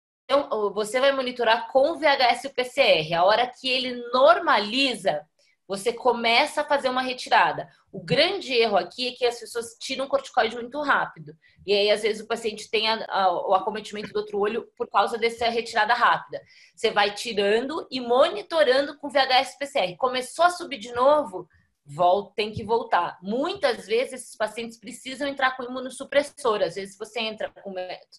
você 0.73 0.99
vai 0.99 1.11
monitorar 1.11 1.71
com 1.71 1.91
o 1.91 1.99
VHS 1.99 2.45
e 2.45 2.47
o 2.47 2.53
PCR. 2.53 3.13
A 3.13 3.25
hora 3.25 3.45
que 3.45 3.69
ele 3.69 3.93
normaliza, 4.11 5.21
você 5.67 5.93
começa 5.93 6.61
a 6.61 6.65
fazer 6.65 6.89
uma 6.89 7.03
retirada. 7.03 7.69
O 7.91 8.03
grande 8.03 8.51
erro 8.51 8.75
aqui 8.75 9.09
é 9.09 9.11
que 9.11 9.23
as 9.23 9.39
pessoas 9.39 9.77
tiram 9.79 10.07
corticoide 10.07 10.55
muito 10.55 10.81
rápido. 10.81 11.35
E 11.63 11.73
aí, 11.73 11.91
às 11.91 12.01
vezes, 12.01 12.23
o 12.23 12.27
paciente 12.27 12.69
tem 12.71 12.89
a, 12.89 13.05
a, 13.07 13.47
o 13.47 13.53
acometimento 13.53 14.11
do 14.11 14.17
outro 14.17 14.39
olho 14.39 14.67
por 14.75 14.89
causa 14.89 15.15
dessa 15.15 15.47
retirada 15.47 15.93
rápida. 15.93 16.41
Você 16.75 16.89
vai 16.89 17.13
tirando 17.13 17.87
e 17.91 18.01
monitorando 18.01 18.97
com 18.97 19.09
VHS 19.09 19.59
PCR. 19.59 19.95
Começou 19.97 20.45
a 20.45 20.49
subir 20.49 20.79
de 20.79 20.91
novo, 20.91 21.47
volta, 21.85 22.33
tem 22.35 22.51
que 22.51 22.63
voltar. 22.63 23.19
Muitas 23.21 23.85
vezes, 23.85 24.13
esses 24.13 24.35
pacientes 24.35 24.77
precisam 24.77 25.27
entrar 25.27 25.55
com 25.55 25.63
imunossupressor. 25.63 26.61
Às 26.63 26.75
vezes, 26.75 26.97
você 26.97 27.19
entra 27.19 27.49
com 27.49 27.73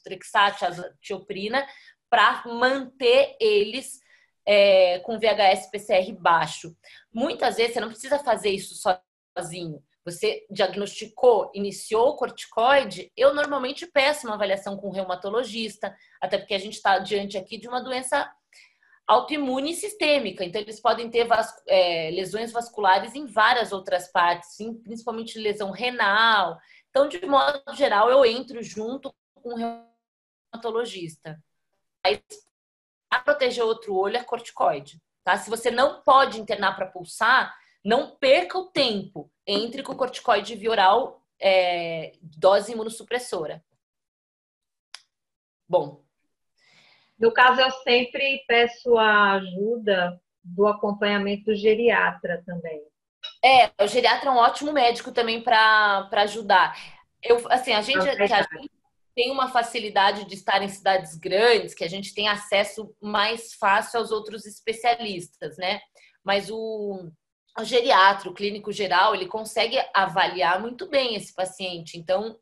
trexate, 0.05 0.65
azatioprina, 0.65 1.67
para 2.09 2.45
manter 2.47 3.37
eles 3.41 4.01
é, 4.47 5.01
com 5.01 5.19
VHS 5.19 5.71
PCR 5.71 6.13
baixo. 6.13 6.77
Muitas 7.13 7.57
vezes 7.57 7.75
você 7.75 7.81
não 7.81 7.89
precisa 7.89 8.19
fazer 8.21 8.51
isso 8.51 8.81
sozinho. 9.37 9.83
Você 10.05 10.47
diagnosticou, 10.49 11.51
iniciou 11.53 12.11
o 12.11 12.17
corticoide, 12.17 13.11
eu 13.17 13.35
normalmente 13.35 13.87
peço 13.87 14.29
uma 14.29 14.37
avaliação 14.37 14.77
com 14.77 14.87
o 14.87 14.93
reumatologista, 14.93 15.97
até 16.21 16.39
porque 16.39 16.55
a 16.55 16.59
gente 16.59 16.75
está 16.75 17.01
diante 17.01 17.37
aqui 17.37 17.59
de 17.59 17.67
uma 17.67 17.83
doença 17.83 18.33
autoimune 19.07 19.75
sistêmica. 19.75 20.45
Então, 20.45 20.61
eles 20.61 20.81
podem 20.81 21.09
ter 21.11 21.25
vas 21.25 21.55
é, 21.67 22.11
lesões 22.11 22.51
vasculares 22.51 23.15
em 23.15 23.27
várias 23.27 23.73
outras 23.73 24.09
partes, 24.09 24.57
principalmente 24.83 25.39
lesão 25.39 25.71
renal. 25.71 26.59
Então, 26.91 27.09
de 27.09 27.25
modo 27.27 27.63
geral, 27.75 28.11
eu 28.11 28.25
entro 28.25 28.63
junto 28.63 29.15
com 29.35 29.55
o 29.55 29.83
reumatologista. 30.53 31.39
Para 33.09 33.21
proteger 33.23 33.65
outro 33.65 33.95
olho 33.95 34.17
é 34.17 34.25
corticoide. 34.25 35.01
Tá? 35.23 35.37
Se 35.37 35.51
você 35.51 35.71
não 35.71 36.03
pode 36.03 36.41
internar 36.41 36.75
para 36.75 36.87
pulsar, 36.87 37.55
não 37.85 38.17
perca 38.17 38.59
o 38.59 38.67
tempo 38.67 39.31
entre 39.47 39.83
com 39.83 39.97
corticoide 39.97 40.57
via 40.57 40.71
oral, 40.71 41.23
é, 41.41 42.13
dose 42.21 42.73
imunossupressora. 42.73 43.65
Bom. 45.69 46.06
No 47.19 47.33
caso, 47.33 47.61
eu 47.61 47.71
sempre 47.71 48.45
peço 48.47 48.97
a 48.97 49.33
ajuda 49.33 50.21
do 50.45 50.67
acompanhamento 50.67 51.47
do 51.47 51.55
geriatra 51.55 52.43
também. 52.47 52.83
É, 53.45 53.71
o 53.83 53.87
geriatra 53.87 54.29
é 54.29 54.33
um 54.33 54.37
ótimo 54.37 54.73
médico 54.73 55.13
também 55.13 55.43
para 55.43 56.09
ajudar. 56.13 56.77
Eu, 57.23 57.41
assim, 57.51 57.73
a 57.73 57.81
gente, 57.81 58.09
a 58.09 58.27
gente 58.27 58.71
tem 59.15 59.31
uma 59.31 59.49
facilidade 59.51 60.27
de 60.27 60.35
estar 60.35 60.63
em 60.63 60.69
cidades 60.69 61.17
grandes, 61.17 61.75
que 61.75 61.85
a 61.85 61.89
gente 61.89 62.15
tem 62.15 62.29
acesso 62.29 62.95
mais 63.01 63.55
fácil 63.55 63.99
aos 63.99 64.11
outros 64.11 64.45
especialistas, 64.45 65.57
né? 65.57 65.81
Mas 66.23 66.51
o, 66.51 67.11
o 67.59 67.65
geriatra, 67.65 68.29
o 68.29 68.35
clínico 68.35 68.71
geral, 68.71 69.15
ele 69.15 69.27
consegue 69.27 69.79
avaliar 69.95 70.61
muito 70.61 70.89
bem 70.89 71.17
esse 71.17 71.35
paciente. 71.35 71.97
Então, 71.99 72.37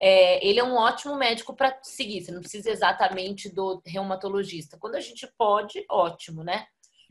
é, 0.00 0.46
ele 0.46 0.58
é 0.58 0.64
um 0.64 0.76
ótimo 0.76 1.14
médico 1.16 1.54
para 1.54 1.78
seguir. 1.82 2.22
Você 2.22 2.32
não 2.32 2.40
precisa 2.40 2.70
exatamente 2.70 3.52
do 3.54 3.82
reumatologista. 3.84 4.78
Quando 4.78 4.94
a 4.94 5.00
gente 5.00 5.26
pode, 5.36 5.84
ótimo, 5.90 6.42
né? 6.42 6.66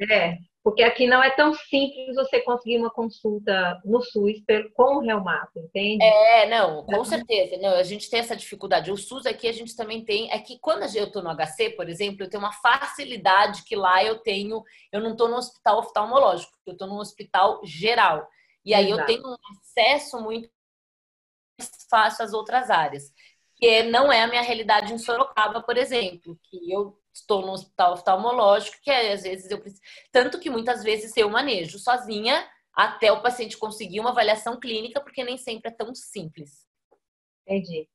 É, 0.09 0.37
porque 0.63 0.81
aqui 0.81 1.05
não 1.07 1.21
é 1.21 1.29
tão 1.29 1.53
simples 1.53 2.15
você 2.15 2.39
conseguir 2.41 2.77
uma 2.77 2.89
consulta 2.89 3.81
no 3.83 4.01
SUS 4.01 4.41
com 4.73 4.95
o 4.95 4.99
reumato, 5.01 5.59
entende? 5.59 6.03
É, 6.03 6.47
não, 6.47 6.85
com 6.85 7.03
certeza. 7.03 7.57
Não, 7.57 7.75
a 7.75 7.83
gente 7.83 8.09
tem 8.09 8.21
essa 8.21 8.35
dificuldade. 8.35 8.91
O 8.91 8.97
SUS 8.97 9.25
aqui 9.25 9.47
a 9.47 9.51
gente 9.51 9.75
também 9.75 10.03
tem. 10.03 10.31
É 10.31 10.39
que 10.39 10.57
quando 10.59 10.83
eu 10.95 11.05
estou 11.05 11.21
no 11.21 11.35
HC, 11.35 11.71
por 11.71 11.89
exemplo, 11.89 12.23
eu 12.23 12.29
tenho 12.29 12.41
uma 12.41 12.53
facilidade 12.53 13.63
que 13.65 13.75
lá 13.75 14.03
eu 14.03 14.19
tenho. 14.19 14.63
Eu 14.91 15.01
não 15.01 15.11
estou 15.11 15.27
no 15.27 15.35
hospital 15.35 15.79
oftalmológico, 15.79 16.53
eu 16.65 16.73
estou 16.73 16.87
no 16.87 16.99
hospital 16.99 17.59
geral. 17.65 18.27
E 18.65 18.73
aí 18.73 18.91
Exato. 18.91 19.01
eu 19.01 19.05
tenho 19.05 19.27
um 19.27 19.35
acesso 19.59 20.21
muito 20.21 20.49
fácil 21.89 22.25
às 22.25 22.33
outras 22.33 22.69
áreas. 22.69 23.13
Que 23.55 23.83
não 23.83 24.11
é 24.11 24.21
a 24.21 24.27
minha 24.27 24.41
realidade 24.41 24.93
em 24.93 24.97
Sorocaba, 24.97 25.61
por 25.61 25.77
exemplo, 25.77 26.39
que 26.43 26.71
eu 26.71 26.97
estou 27.13 27.41
no 27.41 27.51
hospital 27.51 27.93
oftalmológico, 27.93 28.77
que 28.81 28.89
é, 28.89 29.13
às 29.13 29.23
vezes 29.23 29.51
eu 29.51 29.59
preciso. 29.59 29.81
Tanto 30.11 30.39
que 30.39 30.49
muitas 30.49 30.83
vezes 30.83 31.15
eu 31.17 31.29
manejo 31.29 31.77
sozinha 31.77 32.47
até 32.73 33.11
o 33.11 33.21
paciente 33.21 33.57
conseguir 33.57 33.99
uma 33.99 34.11
avaliação 34.11 34.59
clínica, 34.59 35.01
porque 35.01 35.23
nem 35.23 35.37
sempre 35.37 35.69
é 35.69 35.73
tão 35.73 35.93
simples. 35.93 36.65
Entendi. 37.45 37.89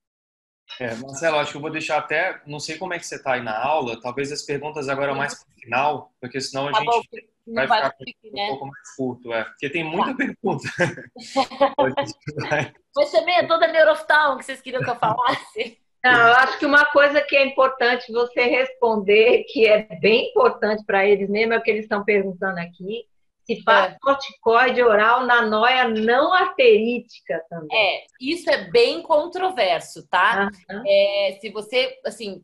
É, 0.81 0.95
Marcelo, 0.97 1.39
acho 1.39 1.53
que 1.53 1.57
eu 1.57 1.61
vou 1.61 1.71
deixar 1.71 1.99
até, 1.99 2.43
não 2.47 2.59
sei 2.59 2.77
como 2.77 2.93
é 2.95 2.99
que 2.99 3.07
você 3.07 3.17
está 3.17 3.35
aí 3.35 3.43
na 3.43 3.57
aula, 3.57 4.01
talvez 4.01 4.33
as 4.33 4.43
perguntas 4.43 4.89
agora 4.89 5.15
mais 5.15 5.35
para 5.35 5.49
o 5.49 5.61
final, 5.61 6.12
porque 6.21 6.41
senão 6.41 6.69
a 6.69 6.73
tá 6.73 6.79
gente 6.79 6.91
bom, 6.91 7.03
vai, 7.47 7.66
vai 7.66 7.90
ficar 7.90 7.97
ficar 7.99 8.36
né? 8.36 8.45
um 8.45 8.49
pouco 8.49 8.66
mais 8.66 8.97
curto, 8.97 9.32
é, 9.32 9.45
porque 9.45 9.70
tem 9.70 9.84
muita 9.84 10.11
tá. 10.11 10.16
pergunta. 10.16 10.68
Mas 12.97 13.11
também 13.11 13.36
é 13.36 13.47
toda 13.47 13.66
neuroftalmo 13.66 14.38
que 14.38 14.45
vocês 14.45 14.61
queriam 14.61 14.82
que 14.82 14.90
eu 14.90 14.97
falasse. 14.97 15.78
Não, 16.05 16.28
eu 16.28 16.34
acho 16.34 16.59
que 16.59 16.66
uma 16.66 16.84
coisa 16.86 17.22
que 17.22 17.34
é 17.34 17.47
importante 17.47 18.12
você 18.12 18.42
responder, 18.42 19.45
que 19.45 19.66
é 19.66 19.88
bem 20.01 20.28
importante 20.28 20.84
para 20.84 21.07
eles 21.07 21.30
mesmo, 21.30 21.55
é 21.55 21.59
o 21.59 21.62
que 21.62 21.70
eles 21.70 21.84
estão 21.84 22.05
perguntando 22.05 22.59
aqui, 22.61 23.07
se 23.47 23.62
faz 23.62 23.92
é. 23.92 23.99
corticoide 24.01 24.82
oral 24.82 25.26
na 25.26 25.42
noia 25.42 25.88
não 25.88 26.32
arterítica 26.32 27.42
também. 27.49 27.76
É, 27.76 28.05
isso 28.20 28.51
é 28.51 28.70
bem 28.70 29.03
controverso, 29.03 30.07
tá? 30.09 30.51
Uhum. 30.70 30.82
É, 30.86 31.38
se 31.40 31.51
você, 31.51 31.99
assim, 32.05 32.42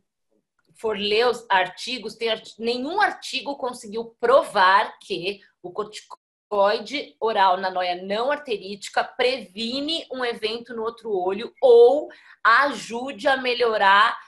for 0.81 0.97
ler 0.97 1.27
os 1.29 1.45
artigos, 1.49 2.15
tem, 2.15 2.31
nenhum 2.59 3.01
artigo 3.01 3.57
conseguiu 3.57 4.17
provar 4.19 4.99
que 4.99 5.41
o 5.63 5.71
corticoide 5.71 7.15
oral 7.21 7.59
na 7.59 7.71
noia 7.71 8.03
não 8.03 8.31
arterítica 8.31 9.05
previne 9.05 10.07
um 10.11 10.25
evento 10.25 10.75
no 10.75 10.83
outro 10.83 11.13
olho 11.13 11.53
ou 11.61 12.09
ajude 12.43 13.29
a 13.29 13.37
melhorar 13.37 14.19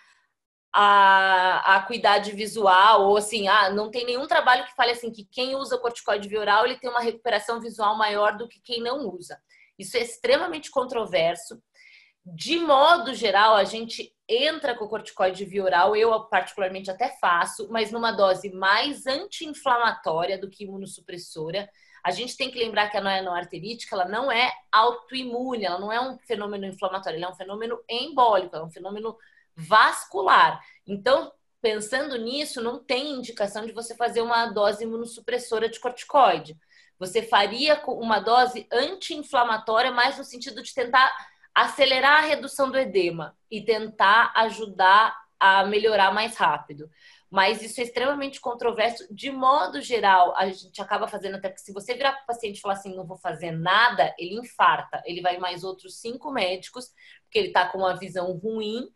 a, 0.75 1.73
a 1.73 1.77
acuidade 1.77 2.33
visual, 2.33 3.09
ou 3.09 3.17
assim, 3.17 3.47
ah, 3.47 3.71
não 3.71 3.91
tem 3.91 4.07
nenhum 4.07 4.27
trabalho 4.27 4.65
que 4.65 4.75
fale 4.75 4.93
assim 4.93 5.11
que 5.11 5.25
quem 5.25 5.55
usa 5.55 5.79
corticoide 5.79 6.35
oral 6.37 6.65
ele 6.65 6.79
tem 6.79 6.89
uma 6.89 7.01
recuperação 7.01 7.61
visual 7.61 7.97
maior 7.97 8.37
do 8.37 8.49
que 8.49 8.61
quem 8.61 8.83
não 8.83 9.09
usa. 9.09 9.39
Isso 9.79 9.97
é 9.97 10.01
extremamente 10.01 10.71
controverso. 10.71 11.63
De 12.25 12.59
modo 12.59 13.15
geral, 13.15 13.55
a 13.55 13.65
gente 13.65 14.15
entra 14.33 14.75
com 14.75 14.85
o 14.85 14.89
corticoide 14.89 15.45
via 15.45 15.65
oral, 15.65 15.95
eu 15.95 16.19
particularmente 16.25 16.91
até 16.91 17.09
faço, 17.21 17.69
mas 17.71 17.93
numa 17.93 18.13
dose 18.13 18.51
mais 18.51 19.07
anti-inflamatória 19.07 20.39
do 20.39 20.49
que 20.49 20.65
imunossupressora. 20.65 21.69
A 22.03 22.11
gente 22.11 22.37
tem 22.37 22.51
que 22.51 22.59
lembrar 22.59 22.91
que 22.91 22.97
a 22.97 23.01
noia 23.01 23.23
não 23.23 23.35
arterítica 23.35 23.95
ela 23.95 24.07
não 24.07 24.31
é 24.31 24.53
autoimune, 24.73 25.65
ela 25.65 25.79
não 25.79 25.93
é 25.93 26.01
um 26.01 26.19
fenômeno 26.19 26.67
inflamatório, 26.67 27.17
ela 27.17 27.27
é 27.27 27.31
um 27.31 27.37
fenômeno 27.37 27.79
embólico, 27.89 28.57
é 28.57 28.63
um 28.63 28.71
fenômeno 28.71 29.17
vascular. 29.55 30.61
Então, 30.87 31.33
pensando 31.61 32.17
nisso, 32.17 32.61
não 32.61 32.83
tem 32.83 33.13
indicação 33.13 33.65
de 33.65 33.73
você 33.73 33.95
fazer 33.95 34.21
uma 34.21 34.47
dose 34.47 34.83
imunossupressora 34.83 35.69
de 35.69 35.79
corticoide. 35.79 36.57
Você 36.99 37.23
faria 37.23 37.81
uma 37.87 38.19
dose 38.19 38.67
anti-inflamatória, 38.73 39.91
mais 39.91 40.19
no 40.19 40.25
sentido 40.25 40.63
de 40.63 40.75
tentar 40.75 41.15
acelerar 41.55 42.25
a 42.25 42.27
redução 42.27 42.71
do 42.71 42.79
edema 42.79 43.37
e 43.51 43.65
tentar 43.65 44.33
ajudar 44.37 45.17
a 45.39 45.65
melhorar 45.65 46.13
mais 46.13 46.37
rápido 46.37 46.89
mas 47.33 47.63
isso 47.63 47.81
é 47.81 47.85
extremamente 47.85 48.39
controverso. 48.39 49.07
De 49.11 49.31
modo 49.31 49.81
geral, 49.81 50.37
a 50.37 50.51
gente 50.51 50.83
acaba 50.83 51.09
fazendo 51.09 51.37
até 51.37 51.49
porque 51.49 51.63
se 51.65 51.73
você 51.73 51.95
virar 51.95 52.13
para 52.13 52.25
o 52.25 52.27
paciente 52.27 52.59
e 52.59 52.61
falar 52.61 52.75
assim, 52.75 52.95
não 52.95 53.07
vou 53.07 53.17
fazer 53.17 53.51
nada, 53.53 54.15
ele 54.19 54.35
infarta. 54.35 55.03
Ele 55.07 55.23
vai 55.23 55.39
mais 55.39 55.65
outros 55.65 55.99
cinco 55.99 56.31
médicos, 56.31 56.91
porque 57.23 57.39
ele 57.39 57.49
está 57.49 57.67
com 57.67 57.79
uma 57.79 57.97
visão 57.97 58.33
ruim, 58.33 58.87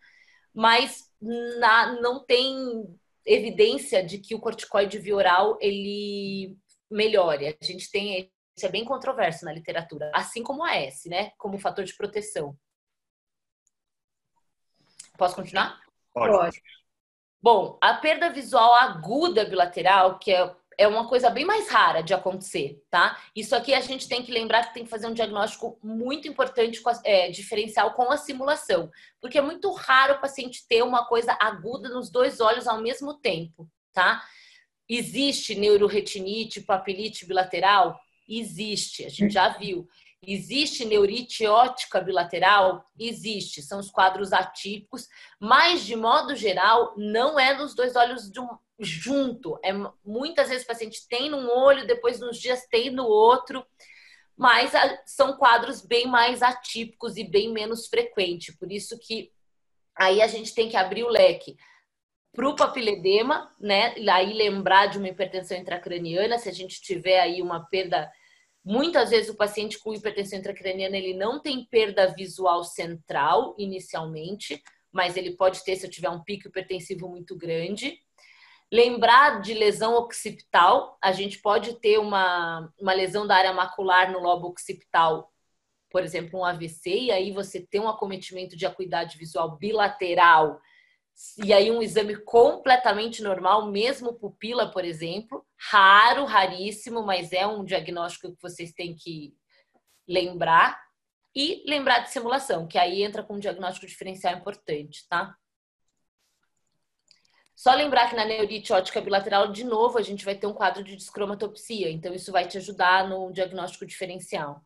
mas 0.52 1.11
na, 1.18 1.98
não 2.02 2.26
tem 2.26 2.84
evidência 3.24 4.04
de 4.04 4.18
que 4.18 4.34
o 4.34 4.38
corticoide 4.38 4.98
via 4.98 5.16
oral 5.16 5.57
ele 5.59 6.54
melhore. 6.90 7.57
A 7.59 7.64
gente 7.64 7.90
tem 7.90 8.30
é 8.64 8.68
bem 8.70 8.84
controverso 8.84 9.44
na 9.44 9.52
literatura, 9.52 10.11
assim 10.14 10.42
como 10.42 10.64
a 10.64 10.74
S, 10.76 11.09
né? 11.09 11.32
Como 11.36 11.59
fator 11.59 11.84
de 11.84 11.94
proteção. 11.94 12.57
Posso 15.18 15.34
continuar? 15.34 15.80
Pode. 16.12 16.32
Pode. 16.32 16.62
Bom, 17.42 17.78
a 17.80 17.94
perda 17.94 18.30
visual 18.30 18.74
aguda 18.74 19.44
bilateral, 19.44 20.18
que 20.18 20.32
é, 20.32 20.54
é 20.78 20.88
uma 20.88 21.09
coisa 21.09 21.30
bem 21.30 21.44
mais 21.44 21.68
rara 21.68 22.02
de 22.02 22.14
acontecer, 22.14 22.82
tá? 22.90 23.20
Isso 23.34 23.54
aqui 23.54 23.72
a 23.72 23.80
gente 23.80 24.09
tem 24.09 24.22
que 24.22 24.32
lembrar 24.32 24.66
que 24.66 24.74
tem 24.74 24.84
que 24.84 24.90
fazer 24.90 25.07
um 25.07 25.14
diagnóstico 25.14 25.78
muito 25.82 26.26
importante, 26.26 26.82
é, 27.04 27.30
diferencial 27.30 27.92
com 27.92 28.11
a 28.11 28.16
simulação, 28.16 28.90
porque 29.20 29.38
é 29.38 29.42
muito 29.42 29.70
raro 29.72 30.14
o 30.14 30.20
paciente 30.20 30.66
ter 30.66 30.82
uma 30.82 31.07
coisa 31.07 31.36
aguda 31.40 31.88
nos 31.88 32.11
dois 32.11 32.40
olhos 32.40 32.66
ao 32.66 32.80
mesmo 32.80 33.14
tempo, 33.14 33.68
tá? 33.92 34.22
Existe 34.88 35.54
neuroretinite, 35.54 36.62
papilite 36.62 37.26
bilateral? 37.26 38.00
Existe, 38.28 39.04
a 39.04 39.08
gente 39.08 39.32
já 39.32 39.48
viu. 39.48 39.88
Existe 40.26 40.84
neurite 40.84 41.46
ótica 41.46 42.00
bilateral? 42.00 42.84
Existe, 42.98 43.62
são 43.62 43.78
os 43.78 43.90
quadros 43.90 44.32
atípicos, 44.32 45.06
mas 45.38 45.84
de 45.84 45.94
modo 45.94 46.34
geral 46.34 46.94
não 46.96 47.38
é 47.38 47.56
nos 47.56 47.74
dois 47.74 47.94
olhos 47.94 48.30
um, 48.36 48.48
junto. 48.78 49.58
É, 49.64 49.72
muitas 50.04 50.48
vezes 50.48 50.64
o 50.64 50.66
paciente 50.66 51.06
tem 51.08 51.30
num 51.30 51.48
olho, 51.48 51.86
depois 51.86 52.18
nos 52.18 52.38
dias 52.38 52.66
tem 52.66 52.90
no 52.90 53.04
outro, 53.04 53.64
mas 54.36 54.74
a, 54.74 55.02
são 55.06 55.36
quadros 55.36 55.80
bem 55.80 56.06
mais 56.06 56.42
atípicos 56.42 57.16
e 57.16 57.24
bem 57.24 57.52
menos 57.52 57.86
frequentes. 57.86 58.56
Por 58.56 58.72
isso 58.72 58.98
que 58.98 59.30
aí 59.94 60.20
a 60.20 60.26
gente 60.26 60.54
tem 60.54 60.68
que 60.68 60.76
abrir 60.76 61.04
o 61.04 61.08
leque 61.08 61.56
para 62.37 62.49
o 62.49 62.55
papiledema, 62.55 63.51
né? 63.59 63.95
Aí 64.12 64.32
lembrar 64.34 64.87
de 64.87 64.99
uma 64.99 65.09
hipertensão 65.09 65.57
intracraniana, 65.57 66.39
se 66.39 66.49
a 66.49 66.53
gente 66.53 66.80
tiver 66.80 67.18
aí 67.18 67.43
uma 67.43 67.66
perda 67.66 68.12
Muitas 68.68 69.11
vezes 69.11 69.30
o 69.30 69.37
paciente 69.37 69.78
com 69.78 69.95
hipertensão 69.95 70.41
intracraniana 70.41 70.97
ele 70.97 71.14
não 71.14 71.41
tem 71.41 71.64
perda 71.64 72.12
visual 72.12 72.64
central 72.64 73.55
inicialmente, 73.57 74.61
mas 74.91 75.16
ele 75.16 75.37
pode 75.37 75.62
ter 75.62 75.76
se 75.76 75.87
eu 75.87 75.91
tiver 75.91 76.11
um 76.11 76.24
pico 76.24 76.49
hipertensivo 76.49 77.09
muito 77.09 77.37
grande. 77.37 77.97
Lembrar 78.72 79.41
de 79.41 79.55
lesão 79.55 79.95
occipital, 79.95 80.99
a 81.01 81.12
gente 81.12 81.39
pode 81.39 81.74
ter 81.74 81.99
uma, 81.99 82.68
uma 82.76 82.93
lesão 82.93 83.24
da 83.24 83.37
área 83.37 83.53
macular 83.53 84.11
no 84.11 84.18
lobo 84.18 84.49
occipital, 84.49 85.32
por 85.89 86.03
exemplo, 86.03 86.41
um 86.41 86.45
AVC, 86.45 86.91
e 86.91 87.12
aí 87.12 87.30
você 87.30 87.64
tem 87.64 87.80
um 87.80 87.89
acometimento 87.89 88.57
de 88.57 88.66
acuidade 88.66 89.16
visual 89.16 89.57
bilateral 89.57 90.61
e 91.42 91.52
aí 91.52 91.70
um 91.70 91.80
exame 91.80 92.16
completamente 92.16 93.22
normal, 93.22 93.70
mesmo 93.70 94.14
pupila, 94.14 94.70
por 94.70 94.84
exemplo, 94.84 95.46
raro, 95.70 96.24
raríssimo, 96.24 97.02
mas 97.02 97.32
é 97.32 97.46
um 97.46 97.64
diagnóstico 97.64 98.34
que 98.34 98.42
vocês 98.42 98.72
têm 98.72 98.94
que 98.94 99.34
lembrar 100.06 100.78
e 101.34 101.62
lembrar 101.66 102.00
de 102.00 102.10
simulação, 102.10 102.66
que 102.66 102.78
aí 102.78 103.02
entra 103.02 103.22
com 103.22 103.34
um 103.34 103.38
diagnóstico 103.38 103.86
diferencial 103.86 104.34
importante, 104.34 105.06
tá? 105.08 105.34
Só 107.54 107.74
lembrar 107.74 108.10
que 108.10 108.16
na 108.16 108.24
neurite 108.24 108.70
ótica 108.72 109.00
bilateral, 109.00 109.50
de 109.50 109.64
novo, 109.64 109.96
a 109.96 110.02
gente 110.02 110.24
vai 110.24 110.34
ter 110.34 110.46
um 110.46 110.52
quadro 110.52 110.84
de 110.84 110.94
descromatopsia, 110.94 111.90
então 111.90 112.12
isso 112.12 112.30
vai 112.30 112.46
te 112.46 112.58
ajudar 112.58 113.08
no 113.08 113.32
diagnóstico 113.32 113.86
diferencial. 113.86 114.62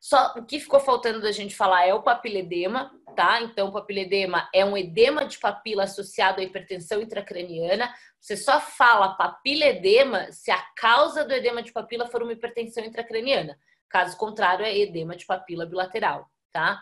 Só 0.00 0.34
o 0.36 0.44
que 0.44 0.60
ficou 0.60 0.78
faltando 0.78 1.20
da 1.20 1.32
gente 1.32 1.56
falar 1.56 1.86
é 1.86 1.92
o 1.92 2.02
papiledema, 2.02 2.92
tá? 3.16 3.42
Então, 3.42 3.72
papiledema 3.72 4.48
é 4.54 4.64
um 4.64 4.76
edema 4.76 5.24
de 5.24 5.38
papila 5.38 5.84
associado 5.84 6.40
à 6.40 6.44
hipertensão 6.44 7.02
intracraniana. 7.02 7.92
Você 8.20 8.36
só 8.36 8.60
fala 8.60 9.16
papiledema 9.16 10.30
se 10.30 10.50
a 10.50 10.62
causa 10.76 11.24
do 11.24 11.32
edema 11.32 11.62
de 11.62 11.72
papila 11.72 12.06
for 12.06 12.22
uma 12.22 12.32
hipertensão 12.32 12.84
intracraniana. 12.84 13.58
Caso 13.88 14.16
contrário, 14.16 14.64
é 14.64 14.76
edema 14.76 15.16
de 15.16 15.26
papila 15.26 15.66
bilateral, 15.66 16.30
tá? 16.52 16.80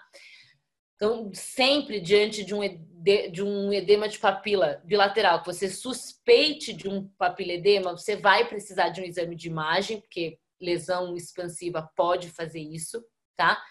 Então, 0.96 1.30
sempre 1.32 2.00
diante 2.00 2.42
de 2.42 2.54
um, 2.54 2.60
de 3.30 3.42
um 3.42 3.72
edema 3.72 4.08
de 4.08 4.18
papila 4.18 4.82
bilateral, 4.84 5.40
que 5.40 5.46
você 5.46 5.68
suspeite 5.68 6.72
de 6.72 6.88
um 6.88 7.06
papiledema, 7.18 7.92
você 7.92 8.16
vai 8.16 8.46
precisar 8.48 8.88
de 8.88 9.00
um 9.00 9.04
exame 9.04 9.36
de 9.36 9.46
imagem, 9.46 10.00
porque 10.00 10.38
lesão 10.60 11.16
expansiva 11.16 11.90
pode 11.96 12.30
fazer 12.30 12.60
isso, 12.60 13.04
tá? 13.36 13.62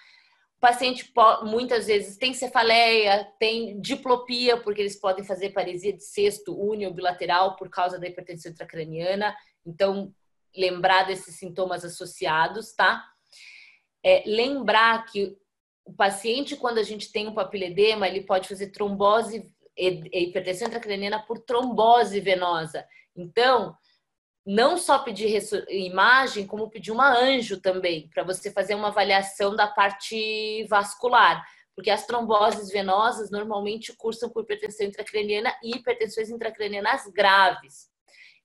O 0.58 0.60
paciente 0.60 1.12
muitas 1.44 1.88
vezes 1.88 2.18
tem 2.18 2.34
cefaleia, 2.34 3.28
tem 3.40 3.80
diplopia, 3.80 4.58
porque 4.58 4.82
eles 4.82 5.00
podem 5.00 5.24
fazer 5.24 5.52
paresia 5.52 5.94
de 5.94 6.04
cesto 6.04 6.58
único 6.58 6.94
bilateral 6.94 7.56
por 7.56 7.70
causa 7.70 8.00
da 8.00 8.08
hipertensão 8.08 8.52
intracraniana. 8.52 9.36
Então, 9.66 10.14
lembrar 10.56 11.04
desses 11.04 11.36
sintomas 11.36 11.84
associados, 11.84 12.74
tá? 12.74 13.04
É, 14.04 14.24
lembrar 14.26 15.06
que 15.06 15.38
o 15.84 15.94
paciente, 15.94 16.56
quando 16.56 16.80
a 16.80 16.84
gente 16.84 17.12
tem 17.12 17.28
um 17.28 17.34
papiledema, 17.34 18.08
ele 18.08 18.22
pode 18.22 18.48
fazer 18.48 18.72
trombose, 18.72 19.52
hipertensão 19.78 20.68
intracraniana 20.68 21.22
por 21.22 21.40
trombose 21.40 22.20
venosa. 22.20 22.88
Então, 23.16 23.76
não 24.46 24.78
só 24.78 25.00
pedir 25.00 25.42
imagem, 25.70 26.46
como 26.46 26.70
pedir 26.70 26.92
uma 26.92 27.18
anjo 27.18 27.60
também, 27.60 28.08
para 28.10 28.24
você 28.24 28.52
fazer 28.52 28.76
uma 28.76 28.90
avaliação 28.90 29.56
da 29.56 29.68
parte 29.68 30.66
vascular. 30.70 31.44
Porque 31.76 31.90
as 31.90 32.06
tromboses 32.06 32.70
venosas 32.70 33.32
normalmente 33.32 33.94
cursam 33.94 34.30
por 34.30 34.44
hipertensão 34.44 34.86
intracraniana 34.86 35.54
e 35.64 35.76
hipertensões 35.76 36.30
intracranianas 36.30 37.08
graves. 37.08 37.90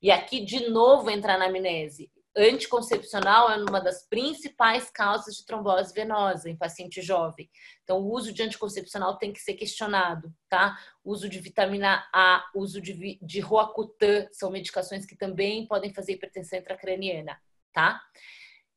E 0.03 0.11
aqui, 0.11 0.41
de 0.41 0.69
novo, 0.69 1.11
entra 1.11 1.33
a 1.33 1.37
anamnese 1.37 2.11
anticoncepcional 2.37 3.51
é 3.51 3.57
uma 3.57 3.81
das 3.81 4.07
principais 4.09 4.91
causas 4.91 5.35
de 5.37 5.45
trombose 5.45 5.93
venosa 5.93 6.49
em 6.49 6.57
paciente 6.57 7.03
jovem. 7.03 7.51
Então, 7.83 7.99
o 7.99 8.13
uso 8.13 8.33
de 8.33 8.43
anticoncepcional 8.43 9.19
tem 9.19 9.33
que 9.33 9.41
ser 9.41 9.55
questionado, 9.55 10.33
tá? 10.49 10.79
Uso 11.05 11.29
de 11.29 11.41
vitamina 11.41 12.07
A, 12.15 12.45
uso 12.55 12.81
de, 12.81 13.19
de 13.21 13.41
Roacutan, 13.41 14.29
são 14.33 14.51
medicações 14.51 15.05
que 15.05 15.17
também 15.17 15.67
podem 15.67 15.93
fazer 15.93 16.13
hipertensão 16.13 16.59
intracraniana, 16.59 17.37
tá? 17.73 18.01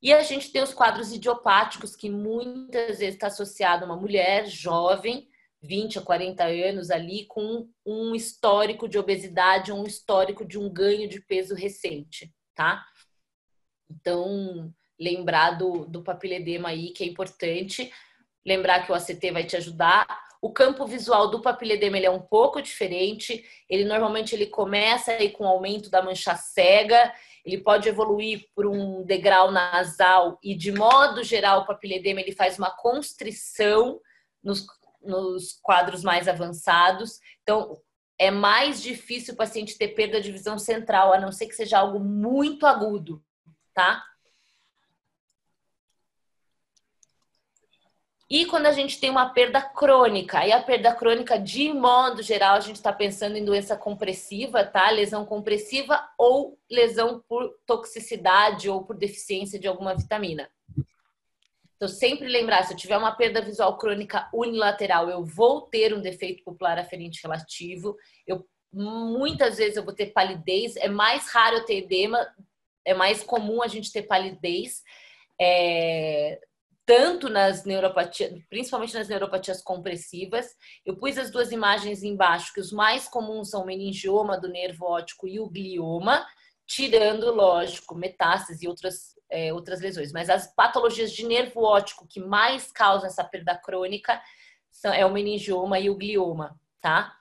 E 0.01 0.11
a 0.11 0.21
gente 0.21 0.51
tem 0.51 0.61
os 0.61 0.73
quadros 0.73 1.13
idiopáticos, 1.13 1.95
que 1.95 2.09
muitas 2.09 2.99
vezes 2.99 3.13
está 3.13 3.27
associado 3.27 3.85
a 3.85 3.87
uma 3.87 3.95
mulher 3.95 4.45
jovem, 4.47 5.29
20 5.61 5.99
a 5.99 6.01
40 6.01 6.43
anos 6.43 6.91
ali, 6.91 7.25
com 7.27 7.69
um 7.85 8.13
histórico 8.13 8.89
de 8.89 8.99
obesidade, 8.99 9.71
um 9.71 9.85
histórico 9.85 10.45
de 10.45 10.59
um 10.59 10.69
ganho 10.69 11.07
de 11.07 11.21
peso 11.21 11.55
recente, 11.55 12.33
tá? 12.53 12.85
Então, 13.99 14.73
lembrar 14.99 15.51
do, 15.51 15.85
do 15.85 16.01
papiledema 16.01 16.69
aí, 16.69 16.89
que 16.89 17.03
é 17.03 17.07
importante. 17.07 17.91
Lembrar 18.45 18.85
que 18.85 18.91
o 18.91 18.95
ACT 18.95 19.31
vai 19.31 19.43
te 19.43 19.55
ajudar. 19.55 20.05
O 20.41 20.51
campo 20.51 20.85
visual 20.85 21.29
do 21.29 21.41
papiledema 21.41 21.97
ele 21.97 22.05
é 22.05 22.11
um 22.11 22.19
pouco 22.19 22.61
diferente. 22.61 23.45
Ele 23.69 23.85
normalmente 23.85 24.35
ele 24.35 24.47
começa 24.47 25.11
aí 25.11 25.29
com 25.29 25.45
o 25.45 25.47
aumento 25.47 25.89
da 25.89 26.01
mancha 26.01 26.35
cega. 26.35 27.13
Ele 27.45 27.57
pode 27.57 27.87
evoluir 27.87 28.47
por 28.55 28.65
um 28.65 29.03
degrau 29.03 29.51
nasal 29.51 30.39
e, 30.41 30.55
de 30.55 30.71
modo 30.71 31.23
geral, 31.23 31.61
o 31.61 31.65
papiledema 31.65 32.21
ele 32.21 32.31
faz 32.33 32.57
uma 32.57 32.71
constrição 32.71 33.99
nos, 34.41 34.65
nos 35.01 35.53
quadros 35.61 36.03
mais 36.03 36.27
avançados. 36.27 37.19
Então, 37.41 37.77
é 38.17 38.31
mais 38.31 38.81
difícil 38.81 39.33
o 39.33 39.37
paciente 39.37 39.77
ter 39.77 39.89
perda 39.89 40.21
de 40.21 40.31
visão 40.31 40.57
central, 40.57 41.13
a 41.13 41.19
não 41.19 41.31
ser 41.31 41.47
que 41.47 41.55
seja 41.55 41.79
algo 41.79 41.99
muito 41.99 42.65
agudo 42.65 43.21
tá? 43.74 44.03
E 48.30 48.45
quando 48.45 48.65
a 48.65 48.71
gente 48.71 48.99
tem 48.99 49.09
uma 49.11 49.30
perda 49.30 49.61
crônica, 49.61 50.43
e 50.45 50.51
a 50.51 50.59
perda 50.59 50.95
crônica, 50.95 51.38
de 51.38 51.71
modo 51.71 52.24
geral, 52.24 52.55
a 52.55 52.59
gente 52.59 52.78
está 52.78 52.91
pensando 52.91 53.38
em 53.38 53.45
doença 53.45 53.78
compressiva, 53.78 54.65
tá? 54.65 54.89
Lesão 54.89 55.24
compressiva 55.24 56.03
ou 56.17 56.57
lesão 56.67 57.24
por 57.28 57.53
toxicidade 57.65 58.69
ou 58.69 58.84
por 58.84 58.97
deficiência 58.97 59.59
de 59.59 59.67
alguma 59.67 59.93
vitamina. 59.93 60.49
Então, 61.76 61.88
sempre 61.88 62.28
lembrar, 62.28 62.63
se 62.63 62.74
eu 62.74 62.78
tiver 62.78 62.97
uma 62.97 63.11
perda 63.11 63.41
visual 63.41 63.78
crônica 63.78 64.28
unilateral, 64.34 65.09
eu 65.09 65.24
vou 65.24 65.61
ter 65.61 65.93
um 65.93 66.01
defeito 66.01 66.43
popular 66.43 66.80
aferente 66.80 67.21
relativo. 67.21 67.95
Eu 68.26 68.47
muitas 68.74 69.57
vezes 69.57 69.78
eu 69.78 69.84
vou 69.84 69.93
ter 69.93 70.07
palidez, 70.07 70.76
é 70.78 70.89
mais 70.89 71.30
raro 71.30 71.57
eu 71.57 71.65
ter 71.65 71.84
edema 71.84 72.28
é 72.86 72.93
mais 72.93 73.23
comum 73.23 73.61
a 73.61 73.67
gente 73.67 73.91
ter 73.91 74.03
palidez, 74.03 74.81
é, 75.39 76.39
tanto 76.86 77.29
nas 77.29 77.63
neuropatias, 77.63 78.34
principalmente 78.49 78.93
nas 78.93 79.07
neuropatias 79.07 79.61
compressivas. 79.61 80.47
Eu 80.86 80.97
pus 80.97 81.17
as 81.17 81.31
duas 81.31 81.51
imagens 81.51 82.03
embaixo, 82.03 82.53
que 82.53 82.59
os 82.59 82.71
mais 82.71 83.07
comuns 83.07 83.49
são 83.49 83.63
o 83.63 83.65
meningioma 83.65 84.39
do 84.39 84.49
nervo 84.49 84.86
óptico 84.86 85.27
e 85.27 85.39
o 85.39 85.49
glioma, 85.49 86.25
tirando, 86.65 87.34
lógico, 87.34 87.95
metástase 87.95 88.65
e 88.65 88.67
outras, 88.67 89.15
é, 89.29 89.53
outras 89.53 89.79
lesões. 89.79 90.11
Mas 90.11 90.29
as 90.29 90.53
patologias 90.53 91.11
de 91.11 91.25
nervo 91.25 91.61
óptico 91.61 92.07
que 92.07 92.19
mais 92.19 92.71
causam 92.71 93.07
essa 93.07 93.23
perda 93.23 93.55
crônica 93.55 94.21
são, 94.71 94.93
é 94.93 95.05
o 95.05 95.11
meningioma 95.11 95.79
e 95.79 95.89
o 95.89 95.95
glioma, 95.95 96.59
tá? 96.81 97.15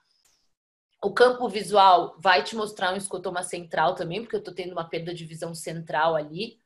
O 1.05 1.12
campo 1.12 1.48
visual 1.48 2.14
vai 2.18 2.44
te 2.44 2.55
mostrar 2.55 2.94
um 2.94 2.96
escotoma 2.96 3.42
central 3.42 3.96
também, 3.96 4.22
porque 4.22 4.36
eu 4.36 4.38
estou 4.38 4.55
tendo 4.55 4.70
uma 4.70 4.88
perda 4.88 5.12
de 5.12 5.24
visão 5.24 5.53
central 5.53 6.14
ali. 6.14 6.62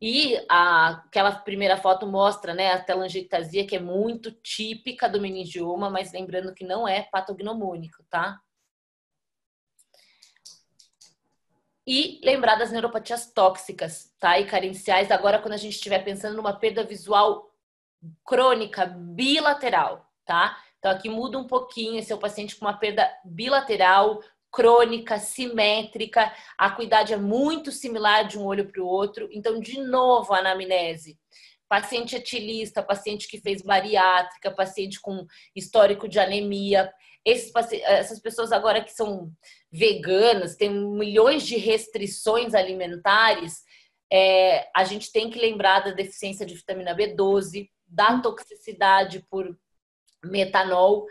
E 0.00 0.36
a, 0.48 0.90
aquela 0.90 1.32
primeira 1.32 1.76
foto 1.76 2.06
mostra 2.06 2.54
né, 2.54 2.70
a 2.70 2.80
telangiectasia, 2.80 3.66
que 3.66 3.74
é 3.74 3.80
muito 3.80 4.30
típica 4.30 5.08
do 5.08 5.20
meningioma, 5.20 5.90
mas 5.90 6.12
lembrando 6.12 6.54
que 6.54 6.64
não 6.64 6.86
é 6.86 7.02
patognomônico, 7.02 8.04
tá? 8.08 8.40
E 11.84 12.20
lembrar 12.22 12.54
das 12.56 12.70
neuropatias 12.70 13.32
tóxicas, 13.32 14.14
tá? 14.20 14.38
E 14.38 14.46
carenciais, 14.46 15.10
agora 15.10 15.40
quando 15.40 15.54
a 15.54 15.56
gente 15.56 15.74
estiver 15.74 16.04
pensando 16.04 16.36
numa 16.36 16.52
perda 16.52 16.84
visual 16.84 17.52
crônica 18.24 18.86
bilateral, 18.86 20.08
tá? 20.24 20.62
Então 20.78 20.90
aqui 20.90 21.08
muda 21.08 21.38
um 21.38 21.46
pouquinho, 21.46 21.98
esse 21.98 22.12
é 22.12 22.14
o 22.14 22.20
paciente 22.20 22.56
com 22.56 22.64
uma 22.64 22.78
perda 22.78 23.10
bilateral, 23.24 24.20
crônica, 24.50 25.18
simétrica, 25.18 26.32
a 26.56 26.66
acuidade 26.66 27.12
é 27.12 27.16
muito 27.16 27.70
similar 27.70 28.26
de 28.26 28.38
um 28.38 28.44
olho 28.44 28.70
para 28.70 28.82
o 28.82 28.86
outro. 28.86 29.28
Então, 29.30 29.60
de 29.60 29.80
novo, 29.80 30.32
a 30.32 30.38
anamnese. 30.38 31.18
Paciente 31.68 32.16
etilista, 32.16 32.82
paciente 32.82 33.28
que 33.28 33.40
fez 33.40 33.60
bariátrica, 33.60 34.50
paciente 34.50 35.00
com 35.00 35.26
histórico 35.54 36.08
de 36.08 36.18
anemia, 36.18 36.90
esses, 37.24 37.52
essas 37.82 38.18
pessoas 38.20 38.52
agora 38.52 38.82
que 38.82 38.90
são 38.90 39.30
veganas, 39.70 40.56
têm 40.56 40.70
milhões 40.70 41.42
de 41.42 41.58
restrições 41.58 42.54
alimentares, 42.54 43.62
é, 44.10 44.66
a 44.74 44.84
gente 44.84 45.12
tem 45.12 45.28
que 45.28 45.38
lembrar 45.38 45.80
da 45.80 45.90
deficiência 45.90 46.46
de 46.46 46.54
vitamina 46.54 46.96
B12, 46.96 47.68
da 47.86 48.18
toxicidade 48.18 49.26
por 49.28 49.54
metanol 50.28 51.06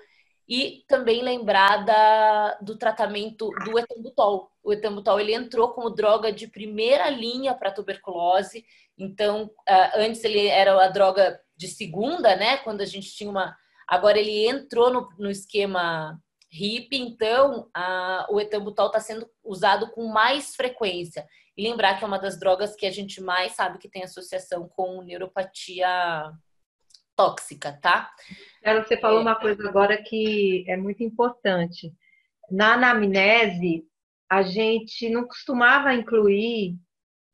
e 0.48 0.84
também 0.88 1.22
lembrar 1.22 1.84
da, 1.84 2.58
do 2.62 2.78
tratamento 2.78 3.50
do 3.66 3.78
etambutol. 3.78 4.50
O 4.64 4.72
etambutol 4.72 5.20
ele 5.20 5.34
entrou 5.34 5.70
como 5.70 5.90
droga 5.90 6.32
de 6.32 6.48
primeira 6.48 7.10
linha 7.10 7.54
para 7.54 7.72
tuberculose. 7.72 8.66
Então, 8.98 9.52
antes 9.96 10.24
ele 10.24 10.48
era 10.48 10.84
a 10.84 10.88
droga 10.88 11.40
de 11.56 11.68
segunda, 11.68 12.36
né? 12.36 12.58
Quando 12.58 12.82
a 12.82 12.86
gente 12.86 13.14
tinha 13.14 13.30
uma 13.30 13.56
Agora 13.88 14.20
ele 14.20 14.46
entrou 14.46 14.92
no, 14.92 15.10
no 15.18 15.32
esquema 15.32 16.22
HIP, 16.52 16.98
então 16.98 17.70
a, 17.74 18.28
o 18.30 18.40
etambutol 18.40 18.88
está 18.88 19.00
sendo 19.00 19.30
usado 19.44 19.90
com 19.92 20.08
mais 20.08 20.56
frequência. 20.56 21.26
E 21.56 21.64
lembrar 21.64 21.98
que 21.98 22.04
é 22.04 22.08
uma 22.08 22.20
das 22.20 22.38
drogas 22.38 22.76
que 22.76 22.86
a 22.86 22.92
gente 22.92 23.22
mais 23.22 23.54
sabe 23.54 23.78
que 23.78 23.90
tem 23.90 24.04
associação 24.04 24.68
com 24.68 25.02
neuropatia 25.02 25.88
tóxica, 27.18 27.74
tá? 27.82 28.12
Cara, 28.62 28.84
você 28.84 28.96
falou 28.96 29.20
é... 29.20 29.22
uma 29.24 29.36
coisa 29.36 29.68
agora 29.68 29.98
que 29.98 30.64
é 30.68 30.78
muito 30.78 31.04
importante. 31.04 31.92
Na 32.50 32.76
anamnese, 32.76 33.84
a 34.30 34.44
gente 34.44 35.10
não 35.10 35.28
costumava 35.28 35.94
incluir 35.94 36.76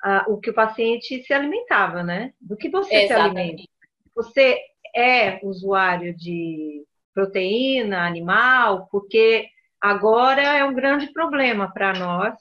uh, 0.03 0.31
o 0.31 0.39
que 0.39 0.49
o 0.49 0.53
paciente 0.53 1.21
se 1.23 1.34
alimentava, 1.34 2.01
né? 2.01 2.34
Do 2.39 2.55
que 2.55 2.69
você 2.69 2.95
Exatamente. 2.95 3.36
se 3.36 3.41
alimenta. 3.41 3.73
Você 4.15 4.59
é 4.95 5.39
usuário 5.43 6.15
de 6.15 6.86
proteína 7.13 8.05
animal, 8.05 8.88
porque 8.91 9.47
agora 9.81 10.41
é 10.41 10.63
um 10.63 10.73
grande 10.73 11.11
problema 11.11 11.71
para 11.71 11.93
nós 11.93 12.36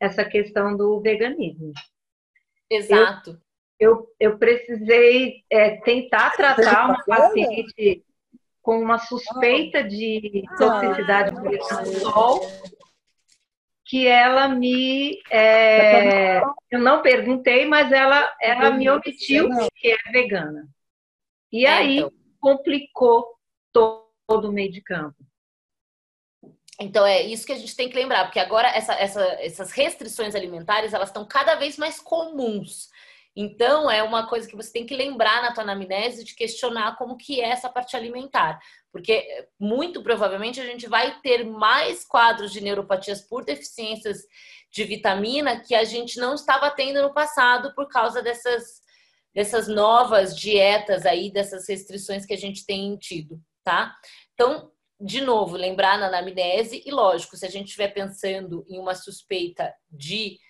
essa 0.00 0.24
questão 0.24 0.76
do 0.76 1.00
veganismo. 1.00 1.72
Exato. 2.70 3.40
Eu, 3.78 4.12
eu, 4.18 4.38
precisei 4.38 5.44
é, 5.48 5.76
tentar 5.82 6.30
tratar 6.30 6.86
uma 6.86 7.04
paciente 7.04 8.04
com 8.60 8.80
uma 8.80 8.98
suspeita 8.98 9.84
de 9.84 10.42
toxicidade 10.58 11.34
do 11.34 12.00
sol, 12.00 12.40
que 13.84 14.06
ela 14.06 14.48
me. 14.48 15.18
É, 15.30 16.40
eu 16.70 16.78
não 16.80 17.00
perguntei, 17.00 17.64
mas 17.66 17.90
ela, 17.92 18.34
ela 18.40 18.70
me 18.70 18.90
omitiu 18.90 19.48
que 19.74 19.92
é 19.92 20.10
vegana. 20.10 20.68
E 21.50 21.64
é, 21.64 21.70
aí 21.70 21.98
então. 21.98 22.12
complicou 22.40 23.26
todo, 23.72 24.04
todo 24.26 24.48
o 24.50 24.52
meio 24.52 24.70
de 24.70 24.82
campo. 24.82 25.16
Então 26.80 27.04
é 27.04 27.22
isso 27.22 27.44
que 27.44 27.52
a 27.52 27.58
gente 27.58 27.74
tem 27.74 27.88
que 27.88 27.96
lembrar, 27.96 28.24
porque 28.24 28.38
agora 28.38 28.68
essa, 28.68 28.92
essa, 28.94 29.24
essas 29.40 29.72
restrições 29.72 30.34
alimentares 30.34 30.92
elas 30.92 31.08
estão 31.08 31.24
cada 31.24 31.56
vez 31.56 31.76
mais 31.76 31.98
comuns. 31.98 32.90
Então 33.40 33.88
é 33.88 34.02
uma 34.02 34.26
coisa 34.26 34.48
que 34.48 34.56
você 34.56 34.72
tem 34.72 34.84
que 34.84 34.96
lembrar 34.96 35.40
na 35.40 35.54
tua 35.54 35.62
anamnese 35.62 36.24
de 36.24 36.34
questionar 36.34 36.96
como 36.96 37.16
que 37.16 37.40
é 37.40 37.50
essa 37.50 37.68
parte 37.68 37.96
alimentar, 37.96 38.58
porque 38.90 39.46
muito 39.60 40.02
provavelmente 40.02 40.60
a 40.60 40.66
gente 40.66 40.88
vai 40.88 41.20
ter 41.20 41.44
mais 41.44 42.04
quadros 42.04 42.50
de 42.50 42.60
neuropatias 42.60 43.20
por 43.20 43.44
deficiências 43.44 44.24
de 44.72 44.82
vitamina 44.82 45.60
que 45.60 45.72
a 45.72 45.84
gente 45.84 46.18
não 46.18 46.34
estava 46.34 46.68
tendo 46.68 47.00
no 47.00 47.14
passado 47.14 47.72
por 47.76 47.86
causa 47.86 48.20
dessas 48.20 48.80
dessas 49.32 49.68
novas 49.68 50.36
dietas 50.36 51.06
aí, 51.06 51.30
dessas 51.30 51.68
restrições 51.68 52.26
que 52.26 52.34
a 52.34 52.36
gente 52.36 52.66
tem 52.66 52.96
tido, 52.96 53.40
tá? 53.62 53.94
Então, 54.34 54.72
de 55.00 55.20
novo, 55.20 55.56
lembrar 55.56 55.96
na 55.96 56.08
anamnese 56.08 56.82
e, 56.84 56.90
lógico, 56.90 57.36
se 57.36 57.46
a 57.46 57.48
gente 57.48 57.66
estiver 57.66 57.94
pensando 57.94 58.64
em 58.68 58.80
uma 58.80 58.96
suspeita 58.96 59.72
de 59.88 60.40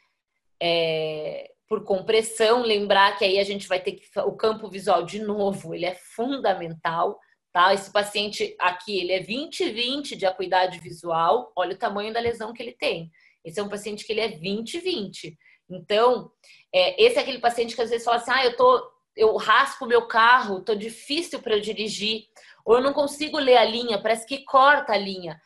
é, 0.58 1.50
por 1.68 1.84
compressão, 1.84 2.62
lembrar 2.62 3.18
que 3.18 3.24
aí 3.24 3.38
a 3.38 3.44
gente 3.44 3.68
vai 3.68 3.78
ter 3.78 3.92
que 3.92 4.06
o 4.20 4.32
campo 4.32 4.68
visual 4.68 5.04
de 5.04 5.20
novo, 5.20 5.74
ele 5.74 5.84
é 5.84 5.94
fundamental, 5.94 7.18
tá? 7.52 7.74
Esse 7.74 7.92
paciente 7.92 8.56
aqui, 8.58 8.98
ele 8.98 9.12
é 9.12 9.20
20/20 9.20 10.16
de 10.16 10.24
acuidade 10.24 10.78
visual, 10.80 11.52
olha 11.54 11.74
o 11.74 11.78
tamanho 11.78 12.12
da 12.12 12.20
lesão 12.20 12.52
que 12.52 12.62
ele 12.62 12.72
tem. 12.72 13.10
Esse 13.44 13.60
é 13.60 13.62
um 13.62 13.68
paciente 13.68 14.04
que 14.04 14.12
ele 14.12 14.20
é 14.20 14.28
20/20. 14.28 15.36
Então, 15.70 16.30
é, 16.74 17.02
esse 17.02 17.18
é 17.18 17.20
aquele 17.20 17.38
paciente 17.38 17.74
que 17.74 17.82
às 17.82 17.90
vezes 17.90 18.04
fala 18.04 18.16
assim: 18.16 18.30
ah, 18.30 18.44
eu 18.44 18.56
tô, 18.56 18.90
eu 19.14 19.36
raspo 19.36 19.86
meu 19.86 20.06
carro, 20.06 20.64
tô 20.64 20.74
difícil 20.74 21.40
para 21.40 21.60
dirigir, 21.60 22.24
ou 22.64 22.76
eu 22.76 22.82
não 22.82 22.94
consigo 22.94 23.38
ler 23.38 23.58
a 23.58 23.64
linha, 23.64 24.00
parece 24.00 24.26
que 24.26 24.44
corta 24.44 24.94
a 24.94 24.98
linha. 24.98 25.38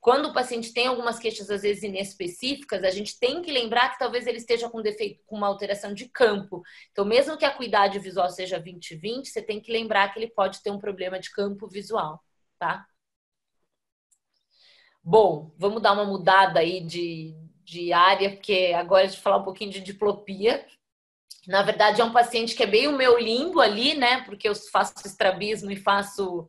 Quando 0.00 0.26
o 0.26 0.32
paciente 0.32 0.72
tem 0.72 0.86
algumas 0.86 1.18
queixas, 1.18 1.50
às 1.50 1.62
vezes 1.62 1.82
inespecíficas, 1.82 2.84
a 2.84 2.90
gente 2.90 3.18
tem 3.18 3.42
que 3.42 3.50
lembrar 3.50 3.90
que 3.90 3.98
talvez 3.98 4.26
ele 4.26 4.38
esteja 4.38 4.70
com 4.70 4.80
defeito, 4.80 5.22
com 5.26 5.36
uma 5.36 5.48
alteração 5.48 5.92
de 5.92 6.08
campo. 6.08 6.62
Então, 6.92 7.04
mesmo 7.04 7.36
que 7.36 7.44
a 7.44 7.54
cuidade 7.54 7.98
visual 7.98 8.30
seja 8.30 8.60
20-20, 8.60 9.24
você 9.24 9.42
tem 9.42 9.60
que 9.60 9.72
lembrar 9.72 10.12
que 10.12 10.18
ele 10.18 10.28
pode 10.28 10.62
ter 10.62 10.70
um 10.70 10.78
problema 10.78 11.18
de 11.18 11.30
campo 11.30 11.66
visual, 11.66 12.22
tá? 12.58 12.86
Bom, 15.02 15.52
vamos 15.56 15.82
dar 15.82 15.94
uma 15.94 16.04
mudada 16.04 16.60
aí 16.60 16.80
de, 16.80 17.34
de 17.64 17.92
área, 17.92 18.30
porque 18.30 18.72
agora 18.76 19.04
a 19.04 19.06
gente 19.06 19.20
falar 19.20 19.38
um 19.38 19.44
pouquinho 19.44 19.72
de 19.72 19.80
diplopia. 19.80 20.64
Na 21.46 21.62
verdade, 21.62 22.00
é 22.00 22.04
um 22.04 22.12
paciente 22.12 22.54
que 22.54 22.62
é 22.62 22.66
bem 22.66 22.86
o 22.86 22.96
meu 22.96 23.18
limbo 23.18 23.60
ali, 23.60 23.94
né? 23.94 24.22
Porque 24.24 24.48
eu 24.48 24.54
faço 24.54 24.94
estrabismo 25.04 25.70
e 25.70 25.76
faço 25.76 26.48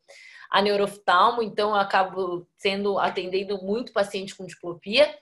a 0.50 0.62
neuroftalmo, 0.62 1.43
então 1.43 1.70
eu 1.70 1.76
acabo 1.76 2.47
sendo 2.58 2.97
atendendo 2.97 3.62
muito 3.62 3.93
paciente 3.93 4.36
com 4.36 4.45
diplopia. 4.45 5.14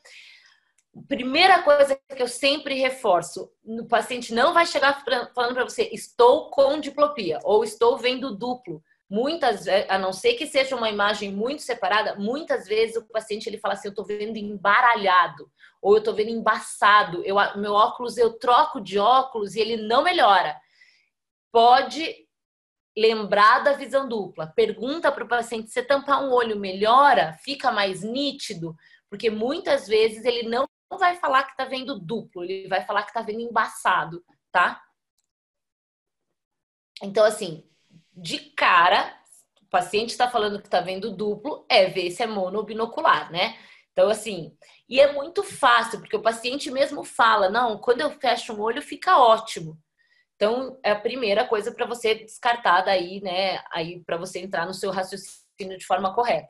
Primeira 1.08 1.62
coisa 1.62 2.00
que 2.16 2.22
eu 2.22 2.28
sempre 2.28 2.76
reforço, 2.76 3.52
o 3.64 3.86
paciente 3.86 4.34
não 4.34 4.54
vai 4.54 4.66
chegar 4.66 5.04
falando 5.36 5.54
para 5.54 5.64
você, 5.64 5.90
estou 5.92 6.50
com 6.50 6.80
diplopia 6.80 7.40
ou 7.44 7.64
estou 7.64 7.98
vendo 7.98 8.36
duplo. 8.36 8.82
Muitas 9.10 9.68
a 9.88 9.98
não 9.98 10.12
ser 10.12 10.34
que 10.34 10.48
seja 10.48 10.76
uma 10.76 10.90
imagem 10.90 11.32
muito 11.32 11.62
separada, 11.62 12.16
muitas 12.16 12.68
vezes 12.68 12.98
o 12.98 13.08
paciente 13.08 13.48
ele 13.48 13.60
fala 13.60 13.74
assim, 13.74 13.88
eu 13.88 13.92
estou 13.92 14.04
vendo 14.04 14.38
embaralhado 14.38 15.50
ou 15.82 15.94
eu 15.94 16.00
estou 16.00 16.14
vendo 16.14 16.30
embaçado. 16.30 17.24
Eu, 17.24 17.36
meu 17.56 17.74
óculos 17.74 18.18
eu 18.18 18.34
troco 18.34 18.82
de 18.82 18.98
óculos 18.98 19.56
e 19.56 19.62
ele 19.62 19.78
não 19.78 20.04
melhora. 20.04 20.60
Pode 21.52 22.27
lembrar 22.98 23.60
da 23.60 23.74
visão 23.74 24.10
dupla. 24.10 24.48
Pergunta 24.48 25.12
para 25.12 25.24
o 25.24 25.28
paciente: 25.28 25.70
se 25.70 25.84
tampar 25.84 26.24
um 26.24 26.32
olho 26.34 26.60
melhora, 26.60 27.34
fica 27.44 27.72
mais 27.72 28.02
nítido, 28.02 28.76
porque 29.10 29.30
muitas 29.30 29.88
vezes 29.88 30.26
ele 30.26 30.50
não 30.50 30.68
vai 30.98 31.16
falar 31.16 31.44
que 31.44 31.52
está 31.52 31.66
vendo 31.66 32.00
duplo, 32.00 32.44
ele 32.44 32.68
vai 32.68 32.84
falar 32.84 33.04
que 33.04 33.10
está 33.10 33.22
vendo 33.22 33.42
embaçado, 33.42 34.24
tá? 34.52 34.82
Então, 37.04 37.24
assim, 37.24 37.64
de 38.12 38.40
cara, 38.52 39.16
o 39.62 39.66
paciente 39.70 40.10
está 40.10 40.28
falando 40.28 40.60
que 40.60 40.68
está 40.68 40.82
vendo 40.82 41.16
duplo, 41.16 41.66
é 41.70 41.86
ver 41.86 42.10
se 42.10 42.24
é 42.24 42.28
mono 42.28 42.58
ou 42.58 42.66
binocular, 42.66 43.32
né? 43.32 43.58
Então, 43.92 44.10
assim, 44.10 44.58
e 44.90 45.00
é 45.00 45.12
muito 45.14 45.44
fácil, 45.44 46.00
porque 46.00 46.16
o 46.16 46.22
paciente 46.22 46.72
mesmo 46.72 47.04
fala: 47.04 47.50
não, 47.50 47.78
quando 47.78 48.02
eu 48.02 48.10
fecho 48.12 48.54
um 48.54 48.62
olho 48.62 48.82
fica 48.82 49.18
ótimo. 49.20 49.78
Então, 50.38 50.80
é 50.82 50.92
a 50.92 51.00
primeira 51.00 51.46
coisa 51.46 51.74
para 51.74 51.86
você 51.86 52.16
descartar 52.16 52.82
daí, 52.84 53.20
né? 53.22 53.62
Aí, 53.72 54.00
para 54.06 54.16
você 54.16 54.40
entrar 54.40 54.66
no 54.66 54.74
seu 54.74 54.92
raciocínio 54.92 55.78
de 55.78 55.86
forma 55.86 56.14
correta. 56.14 56.48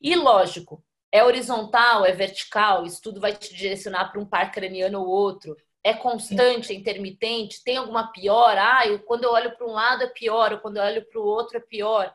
E 0.00 0.14
lógico, 0.14 0.84
é 1.10 1.24
horizontal, 1.24 2.04
é 2.04 2.12
vertical, 2.12 2.84
isso 2.84 3.00
tudo 3.00 3.20
vai 3.20 3.34
te 3.34 3.54
direcionar 3.54 4.10
para 4.10 4.20
um 4.20 4.26
par 4.26 4.50
craniano 4.50 5.00
ou 5.00 5.08
outro 5.08 5.56
é 5.84 5.94
constante, 5.94 6.72
é 6.72 6.76
intermitente, 6.76 7.62
tem 7.64 7.76
alguma 7.76 8.12
pior? 8.12 8.56
Ah, 8.56 8.86
eu, 8.86 9.00
quando 9.00 9.24
eu 9.24 9.32
olho 9.32 9.56
para 9.56 9.66
um 9.66 9.72
lado 9.72 10.04
é 10.04 10.06
pior, 10.06 10.52
ou 10.52 10.60
quando 10.60 10.76
eu 10.76 10.84
olho 10.84 11.04
para 11.08 11.20
o 11.20 11.24
outro 11.24 11.56
é 11.56 11.60
pior. 11.60 12.14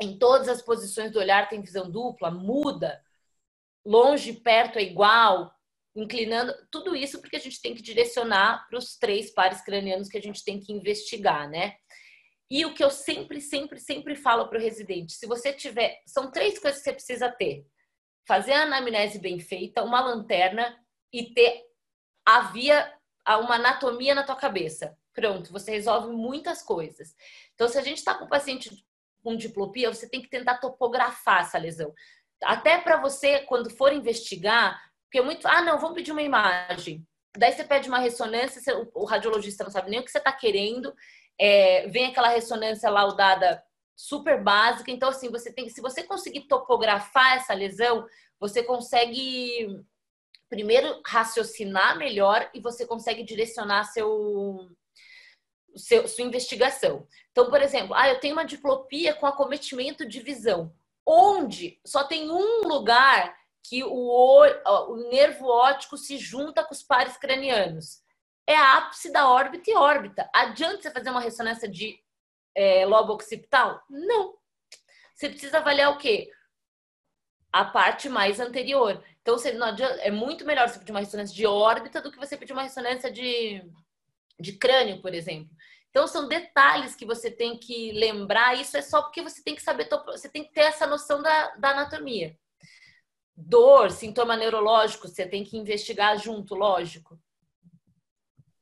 Em 0.00 0.18
todas 0.18 0.48
as 0.48 0.60
posições 0.60 1.10
do 1.10 1.18
olhar 1.18 1.48
tem 1.48 1.62
visão 1.62 1.90
dupla, 1.90 2.30
muda, 2.30 3.02
longe, 3.84 4.34
perto 4.34 4.78
é 4.78 4.82
igual, 4.82 5.54
inclinando, 5.94 6.54
tudo 6.70 6.96
isso 6.96 7.20
porque 7.20 7.36
a 7.36 7.40
gente 7.40 7.60
tem 7.60 7.74
que 7.74 7.82
direcionar 7.82 8.66
para 8.68 8.78
os 8.78 8.96
três 8.96 9.32
pares 9.32 9.60
cranianos 9.60 10.08
que 10.08 10.16
a 10.18 10.22
gente 10.22 10.42
tem 10.42 10.58
que 10.58 10.72
investigar, 10.72 11.48
né? 11.48 11.76
E 12.50 12.64
o 12.66 12.74
que 12.74 12.84
eu 12.84 12.90
sempre, 12.90 13.40
sempre, 13.40 13.78
sempre 13.78 14.14
falo 14.14 14.48
para 14.48 14.58
o 14.58 14.60
residente, 14.60 15.14
se 15.14 15.26
você 15.26 15.52
tiver, 15.52 16.02
são 16.06 16.30
três 16.30 16.58
coisas 16.58 16.80
que 16.80 16.84
você 16.84 16.92
precisa 16.92 17.30
ter: 17.30 17.66
fazer 18.26 18.52
a 18.52 18.62
anamnese 18.62 19.18
bem 19.18 19.38
feita, 19.38 19.82
uma 19.82 20.00
lanterna 20.00 20.78
e 21.12 21.32
ter 21.32 21.62
a 22.26 22.42
via, 22.52 22.92
uma 23.26 23.56
anatomia 23.56 24.14
na 24.14 24.22
tua 24.22 24.36
cabeça. 24.36 24.96
Pronto, 25.14 25.52
você 25.52 25.72
resolve 25.72 26.14
muitas 26.14 26.62
coisas. 26.62 27.14
Então, 27.54 27.68
se 27.68 27.78
a 27.78 27.82
gente 27.82 27.98
está 27.98 28.14
com 28.14 28.24
um 28.24 28.28
paciente 28.28 28.70
com 29.22 29.36
diplopia, 29.36 29.92
você 29.92 30.08
tem 30.08 30.20
que 30.20 30.28
tentar 30.28 30.58
topografar 30.58 31.42
essa 31.42 31.58
lesão. 31.58 31.92
Até 32.42 32.78
para 32.78 33.00
você, 33.00 33.40
quando 33.40 33.70
for 33.70 33.92
investigar, 33.92 34.78
porque 35.12 35.20
muito, 35.20 35.46
ah, 35.46 35.60
não, 35.60 35.78
vamos 35.78 35.94
pedir 35.94 36.10
uma 36.10 36.22
imagem. 36.22 37.06
Daí 37.36 37.52
você 37.52 37.62
pede 37.62 37.86
uma 37.86 37.98
ressonância, 37.98 38.62
o 38.94 39.04
radiologista 39.04 39.62
não 39.62 39.70
sabe 39.70 39.90
nem 39.90 40.00
o 40.00 40.04
que 40.04 40.10
você 40.10 40.16
está 40.16 40.32
querendo, 40.32 40.94
é, 41.38 41.86
vem 41.88 42.06
aquela 42.06 42.28
ressonância 42.28 42.88
laudada 42.88 43.62
super 43.94 44.42
básica. 44.42 44.90
Então, 44.90 45.10
assim, 45.10 45.30
você 45.30 45.52
tem, 45.52 45.68
se 45.68 45.82
você 45.82 46.02
conseguir 46.02 46.48
topografar 46.48 47.36
essa 47.36 47.52
lesão, 47.52 48.06
você 48.40 48.62
consegue 48.62 49.84
primeiro 50.48 51.02
raciocinar 51.06 51.98
melhor 51.98 52.48
e 52.54 52.60
você 52.60 52.86
consegue 52.86 53.22
direcionar 53.22 53.84
seu, 53.84 54.70
seu, 55.76 56.08
sua 56.08 56.24
investigação. 56.24 57.06
Então, 57.32 57.50
por 57.50 57.60
exemplo, 57.60 57.94
ah, 57.94 58.08
eu 58.08 58.18
tenho 58.18 58.34
uma 58.34 58.46
diplopia 58.46 59.12
com 59.12 59.26
acometimento 59.26 60.08
de 60.08 60.20
visão, 60.20 60.72
onde 61.04 61.78
só 61.84 62.02
tem 62.02 62.30
um 62.30 62.66
lugar 62.66 63.41
que 63.62 63.84
o, 63.84 64.42
o 64.42 64.96
nervo 65.08 65.46
óptico 65.46 65.96
se 65.96 66.18
junta 66.18 66.64
com 66.64 66.74
os 66.74 66.82
pares 66.82 67.16
cranianos. 67.16 68.02
É 68.46 68.56
a 68.56 68.78
ápice 68.78 69.12
da 69.12 69.28
órbita 69.30 69.70
e 69.70 69.74
órbita. 69.74 70.28
Adianta 70.34 70.82
você 70.82 70.90
fazer 70.90 71.10
uma 71.10 71.20
ressonância 71.20 71.68
de 71.68 71.98
é, 72.54 72.84
lobo 72.84 73.12
occipital? 73.12 73.80
Não. 73.88 74.34
Você 75.14 75.28
precisa 75.28 75.58
avaliar 75.58 75.92
o 75.92 75.98
quê? 75.98 76.30
A 77.52 77.64
parte 77.64 78.08
mais 78.08 78.40
anterior. 78.40 79.02
Então, 79.20 79.38
você 79.38 79.52
não 79.52 79.68
adianta, 79.68 79.94
é 80.00 80.10
muito 80.10 80.44
melhor 80.44 80.68
você 80.68 80.80
pedir 80.80 80.90
uma 80.90 81.00
ressonância 81.00 81.34
de 81.34 81.46
órbita 81.46 82.02
do 82.02 82.10
que 82.10 82.18
você 82.18 82.36
pedir 82.36 82.52
uma 82.52 82.64
ressonância 82.64 83.10
de, 83.10 83.62
de 84.40 84.52
crânio, 84.54 85.00
por 85.00 85.14
exemplo. 85.14 85.50
Então, 85.90 86.08
são 86.08 86.26
detalhes 86.26 86.96
que 86.96 87.06
você 87.06 87.30
tem 87.30 87.56
que 87.56 87.92
lembrar. 87.92 88.58
Isso 88.58 88.76
é 88.76 88.82
só 88.82 89.02
porque 89.02 89.22
você 89.22 89.42
tem 89.42 89.54
que 89.54 89.62
saber, 89.62 89.88
você 90.06 90.28
tem 90.28 90.42
que 90.42 90.52
ter 90.52 90.62
essa 90.62 90.86
noção 90.86 91.22
da, 91.22 91.54
da 91.56 91.70
anatomia. 91.70 92.36
Dor, 93.36 93.90
sintoma 93.90 94.36
neurológico, 94.36 95.08
você 95.08 95.26
tem 95.26 95.42
que 95.42 95.56
investigar 95.56 96.18
junto, 96.18 96.54
lógico. 96.54 97.18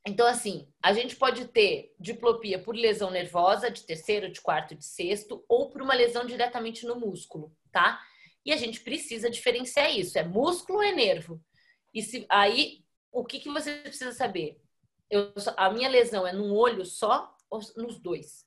Então, 0.06 0.26
assim, 0.26 0.66
a 0.82 0.92
gente 0.92 1.14
pode 1.16 1.46
ter 1.48 1.94
diplopia 1.98 2.58
por 2.58 2.74
lesão 2.74 3.10
nervosa 3.10 3.70
de 3.70 3.84
terceiro, 3.84 4.30
de 4.30 4.40
quarto, 4.40 4.74
de 4.74 4.84
sexto, 4.84 5.44
ou 5.48 5.68
por 5.68 5.82
uma 5.82 5.94
lesão 5.94 6.24
diretamente 6.24 6.86
no 6.86 6.96
músculo, 6.96 7.54
tá? 7.70 8.00
E 8.44 8.52
a 8.52 8.56
gente 8.56 8.80
precisa 8.80 9.28
diferenciar 9.28 9.94
isso: 9.94 10.18
é 10.18 10.24
músculo 10.24 10.78
ou 10.78 10.84
é 10.84 10.92
nervo? 10.92 11.40
E 11.92 12.02
se, 12.02 12.24
aí, 12.30 12.84
o 13.12 13.24
que, 13.24 13.40
que 13.40 13.50
você 13.50 13.76
precisa 13.80 14.12
saber? 14.12 14.60
Eu, 15.10 15.32
a 15.56 15.70
minha 15.70 15.88
lesão 15.88 16.26
é 16.26 16.32
num 16.32 16.54
olho 16.54 16.84
só 16.86 17.36
ou 17.50 17.60
nos 17.76 17.98
dois? 17.98 18.46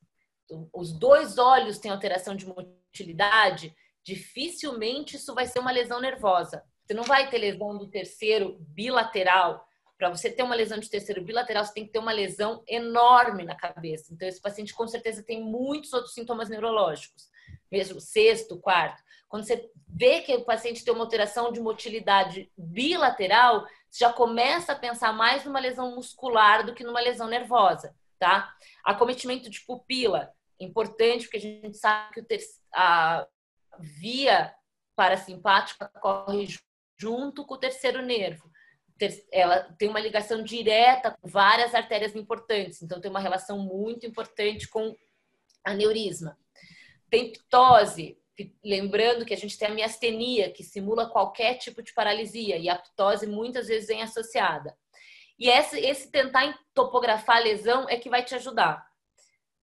Os 0.73 0.91
dois 0.91 1.37
olhos 1.37 1.77
têm 1.77 1.91
alteração 1.91 2.35
de 2.35 2.45
motilidade, 2.45 3.75
dificilmente 4.03 5.15
isso 5.15 5.33
vai 5.33 5.45
ser 5.45 5.59
uma 5.59 5.71
lesão 5.71 5.99
nervosa. 5.99 6.63
Você 6.85 6.93
não 6.93 7.03
vai 7.03 7.29
ter 7.29 7.37
lesão 7.37 7.77
do 7.77 7.87
terceiro 7.87 8.57
bilateral 8.59 9.65
para 10.03 10.09
você 10.09 10.29
ter 10.29 10.43
uma 10.43 10.55
lesão 10.55 10.79
de 10.79 10.89
terceiro 10.89 11.23
bilateral, 11.23 11.63
você 11.63 11.73
tem 11.73 11.85
que 11.85 11.93
ter 11.93 11.99
uma 11.99 12.11
lesão 12.11 12.61
enorme 12.67 13.45
na 13.45 13.55
cabeça. 13.55 14.13
Então, 14.13 14.27
esse 14.27 14.41
paciente 14.41 14.73
com 14.73 14.85
certeza 14.85 15.23
tem 15.23 15.41
muitos 15.41 15.93
outros 15.93 16.13
sintomas 16.13 16.49
neurológicos, 16.49 17.29
mesmo 17.71 18.01
sexto, 18.01 18.59
quarto. 18.59 19.01
Quando 19.29 19.45
você 19.45 19.71
vê 19.87 20.19
que 20.19 20.35
o 20.35 20.43
paciente 20.43 20.83
tem 20.83 20.93
uma 20.93 21.05
alteração 21.05 21.53
de 21.53 21.61
motilidade 21.61 22.51
bilateral, 22.57 23.65
você 23.89 24.03
já 24.03 24.11
começa 24.11 24.73
a 24.73 24.77
pensar 24.77 25.13
mais 25.13 25.45
numa 25.45 25.59
lesão 25.59 25.95
muscular 25.95 26.65
do 26.65 26.73
que 26.73 26.83
numa 26.83 26.99
lesão 26.99 27.27
nervosa, 27.27 27.95
tá? 28.19 28.53
Acometimento 28.83 29.49
de 29.49 29.61
pupila, 29.61 30.33
importante, 30.59 31.23
porque 31.23 31.37
a 31.37 31.39
gente 31.39 31.77
sabe 31.77 32.13
que 32.13 32.19
o 32.19 32.25
ter... 32.25 32.39
a 32.73 33.25
via 33.79 34.53
parasimpática 34.95 35.89
corre 36.01 36.47
junto 36.97 37.45
com 37.45 37.55
o 37.55 37.59
terceiro 37.59 38.01
nervo 38.01 38.53
ela 39.31 39.63
tem 39.77 39.89
uma 39.89 39.99
ligação 39.99 40.43
direta 40.43 41.11
com 41.19 41.27
várias 41.27 41.73
artérias 41.73 42.15
importantes, 42.15 42.81
então 42.81 43.01
tem 43.01 43.09
uma 43.09 43.19
relação 43.19 43.59
muito 43.59 44.05
importante 44.05 44.67
com 44.69 44.95
aneurisma. 45.63 46.37
Tem 47.09 47.31
ptose, 47.31 48.17
lembrando 48.63 49.25
que 49.25 49.33
a 49.33 49.37
gente 49.37 49.57
tem 49.57 49.67
a 49.67 49.73
miastenia, 49.73 50.51
que 50.51 50.63
simula 50.63 51.09
qualquer 51.09 51.55
tipo 51.55 51.81
de 51.81 51.93
paralisia, 51.93 52.57
e 52.57 52.69
a 52.69 52.77
ptose 52.77 53.27
muitas 53.27 53.67
vezes 53.67 53.87
vem 53.87 54.01
associada. 54.01 54.75
E 55.37 55.49
esse, 55.49 55.79
esse 55.79 56.11
tentar 56.11 56.57
topografar 56.73 57.37
a 57.37 57.43
lesão 57.43 57.89
é 57.89 57.97
que 57.97 58.09
vai 58.09 58.23
te 58.23 58.35
ajudar. 58.35 58.85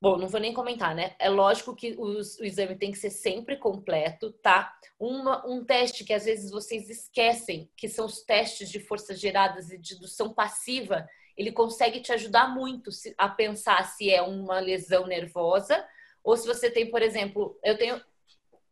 Bom, 0.02 0.16
não 0.16 0.28
vou 0.28 0.40
nem 0.40 0.55
comentar, 0.55 0.94
né? 0.94 1.14
É 1.18 1.28
lógico 1.28 1.77
que 1.77 1.94
os, 1.98 2.39
o 2.39 2.44
exame 2.44 2.74
tem 2.74 2.90
que 2.90 2.97
ser 2.97 3.10
sempre 3.10 3.59
completo, 3.59 4.32
tá? 4.32 4.74
Uma, 4.98 5.47
um 5.47 5.62
teste 5.62 6.05
que 6.05 6.14
às 6.14 6.24
vezes 6.24 6.51
vocês 6.51 6.89
esquecem, 6.89 7.70
que 7.77 7.86
são 7.86 8.06
os 8.06 8.22
testes 8.22 8.70
de 8.70 8.81
forças 8.81 9.20
geradas 9.20 9.70
e 9.70 9.77
de 9.77 9.94
indução 9.94 10.32
passiva, 10.32 11.06
ele 11.36 11.52
consegue 11.52 12.01
te 12.01 12.12
ajudar 12.12 12.48
muito 12.48 12.89
a 13.18 13.28
pensar 13.28 13.85
se 13.85 14.10
é 14.10 14.22
uma 14.22 14.59
lesão 14.59 15.06
nervosa 15.06 15.86
ou 16.24 16.35
se 16.35 16.47
você 16.47 16.70
tem, 16.70 16.90
por 16.90 17.02
exemplo, 17.02 17.59
eu 17.62 17.77
tenho, 17.77 18.02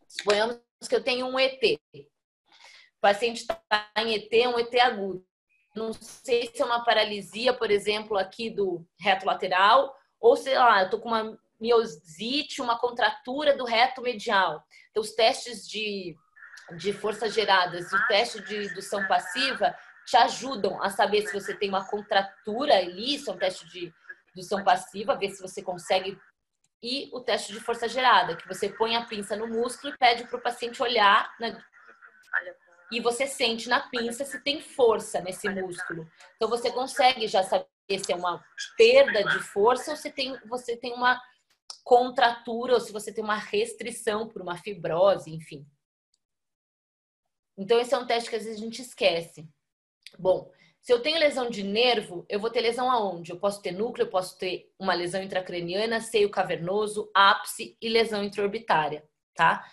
suponhamos 0.06 0.58
que 0.88 0.94
eu 0.94 1.04
tenho 1.04 1.26
um 1.26 1.38
ET. 1.38 1.62
O 1.94 3.00
paciente 3.02 3.42
está 3.42 3.90
em 3.98 4.14
ET, 4.14 4.32
um 4.46 4.58
ET 4.58 4.74
agudo. 4.80 5.26
Não 5.76 5.92
sei 5.92 6.46
se 6.46 6.62
é 6.62 6.64
uma 6.64 6.82
paralisia, 6.82 7.52
por 7.52 7.70
exemplo, 7.70 8.16
aqui 8.16 8.48
do 8.48 8.82
reto 8.98 9.26
lateral 9.26 9.94
ou 10.20 10.36
sei 10.36 10.58
lá, 10.58 10.82
eu 10.82 10.90
tô 10.90 10.98
com 10.98 11.08
uma 11.08 11.38
miosite, 11.60 12.62
uma 12.62 12.78
contratura 12.78 13.56
do 13.56 13.64
reto 13.64 14.00
medial. 14.00 14.64
Então, 14.90 15.02
os 15.02 15.12
testes 15.12 15.68
de, 15.68 16.16
de 16.76 16.92
forças 16.92 17.34
geradas 17.34 17.90
e 17.90 17.96
o 17.96 18.06
teste 18.06 18.40
de 18.42 18.66
indução 18.66 19.06
passiva 19.06 19.74
te 20.06 20.16
ajudam 20.16 20.82
a 20.82 20.88
saber 20.88 21.26
se 21.26 21.32
você 21.32 21.54
tem 21.54 21.68
uma 21.68 21.86
contratura 21.86 22.74
ali, 22.76 23.14
isso 23.14 23.30
é 23.30 23.34
um 23.34 23.38
teste 23.38 23.68
de 23.68 23.92
indução 24.34 24.64
passiva, 24.64 25.16
ver 25.16 25.30
se 25.30 25.42
você 25.42 25.62
consegue. 25.62 26.18
E 26.82 27.10
o 27.12 27.20
teste 27.20 27.52
de 27.52 27.60
força 27.60 27.88
gerada, 27.88 28.36
que 28.36 28.46
você 28.46 28.68
põe 28.68 28.94
a 28.94 29.04
pinça 29.04 29.36
no 29.36 29.48
músculo 29.48 29.92
e 29.92 29.98
pede 29.98 30.24
para 30.24 30.38
o 30.38 30.42
paciente 30.42 30.80
olhar 30.80 31.34
na... 31.40 31.60
e 32.92 33.00
você 33.00 33.26
sente 33.26 33.68
na 33.68 33.80
pinça 33.80 34.24
se 34.24 34.40
tem 34.42 34.60
força 34.60 35.20
nesse 35.20 35.48
músculo. 35.48 36.08
Então 36.36 36.48
você 36.48 36.70
consegue 36.70 37.26
já 37.26 37.42
saber 37.42 37.66
se 37.96 38.12
é 38.12 38.16
uma 38.16 38.44
perda 38.76 39.24
de 39.24 39.38
força 39.38 39.92
ou 39.92 39.96
se 39.96 40.10
tem, 40.10 40.36
você 40.46 40.76
tem 40.76 40.92
uma 40.92 41.20
contratura 41.84 42.74
ou 42.74 42.80
se 42.80 42.92
você 42.92 43.12
tem 43.12 43.24
uma 43.24 43.36
restrição 43.36 44.28
por 44.28 44.42
uma 44.42 44.58
fibrose, 44.58 45.30
enfim. 45.30 45.66
Então, 47.56 47.80
esse 47.80 47.94
é 47.94 47.98
um 47.98 48.06
teste 48.06 48.28
que 48.28 48.36
às 48.36 48.44
vezes 48.44 48.60
a 48.60 48.64
gente 48.64 48.82
esquece. 48.82 49.48
Bom, 50.18 50.50
se 50.80 50.92
eu 50.92 51.00
tenho 51.00 51.18
lesão 51.18 51.50
de 51.50 51.62
nervo, 51.62 52.24
eu 52.28 52.38
vou 52.38 52.50
ter 52.50 52.60
lesão 52.60 52.90
aonde? 52.90 53.32
Eu 53.32 53.38
posso 53.38 53.60
ter 53.60 53.72
núcleo, 53.72 54.04
eu 54.04 54.10
posso 54.10 54.38
ter 54.38 54.72
uma 54.78 54.94
lesão 54.94 55.22
intracraniana, 55.22 56.00
seio 56.00 56.30
cavernoso, 56.30 57.10
ápice 57.14 57.76
e 57.80 57.88
lesão 57.88 58.22
intraorbitária, 58.22 59.06
tá? 59.34 59.70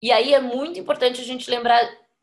E 0.00 0.12
aí 0.12 0.32
é 0.32 0.40
muito 0.40 0.78
importante 0.78 1.20
a 1.20 1.24
gente 1.24 1.50
lembrar 1.50 1.82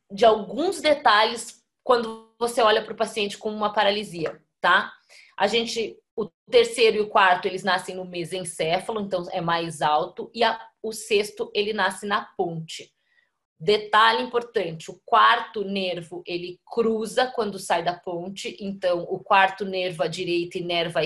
de 0.09 0.23
alguns 0.23 0.79
detalhes 0.81 1.63
quando 1.83 2.24
você 2.39 2.61
olha 2.61 2.83
para 2.83 2.93
o 2.93 2.97
paciente 2.97 3.37
com 3.37 3.49
uma 3.49 3.73
paralisia, 3.73 4.41
tá? 4.61 4.91
A 5.37 5.47
gente, 5.47 5.97
o 6.15 6.29
terceiro 6.49 6.97
e 6.97 7.01
o 7.01 7.09
quarto, 7.09 7.47
eles 7.47 7.63
nascem 7.63 7.95
no 7.95 8.05
mesencéfalo, 8.05 9.01
então 9.01 9.25
é 9.31 9.41
mais 9.41 9.81
alto, 9.81 10.29
e 10.33 10.43
a, 10.43 10.59
o 10.81 10.91
sexto, 10.91 11.51
ele 11.53 11.73
nasce 11.73 12.05
na 12.05 12.25
ponte. 12.37 12.91
Detalhe 13.57 14.21
importante, 14.21 14.91
o 14.91 14.99
quarto 15.05 15.63
nervo, 15.63 16.21
ele 16.25 16.59
cruza 16.65 17.25
quando 17.27 17.57
sai 17.57 17.83
da 17.83 17.93
ponte, 17.93 18.55
então 18.59 19.03
o 19.03 19.17
quarto 19.17 19.63
nervo 19.63 20.03
à 20.03 20.07
direita 20.07 20.57
inerva 20.57 21.01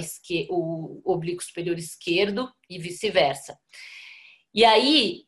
o 0.50 1.02
oblíquo 1.06 1.44
superior 1.44 1.78
esquerdo 1.78 2.52
e 2.68 2.80
vice-versa. 2.80 3.58
E 4.52 4.66
aí, 4.66 5.26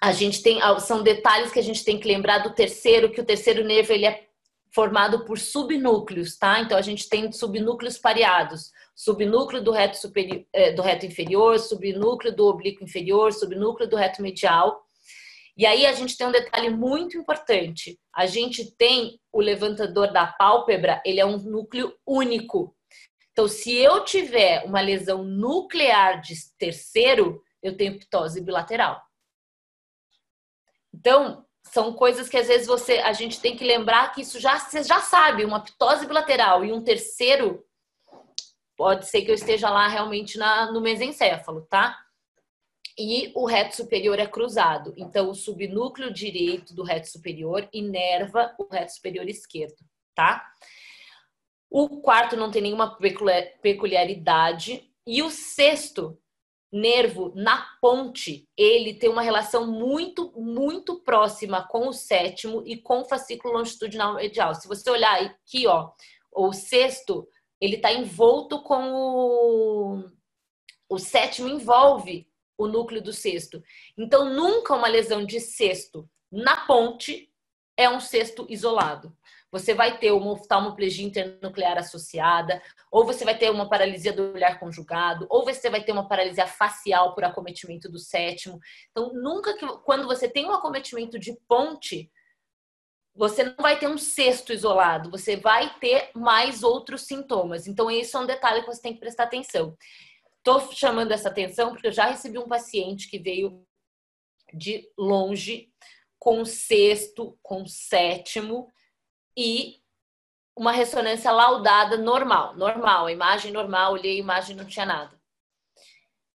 a 0.00 0.12
gente 0.12 0.42
tem, 0.42 0.58
são 0.80 1.02
detalhes 1.02 1.52
que 1.52 1.58
a 1.58 1.62
gente 1.62 1.84
tem 1.84 1.98
que 1.98 2.08
lembrar 2.08 2.38
do 2.38 2.52
terceiro, 2.52 3.10
que 3.10 3.20
o 3.20 3.24
terceiro 3.24 3.64
nervo, 3.64 3.92
ele 3.92 4.04
é 4.04 4.28
formado 4.74 5.24
por 5.24 5.38
subnúcleos, 5.38 6.36
tá? 6.36 6.60
Então 6.60 6.76
a 6.76 6.82
gente 6.82 7.08
tem 7.08 7.30
subnúcleos 7.30 7.96
pareados, 7.96 8.72
subnúcleo 8.94 9.62
do 9.62 9.70
reto 9.70 9.96
superior, 9.96 10.44
eh, 10.52 10.72
do 10.72 10.82
reto 10.82 11.06
inferior, 11.06 11.58
subnúcleo 11.60 12.34
do 12.34 12.46
oblíquo 12.46 12.82
inferior, 12.82 13.32
subnúcleo 13.32 13.88
do 13.88 13.96
reto 13.96 14.20
medial. 14.20 14.84
E 15.56 15.64
aí 15.64 15.86
a 15.86 15.92
gente 15.92 16.16
tem 16.16 16.26
um 16.26 16.32
detalhe 16.32 16.70
muito 16.70 17.16
importante. 17.16 18.00
A 18.12 18.26
gente 18.26 18.72
tem 18.72 19.20
o 19.32 19.40
levantador 19.40 20.12
da 20.12 20.26
pálpebra, 20.26 21.00
ele 21.06 21.20
é 21.20 21.26
um 21.26 21.38
núcleo 21.38 21.94
único. 22.04 22.76
Então, 23.30 23.46
se 23.46 23.72
eu 23.72 24.04
tiver 24.04 24.64
uma 24.64 24.80
lesão 24.80 25.24
nuclear 25.24 26.20
de 26.20 26.34
terceiro, 26.58 27.40
eu 27.62 27.76
tenho 27.76 27.98
ptose 27.98 28.40
bilateral. 28.40 29.00
Então, 30.92 31.44
são 31.74 31.92
coisas 31.92 32.28
que 32.28 32.36
às 32.36 32.46
vezes 32.46 32.68
você, 32.68 32.98
a 32.98 33.12
gente 33.12 33.40
tem 33.40 33.56
que 33.56 33.64
lembrar 33.64 34.12
que 34.14 34.20
isso 34.20 34.38
já 34.38 34.56
você 34.60 34.84
já 34.84 35.00
sabe, 35.00 35.44
uma 35.44 35.58
ptose 35.58 36.06
bilateral 36.06 36.64
e 36.64 36.72
um 36.72 36.84
terceiro 36.84 37.66
pode 38.76 39.08
ser 39.08 39.22
que 39.22 39.30
eu 39.32 39.34
esteja 39.34 39.68
lá 39.68 39.88
realmente 39.88 40.38
na, 40.38 40.70
no 40.70 40.80
mesencéfalo, 40.80 41.62
tá? 41.62 41.98
E 42.96 43.32
o 43.34 43.44
reto 43.44 43.74
superior 43.74 44.20
é 44.20 44.26
cruzado. 44.26 44.94
Então, 44.96 45.28
o 45.30 45.34
subnúcleo 45.34 46.12
direito 46.12 46.72
do 46.74 46.84
reto 46.84 47.08
superior 47.08 47.68
inerva 47.72 48.54
o 48.56 48.68
reto 48.72 48.92
superior 48.92 49.28
esquerdo, 49.28 49.84
tá? 50.14 50.46
O 51.68 52.00
quarto 52.00 52.36
não 52.36 52.52
tem 52.52 52.62
nenhuma 52.62 52.96
peculiaridade. 53.60 54.88
E 55.04 55.24
o 55.24 55.30
sexto 55.30 56.16
nervo 56.74 57.32
na 57.36 57.64
ponte, 57.80 58.48
ele 58.56 58.94
tem 58.94 59.08
uma 59.08 59.22
relação 59.22 59.64
muito, 59.64 60.32
muito 60.36 61.00
próxima 61.00 61.62
com 61.68 61.88
o 61.88 61.92
sétimo 61.92 62.64
e 62.66 62.76
com 62.76 63.00
o 63.00 63.04
fascículo 63.04 63.54
longitudinal 63.54 64.14
medial. 64.14 64.56
Se 64.56 64.66
você 64.66 64.90
olhar 64.90 65.22
aqui, 65.22 65.68
ó, 65.68 65.92
o 66.32 66.52
sexto, 66.52 67.28
ele 67.60 67.76
está 67.76 67.92
envolto 67.92 68.60
com 68.62 68.92
o... 68.92 70.04
O 70.88 70.98
sétimo 70.98 71.48
envolve 71.48 72.28
o 72.58 72.66
núcleo 72.66 73.00
do 73.00 73.12
sexto. 73.12 73.62
Então, 73.96 74.28
nunca 74.28 74.74
uma 74.74 74.88
lesão 74.88 75.24
de 75.24 75.40
sexto 75.40 76.08
na 76.30 76.66
ponte 76.66 77.32
é 77.76 77.88
um 77.88 78.00
sexto 78.00 78.46
isolado 78.48 79.16
você 79.54 79.72
vai 79.72 79.98
ter 79.98 80.10
uma 80.10 80.32
oftalmoplegia 80.32 81.06
internuclear 81.06 81.78
associada, 81.78 82.60
ou 82.90 83.06
você 83.06 83.24
vai 83.24 83.38
ter 83.38 83.52
uma 83.52 83.68
paralisia 83.68 84.12
do 84.12 84.32
olhar 84.32 84.58
conjugado, 84.58 85.28
ou 85.30 85.44
você 85.44 85.70
vai 85.70 85.80
ter 85.80 85.92
uma 85.92 86.08
paralisia 86.08 86.44
facial 86.44 87.14
por 87.14 87.22
acometimento 87.22 87.88
do 87.88 87.96
sétimo. 87.96 88.58
Então, 88.90 89.12
nunca 89.14 89.56
que 89.56 89.64
quando 89.84 90.08
você 90.08 90.28
tem 90.28 90.44
um 90.44 90.50
acometimento 90.50 91.20
de 91.20 91.38
ponte, 91.46 92.10
você 93.14 93.44
não 93.44 93.54
vai 93.60 93.78
ter 93.78 93.86
um 93.86 93.96
cesto 93.96 94.52
isolado, 94.52 95.08
você 95.08 95.36
vai 95.36 95.72
ter 95.78 96.10
mais 96.16 96.64
outros 96.64 97.02
sintomas. 97.02 97.68
Então, 97.68 97.88
isso 97.88 98.16
é 98.16 98.20
um 98.20 98.26
detalhe 98.26 98.62
que 98.62 98.66
você 98.66 98.82
tem 98.82 98.94
que 98.94 98.98
prestar 98.98 99.22
atenção. 99.22 99.78
Estou 100.38 100.72
chamando 100.72 101.12
essa 101.12 101.28
atenção 101.28 101.70
porque 101.70 101.86
eu 101.86 101.92
já 101.92 102.06
recebi 102.06 102.38
um 102.38 102.48
paciente 102.48 103.08
que 103.08 103.20
veio 103.20 103.64
de 104.52 104.90
longe 104.98 105.70
com 106.18 106.44
sexto, 106.44 107.38
com 107.40 107.64
sétimo, 107.66 108.68
e 109.36 109.80
uma 110.56 110.72
ressonância 110.72 111.30
laudada 111.32 111.96
normal, 111.96 112.56
normal, 112.56 113.10
imagem 113.10 113.52
normal, 113.52 113.92
olhei 113.92 114.16
a 114.16 114.20
imagem 114.20 114.54
não 114.54 114.64
tinha 114.64 114.86
nada. 114.86 115.20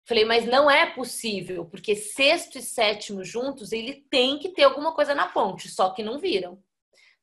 Falei, 0.06 0.24
mas 0.24 0.44
não 0.44 0.70
é 0.70 0.86
possível, 0.94 1.64
porque 1.64 1.96
sexto 1.96 2.58
e 2.58 2.62
sétimo 2.62 3.24
juntos, 3.24 3.72
ele 3.72 4.04
tem 4.10 4.38
que 4.38 4.50
ter 4.50 4.64
alguma 4.64 4.94
coisa 4.94 5.14
na 5.14 5.28
ponte, 5.28 5.68
só 5.68 5.90
que 5.90 6.02
não 6.02 6.18
viram. 6.18 6.62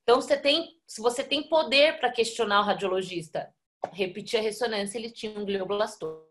Então, 0.01 0.19
você 0.19 0.35
tem, 0.35 0.79
se 0.87 0.99
você 0.99 1.23
tem 1.23 1.47
poder 1.47 1.99
para 1.99 2.11
questionar 2.11 2.61
o 2.61 2.63
radiologista, 2.63 3.53
repetir 3.93 4.39
a 4.39 4.43
ressonância, 4.43 4.97
ele 4.97 5.11
tinha 5.11 5.37
um 5.37 5.45
glioblastoma. 5.45 6.25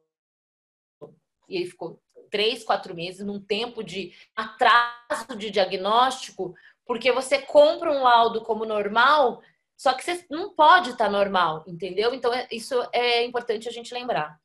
E 1.48 1.56
ele 1.56 1.66
ficou 1.66 2.02
três, 2.30 2.64
quatro 2.64 2.94
meses 2.94 3.24
num 3.24 3.40
tempo 3.40 3.82
de 3.82 4.14
atraso 4.34 5.36
de 5.36 5.50
diagnóstico 5.50 6.54
porque 6.90 7.12
você 7.12 7.38
compra 7.38 7.92
um 7.92 8.02
laudo 8.02 8.42
como 8.42 8.64
normal, 8.64 9.40
só 9.78 9.92
que 9.92 10.02
você 10.02 10.26
não 10.28 10.56
pode 10.56 10.90
estar 10.90 11.04
tá 11.04 11.08
normal, 11.08 11.62
entendeu? 11.68 12.12
Então, 12.12 12.34
é, 12.34 12.48
isso 12.50 12.74
é 12.92 13.24
importante 13.24 13.68
a 13.68 13.70
gente 13.70 13.94
lembrar. 13.94 14.36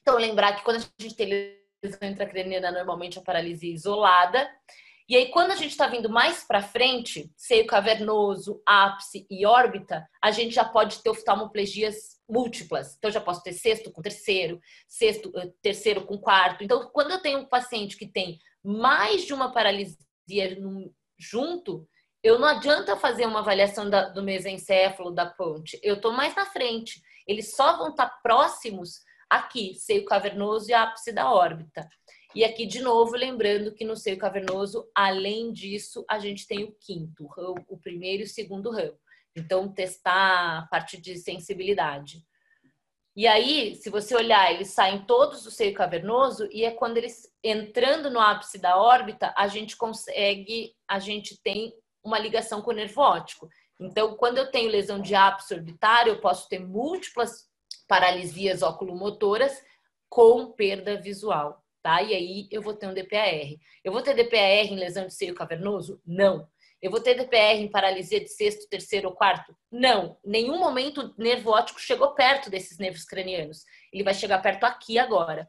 Então, 0.00 0.16
lembrar 0.16 0.54
que 0.54 0.62
quando 0.62 0.76
a 0.76 1.02
gente 1.02 1.16
tem 1.16 1.58
lesão 1.82 2.08
intracraniana, 2.08 2.70
normalmente 2.70 3.18
a 3.18 3.22
paralisia 3.22 3.74
isolada. 3.74 4.48
E 5.08 5.16
aí, 5.16 5.32
quando 5.32 5.50
a 5.50 5.56
gente 5.56 5.72
está 5.72 5.88
vindo 5.88 6.08
mais 6.08 6.44
para 6.44 6.62
frente, 6.62 7.28
seio 7.36 7.66
cavernoso, 7.66 8.62
ápice 8.64 9.26
e 9.28 9.44
órbita, 9.44 10.08
a 10.22 10.30
gente 10.30 10.54
já 10.54 10.64
pode 10.64 11.02
ter 11.02 11.10
oftalmoplegias 11.10 12.20
múltiplas. 12.30 12.94
Então, 12.96 13.08
eu 13.08 13.14
já 13.14 13.20
posso 13.20 13.42
ter 13.42 13.54
sexto 13.54 13.90
com 13.90 14.00
terceiro, 14.00 14.60
sexto, 14.86 15.32
eh, 15.34 15.50
terceiro 15.60 16.06
com 16.06 16.16
quarto. 16.16 16.62
Então, 16.62 16.88
quando 16.92 17.10
eu 17.10 17.20
tenho 17.20 17.40
um 17.40 17.48
paciente 17.48 17.96
que 17.96 18.06
tem 18.06 18.38
mais 18.62 19.24
de 19.24 19.34
uma 19.34 19.50
paralisia 19.50 19.96
junto, 21.22 21.88
eu 22.22 22.38
não 22.38 22.46
adianta 22.46 22.96
fazer 22.96 23.26
uma 23.26 23.40
avaliação 23.40 23.88
da, 23.88 24.08
do 24.08 24.22
mesencéfalo, 24.22 25.10
da 25.10 25.26
ponte. 25.26 25.78
Eu 25.82 25.96
estou 25.96 26.12
mais 26.12 26.34
na 26.34 26.46
frente. 26.46 27.02
Eles 27.26 27.54
só 27.54 27.76
vão 27.76 27.90
estar 27.90 28.08
tá 28.08 28.18
próximos 28.22 29.00
aqui, 29.28 29.74
seio 29.74 30.04
cavernoso 30.04 30.70
e 30.70 30.74
ápice 30.74 31.12
da 31.12 31.32
órbita. 31.32 31.88
E 32.34 32.44
aqui, 32.44 32.66
de 32.66 32.80
novo, 32.80 33.14
lembrando 33.14 33.74
que 33.74 33.84
no 33.84 33.96
seio 33.96 34.18
cavernoso, 34.18 34.88
além 34.94 35.52
disso, 35.52 36.04
a 36.08 36.18
gente 36.18 36.46
tem 36.46 36.64
o 36.64 36.74
quinto, 36.80 37.28
o 37.68 37.78
primeiro 37.78 38.22
e 38.22 38.26
o 38.26 38.28
segundo 38.28 38.70
ramo. 38.70 38.98
Então, 39.36 39.72
testar 39.72 40.58
a 40.58 40.66
parte 40.70 41.00
de 41.00 41.16
sensibilidade. 41.16 42.24
E 43.14 43.26
aí, 43.26 43.76
se 43.76 43.90
você 43.90 44.14
olhar, 44.14 44.50
eles 44.50 44.70
saem 44.70 45.04
todos 45.04 45.42
do 45.42 45.50
seio 45.50 45.74
cavernoso 45.74 46.48
e 46.50 46.64
é 46.64 46.70
quando 46.70 46.96
eles 46.96 47.30
entrando 47.44 48.10
no 48.10 48.18
ápice 48.18 48.58
da 48.58 48.78
órbita, 48.78 49.34
a 49.36 49.46
gente 49.48 49.76
consegue, 49.76 50.74
a 50.92 50.98
gente 50.98 51.40
tem 51.42 51.72
uma 52.04 52.18
ligação 52.18 52.60
com 52.60 52.70
o 52.70 52.74
nervo 52.74 53.00
óptico. 53.00 53.48
Então, 53.80 54.14
quando 54.14 54.36
eu 54.36 54.50
tenho 54.50 54.70
lesão 54.70 55.00
de 55.00 55.14
ápice 55.14 55.54
orbitário, 55.54 56.12
eu 56.12 56.20
posso 56.20 56.46
ter 56.50 56.58
múltiplas 56.58 57.48
paralisias 57.88 58.60
oculomotoras 58.60 59.58
com 60.06 60.52
perda 60.52 61.00
visual, 61.00 61.64
tá? 61.82 62.02
E 62.02 62.14
aí 62.14 62.48
eu 62.50 62.60
vou 62.60 62.74
ter 62.74 62.88
um 62.88 62.92
DPAR. 62.92 63.56
Eu 63.82 63.90
vou 63.90 64.02
ter 64.02 64.14
DPAR 64.14 64.66
em 64.70 64.76
lesão 64.76 65.06
de 65.06 65.14
seio 65.14 65.34
cavernoso? 65.34 65.98
Não. 66.06 66.46
Eu 66.82 66.90
vou 66.90 67.00
ter 67.00 67.14
DPR 67.14 67.62
em 67.62 67.70
paralisia 67.70 68.20
de 68.20 68.28
sexto, 68.28 68.68
terceiro 68.68 69.08
ou 69.08 69.14
quarto? 69.14 69.56
Não. 69.70 70.18
Nenhum 70.22 70.58
momento 70.58 71.00
o 71.00 71.22
nervo 71.22 71.50
óptico 71.50 71.80
chegou 71.80 72.12
perto 72.12 72.50
desses 72.50 72.76
nervos 72.76 73.04
cranianos. 73.04 73.64
Ele 73.92 74.02
vai 74.02 74.12
chegar 74.12 74.42
perto 74.42 74.64
aqui 74.64 74.98
agora. 74.98 75.48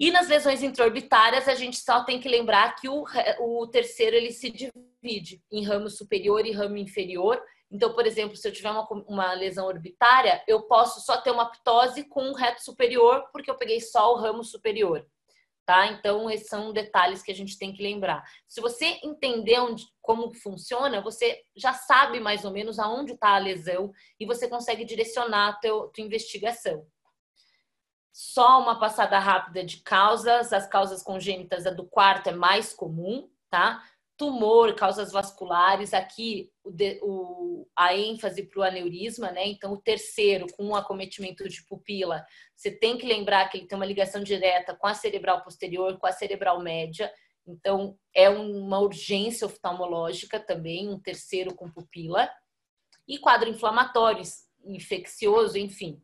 E 0.00 0.10
nas 0.10 0.28
lesões 0.28 0.62
intraorbitárias, 0.62 1.46
a 1.46 1.54
gente 1.54 1.76
só 1.76 2.02
tem 2.02 2.18
que 2.18 2.28
lembrar 2.28 2.74
que 2.74 2.88
o, 2.88 3.04
o 3.38 3.66
terceiro 3.66 4.16
ele 4.16 4.32
se 4.32 4.50
divide 4.50 5.42
em 5.52 5.62
ramo 5.62 5.90
superior 5.90 6.46
e 6.46 6.52
ramo 6.52 6.78
inferior. 6.78 7.38
Então, 7.70 7.92
por 7.94 8.06
exemplo, 8.06 8.34
se 8.34 8.48
eu 8.48 8.52
tiver 8.52 8.70
uma, 8.70 8.88
uma 9.06 9.32
lesão 9.34 9.66
orbitária, 9.66 10.42
eu 10.48 10.62
posso 10.62 11.00
só 11.02 11.20
ter 11.20 11.30
uma 11.30 11.50
ptose 11.50 12.04
com 12.04 12.22
um 12.22 12.32
reto 12.32 12.64
superior, 12.64 13.28
porque 13.30 13.50
eu 13.50 13.58
peguei 13.58 13.78
só 13.78 14.14
o 14.14 14.16
ramo 14.16 14.42
superior 14.42 15.06
tá? 15.70 15.86
Então, 15.86 16.28
esses 16.28 16.48
são 16.48 16.72
detalhes 16.72 17.22
que 17.22 17.30
a 17.30 17.34
gente 17.34 17.56
tem 17.56 17.72
que 17.72 17.80
lembrar. 17.80 18.24
Se 18.48 18.60
você 18.60 18.98
entender 19.04 19.60
onde, 19.60 19.86
como 20.02 20.34
funciona, 20.34 21.00
você 21.00 21.44
já 21.54 21.72
sabe 21.72 22.18
mais 22.18 22.44
ou 22.44 22.50
menos 22.50 22.80
aonde 22.80 23.12
está 23.12 23.36
a 23.36 23.38
lesão 23.38 23.92
e 24.18 24.26
você 24.26 24.48
consegue 24.48 24.84
direcionar 24.84 25.50
a 25.50 25.52
tua 25.52 25.92
investigação. 25.98 26.84
Só 28.12 28.60
uma 28.60 28.78
passada 28.78 29.18
rápida 29.18 29.64
de 29.64 29.78
causas. 29.78 30.52
As 30.52 30.66
causas 30.66 31.02
congênitas, 31.02 31.66
a 31.66 31.70
do 31.70 31.84
quarto 31.84 32.28
é 32.28 32.32
mais 32.32 32.72
comum, 32.72 33.28
tá? 33.48 33.82
tumor, 34.20 34.74
causas 34.74 35.10
vasculares, 35.10 35.94
aqui 35.94 36.52
o, 36.62 36.70
o, 37.00 37.68
a 37.74 37.96
ênfase 37.96 38.42
para 38.42 38.60
o 38.60 38.62
aneurisma, 38.62 39.32
né? 39.32 39.48
Então, 39.48 39.72
o 39.72 39.80
terceiro, 39.80 40.46
com 40.52 40.66
um 40.66 40.76
acometimento 40.76 41.48
de 41.48 41.64
pupila, 41.64 42.22
você 42.54 42.70
tem 42.70 42.98
que 42.98 43.06
lembrar 43.06 43.48
que 43.48 43.56
ele 43.56 43.66
tem 43.66 43.76
uma 43.76 43.86
ligação 43.86 44.22
direta 44.22 44.74
com 44.74 44.86
a 44.86 44.92
cerebral 44.92 45.42
posterior, 45.42 45.96
com 45.96 46.06
a 46.06 46.12
cerebral 46.12 46.60
média. 46.60 47.10
Então, 47.46 47.96
é 48.14 48.28
uma 48.28 48.78
urgência 48.80 49.46
oftalmológica 49.46 50.38
também, 50.38 50.90
um 50.90 51.00
terceiro 51.00 51.54
com 51.54 51.72
pupila. 51.72 52.30
E 53.08 53.16
quadro 53.16 53.48
inflamatório, 53.48 54.22
infeccioso, 54.66 55.56
enfim. 55.56 55.98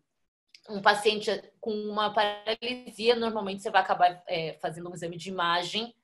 Um 0.68 0.82
paciente 0.82 1.30
com 1.60 1.72
uma 1.72 2.12
paralisia, 2.12 3.14
normalmente 3.14 3.62
você 3.62 3.70
vai 3.70 3.82
acabar 3.82 4.22
é, 4.26 4.54
fazendo 4.54 4.90
um 4.90 4.94
exame 4.94 5.16
de 5.16 5.28
imagem 5.28 5.94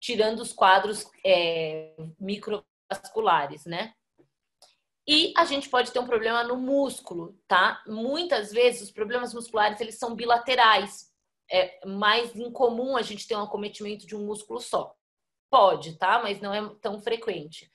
tirando 0.00 0.40
os 0.40 0.52
quadros 0.52 1.10
é, 1.24 1.94
microvasculares, 2.20 3.64
né? 3.64 3.94
E 5.08 5.32
a 5.36 5.44
gente 5.44 5.68
pode 5.68 5.92
ter 5.92 5.98
um 6.00 6.06
problema 6.06 6.42
no 6.42 6.56
músculo, 6.56 7.38
tá? 7.46 7.82
Muitas 7.86 8.52
vezes 8.52 8.82
os 8.82 8.90
problemas 8.90 9.32
musculares 9.32 9.80
eles 9.80 9.98
são 9.98 10.14
bilaterais. 10.14 11.12
É 11.50 11.86
mais 11.86 12.34
incomum 12.34 12.96
a 12.96 13.02
gente 13.02 13.26
ter 13.26 13.36
um 13.36 13.42
acometimento 13.42 14.06
de 14.06 14.16
um 14.16 14.26
músculo 14.26 14.60
só. 14.60 14.94
Pode, 15.48 15.96
tá? 15.96 16.20
Mas 16.20 16.40
não 16.40 16.52
é 16.52 16.74
tão 16.80 17.00
frequente. 17.00 17.70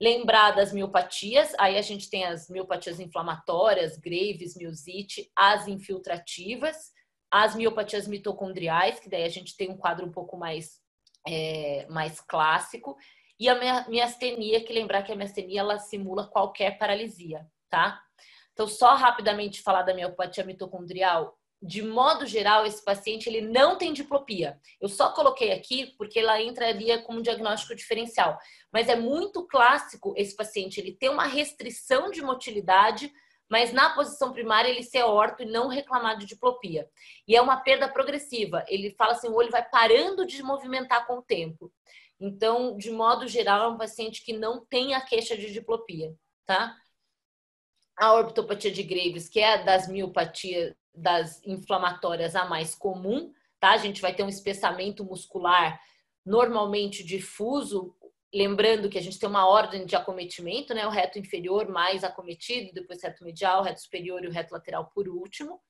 Lembrar 0.00 0.52
das 0.52 0.72
miopatias, 0.72 1.52
aí 1.58 1.78
a 1.78 1.82
gente 1.82 2.10
tem 2.10 2.24
as 2.24 2.48
miopatias 2.48 2.98
inflamatórias, 2.98 3.96
Graves, 3.96 4.56
miosite, 4.56 5.30
as 5.36 5.68
infiltrativas, 5.68 6.92
as 7.30 7.54
miopatias 7.54 8.06
mitocondriais, 8.06 8.98
que 9.00 9.08
daí 9.08 9.24
a 9.24 9.28
gente 9.28 9.56
tem 9.56 9.70
um 9.70 9.76
quadro 9.76 10.06
um 10.06 10.12
pouco 10.12 10.36
mais 10.36 10.82
é, 11.26 11.86
mais 11.88 12.20
clássico, 12.20 12.96
e 13.38 13.48
a 13.48 13.88
miastenia, 13.88 14.62
que 14.62 14.72
lembrar 14.72 15.02
que 15.02 15.12
a 15.12 15.16
miastenia 15.16 15.60
ela 15.60 15.78
simula 15.78 16.28
qualquer 16.28 16.78
paralisia, 16.78 17.46
tá? 17.68 18.00
Então, 18.52 18.68
só 18.68 18.94
rapidamente 18.94 19.62
falar 19.62 19.82
da 19.82 19.94
miopatia 19.94 20.44
mitocondrial. 20.44 21.36
De 21.64 21.80
modo 21.80 22.26
geral, 22.26 22.66
esse 22.66 22.84
paciente 22.84 23.26
ele 23.26 23.40
não 23.40 23.78
tem 23.78 23.90
diplopia. 23.90 24.60
Eu 24.78 24.86
só 24.86 25.14
coloquei 25.14 25.50
aqui 25.50 25.94
porque 25.96 26.18
ela 26.18 26.38
entraria 26.42 27.00
como 27.00 27.22
diagnóstico 27.22 27.74
diferencial. 27.74 28.38
Mas 28.70 28.86
é 28.86 28.94
muito 28.94 29.46
clássico 29.46 30.12
esse 30.14 30.36
paciente 30.36 30.78
ele 30.78 30.92
ter 30.92 31.08
uma 31.08 31.24
restrição 31.24 32.10
de 32.10 32.20
motilidade, 32.20 33.10
mas 33.48 33.72
na 33.72 33.94
posição 33.94 34.30
primária 34.30 34.68
ele 34.68 34.82
ser 34.82 35.04
orto 35.04 35.42
e 35.42 35.46
não 35.46 35.66
reclamar 35.68 36.18
de 36.18 36.26
diplopia. 36.26 36.86
E 37.26 37.34
é 37.34 37.40
uma 37.40 37.56
perda 37.56 37.88
progressiva. 37.88 38.62
Ele 38.68 38.90
fala 38.90 39.12
assim, 39.12 39.28
o 39.28 39.34
olho 39.34 39.50
vai 39.50 39.66
parando 39.66 40.26
de 40.26 40.42
movimentar 40.42 41.06
com 41.06 41.14
o 41.14 41.22
tempo. 41.22 41.72
Então, 42.20 42.76
de 42.76 42.90
modo 42.90 43.26
geral, 43.26 43.70
é 43.70 43.74
um 43.74 43.78
paciente 43.78 44.22
que 44.22 44.34
não 44.34 44.62
tem 44.66 44.92
a 44.94 45.00
queixa 45.00 45.34
de 45.34 45.50
diplopia, 45.50 46.14
tá? 46.44 46.76
A 47.96 48.12
orbitopatia 48.12 48.70
de 48.70 48.82
Graves, 48.82 49.30
que 49.30 49.40
é 49.40 49.64
das 49.64 49.88
miopatias 49.88 50.74
das 50.94 51.42
inflamatórias 51.44 52.36
a 52.36 52.44
mais 52.44 52.74
comum, 52.74 53.32
tá? 53.58 53.72
A 53.72 53.78
gente 53.78 54.00
vai 54.00 54.14
ter 54.14 54.22
um 54.22 54.28
espessamento 54.28 55.04
muscular 55.04 55.80
normalmente 56.24 57.04
difuso, 57.04 57.94
lembrando 58.32 58.88
que 58.88 58.98
a 58.98 59.02
gente 59.02 59.18
tem 59.18 59.28
uma 59.28 59.46
ordem 59.46 59.84
de 59.84 59.94
acometimento, 59.94 60.74
né? 60.74 60.86
O 60.86 60.90
reto 60.90 61.18
inferior 61.18 61.68
mais 61.68 62.04
acometido, 62.04 62.72
depois 62.72 63.02
reto 63.02 63.24
medial, 63.24 63.62
reto 63.62 63.80
superior 63.80 64.24
e 64.24 64.28
o 64.28 64.32
reto 64.32 64.52
lateral 64.52 64.90
por 64.94 65.08
último. 65.08 65.60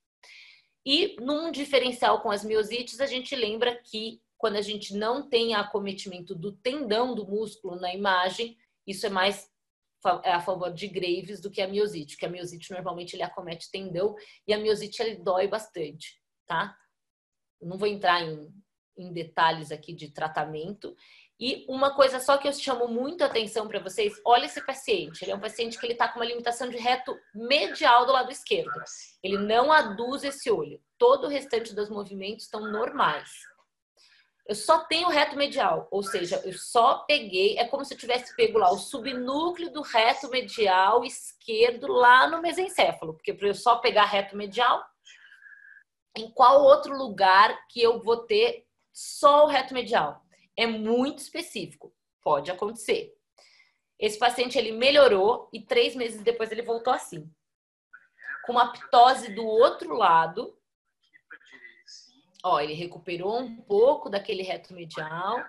E 0.87 1.17
num 1.21 1.51
diferencial 1.51 2.21
com 2.21 2.31
as 2.31 2.45
miosites, 2.45 3.01
a 3.01 3.07
gente 3.07 3.35
lembra 3.35 3.75
que 3.75 4.21
quando 4.37 4.57
a 4.57 4.63
gente 4.63 4.95
não 4.95 5.27
tem 5.29 5.55
acometimento 5.55 6.35
do 6.35 6.53
tendão 6.53 7.15
do 7.15 7.27
músculo 7.27 7.77
na 7.77 7.95
imagem, 7.95 8.59
isso 8.87 9.07
é 9.07 9.09
mais 9.09 9.51
a 10.05 10.41
favor 10.41 10.73
de 10.73 10.87
Graves 10.89 11.41
do 11.41 11.51
que 11.51 11.63
a 11.63 11.69
miosite, 11.69 12.15
porque 12.15 12.27
a 12.27 12.31
miosite 12.31 12.73
normalmente 12.73 13.15
ele 13.15 13.23
acomete 13.23 13.71
tendão 13.71 14.15
e 14.47 14.53
a 14.53 14.59
miosite 14.59 15.03
ele 15.03 15.17
dói 15.17 15.49
bastante, 15.49 16.21
tá? 16.47 16.77
Eu 17.61 17.69
não 17.69 17.79
vou 17.79 17.89
entrar 17.89 18.23
em, 18.23 18.53
em 18.97 19.13
detalhes 19.13 19.73
aqui 19.73 19.93
de 19.93 20.11
tratamento. 20.11 20.95
E 21.41 21.65
uma 21.69 21.95
coisa 21.95 22.21
só 22.21 22.37
que 22.37 22.47
eu 22.47 22.53
chamo 22.53 22.87
muito 22.87 23.25
atenção 23.25 23.67
para 23.67 23.81
vocês, 23.81 24.15
olha 24.25 24.47
esse 24.47 24.65
paciente. 24.65 25.25
Ele 25.25 25.33
é 25.33 25.35
um 25.35 25.41
paciente 25.41 25.79
que 25.79 25.85
ele 25.85 25.95
está 25.95 26.07
com 26.09 26.21
uma 26.21 26.27
limitação 26.27 26.69
de 26.69 26.77
reto 26.77 27.17
medial 27.35 28.07
do 28.07 28.13
lado 28.13 28.31
esquerdo. 28.31 28.71
Ele 29.23 29.39
não 29.39 29.73
aduz 29.73 30.23
esse 30.23 30.51
olho. 30.51 30.81
Todo 30.97 31.25
o 31.25 31.31
restante 31.31 31.75
dos 31.75 31.91
movimentos 31.91 32.45
estão 32.45 32.71
normais 32.71 33.31
eu 34.47 34.55
só 34.55 34.81
tenho 34.81 35.09
reto 35.09 35.37
medial, 35.37 35.89
ou 35.91 36.03
seja, 36.03 36.41
eu 36.45 36.53
só 36.53 36.99
peguei, 37.07 37.57
é 37.59 37.67
como 37.67 37.85
se 37.85 37.95
eu 37.95 37.99
tivesse 37.99 38.37
pego 38.37 38.59
lá 38.59 38.71
o 38.71 38.79
subnúcleo 38.79 39.73
do 39.73 39.81
reto 39.81 40.29
medial 40.29 41.03
esquerdo 41.03 41.87
lá 41.87 42.27
no 42.29 42.43
mesencéfalo, 42.43 43.15
porque 43.15 43.33
para 43.33 43.49
eu 43.49 43.55
só 43.55 43.77
pegar 43.77 44.05
reto 44.05 44.37
medial, 44.37 44.85
em 46.17 46.31
qual 46.31 46.63
outro 46.63 46.97
lugar 46.97 47.67
que 47.69 47.81
eu 47.83 48.03
vou 48.03 48.19
ter 48.19 48.67
só 48.93 49.45
o 49.45 49.49
reto 49.49 49.73
medial? 49.73 50.23
É 50.57 50.67
muito 50.67 51.21
específico, 51.21 51.93
pode 52.23 52.51
acontecer. 52.51 53.15
Esse 53.99 54.19
paciente 54.19 54.59
ele 54.59 54.73
melhorou 54.73 55.49
e 55.53 55.63
três 55.63 55.97
meses 55.97 56.23
depois 56.23 56.53
ele 56.53 56.63
voltou 56.63 56.93
assim, 56.93 57.31
com 58.45 58.53
uma 58.53 58.71
ptose 58.73 59.35
do 59.35 59.47
outro 59.47 59.95
lado, 59.97 60.55
Ó, 62.45 62.61
ele 62.61 62.75
recuperou 62.75 63.41
um 63.41 63.57
pouco 63.57 64.11
daquele 64.11 64.43
reto 64.43 64.75
medial. 64.75 65.43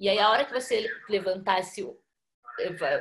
E 0.00 0.08
aí, 0.08 0.18
a 0.18 0.30
hora 0.30 0.46
que 0.46 0.52
você 0.52 0.90
levantar 1.06 1.60
esse, 1.60 1.86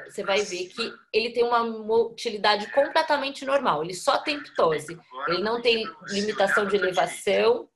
você 0.06 0.24
vai 0.26 0.42
ver 0.42 0.68
que 0.68 0.94
ele 1.14 1.32
tem 1.32 1.42
uma 1.42 1.64
motilidade 1.64 2.70
completamente 2.74 3.46
normal. 3.46 3.82
Ele 3.82 3.94
só 3.94 4.18
tem 4.18 4.44
ptose. 4.44 5.00
Ele 5.30 5.42
não 5.42 5.62
tem 5.62 5.90
limitação 6.10 6.68
de 6.68 6.76
elevação. 6.76 7.70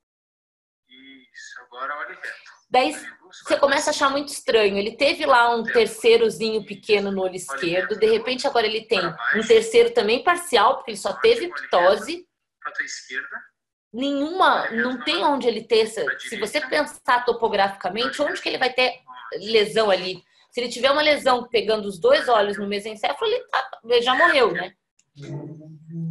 Isso, 0.89 1.61
agora 1.61 1.97
olha 1.97 2.09
reto. 2.09 2.55
Daí 2.69 2.93
você 3.31 3.57
começa 3.57 3.89
a 3.89 3.91
achar 3.91 4.09
muito 4.09 4.27
estranho. 4.29 4.77
Ele 4.77 4.97
teve 4.97 5.25
lá 5.25 5.55
um 5.55 5.63
terceirozinho 5.63 6.65
pequeno 6.65 7.09
no 7.09 7.21
olho 7.21 7.35
esquerdo. 7.35 7.97
De 7.97 8.05
repente, 8.05 8.45
agora 8.45 8.67
ele 8.67 8.85
tem 8.85 8.99
um 8.99 9.47
terceiro 9.47 9.93
também 9.93 10.23
parcial, 10.25 10.75
porque 10.75 10.91
ele 10.91 10.97
só 10.97 11.13
teve 11.13 11.47
ptose. 11.47 12.27
Para 12.59 12.73
a 12.77 12.83
esquerda 12.83 13.54
nenhuma, 13.95 14.69
não 14.71 15.01
tem 15.03 15.23
onde 15.23 15.47
ele 15.47 15.63
ter, 15.63 15.87
se 15.87 16.37
você 16.37 16.59
pensar 16.59 17.23
topograficamente, 17.23 18.21
onde 18.21 18.41
que 18.41 18.49
ele 18.49 18.57
vai 18.57 18.71
ter 18.71 18.99
lesão 19.39 19.89
ali? 19.89 20.21
Se 20.51 20.59
ele 20.59 20.69
tiver 20.69 20.91
uma 20.91 21.01
lesão 21.01 21.47
pegando 21.47 21.87
os 21.87 21.97
dois 21.97 22.27
olhos 22.27 22.57
no 22.57 22.67
mesencéfalo, 22.67 23.31
ele, 23.31 23.43
tá, 23.47 23.69
ele 23.85 24.01
já 24.01 24.13
morreu, 24.13 24.51
né? 24.51 24.73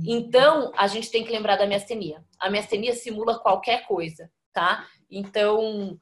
Então, 0.06 0.73
a 0.77 0.86
gente 0.86 1.11
tem 1.11 1.24
que 1.24 1.32
lembrar 1.32 1.56
da 1.56 1.66
miastenia. 1.66 2.24
A 2.39 2.51
miastenia 2.51 2.94
simula 2.94 3.39
qualquer 3.39 3.86
coisa, 3.86 4.31
tá? 4.52 4.86
Então, 5.11 5.98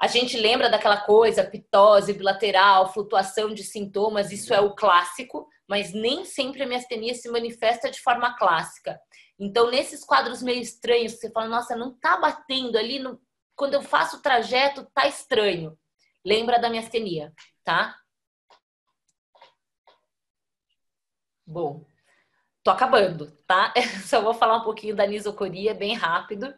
a 0.00 0.08
gente 0.08 0.36
lembra 0.36 0.68
daquela 0.68 0.96
coisa, 0.96 1.44
pitose 1.44 2.12
bilateral, 2.12 2.92
flutuação 2.92 3.54
de 3.54 3.62
sintomas, 3.62 4.32
isso 4.32 4.52
é 4.52 4.60
o 4.60 4.74
clássico, 4.74 5.46
mas 5.68 5.92
nem 5.92 6.24
sempre 6.24 6.64
a 6.64 6.66
miastenia 6.66 7.14
se 7.14 7.30
manifesta 7.30 7.88
de 7.88 8.00
forma 8.00 8.36
clássica. 8.36 8.98
Então, 9.44 9.72
nesses 9.72 10.04
quadros 10.04 10.40
meio 10.40 10.62
estranhos, 10.62 11.14
você 11.14 11.28
fala, 11.28 11.48
nossa, 11.48 11.74
não 11.74 11.92
tá 11.92 12.16
batendo 12.16 12.78
ali, 12.78 13.02
quando 13.56 13.74
eu 13.74 13.82
faço 13.82 14.18
o 14.18 14.22
trajeto, 14.22 14.86
tá 14.94 15.08
estranho. 15.08 15.76
Lembra 16.24 16.60
da 16.60 16.70
miastenia, 16.70 17.34
tá? 17.64 17.98
Bom, 21.44 21.84
tô 22.62 22.70
acabando, 22.70 23.32
tá? 23.44 23.74
Só 24.06 24.22
vou 24.22 24.32
falar 24.32 24.58
um 24.58 24.62
pouquinho 24.62 24.94
da 24.94 25.08
nisocoria 25.08 25.74
bem 25.74 25.94
rápido. 25.94 26.54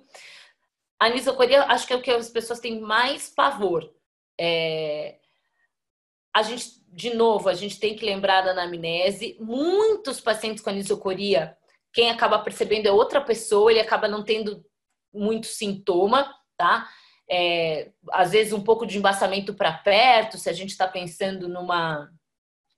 A 1.00 1.08
nisocoria, 1.08 1.64
acho 1.64 1.86
que 1.86 1.94
é 1.94 1.96
o 1.96 2.02
que 2.02 2.10
as 2.10 2.28
pessoas 2.28 2.60
têm 2.60 2.82
mais 2.82 3.30
pavor. 3.30 3.90
É... 4.38 5.18
A 6.34 6.42
gente, 6.42 6.84
de 6.88 7.14
novo, 7.14 7.48
a 7.48 7.54
gente 7.54 7.80
tem 7.80 7.96
que 7.96 8.04
lembrar 8.04 8.42
da 8.42 8.50
anamnese. 8.50 9.38
Muitos 9.40 10.20
pacientes 10.20 10.62
com 10.62 10.68
anisocoria 10.68 11.56
quem 11.94 12.10
acaba 12.10 12.40
percebendo 12.40 12.86
é 12.86 12.92
outra 12.92 13.20
pessoa, 13.20 13.70
ele 13.70 13.80
acaba 13.80 14.08
não 14.08 14.24
tendo 14.24 14.64
muito 15.12 15.46
sintoma, 15.46 16.28
tá? 16.56 16.90
É, 17.30 17.92
às 18.12 18.32
vezes 18.32 18.52
um 18.52 18.62
pouco 18.62 18.84
de 18.84 18.98
embaçamento 18.98 19.54
para 19.54 19.72
perto, 19.72 20.36
se 20.36 20.50
a 20.50 20.52
gente 20.52 20.70
está 20.70 20.88
pensando 20.88 21.48
numa 21.48 22.10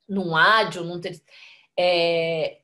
num 0.09 0.37
ádio, 0.37 0.85
num 0.85 1.01
ter... 1.01 1.21
é, 1.77 2.59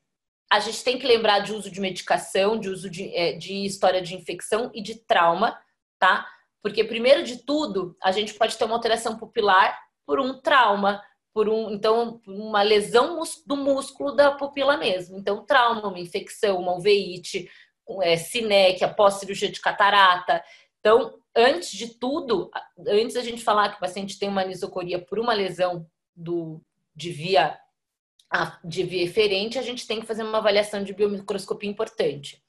a 0.53 0.61
gente 0.61 0.85
tem 0.85 0.99
que 0.99 1.07
lembrar 1.07 1.41
de 1.41 1.53
uso 1.53 1.71
de 1.71 1.81
medicação, 1.81 2.61
de 2.61 2.69
uso 2.69 2.89
de, 2.89 3.13
é, 3.17 3.33
de 3.33 3.65
história 3.65 4.01
de 4.01 4.15
infecção 4.15 4.71
e 4.75 4.83
de 4.83 4.95
trauma, 4.95 5.59
tá? 5.99 6.29
Porque 6.63 6.85
primeiro 6.85 7.25
de 7.25 7.39
tudo, 7.39 7.97
a 8.01 8.13
gente 8.13 8.35
pode 8.35 8.57
ter 8.57 8.65
uma 8.65 8.75
alteração 8.75 9.17
pupilar 9.17 9.77
por 10.07 10.21
um 10.21 10.41
trauma, 10.41 11.03
por 11.33 11.49
um, 11.49 11.71
então, 11.71 12.21
uma 12.27 12.63
lesão 12.63 13.21
do 13.47 13.57
músculo 13.57 14.13
da 14.13 14.33
pupila 14.33 14.77
mesmo. 14.77 15.19
Então, 15.19 15.45
trauma, 15.45 15.89
uma 15.89 15.99
infecção, 15.99 16.59
uma 16.59 16.77
uveíte, 16.77 17.51
é, 18.03 18.17
cinéquia, 18.17 18.93
pós-cirurgia 18.93 19.51
de 19.51 19.61
catarata. 19.61 20.43
Então, 20.81 21.19
antes 21.35 21.71
de 21.71 21.99
tudo, 21.99 22.51
antes 22.87 23.15
da 23.15 23.23
gente 23.23 23.43
falar 23.43 23.71
que 23.71 23.77
o 23.77 23.81
paciente 23.81 24.19
tem 24.19 24.29
uma 24.29 24.43
anisocoria 24.43 24.99
por 24.99 25.19
uma 25.19 25.33
lesão 25.33 25.87
do, 26.15 26.61
de 26.95 27.11
via 27.11 27.59
de 28.65 28.83
via 28.83 29.03
eferente, 29.03 29.59
a 29.59 29.63
gente 29.63 29.87
tem 29.87 30.01
que 30.01 30.07
fazer 30.07 30.23
uma 30.23 30.39
avaliação 30.39 30.83
de 30.83 30.95
biomicroscopia 30.95 31.69
importante. 31.69 32.43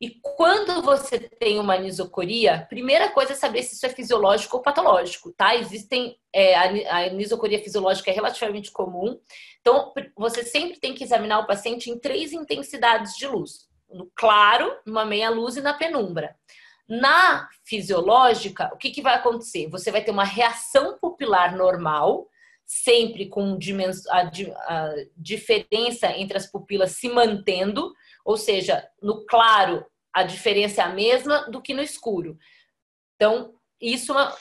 E 0.00 0.10
quando 0.22 0.80
você 0.80 1.18
tem 1.18 1.58
uma 1.58 1.74
anisocoria, 1.74 2.64
primeira 2.68 3.10
coisa 3.10 3.32
é 3.32 3.36
saber 3.36 3.64
se 3.64 3.74
isso 3.74 3.84
é 3.84 3.88
fisiológico 3.88 4.56
ou 4.56 4.62
patológico, 4.62 5.32
tá? 5.32 5.56
Existem 5.56 6.16
é, 6.32 6.54
a 6.54 7.06
anisocoria 7.06 7.58
fisiológica 7.58 8.08
é 8.08 8.14
relativamente 8.14 8.70
comum, 8.70 9.18
então 9.60 9.92
você 10.16 10.44
sempre 10.44 10.78
tem 10.78 10.94
que 10.94 11.02
examinar 11.02 11.40
o 11.40 11.46
paciente 11.46 11.90
em 11.90 11.98
três 11.98 12.32
intensidades 12.32 13.16
de 13.16 13.26
luz: 13.26 13.68
no 13.90 14.08
claro, 14.14 14.72
numa 14.86 15.04
meia 15.04 15.30
luz 15.30 15.56
e 15.56 15.60
na 15.60 15.74
penumbra. 15.74 16.36
Na 16.88 17.48
fisiológica, 17.64 18.70
o 18.72 18.76
que, 18.78 18.90
que 18.90 19.02
vai 19.02 19.16
acontecer? 19.16 19.68
Você 19.68 19.90
vai 19.90 20.02
ter 20.02 20.12
uma 20.12 20.24
reação 20.24 20.96
pupilar 20.98 21.56
normal, 21.56 22.28
sempre 22.64 23.26
com 23.26 23.58
a, 24.10 24.20
a 24.20 24.94
diferença 25.16 26.06
entre 26.16 26.38
as 26.38 26.46
pupilas 26.46 26.92
se 26.92 27.08
mantendo 27.08 27.92
ou 28.28 28.36
seja, 28.36 28.86
no 29.00 29.24
claro 29.24 29.86
a 30.12 30.22
diferença 30.22 30.82
é 30.82 30.84
a 30.84 30.90
mesma 30.90 31.50
do 31.50 31.62
que 31.62 31.72
no 31.72 31.80
escuro. 31.80 32.38
Então, 33.16 33.54
isso 33.80 34.12
é 34.12 34.14
uma, 34.14 34.36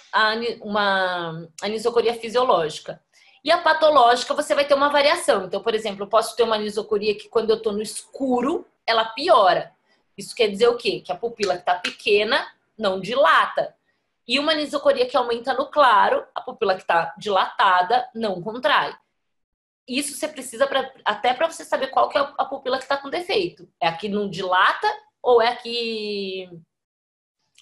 uma 0.61 1.49
anisocoria 1.61 2.14
fisiológica. 2.14 3.01
E 3.45 3.49
a 3.49 3.59
patológica, 3.59 4.34
você 4.34 4.53
vai 4.53 4.65
ter 4.65 4.73
uma 4.73 4.89
variação. 4.89 5.45
Então, 5.45 5.64
por 5.64 5.73
exemplo, 5.73 6.03
eu 6.03 6.09
posso 6.09 6.35
ter 6.35 6.43
uma 6.43 6.57
anisocoria 6.57 7.15
que 7.15 7.30
quando 7.30 7.51
eu 7.51 7.55
estou 7.55 7.72
no 7.72 7.81
escuro, 7.81 8.68
ela 8.85 9.05
piora. 9.05 9.72
Isso 10.18 10.35
quer 10.35 10.49
dizer 10.49 10.68
o 10.68 10.76
quê? 10.76 10.99
Que 10.99 11.14
a 11.14 11.15
pupila 11.15 11.53
que 11.53 11.61
está 11.61 11.76
pequena 11.76 12.45
não 12.77 12.99
dilata. 12.99 13.73
E 14.27 14.38
uma 14.38 14.51
anisocoria 14.51 15.05
que 15.05 15.15
aumenta 15.15 15.53
no 15.53 15.68
claro, 15.68 16.26
a 16.35 16.41
pupila 16.41 16.76
que 16.76 16.81
está 16.81 17.15
dilatada 17.18 18.05
não 18.14 18.41
contrai 18.41 18.93
isso 19.88 20.18
você 20.18 20.27
precisa 20.27 20.68
pra, 20.68 20.91
até 21.05 21.34
para 21.34 21.49
você 21.49 21.64
saber 21.64 21.88
qual 21.88 22.09
que 22.09 22.18
é 22.18 22.22
a 22.38 22.45
pupila 22.45 22.77
que 22.77 22.84
está 22.84 22.97
com 22.97 23.09
defeito. 23.09 23.69
É 23.81 23.88
a 23.88 23.95
que 23.95 24.09
não 24.09 24.30
dilata 24.30 24.88
ou 25.22 25.41
é 25.41 25.47
a 25.47 25.55
que, 25.55 26.49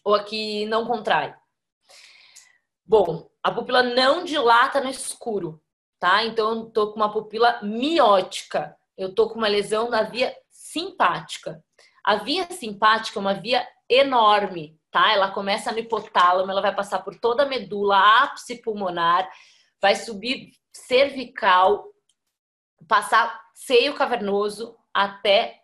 ou 0.03 0.15
a 0.15 0.23
que 0.23 0.65
não 0.65 0.85
contrai? 0.85 1.35
Bom, 2.83 3.29
a 3.43 3.51
pupila 3.51 3.83
não 3.83 4.23
dilata 4.23 4.81
no 4.81 4.89
escuro, 4.89 5.61
tá? 5.99 6.23
Então, 6.23 6.51
eu 6.53 6.65
tô 6.65 6.91
com 6.91 6.95
uma 6.95 7.11
pupila 7.11 7.59
miótica. 7.61 8.75
Eu 8.97 9.13
tô 9.13 9.29
com 9.29 9.35
uma 9.35 9.47
lesão 9.47 9.89
na 9.89 10.03
via 10.03 10.35
simpática. 10.49 11.63
A 12.03 12.15
via 12.17 12.45
simpática 12.51 13.19
é 13.19 13.21
uma 13.21 13.33
via 13.33 13.67
enorme, 13.89 14.79
tá? 14.91 15.11
Ela 15.11 15.31
começa 15.31 15.71
no 15.71 15.79
hipotálamo, 15.79 16.51
ela 16.51 16.61
vai 16.61 16.73
passar 16.73 16.99
por 16.99 17.19
toda 17.19 17.43
a 17.43 17.47
medula, 17.47 18.23
ápice 18.23 18.61
pulmonar, 18.61 19.29
vai 19.81 19.95
subir 19.95 20.51
cervical, 20.71 21.85
passar 22.87 23.41
seio 23.53 23.95
cavernoso 23.95 24.77
até 24.93 25.61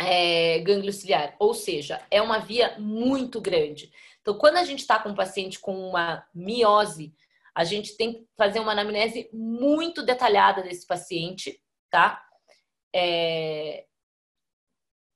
é, 0.00 0.58
gânglio 0.60 0.92
ciliar. 0.92 1.36
Ou 1.38 1.54
seja, 1.54 2.04
é 2.10 2.20
uma 2.20 2.38
via 2.38 2.78
muito 2.78 3.40
grande. 3.40 3.92
Então, 4.20 4.34
quando 4.38 4.56
a 4.56 4.64
gente 4.64 4.80
está 4.80 4.98
com 4.98 5.10
um 5.10 5.14
paciente 5.14 5.58
com 5.58 5.88
uma 5.88 6.26
miose, 6.34 7.14
a 7.54 7.64
gente 7.64 7.96
tem 7.96 8.14
que 8.14 8.26
fazer 8.36 8.60
uma 8.60 8.72
anamnese 8.72 9.28
muito 9.32 10.02
detalhada 10.02 10.62
desse 10.62 10.86
paciente, 10.86 11.60
tá? 11.90 12.24
É... 12.94 13.86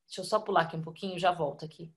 Deixa 0.07 0.20
eu 0.20 0.24
só 0.24 0.40
pular 0.40 0.62
aqui 0.62 0.77
um 0.77 0.82
pouquinho, 0.82 1.19
já 1.19 1.32
volto 1.32 1.65
aqui. 1.65 1.93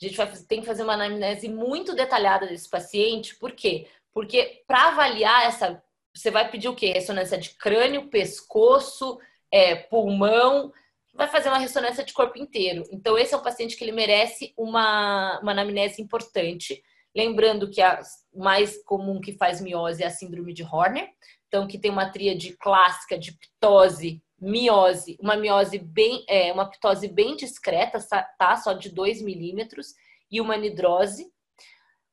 A 0.00 0.04
gente 0.04 0.16
vai, 0.16 0.26
tem 0.48 0.60
que 0.60 0.66
fazer 0.66 0.82
uma 0.82 0.94
anamnese 0.94 1.48
muito 1.48 1.94
detalhada 1.94 2.46
desse 2.46 2.68
paciente, 2.68 3.36
por 3.36 3.52
quê? 3.52 3.88
Porque 4.12 4.64
para 4.66 4.88
avaliar 4.88 5.46
essa, 5.46 5.82
você 6.14 6.30
vai 6.30 6.50
pedir 6.50 6.68
o 6.68 6.74
quê? 6.74 6.92
Ressonância 6.92 7.38
de 7.38 7.50
crânio, 7.50 8.08
pescoço, 8.08 9.18
é, 9.50 9.74
pulmão, 9.74 10.72
vai 11.14 11.28
fazer 11.28 11.48
uma 11.48 11.58
ressonância 11.58 12.04
de 12.04 12.12
corpo 12.12 12.38
inteiro. 12.38 12.84
Então, 12.90 13.18
esse 13.18 13.34
é 13.34 13.36
um 13.36 13.42
paciente 13.42 13.76
que 13.76 13.84
ele 13.84 13.92
merece 13.92 14.52
uma, 14.56 15.38
uma 15.40 15.52
anamnese 15.52 16.00
importante. 16.00 16.82
Lembrando 17.14 17.70
que 17.70 17.82
a 17.82 18.00
mais 18.34 18.82
comum 18.84 19.20
que 19.20 19.32
faz 19.32 19.60
miose 19.60 20.02
é 20.02 20.06
a 20.06 20.10
síndrome 20.10 20.54
de 20.54 20.62
Horner. 20.62 21.08
Então, 21.48 21.66
que 21.66 21.78
tem 21.78 21.90
uma 21.90 22.10
tríade 22.10 22.56
clássica 22.56 23.18
de 23.18 23.32
ptose, 23.32 24.22
miose, 24.40 25.18
uma 25.20 25.36
miose 25.36 25.78
bem, 25.78 26.24
é, 26.28 26.50
uma 26.50 26.68
ptose 26.68 27.08
bem 27.08 27.36
discreta, 27.36 27.98
tá? 28.38 28.56
Só 28.56 28.72
de 28.72 28.88
2 28.88 29.20
milímetros, 29.20 29.94
e 30.30 30.40
uma 30.40 30.56
nidrose. 30.56 31.30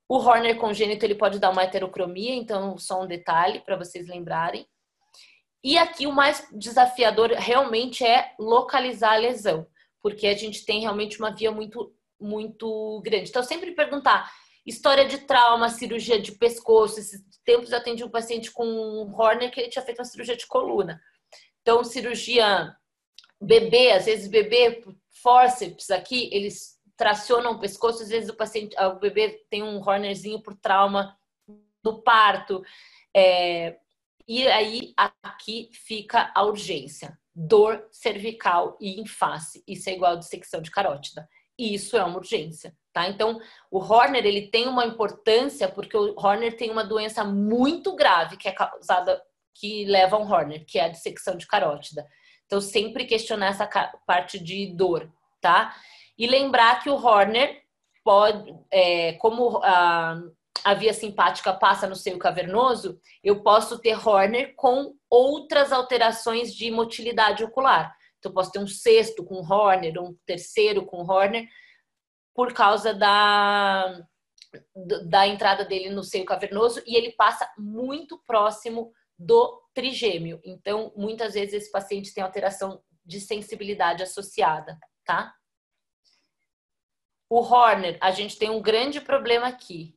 O 0.09 0.17
Horner 0.17 0.57
congênito 0.57 1.05
ele 1.05 1.13
pode 1.13 1.37
dar 1.37 1.51
uma 1.51 1.61
heterocromia, 1.61 2.33
então 2.33 2.79
só 2.79 3.03
um 3.03 3.07
detalhe 3.07 3.59
para 3.59 3.77
vocês 3.77 4.07
lembrarem. 4.07 4.67
E 5.63 5.77
aqui 5.77 6.07
o 6.07 6.11
mais 6.11 6.47
desafiador 6.51 7.29
realmente 7.29 8.03
é 8.03 8.33
localizar 8.39 9.13
a 9.13 9.17
lesão, 9.17 9.67
porque 10.01 10.25
a 10.25 10.35
gente 10.35 10.65
tem 10.65 10.81
realmente 10.81 11.19
uma 11.19 11.29
via 11.31 11.51
muito, 11.51 11.93
muito 12.19 12.99
grande. 13.05 13.29
Então, 13.29 13.43
sempre 13.43 13.73
perguntar 13.73 14.31
história 14.65 15.05
de 15.05 15.19
trauma, 15.19 15.69
cirurgia 15.69 16.19
de 16.19 16.31
pescoço. 16.31 16.99
Esses 16.99 17.21
tempos 17.45 17.71
eu 17.71 17.77
atendi 17.77 18.03
um 18.03 18.09
paciente 18.09 18.51
com 18.51 18.65
um 18.65 19.13
Horner 19.13 19.51
que 19.51 19.59
ele 19.59 19.69
tinha 19.69 19.85
feito 19.85 19.99
uma 19.99 20.05
cirurgia 20.05 20.35
de 20.35 20.47
coluna. 20.47 20.99
Então, 21.61 21.83
cirurgia 21.83 22.75
bebê, 23.39 23.91
às 23.91 24.05
vezes 24.05 24.27
bebê, 24.27 24.81
forceps 25.21 25.91
aqui, 25.91 26.29
eles 26.31 26.78
tracionam 26.99 27.53
o 27.53 27.59
pescoço, 27.59 28.03
às 28.03 28.09
vezes 28.09 28.29
o 28.29 28.35
paciente, 28.35 28.75
o 28.77 28.95
bebê 28.95 29.45
tem 29.49 29.63
um 29.63 29.77
Hornerzinho 29.77 30.41
por 30.43 30.53
trauma 30.53 31.17
do 31.81 32.01
parto. 32.01 32.61
É, 33.15 33.77
e 34.27 34.45
aí 34.49 34.93
aqui 35.23 35.69
fica 35.71 36.29
a 36.35 36.43
urgência. 36.43 37.17
Dor 37.33 37.87
cervical 37.89 38.77
e 38.81 38.99
em 38.99 39.05
face. 39.05 39.63
Isso 39.65 39.89
é 39.89 39.93
igual 39.93 40.11
a 40.11 40.17
dissecção 40.17 40.61
de 40.61 40.69
carótida. 40.69 41.25
E 41.57 41.73
isso 41.73 41.95
é 41.95 42.03
uma 42.03 42.17
urgência, 42.17 42.75
tá? 42.91 43.07
Então, 43.07 43.39
o 43.71 43.79
Horner, 43.79 44.25
ele 44.25 44.47
tem 44.47 44.67
uma 44.67 44.85
importância 44.85 45.69
porque 45.69 45.95
o 45.95 46.13
Horner 46.17 46.57
tem 46.57 46.69
uma 46.69 46.83
doença 46.83 47.23
muito 47.23 47.95
grave 47.95 48.35
que 48.35 48.49
é 48.49 48.51
causada, 48.51 49.21
que 49.55 49.85
leva 49.85 50.17
a 50.17 50.19
um 50.19 50.29
Horner, 50.29 50.65
que 50.65 50.77
é 50.77 50.83
a 50.83 50.89
dissecção 50.89 51.37
de 51.37 51.47
carótida. 51.47 52.05
Então, 52.45 52.59
sempre 52.59 53.05
questionar 53.05 53.47
essa 53.47 53.65
parte 54.05 54.37
de 54.37 54.67
dor, 54.75 55.09
tá? 55.39 55.73
E 56.19 56.27
lembrar 56.27 56.83
que 56.83 56.89
o 56.89 56.95
Horner 56.95 57.63
pode, 58.03 58.53
é, 58.69 59.13
como 59.13 59.59
a, 59.63 60.21
a 60.65 60.73
via 60.73 60.93
simpática 60.93 61.53
passa 61.53 61.87
no 61.87 61.95
seio 61.95 62.19
cavernoso, 62.19 62.99
eu 63.23 63.41
posso 63.41 63.79
ter 63.79 63.95
Horner 63.95 64.53
com 64.55 64.93
outras 65.09 65.71
alterações 65.71 66.53
de 66.53 66.69
motilidade 66.69 67.43
ocular. 67.43 67.95
Então, 68.17 68.31
eu 68.31 68.33
posso 68.33 68.51
ter 68.51 68.59
um 68.59 68.67
sexto 68.67 69.23
com 69.23 69.35
Horner, 69.35 69.97
um 69.97 70.13
terceiro 70.25 70.85
com 70.85 71.09
Horner, 71.09 71.47
por 72.35 72.53
causa 72.53 72.93
da, 72.93 74.01
da 75.05 75.25
entrada 75.25 75.63
dele 75.63 75.89
no 75.89 76.03
seio 76.03 76.25
cavernoso, 76.25 76.81
e 76.85 76.97
ele 76.97 77.13
passa 77.13 77.49
muito 77.57 78.21
próximo 78.27 78.91
do 79.17 79.61
trigêmeo. 79.73 80.41
Então, 80.43 80.91
muitas 80.97 81.33
vezes 81.33 81.53
esse 81.53 81.71
paciente 81.71 82.13
tem 82.13 82.23
alteração 82.23 82.81
de 83.05 83.21
sensibilidade 83.21 84.03
associada, 84.03 84.77
tá? 85.05 85.33
O 87.29 87.41
Horner, 87.41 87.97
a 88.01 88.09
gente 88.09 88.37
tem 88.37 88.49
um 88.49 88.61
grande 88.61 88.99
problema 88.99 89.47
aqui, 89.47 89.95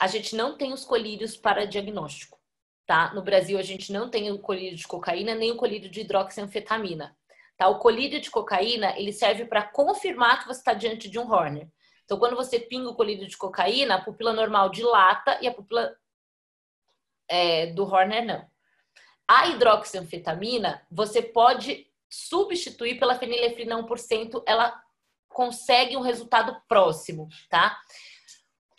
a 0.00 0.08
gente 0.08 0.34
não 0.34 0.56
tem 0.56 0.72
os 0.72 0.84
colírios 0.84 1.36
para 1.36 1.66
diagnóstico, 1.66 2.38
tá? 2.84 3.14
No 3.14 3.22
Brasil, 3.22 3.56
a 3.58 3.62
gente 3.62 3.92
não 3.92 4.10
tem 4.10 4.30
o 4.32 4.38
colírio 4.38 4.76
de 4.76 4.86
cocaína 4.86 5.34
nem 5.36 5.52
o 5.52 5.56
colírio 5.56 5.88
de 5.88 6.00
hidroxianfetamina, 6.00 7.16
tá? 7.56 7.68
O 7.68 7.78
colírio 7.78 8.20
de 8.20 8.30
cocaína, 8.30 8.98
ele 8.98 9.12
serve 9.12 9.44
para 9.44 9.62
confirmar 9.62 10.40
que 10.40 10.48
você 10.48 10.58
está 10.58 10.74
diante 10.74 11.08
de 11.08 11.18
um 11.18 11.30
Horner. 11.30 11.68
Então, 12.04 12.18
quando 12.18 12.36
você 12.36 12.58
pinga 12.58 12.90
o 12.90 12.94
colírio 12.94 13.26
de 13.26 13.36
cocaína, 13.36 13.94
a 13.94 14.04
pupila 14.04 14.32
normal 14.32 14.68
dilata 14.68 15.38
e 15.40 15.46
a 15.46 15.54
pupila 15.54 15.96
é, 17.28 17.66
do 17.68 17.84
Horner 17.84 18.24
não. 18.24 18.48
A 19.28 19.48
hidroxianfetamina, 19.48 20.86
você 20.90 21.22
pode 21.22 21.90
substituir 22.08 22.98
pela 22.98 23.18
fenilefrina 23.18 23.76
1%, 23.82 24.42
ela 24.46 24.80
consegue 25.36 25.96
um 25.96 26.00
resultado 26.00 26.56
próximo, 26.66 27.28
tá? 27.50 27.78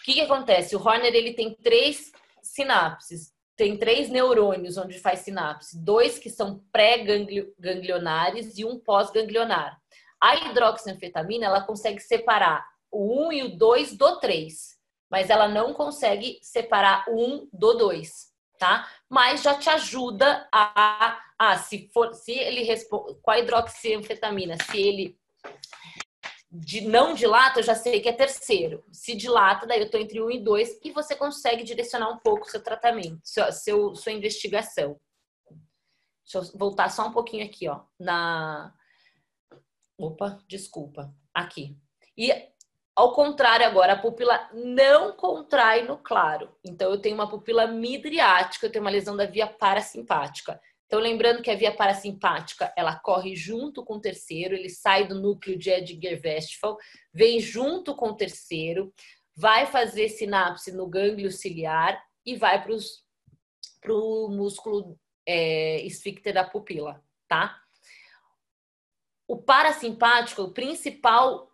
que, 0.07 0.13
que 0.13 0.21
acontece? 0.21 0.73
O 0.73 0.79
Horner 0.79 1.13
ele 1.13 1.33
tem 1.33 1.53
três 1.53 2.13
sinapses, 2.41 3.33
tem 3.57 3.77
três 3.77 4.09
neurônios 4.09 4.77
onde 4.77 4.97
faz 4.99 5.19
sinapse, 5.19 5.77
dois 5.77 6.17
que 6.17 6.29
são 6.29 6.63
pré-ganglionares 6.71 8.57
e 8.57 8.63
um 8.63 8.79
pós-ganglionar. 8.79 9.77
A 10.21 10.37
hidroxianfetamina 10.37 11.45
ela 11.45 11.61
consegue 11.61 11.99
separar 11.99 12.65
o 12.89 13.27
1 13.27 13.33
e 13.33 13.43
o 13.43 13.57
2 13.57 13.97
do 13.97 14.17
3, 14.21 14.77
mas 15.11 15.29
ela 15.29 15.49
não 15.49 15.73
consegue 15.73 16.39
separar 16.41 17.03
o 17.09 17.21
1 17.21 17.49
do 17.51 17.73
2, 17.73 18.09
tá? 18.57 18.89
Mas 19.09 19.43
já 19.43 19.55
te 19.55 19.69
ajuda 19.69 20.47
a, 20.53 21.19
a 21.37 21.57
se 21.57 21.89
for, 21.93 22.13
se 22.13 22.31
ele 22.31 22.63
responde 22.63 23.19
com 23.21 23.29
a 23.29 23.39
hidroxianfetamina, 23.39 24.55
se 24.63 24.79
ele 24.79 25.19
de 26.49 26.81
não 26.81 27.13
dilata, 27.13 27.59
eu 27.59 27.63
já 27.63 27.75
sei 27.75 27.99
que 27.99 28.09
é 28.09 28.13
terceiro. 28.13 28.83
Se 28.91 29.15
dilata, 29.15 29.67
daí 29.67 29.79
eu 29.79 29.85
estou 29.85 29.99
entre 29.99 30.21
um 30.21 30.31
e 30.31 30.39
dois 30.39 30.79
e 30.83 30.91
você 30.91 31.15
consegue 31.15 31.63
direcionar 31.63 32.09
um 32.09 32.17
pouco 32.17 32.45
o 32.45 32.49
seu 32.49 32.63
tratamento, 32.63 33.19
seu, 33.23 33.51
seu, 33.51 33.95
sua 33.95 34.11
investigação. 34.11 34.99
Deixa 36.23 36.39
eu 36.39 36.57
voltar 36.57 36.89
só 36.89 37.07
um 37.07 37.11
pouquinho 37.11 37.45
aqui, 37.45 37.67
ó. 37.69 37.81
Na. 37.99 38.73
Opa, 39.97 40.39
desculpa. 40.47 41.13
Aqui. 41.33 41.77
E 42.17 42.31
ao 42.97 43.13
contrário, 43.13 43.65
agora, 43.65 43.93
a 43.93 44.01
pupila 44.01 44.49
não 44.51 45.15
contrai 45.15 45.83
no 45.83 45.97
claro. 45.99 46.51
Então, 46.65 46.89
eu 46.89 46.99
tenho 46.99 47.13
uma 47.13 47.29
pupila 47.29 47.67
midriática, 47.67 48.65
eu 48.65 48.71
tenho 48.71 48.83
uma 48.83 48.89
lesão 48.89 49.15
da 49.15 49.25
via 49.25 49.45
parasimpática. 49.45 50.59
Então, 50.87 51.01
lembrando 51.01 51.43
que 51.43 51.51
a 51.51 51.55
via 51.55 51.75
parasimpática, 51.75 52.73
ela 52.75 52.95
corre 52.95 53.35
junto 53.35 53.83
com 53.83 53.95
o 53.95 54.01
terceiro, 54.01 54.55
ele 54.55 54.69
sai 54.69 55.05
do 55.05 55.19
núcleo 55.19 55.57
de 55.57 55.69
Edgar-Westphal, 55.69 56.77
vem 57.13 57.41
junto 57.41 57.93
com 57.93 58.09
o 58.09 58.15
terceiro, 58.15 58.93
vai 59.35 59.65
fazer 59.65 60.07
sinapse 60.07 60.71
no 60.71 60.87
gânglio 60.87 61.29
ciliar 61.29 62.01
e 62.25 62.37
vai 62.37 62.63
para 62.63 63.93
o 63.93 64.29
músculo 64.29 64.97
é, 65.25 65.81
esfíncter 65.81 66.33
da 66.33 66.45
pupila, 66.45 67.03
tá? 67.27 67.61
O 69.27 69.35
parasimpático, 69.35 70.41
o 70.41 70.53
principal 70.53 71.51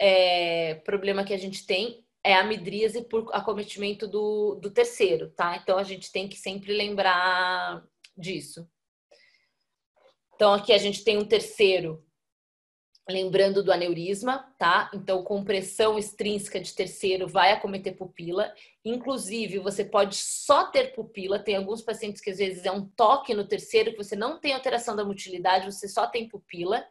é, 0.00 0.76
problema 0.76 1.22
que 1.22 1.34
a 1.34 1.38
gente 1.38 1.66
tem 1.66 2.02
é 2.24 2.34
a 2.34 2.44
midríase 2.44 3.04
por 3.04 3.28
acometimento 3.34 4.08
do, 4.08 4.54
do 4.54 4.70
terceiro, 4.70 5.30
tá? 5.32 5.56
Então, 5.56 5.76
a 5.76 5.82
gente 5.82 6.10
tem 6.10 6.26
que 6.26 6.36
sempre 6.36 6.72
lembrar 6.72 7.84
disso. 8.20 8.68
Então, 10.34 10.54
aqui 10.54 10.72
a 10.72 10.78
gente 10.78 11.04
tem 11.04 11.18
um 11.18 11.24
terceiro, 11.24 12.02
lembrando 13.08 13.62
do 13.62 13.72
aneurisma, 13.72 14.54
tá? 14.58 14.90
Então, 14.94 15.22
compressão 15.22 15.98
extrínseca 15.98 16.58
de 16.58 16.72
terceiro 16.72 17.28
vai 17.28 17.52
acometer 17.52 17.96
pupila. 17.96 18.54
Inclusive, 18.84 19.58
você 19.58 19.84
pode 19.84 20.16
só 20.16 20.66
ter 20.70 20.94
pupila. 20.94 21.38
Tem 21.38 21.56
alguns 21.56 21.82
pacientes 21.82 22.22
que 22.22 22.30
às 22.30 22.38
vezes 22.38 22.64
é 22.64 22.70
um 22.70 22.86
toque 22.88 23.34
no 23.34 23.46
terceiro, 23.46 23.90
que 23.90 23.98
você 23.98 24.16
não 24.16 24.40
tem 24.40 24.54
alteração 24.54 24.96
da 24.96 25.04
motilidade, 25.04 25.70
você 25.70 25.88
só 25.88 26.06
tem 26.06 26.28
pupila. 26.28 26.86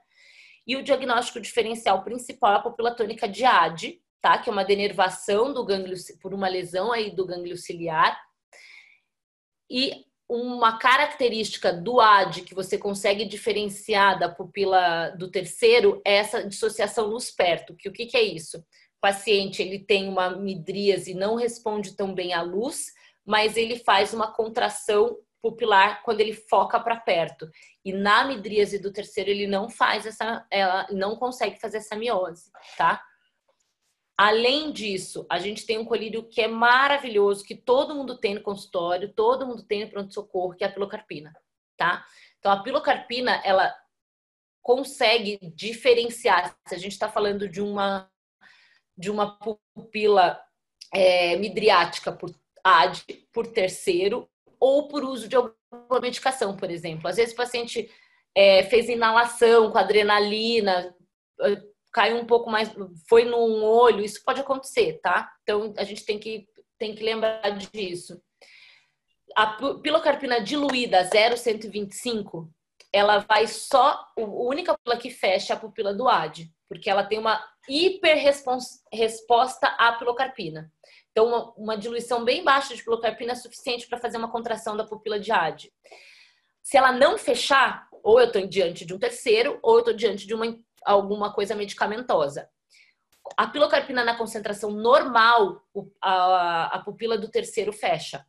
E 0.68 0.76
o 0.76 0.84
diagnóstico 0.84 1.40
diferencial 1.40 2.04
principal 2.04 2.54
é 2.54 2.56
a 2.58 2.62
pupila 2.62 2.96
tônica 2.96 3.28
de 3.28 3.46
AD, 3.46 4.00
tá? 4.22 4.38
Que 4.38 4.50
é 4.50 4.54
uma 4.54 4.64
denervação 4.64 5.52
do 5.52 5.66
gânglio 5.66 5.98
por 6.22 6.36
uma 6.36 6.48
lesão 6.48 6.92
aí 6.92 7.10
do 7.10 7.26
gânglio 7.26 7.58
ciliar. 7.58 8.22
E 9.68 10.06
uma 10.30 10.78
característica 10.78 11.74
do 11.74 12.00
AD 12.00 12.44
que 12.44 12.54
você 12.54 12.78
consegue 12.78 13.26
diferenciar 13.26 14.20
da 14.20 14.30
pupila 14.30 15.10
do 15.18 15.32
terceiro 15.32 16.00
é 16.06 16.18
essa 16.18 16.48
dissociação 16.48 17.08
luz-perto. 17.08 17.76
Que 17.76 17.90
o 17.90 17.92
que, 17.92 18.06
que 18.06 18.16
é 18.16 18.22
isso? 18.22 18.60
O 18.60 19.02
paciente 19.02 19.64
ele 19.64 19.80
tem 19.80 20.08
uma 20.08 20.30
midríase 20.30 21.12
e 21.12 21.16
não 21.16 21.36
responde 21.36 21.96
tão 21.96 22.14
bem 22.14 22.34
à 22.34 22.44
luz, 22.44 22.92
mas 23.26 23.58
ele 23.58 23.80
faz 23.80 24.14
uma 24.14 24.32
contração 24.32 25.18
pupilar 25.42 26.04
quando 26.04 26.20
ele 26.20 26.34
foca 26.34 26.80
para 26.80 26.98
perto. 26.98 27.50
E 27.84 27.92
na 27.92 28.26
midríase 28.26 28.78
do 28.78 28.94
terceiro 28.94 29.32
ele 29.32 29.48
não 29.48 29.68
faz 29.68 30.06
essa, 30.06 30.46
ela 30.52 30.86
não 30.92 31.16
consegue 31.16 31.60
fazer 31.60 31.78
essa 31.78 31.96
miose, 31.96 32.52
tá? 32.78 33.02
Além 34.22 34.74
disso, 34.74 35.26
a 35.30 35.40
gente 35.40 35.66
tem 35.66 35.78
um 35.78 35.86
colírio 35.86 36.28
que 36.28 36.42
é 36.42 36.48
maravilhoso, 36.50 37.46
que 37.46 37.56
todo 37.56 37.96
mundo 37.96 38.18
tem 38.18 38.36
no 38.36 38.42
consultório, 38.42 39.14
todo 39.14 39.48
mundo 39.48 39.64
tem 39.64 39.86
no 39.86 39.90
pronto-socorro, 39.90 40.54
que 40.58 40.62
é 40.66 40.68
a 40.68 40.72
pilocarpina, 40.72 41.34
tá? 41.78 42.06
Então, 42.38 42.52
a 42.52 42.62
pilocarpina, 42.62 43.42
ela 43.46 43.74
consegue 44.62 45.40
diferenciar, 45.56 46.54
se 46.68 46.76
a 46.76 46.78
gente 46.78 46.92
está 46.92 47.08
falando 47.08 47.48
de 47.48 47.62
uma, 47.62 48.12
de 48.98 49.10
uma 49.10 49.40
pupila 49.40 50.38
é, 50.94 51.38
midriática 51.38 52.12
por 52.12 52.30
AD, 52.62 53.26
por 53.32 53.48
terceiro, 53.48 54.30
ou 54.60 54.90
por 54.90 55.02
uso 55.02 55.30
de 55.30 55.38
alguma 55.38 56.02
medicação, 56.02 56.58
por 56.58 56.70
exemplo. 56.70 57.08
Às 57.08 57.16
vezes 57.16 57.34
o 57.34 57.38
paciente 57.38 57.90
é, 58.36 58.64
fez 58.64 58.90
inalação 58.90 59.72
com 59.72 59.78
adrenalina, 59.78 60.94
caiu 61.92 62.18
um 62.18 62.26
pouco 62.26 62.50
mais, 62.50 62.72
foi 63.08 63.26
num 63.26 63.64
olho, 63.64 64.04
isso 64.04 64.24
pode 64.24 64.42
acontecer, 64.42 65.00
tá? 65.02 65.32
Então 65.44 65.74
a 65.78 65.84
gente 65.84 66.06
tem 66.06 66.20
que, 66.20 66.48
tem 66.78 66.96
que 66.96 67.04
lembrar 67.04 67.50
disso. 67.52 68.22
A 69.36 69.58
pilocarpina 69.82 70.42
diluída 70.42 71.04
0,125, 71.04 72.52
ela 72.92 73.20
vai 73.20 73.48
só, 73.48 74.06
a 74.18 74.22
única 74.22 74.74
pupila 74.74 74.98
que 74.98 75.10
fecha 75.10 75.54
é 75.54 75.56
a 75.56 75.60
pupila 75.60 75.94
do 75.94 76.08
AD, 76.08 76.52
porque 76.68 76.90
ela 76.90 77.04
tem 77.04 77.20
uma 77.20 77.44
hiperresposta 77.68 79.68
à 79.78 79.94
pilocarpina. 79.94 80.72
Então, 81.12 81.28
uma, 81.28 81.54
uma, 81.56 81.78
diluição 81.78 82.24
bem 82.24 82.44
baixa 82.44 82.76
de 82.76 82.84
pilocarpina 82.84 83.34
é 83.34 83.36
suficiente 83.36 83.88
para 83.88 84.00
fazer 84.00 84.18
uma 84.18 84.32
contração 84.32 84.76
da 84.76 84.86
pupila 84.86 85.20
de 85.20 85.32
AD. 85.32 85.72
Se 86.64 86.78
ela 86.78 86.92
não 86.92 87.18
fechar, 87.18 87.88
ou 88.04 88.20
eu 88.20 88.28
estou 88.28 88.46
diante 88.48 88.86
de 88.86 88.94
um 88.94 89.00
terceiro, 89.00 89.60
ou 89.62 89.76
eu 89.76 89.80
estou 89.80 89.94
diante 89.94 90.26
de 90.26 90.34
uma 90.34 90.48
alguma 90.86 91.34
coisa 91.34 91.56
medicamentosa. 91.56 92.50
A 93.38 93.48
pilocarpina 93.48 94.04
na 94.04 94.18
concentração 94.18 94.72
normal, 94.72 95.62
a, 96.02 96.78
a 96.78 96.80
pupila 96.80 97.18
do 97.18 97.30
terceiro 97.30 97.72
fecha. 97.72 98.26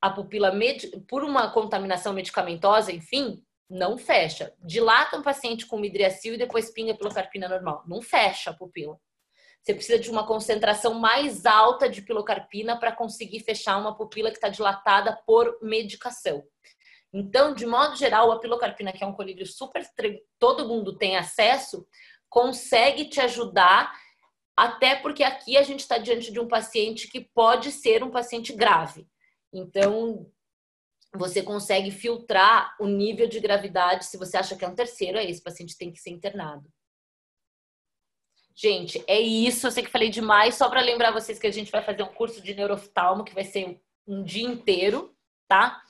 A 0.00 0.10
pupila, 0.10 0.52
por 1.08 1.22
uma 1.24 1.50
contaminação 1.50 2.12
medicamentosa, 2.12 2.92
enfim, 2.92 3.42
não 3.70 3.96
fecha. 3.96 4.52
Dilata 4.60 5.16
um 5.16 5.22
paciente 5.22 5.66
com 5.66 5.78
midriacil 5.78 6.34
e 6.34 6.38
depois 6.38 6.70
pinga 6.70 6.94
pilocarpina 6.94 7.48
normal. 7.48 7.84
Não 7.86 8.02
fecha 8.02 8.50
a 8.50 8.54
pupila. 8.54 8.98
Você 9.62 9.74
precisa 9.74 9.98
de 9.98 10.10
uma 10.10 10.26
concentração 10.26 10.94
mais 10.94 11.46
alta 11.46 11.88
de 11.88 12.02
pilocarpina 12.02 12.78
para 12.78 12.90
conseguir 12.90 13.40
fechar 13.40 13.78
uma 13.78 13.96
pupila 13.96 14.30
que 14.30 14.36
está 14.36 14.48
dilatada 14.48 15.16
por 15.24 15.56
medicação. 15.62 16.42
Então, 17.12 17.54
de 17.54 17.66
modo 17.66 17.94
geral, 17.96 18.32
a 18.32 18.38
pilocarpina, 18.38 18.92
que 18.92 19.04
é 19.04 19.06
um 19.06 19.12
colírio 19.12 19.46
super 19.46 19.86
todo 20.38 20.66
mundo 20.66 20.96
tem 20.96 21.16
acesso, 21.16 21.86
consegue 22.28 23.04
te 23.04 23.20
ajudar, 23.20 23.92
até 24.56 24.96
porque 24.96 25.22
aqui 25.22 25.56
a 25.56 25.62
gente 25.62 25.80
está 25.80 25.98
diante 25.98 26.32
de 26.32 26.40
um 26.40 26.48
paciente 26.48 27.08
que 27.08 27.20
pode 27.20 27.70
ser 27.70 28.02
um 28.02 28.10
paciente 28.10 28.54
grave. 28.54 29.06
Então, 29.52 30.26
você 31.14 31.42
consegue 31.42 31.90
filtrar 31.90 32.74
o 32.80 32.86
nível 32.86 33.28
de 33.28 33.38
gravidade. 33.38 34.06
Se 34.06 34.16
você 34.16 34.38
acha 34.38 34.56
que 34.56 34.64
é 34.64 34.68
um 34.68 34.74
terceiro, 34.74 35.18
é 35.18 35.24
esse 35.28 35.42
paciente 35.42 35.76
tem 35.76 35.92
que 35.92 36.00
ser 36.00 36.10
internado. 36.10 36.66
Gente, 38.54 39.02
é 39.06 39.20
isso. 39.20 39.66
Eu 39.66 39.70
sei 39.70 39.82
que 39.82 39.90
falei 39.90 40.08
demais. 40.08 40.54
Só 40.54 40.68
para 40.70 40.80
lembrar 40.80 41.10
vocês 41.10 41.38
que 41.38 41.46
a 41.46 41.50
gente 41.50 41.70
vai 41.70 41.82
fazer 41.82 42.02
um 42.02 42.14
curso 42.14 42.40
de 42.40 42.54
neuroftalmo 42.54 43.24
que 43.24 43.34
vai 43.34 43.44
ser 43.44 43.80
um 44.06 44.22
dia 44.22 44.46
inteiro, 44.46 45.14
tá? 45.46 45.82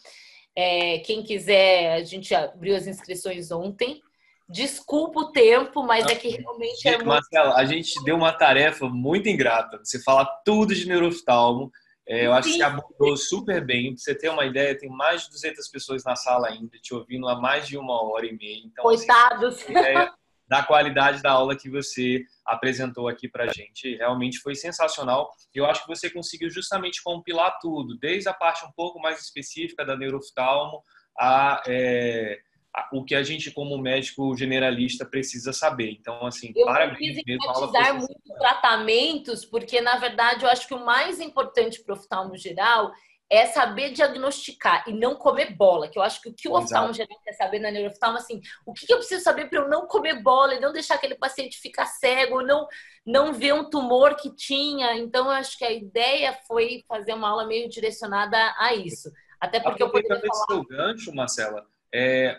É, 0.57 0.99
quem 0.99 1.23
quiser, 1.23 1.95
a 1.95 2.05
gente 2.05 2.35
abriu 2.35 2.77
as 2.77 2.87
inscrições 2.87 3.51
ontem. 3.51 4.01
Desculpa 4.49 5.21
o 5.21 5.33
tempo, 5.33 5.83
mas 5.83 6.05
é 6.07 6.15
que 6.15 6.29
realmente 6.29 6.87
é 6.87 6.93
muito... 6.93 7.07
Marcela, 7.07 7.55
a 7.57 7.65
gente 7.65 8.03
deu 8.05 8.17
uma 8.17 8.33
tarefa 8.33 8.87
muito 8.87 9.29
ingrata. 9.29 9.79
Você 9.83 10.03
fala 10.03 10.27
tudo 10.45 10.75
de 10.75 10.87
neuroftalmo. 10.87 11.71
É, 12.07 12.27
eu 12.27 12.33
acho 12.35 12.51
Sim. 12.51 12.57
que 12.57 12.63
abordou 12.63 13.17
super 13.17 13.65
bem. 13.65 13.95
Pra 13.95 14.03
você 14.03 14.15
ter 14.15 14.29
uma 14.29 14.45
ideia, 14.45 14.77
tem 14.77 14.91
mais 14.91 15.23
de 15.23 15.31
200 15.31 15.69
pessoas 15.69 16.05
na 16.05 16.17
sala 16.17 16.49
ainda, 16.49 16.77
te 16.83 16.93
ouvindo 16.93 17.29
há 17.29 17.41
mais 17.41 17.67
de 17.67 17.79
uma 17.79 18.03
hora 18.03 18.27
e 18.27 18.37
meia. 18.37 18.61
Então, 18.67 18.83
Coitados! 18.83 19.55
Assim, 19.63 19.75
é, 19.75 20.11
da 20.47 20.63
qualidade 20.63 21.23
da 21.23 21.33
aula 21.33 21.57
que 21.57 21.71
você 21.71 22.25
apresentou 22.45 23.09
aqui 23.09 23.29
para 23.29 23.45
a 23.45 23.49
gente. 23.49 23.97
Realmente 23.97 24.39
foi 24.39 24.55
sensacional. 24.55 25.31
Eu 25.55 25.67
acho 25.67 25.83
que 25.83 25.89
você 25.89 26.11
conseguiu 26.11 26.51
justamente 26.51 27.03
compilar 27.03 27.59
tudo, 27.61 27.97
desde 27.99 28.29
a 28.29 28.35
parte 28.35 28.65
um 28.65 28.73
pouco 28.73 29.01
mais 29.01 29.21
específica 29.21 29.85
da 29.85 29.97
neuroftalmo 29.97 30.83
a, 31.19 31.63
é, 31.67 32.39
a 32.75 32.89
o 32.93 33.05
que 33.05 33.15
a 33.15 33.23
gente, 33.23 33.51
como 33.51 33.79
médico 33.79 34.37
generalista, 34.37 35.05
precisa 35.05 35.53
saber. 35.53 35.91
Então, 35.93 36.27
assim, 36.27 36.53
eu 36.55 36.67
parabéns. 36.67 37.19
Eu 37.27 37.95
muito 37.95 38.35
tratamentos, 38.39 39.45
porque, 39.45 39.81
na 39.81 39.97
verdade, 39.97 40.45
eu 40.45 40.51
acho 40.51 40.67
que 40.67 40.75
o 40.75 40.85
mais 40.85 41.21
importante 41.21 41.83
para 41.83 41.95
o 41.95 41.99
oftalmo 41.99 42.37
geral 42.37 42.93
é 43.33 43.47
saber 43.47 43.93
diagnosticar 43.93 44.85
e 44.87 44.93
não 44.93 45.15
comer 45.15 45.57
bola, 45.57 45.89
que 45.89 45.99
eu 45.99 46.03
acho 46.03 46.21
que 46.21 46.29
o 46.29 46.35
que 46.35 46.47
o 46.47 46.53
oftalmo 46.53 46.93
geral 46.93 47.19
quer 47.25 47.33
saber 47.33 47.61
na 47.61 47.71
neuroftalmo, 47.71 48.19
assim, 48.19 48.43
o 48.67 48.75
que 48.75 48.93
eu 48.93 48.99
preciso 48.99 49.25
saber 49.25 49.49
para 49.49 49.59
eu 49.59 49.71
não 49.71 49.87
comer 49.87 50.23
bola 50.23 50.55
e 50.55 50.61
não 50.61 50.71
deixar 50.71 50.97
aquele 50.97 51.15
paciente 51.15 51.59
ficar 51.59 51.87
cego, 51.87 52.43
não 52.43 52.69
não 53.07 53.33
ver 53.33 53.55
um 53.55 53.71
tumor 53.71 54.17
que 54.17 54.37
tinha. 54.37 54.99
Então, 54.99 55.25
eu 55.25 55.31
acho 55.33 55.57
que 55.57 55.65
a 55.65 55.73
ideia 55.73 56.39
foi 56.47 56.85
fazer 56.87 57.15
uma 57.15 57.31
aula 57.31 57.47
meio 57.47 57.71
direcionada 57.71 58.37
a 58.59 58.75
isso. 58.75 59.11
Até 59.41 59.59
porque 59.59 59.83
eu 59.83 59.91
poderia 59.91 60.21
falar... 60.21 60.47
seu 60.47 60.65
gancho, 60.65 61.15
Marcela, 61.15 61.67
é, 61.93 62.39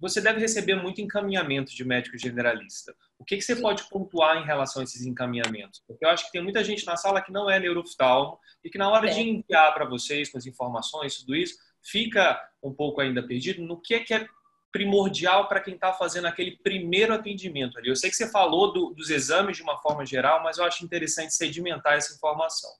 você 0.00 0.18
deve 0.18 0.40
receber 0.40 0.76
muito 0.76 1.02
encaminhamento 1.02 1.72
de 1.72 1.84
médico 1.84 2.16
generalista. 2.16 2.96
O 3.22 3.24
que, 3.24 3.36
que 3.36 3.42
você 3.42 3.54
Sim. 3.54 3.62
pode 3.62 3.88
pontuar 3.88 4.36
em 4.36 4.44
relação 4.44 4.80
a 4.80 4.84
esses 4.84 5.06
encaminhamentos? 5.06 5.80
Porque 5.86 6.04
eu 6.04 6.08
acho 6.08 6.26
que 6.26 6.32
tem 6.32 6.42
muita 6.42 6.64
gente 6.64 6.84
na 6.84 6.96
sala 6.96 7.22
que 7.22 7.30
não 7.30 7.48
é 7.48 7.60
neuroftalmo 7.60 8.36
e 8.64 8.68
que 8.68 8.76
na 8.76 8.90
hora 8.90 9.08
é. 9.08 9.14
de 9.14 9.20
enviar 9.20 9.72
para 9.72 9.84
vocês 9.84 10.28
com 10.28 10.38
as 10.38 10.44
informações, 10.44 11.18
tudo 11.18 11.36
isso, 11.36 11.56
fica 11.80 12.36
um 12.60 12.74
pouco 12.74 13.00
ainda 13.00 13.24
perdido 13.24 13.62
no 13.62 13.80
que 13.80 13.94
é, 13.94 14.00
que 14.00 14.12
é 14.12 14.26
primordial 14.72 15.46
para 15.46 15.60
quem 15.60 15.74
está 15.74 15.92
fazendo 15.92 16.26
aquele 16.26 16.56
primeiro 16.64 17.14
atendimento 17.14 17.78
ali. 17.78 17.88
Eu 17.88 17.94
sei 17.94 18.10
que 18.10 18.16
você 18.16 18.28
falou 18.28 18.72
do, 18.72 18.90
dos 18.92 19.08
exames 19.08 19.56
de 19.56 19.62
uma 19.62 19.78
forma 19.78 20.04
geral, 20.04 20.42
mas 20.42 20.58
eu 20.58 20.64
acho 20.64 20.84
interessante 20.84 21.32
sedimentar 21.32 21.92
essa 21.92 22.12
informação. 22.12 22.70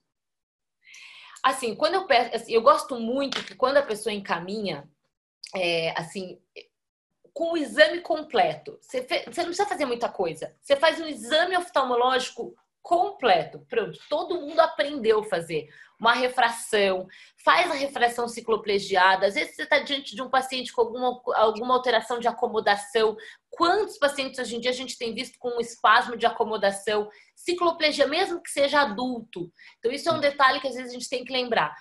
Assim, 1.40 1.76
quando 1.76 1.94
eu 1.94 2.06
peço, 2.08 2.34
assim, 2.34 2.52
eu 2.52 2.62
gosto 2.62 2.98
muito 2.98 3.44
que 3.44 3.54
quando 3.54 3.76
a 3.76 3.82
pessoa 3.82 4.12
encaminha, 4.12 4.90
é, 5.54 5.96
assim, 5.96 6.40
com 7.32 7.52
o 7.52 7.56
exame 7.56 8.00
completo. 8.00 8.78
Você, 8.80 9.00
você 9.00 9.40
não 9.40 9.46
precisa 9.46 9.66
fazer 9.66 9.86
muita 9.86 10.08
coisa. 10.08 10.54
Você 10.60 10.76
faz 10.76 11.00
um 11.00 11.06
exame 11.06 11.56
oftalmológico 11.56 12.54
completo. 12.82 13.64
Pronto, 13.68 13.98
todo 14.08 14.40
mundo 14.40 14.60
aprendeu 14.60 15.20
a 15.20 15.24
fazer 15.24 15.68
uma 15.98 16.14
refração, 16.14 17.06
faz 17.44 17.70
a 17.70 17.74
refração 17.74 18.26
cicloplegiada. 18.26 19.26
Às 19.26 19.34
vezes 19.34 19.54
você 19.54 19.62
está 19.62 19.78
diante 19.78 20.16
de 20.16 20.20
um 20.20 20.28
paciente 20.28 20.72
com 20.72 20.80
alguma, 20.80 21.22
alguma 21.36 21.74
alteração 21.74 22.18
de 22.18 22.26
acomodação. 22.26 23.16
Quantos 23.48 23.98
pacientes 23.98 24.40
hoje 24.40 24.56
em 24.56 24.60
dia 24.60 24.72
a 24.72 24.74
gente 24.74 24.98
tem 24.98 25.14
visto 25.14 25.38
com 25.38 25.56
um 25.56 25.60
espasmo 25.60 26.16
de 26.16 26.26
acomodação? 26.26 27.08
Cicloplegia, 27.36 28.08
mesmo 28.08 28.42
que 28.42 28.50
seja 28.50 28.80
adulto. 28.80 29.52
Então, 29.78 29.92
isso 29.92 30.08
é 30.08 30.12
um 30.12 30.18
detalhe 30.20 30.58
que 30.60 30.66
às 30.66 30.74
vezes 30.74 30.90
a 30.90 30.94
gente 30.94 31.08
tem 31.08 31.24
que 31.24 31.32
lembrar. 31.32 31.72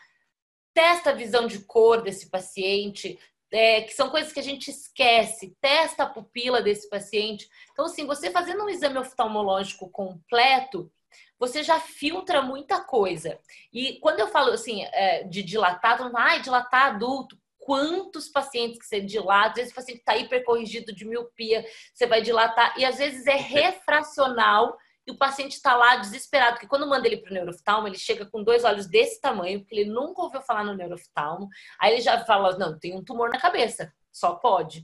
Testa 0.72 1.10
a 1.10 1.16
visão 1.16 1.48
de 1.48 1.60
cor 1.66 2.04
desse 2.04 2.30
paciente, 2.30 3.20
é, 3.52 3.82
que 3.82 3.94
são 3.94 4.10
coisas 4.10 4.32
que 4.32 4.40
a 4.40 4.44
gente 4.44 4.70
esquece, 4.70 5.56
testa 5.60 6.04
a 6.04 6.10
pupila 6.10 6.62
desse 6.62 6.90
paciente. 6.90 7.50
Então, 7.72 7.86
assim, 7.86 8.06
você 8.06 8.32
fazendo 8.32 8.64
um 8.64 8.70
exame 8.70 8.98
oftalmológico 8.98 9.90
completo, 9.90 10.92
você 11.38 11.64
já 11.64 11.80
filtra 11.80 12.42
muita 12.42 12.82
coisa. 12.82 13.40
E 13.74 14.00
quando 14.00 14.20
eu 14.20 14.28
falo 14.28 14.52
assim 14.52 14.84
é, 14.86 15.24
de 15.24 15.44
dilatar, 15.44 15.98
todo 15.98 16.06
mundo 16.06 16.14
fala, 16.14 16.34
ah, 16.34 16.38
dilatar 16.38 16.86
adulto. 16.88 17.36
Quantos 17.58 18.28
pacientes 18.28 18.80
que 18.80 18.86
você 18.86 19.02
dilata? 19.02 19.50
Às 19.50 19.56
vezes 19.56 19.72
o 19.72 19.76
paciente 19.76 20.00
está 20.00 20.16
hipercorrigido 20.16 20.94
de 20.94 21.06
miopia, 21.06 21.64
você 21.94 22.08
vai 22.08 22.22
dilatar, 22.22 22.74
e 22.78 22.84
às 22.84 22.98
vezes 22.98 23.28
é 23.28 23.36
refracional 23.36 24.76
o 25.12 25.18
paciente 25.18 25.54
está 25.54 25.76
lá 25.76 25.98
desesperado, 25.98 26.54
porque 26.54 26.68
quando 26.68 26.88
manda 26.88 27.08
ele 27.08 27.18
para 27.18 27.32
o 27.32 27.34
neuroftalmo, 27.34 27.88
ele 27.88 27.98
chega 27.98 28.26
com 28.26 28.44
dois 28.44 28.64
olhos 28.64 28.88
desse 28.88 29.20
tamanho, 29.20 29.60
porque 29.60 29.76
ele 29.76 29.90
nunca 29.90 30.22
ouviu 30.22 30.42
falar 30.42 30.64
no 30.64 30.76
neuroftalmo. 30.76 31.50
Aí 31.80 31.94
ele 31.94 32.02
já 32.02 32.24
fala: 32.26 32.58
não, 32.58 32.80
tem 32.80 32.96
um 32.96 33.04
tumor 33.04 33.30
na 33.30 33.40
cabeça, 33.40 33.94
só 34.12 34.36
pode. 34.36 34.84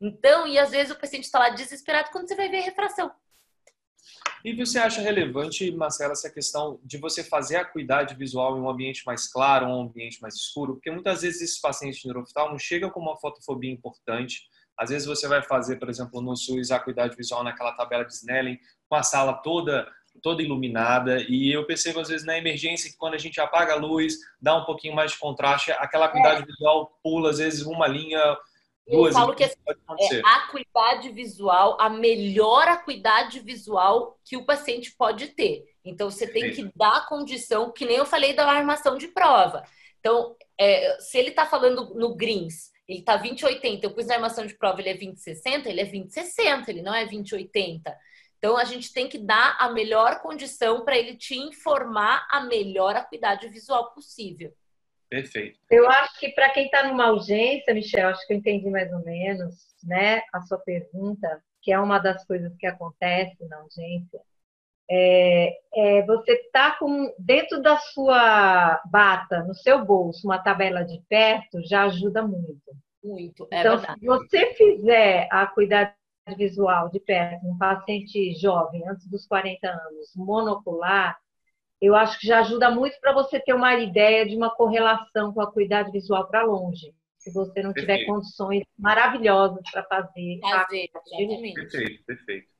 Então, 0.00 0.46
e 0.46 0.58
às 0.58 0.70
vezes 0.70 0.94
o 0.94 0.98
paciente 0.98 1.24
está 1.24 1.38
lá 1.38 1.50
desesperado 1.50 2.10
quando 2.10 2.28
você 2.28 2.34
vai 2.34 2.48
ver 2.48 2.58
a 2.58 2.64
refração. 2.64 3.10
E 4.44 4.54
você 4.54 4.78
acha 4.78 5.00
relevante, 5.00 5.70
Marcela, 5.70 6.12
essa 6.12 6.30
questão 6.30 6.78
de 6.84 6.98
você 6.98 7.24
fazer 7.24 7.56
a 7.56 7.62
acuidade 7.62 8.14
visual 8.14 8.58
em 8.58 8.60
um 8.60 8.68
ambiente 8.68 9.02
mais 9.06 9.26
claro, 9.26 9.66
um 9.66 9.80
ambiente 9.80 10.20
mais 10.20 10.34
escuro? 10.34 10.74
Porque 10.74 10.90
muitas 10.90 11.22
vezes 11.22 11.40
esses 11.40 11.60
pacientes 11.60 12.00
de 12.00 12.06
neuroftalmo 12.06 12.58
chegam 12.58 12.90
com 12.90 13.00
uma 13.00 13.16
fotofobia 13.16 13.72
importante. 13.72 14.42
Às 14.78 14.90
vezes 14.90 15.06
você 15.06 15.28
vai 15.28 15.42
fazer, 15.42 15.76
por 15.76 15.88
exemplo, 15.88 16.20
no 16.20 16.36
SUS, 16.36 16.70
a 16.70 16.76
acuidade 16.76 17.16
visual 17.16 17.44
naquela 17.44 17.72
tabela 17.72 18.04
de 18.04 18.12
Snellen, 18.12 18.58
com 18.88 18.96
a 18.96 19.02
sala 19.02 19.34
toda 19.34 19.86
toda 20.22 20.42
iluminada 20.42 21.18
e 21.28 21.52
eu 21.52 21.66
percebo 21.66 22.00
às 22.00 22.08
vezes 22.08 22.24
na 22.24 22.38
emergência 22.38 22.90
que 22.90 22.96
quando 22.96 23.14
a 23.14 23.18
gente 23.18 23.40
apaga 23.40 23.72
a 23.72 23.76
luz, 23.76 24.14
dá 24.40 24.56
um 24.56 24.64
pouquinho 24.64 24.94
mais 24.94 25.10
de 25.12 25.18
contraste, 25.18 25.72
aquela 25.72 26.06
acuidade 26.06 26.42
é. 26.42 26.46
visual 26.46 26.98
pula 27.02 27.30
às 27.30 27.38
vezes 27.38 27.66
uma 27.66 27.86
linha, 27.86 28.20
duas. 28.88 29.14
Eu 29.14 29.20
falo 29.20 29.34
que 29.34 29.44
assim, 29.44 29.56
é 29.66 30.22
a 30.24 30.36
acuidade 30.44 31.10
visual, 31.10 31.76
a 31.80 31.90
melhor 31.90 32.68
acuidade 32.68 33.40
visual 33.40 34.18
que 34.24 34.36
o 34.36 34.46
paciente 34.46 34.94
pode 34.96 35.28
ter. 35.28 35.64
Então 35.84 36.10
você 36.10 36.26
tem 36.26 36.52
que 36.52 36.70
dar 36.76 36.98
a 36.98 37.06
condição, 37.06 37.72
que 37.72 37.84
nem 37.84 37.96
eu 37.96 38.06
falei 38.06 38.34
da 38.34 38.46
armação 38.46 38.96
de 38.96 39.08
prova. 39.08 39.64
Então, 39.98 40.36
é, 40.60 40.98
se 41.00 41.16
ele 41.16 41.30
está 41.30 41.46
falando 41.46 41.94
no 41.94 42.14
greens, 42.14 42.70
ele 42.88 43.00
está 43.00 43.20
20,80, 43.20 43.82
eu 43.82 43.94
pus 43.94 44.06
na 44.06 44.16
armação 44.16 44.46
de 44.46 44.56
prova, 44.56 44.80
ele 44.80 44.90
é 44.90 44.96
20,60, 44.96 45.66
ele 45.66 45.80
é 45.80 45.84
20,60, 45.84 46.68
ele 46.68 46.82
não 46.82 46.94
é 46.94 47.06
20,80. 47.06 47.80
Então, 48.38 48.58
a 48.58 48.64
gente 48.64 48.92
tem 48.92 49.08
que 49.08 49.18
dar 49.18 49.56
a 49.58 49.72
melhor 49.72 50.20
condição 50.20 50.84
para 50.84 50.98
ele 50.98 51.16
te 51.16 51.34
informar 51.34 52.26
a 52.30 52.42
melhor 52.42 52.94
acuidade 52.94 53.48
visual 53.48 53.92
possível. 53.94 54.52
Perfeito. 55.08 55.58
Eu 55.70 55.88
acho 55.88 56.18
que 56.18 56.28
para 56.30 56.50
quem 56.50 56.66
está 56.66 56.86
numa 56.86 57.10
urgência, 57.10 57.72
Michel, 57.72 58.08
acho 58.08 58.26
que 58.26 58.34
eu 58.34 58.36
entendi 58.36 58.68
mais 58.68 58.92
ou 58.92 59.02
menos 59.02 59.74
né, 59.82 60.22
a 60.32 60.42
sua 60.42 60.58
pergunta, 60.58 61.42
que 61.62 61.72
é 61.72 61.80
uma 61.80 61.98
das 61.98 62.26
coisas 62.26 62.54
que 62.56 62.66
acontece 62.66 63.42
na 63.46 63.62
urgência. 63.62 64.20
É, 64.90 65.58
é, 65.74 66.02
você 66.06 66.32
está 66.32 66.72
com 66.72 67.12
dentro 67.18 67.60
da 67.62 67.78
sua 67.78 68.82
bata, 68.90 69.42
no 69.44 69.54
seu 69.54 69.84
bolso, 69.84 70.26
uma 70.26 70.38
tabela 70.38 70.84
de 70.84 71.00
perto, 71.08 71.62
já 71.66 71.84
ajuda 71.84 72.22
muito. 72.22 72.60
Muito, 73.02 73.46
é 73.50 73.60
então, 73.60 73.76
verdade. 73.78 74.00
se 74.00 74.06
você 74.06 74.54
fizer 74.54 75.28
a 75.30 75.46
cuidar 75.46 75.94
visual 76.36 76.88
de 76.88 77.00
perto, 77.00 77.46
um 77.46 77.58
paciente 77.58 78.34
jovem, 78.34 78.82
antes 78.88 79.06
dos 79.08 79.26
40 79.26 79.68
anos, 79.68 80.12
monocular, 80.16 81.18
eu 81.80 81.94
acho 81.94 82.18
que 82.18 82.26
já 82.26 82.40
ajuda 82.40 82.70
muito 82.70 82.98
para 83.00 83.12
você 83.12 83.38
ter 83.38 83.52
uma 83.52 83.74
ideia 83.74 84.26
de 84.26 84.34
uma 84.34 84.54
correlação 84.54 85.34
com 85.34 85.40
a 85.40 85.44
acuidade 85.44 85.90
visual 85.90 86.26
para 86.26 86.42
longe. 86.42 86.94
Se 87.18 87.32
você 87.32 87.62
não 87.62 87.72
perfeito. 87.72 87.98
tiver 87.98 88.06
condições 88.06 88.64
maravilhosas 88.78 89.62
para 89.70 89.82
fazer. 89.84 90.38
fazer 90.40 90.88
perfeito, 91.54 92.04
perfeito. 92.04 92.53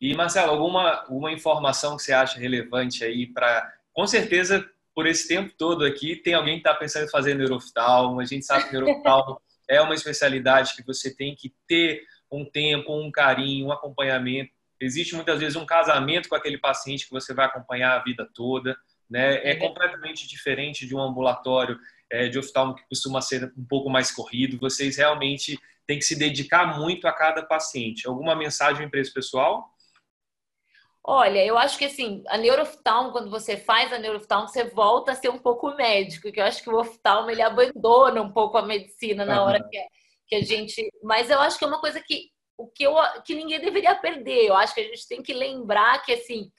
E, 0.00 0.14
Marcelo, 0.14 0.52
alguma, 0.52 1.02
alguma 1.02 1.32
informação 1.32 1.96
que 1.96 2.02
você 2.02 2.12
acha 2.12 2.38
relevante 2.38 3.04
aí 3.04 3.26
para. 3.26 3.72
Com 3.92 4.06
certeza, 4.06 4.64
por 4.94 5.06
esse 5.06 5.26
tempo 5.26 5.52
todo 5.56 5.84
aqui, 5.84 6.14
tem 6.16 6.34
alguém 6.34 6.54
que 6.54 6.60
está 6.60 6.74
pensando 6.74 7.06
em 7.06 7.10
fazer 7.10 7.34
neuroftalmo. 7.34 8.20
A 8.20 8.24
gente 8.24 8.44
sabe 8.44 8.64
que 8.66 8.72
neuroftalmo 8.72 9.40
é 9.68 9.80
uma 9.80 9.94
especialidade 9.94 10.74
que 10.74 10.84
você 10.84 11.14
tem 11.14 11.34
que 11.34 11.52
ter 11.66 12.02
um 12.30 12.44
tempo, 12.44 12.94
um 12.94 13.10
carinho, 13.10 13.66
um 13.66 13.72
acompanhamento. 13.72 14.52
Existe 14.80 15.14
muitas 15.14 15.40
vezes 15.40 15.56
um 15.56 15.66
casamento 15.66 16.28
com 16.28 16.36
aquele 16.36 16.58
paciente 16.58 17.06
que 17.06 17.10
você 17.10 17.34
vai 17.34 17.46
acompanhar 17.46 17.96
a 17.96 18.02
vida 18.02 18.28
toda. 18.34 18.76
Né? 19.10 19.40
É 19.42 19.54
uhum. 19.54 19.60
completamente 19.60 20.28
diferente 20.28 20.86
de 20.86 20.94
um 20.94 21.00
ambulatório 21.00 21.78
é, 22.10 22.28
de 22.28 22.38
oftalmo 22.38 22.74
que 22.74 22.86
costuma 22.88 23.20
ser 23.20 23.52
um 23.56 23.64
pouco 23.64 23.90
mais 23.90 24.10
corrido. 24.10 24.58
Vocês 24.58 24.96
realmente 24.96 25.58
têm 25.86 25.98
que 25.98 26.04
se 26.04 26.16
dedicar 26.16 26.78
muito 26.78 27.08
a 27.08 27.12
cada 27.12 27.42
paciente. 27.42 28.06
Alguma 28.06 28.36
mensagem 28.36 28.88
para 28.88 29.00
esse 29.00 29.12
pessoal? 29.12 29.74
Olha, 31.10 31.42
eu 31.42 31.56
acho 31.56 31.78
que 31.78 31.86
assim, 31.86 32.22
a 32.28 32.36
neuroftalmo, 32.36 33.12
quando 33.12 33.30
você 33.30 33.56
faz 33.56 33.90
a 33.94 33.98
neuroftalmo, 33.98 34.46
você 34.46 34.64
volta 34.64 35.12
a 35.12 35.14
ser 35.14 35.30
um 35.30 35.38
pouco 35.38 35.74
médico, 35.74 36.30
que 36.30 36.38
eu 36.38 36.44
acho 36.44 36.62
que 36.62 36.68
o 36.68 36.78
oftalmo 36.78 37.30
ele 37.30 37.40
abandona 37.40 38.20
um 38.20 38.30
pouco 38.30 38.58
a 38.58 38.66
medicina 38.66 39.24
na 39.24 39.42
hora 39.42 39.66
que, 39.70 39.78
é 39.78 39.86
que 40.26 40.34
a 40.34 40.42
gente. 40.42 40.86
Mas 41.02 41.30
eu 41.30 41.40
acho 41.40 41.58
que 41.58 41.64
é 41.64 41.66
uma 41.66 41.80
coisa 41.80 41.98
que 41.98 42.28
o 42.58 42.66
que, 42.66 42.84
eu, 42.84 42.94
que 43.24 43.34
ninguém 43.34 43.58
deveria 43.58 43.94
perder. 43.94 44.48
Eu 44.48 44.54
acho 44.54 44.74
que 44.74 44.82
a 44.82 44.84
gente 44.84 45.08
tem 45.08 45.22
que 45.22 45.32
lembrar 45.32 46.04
que 46.04 46.12
assim. 46.12 46.50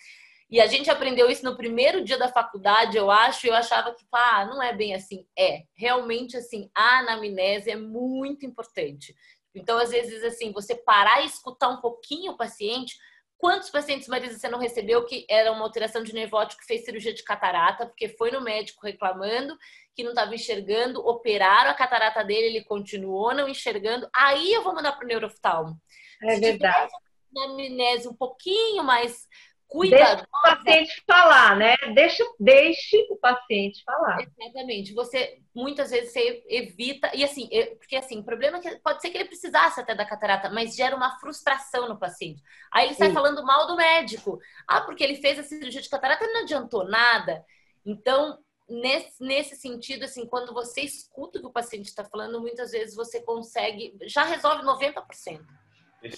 E 0.49 0.59
a 0.59 0.65
gente 0.65 0.89
aprendeu 0.89 1.29
isso 1.29 1.45
no 1.45 1.55
primeiro 1.55 2.03
dia 2.03 2.17
da 2.17 2.27
faculdade, 2.27 2.97
eu 2.97 3.11
acho, 3.11 3.45
e 3.45 3.49
eu 3.51 3.53
achava 3.53 3.93
que, 3.93 4.03
ah, 4.11 4.45
não 4.45 4.63
é 4.63 4.73
bem 4.73 4.95
assim. 4.95 5.27
É, 5.37 5.61
realmente, 5.75 6.35
assim, 6.35 6.71
a 6.73 7.01
anamnese 7.01 7.69
é 7.69 7.75
muito 7.75 8.47
importante. 8.47 9.13
Então, 9.53 9.77
às 9.77 9.91
vezes, 9.91 10.23
assim, 10.23 10.51
você 10.51 10.73
parar 10.73 11.21
e 11.21 11.27
escutar 11.27 11.69
um 11.69 11.79
pouquinho 11.79 12.31
o 12.31 12.37
paciente, 12.37 12.95
Quantos 13.39 13.69
pacientes, 13.69 14.09
Marisa, 14.09 14.37
você 14.37 14.49
não 14.49 14.59
recebeu 14.59 15.05
que 15.05 15.25
era 15.29 15.49
uma 15.53 15.63
alteração 15.63 16.03
de 16.03 16.13
nervótico 16.13 16.59
que 16.59 16.67
fez 16.67 16.83
cirurgia 16.83 17.13
de 17.13 17.23
catarata, 17.23 17.85
porque 17.85 18.09
foi 18.09 18.31
no 18.31 18.41
médico 18.41 18.85
reclamando 18.85 19.57
que 19.95 20.03
não 20.03 20.11
estava 20.11 20.35
enxergando, 20.35 20.99
operaram 21.07 21.71
a 21.71 21.73
catarata 21.73 22.21
dele, 22.21 22.47
ele 22.47 22.65
continuou 22.65 23.33
não 23.33 23.47
enxergando, 23.47 24.09
aí 24.13 24.51
eu 24.51 24.61
vou 24.61 24.75
mandar 24.75 24.91
para 24.91 25.05
o 25.05 25.07
neuroftalmo. 25.07 25.81
É 26.21 26.35
Se 26.35 26.41
verdade. 26.41 26.91
Uma 27.31 27.45
amnésia 27.45 28.09
um 28.11 28.15
pouquinho 28.15 28.83
mais 28.83 29.25
cuidadosa. 29.69 30.15
Deixa 30.15 30.27
o 30.27 30.41
paciente 30.41 31.03
falar, 31.07 31.55
né? 31.55 31.75
Deixa, 31.93 32.23
deixe 32.39 33.07
o 33.09 33.15
paciente 33.17 33.83
falar. 33.83 34.17
Exatamente. 34.21 34.93
Você 34.93 35.39
muitas 35.53 35.91
vezes 35.91 36.11
você 36.11 36.43
evita 36.49 37.11
e 37.13 37.23
assim, 37.23 37.47
porque 37.77 37.95
assim, 37.95 38.19
o 38.19 38.23
problema 38.23 38.57
é 38.57 38.61
que 38.61 38.79
pode 38.79 39.01
ser 39.01 39.11
que 39.11 39.17
ele 39.17 39.27
precisasse 39.27 39.79
até 39.79 39.93
da 39.93 40.05
catarata, 40.05 40.49
mas 40.49 40.75
gera 40.75 40.95
uma 40.95 41.19
frustração 41.19 41.87
no 41.87 41.99
paciente. 41.99 42.41
Aí 42.71 42.87
ele 42.87 42.95
sai 42.95 43.09
Sim. 43.09 43.13
falando 43.13 43.45
mal 43.45 43.67
do 43.67 43.75
médico. 43.75 44.39
Ah, 44.67 44.81
porque 44.81 45.03
ele 45.03 45.15
fez 45.15 45.37
a 45.37 45.43
cirurgia 45.43 45.81
de 45.81 45.89
catarata 45.89 46.25
e 46.25 46.33
não 46.33 46.41
adiantou 46.41 46.83
nada. 46.85 47.45
Então, 47.85 48.39
nesse, 48.67 49.23
nesse 49.23 49.55
sentido, 49.55 50.03
assim, 50.05 50.25
quando 50.25 50.53
você 50.53 50.81
escuta 50.81 51.37
o 51.37 51.41
que 51.41 51.47
o 51.47 51.53
paciente 51.53 51.85
está 51.85 52.03
falando, 52.03 52.41
muitas 52.41 52.71
vezes 52.71 52.95
você 52.95 53.21
consegue, 53.21 53.95
já 54.03 54.23
resolve 54.23 54.63
90%. 54.63 55.39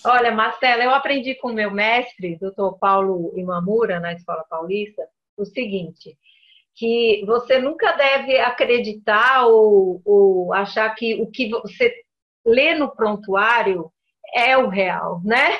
Olha, 0.05 0.31
Marcela, 0.31 0.83
eu 0.83 0.91
aprendi 0.91 1.35
com 1.35 1.49
o 1.49 1.53
meu 1.53 1.71
mestre, 1.71 2.37
doutor 2.37 2.77
Paulo 2.77 3.33
Imamura, 3.37 3.99
na 3.99 4.13
Escola 4.13 4.45
Paulista, 4.49 5.07
o 5.37 5.45
seguinte, 5.45 6.17
que 6.75 7.23
você 7.25 7.59
nunca 7.59 7.91
deve 7.93 8.39
acreditar 8.39 9.47
ou, 9.47 10.01
ou 10.05 10.53
achar 10.53 10.93
que 10.95 11.15
o 11.15 11.29
que 11.29 11.49
você 11.49 11.93
lê 12.45 12.75
no 12.75 12.93
prontuário 12.95 13.91
é 14.33 14.57
o 14.57 14.69
real, 14.69 15.21
né? 15.23 15.59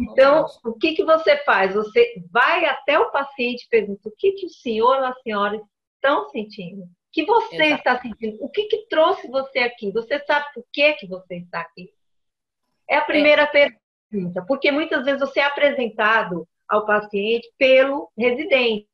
Então, 0.00 0.46
o 0.64 0.72
que, 0.74 0.94
que 0.94 1.04
você 1.04 1.36
faz? 1.44 1.74
Você 1.74 2.14
vai 2.30 2.64
até 2.64 2.98
o 2.98 3.10
paciente 3.10 3.64
e 3.64 3.68
pergunta 3.68 4.08
o 4.08 4.12
que, 4.16 4.32
que 4.32 4.46
o 4.46 4.50
senhor 4.50 4.98
ou 4.98 5.04
a 5.04 5.14
senhora 5.22 5.60
estão 5.94 6.28
sentindo? 6.30 6.82
O 6.82 6.88
que 7.12 7.24
você 7.24 7.56
Exato. 7.56 7.74
está 7.74 8.00
sentindo? 8.00 8.36
O 8.42 8.48
que, 8.48 8.64
que 8.64 8.86
trouxe 8.88 9.28
você 9.28 9.58
aqui? 9.60 9.90
Você 9.92 10.18
sabe 10.20 10.46
por 10.54 10.64
que, 10.72 10.94
que 10.94 11.06
você 11.06 11.36
está 11.36 11.60
aqui? 11.60 11.90
É 12.88 12.96
a 12.96 13.02
primeira 13.02 13.42
é. 13.42 13.70
pergunta, 14.10 14.44
porque 14.46 14.70
muitas 14.70 15.04
vezes 15.04 15.20
você 15.20 15.40
é 15.40 15.44
apresentado 15.44 16.46
ao 16.68 16.84
paciente 16.84 17.48
pelo 17.58 18.10
residente. 18.16 18.86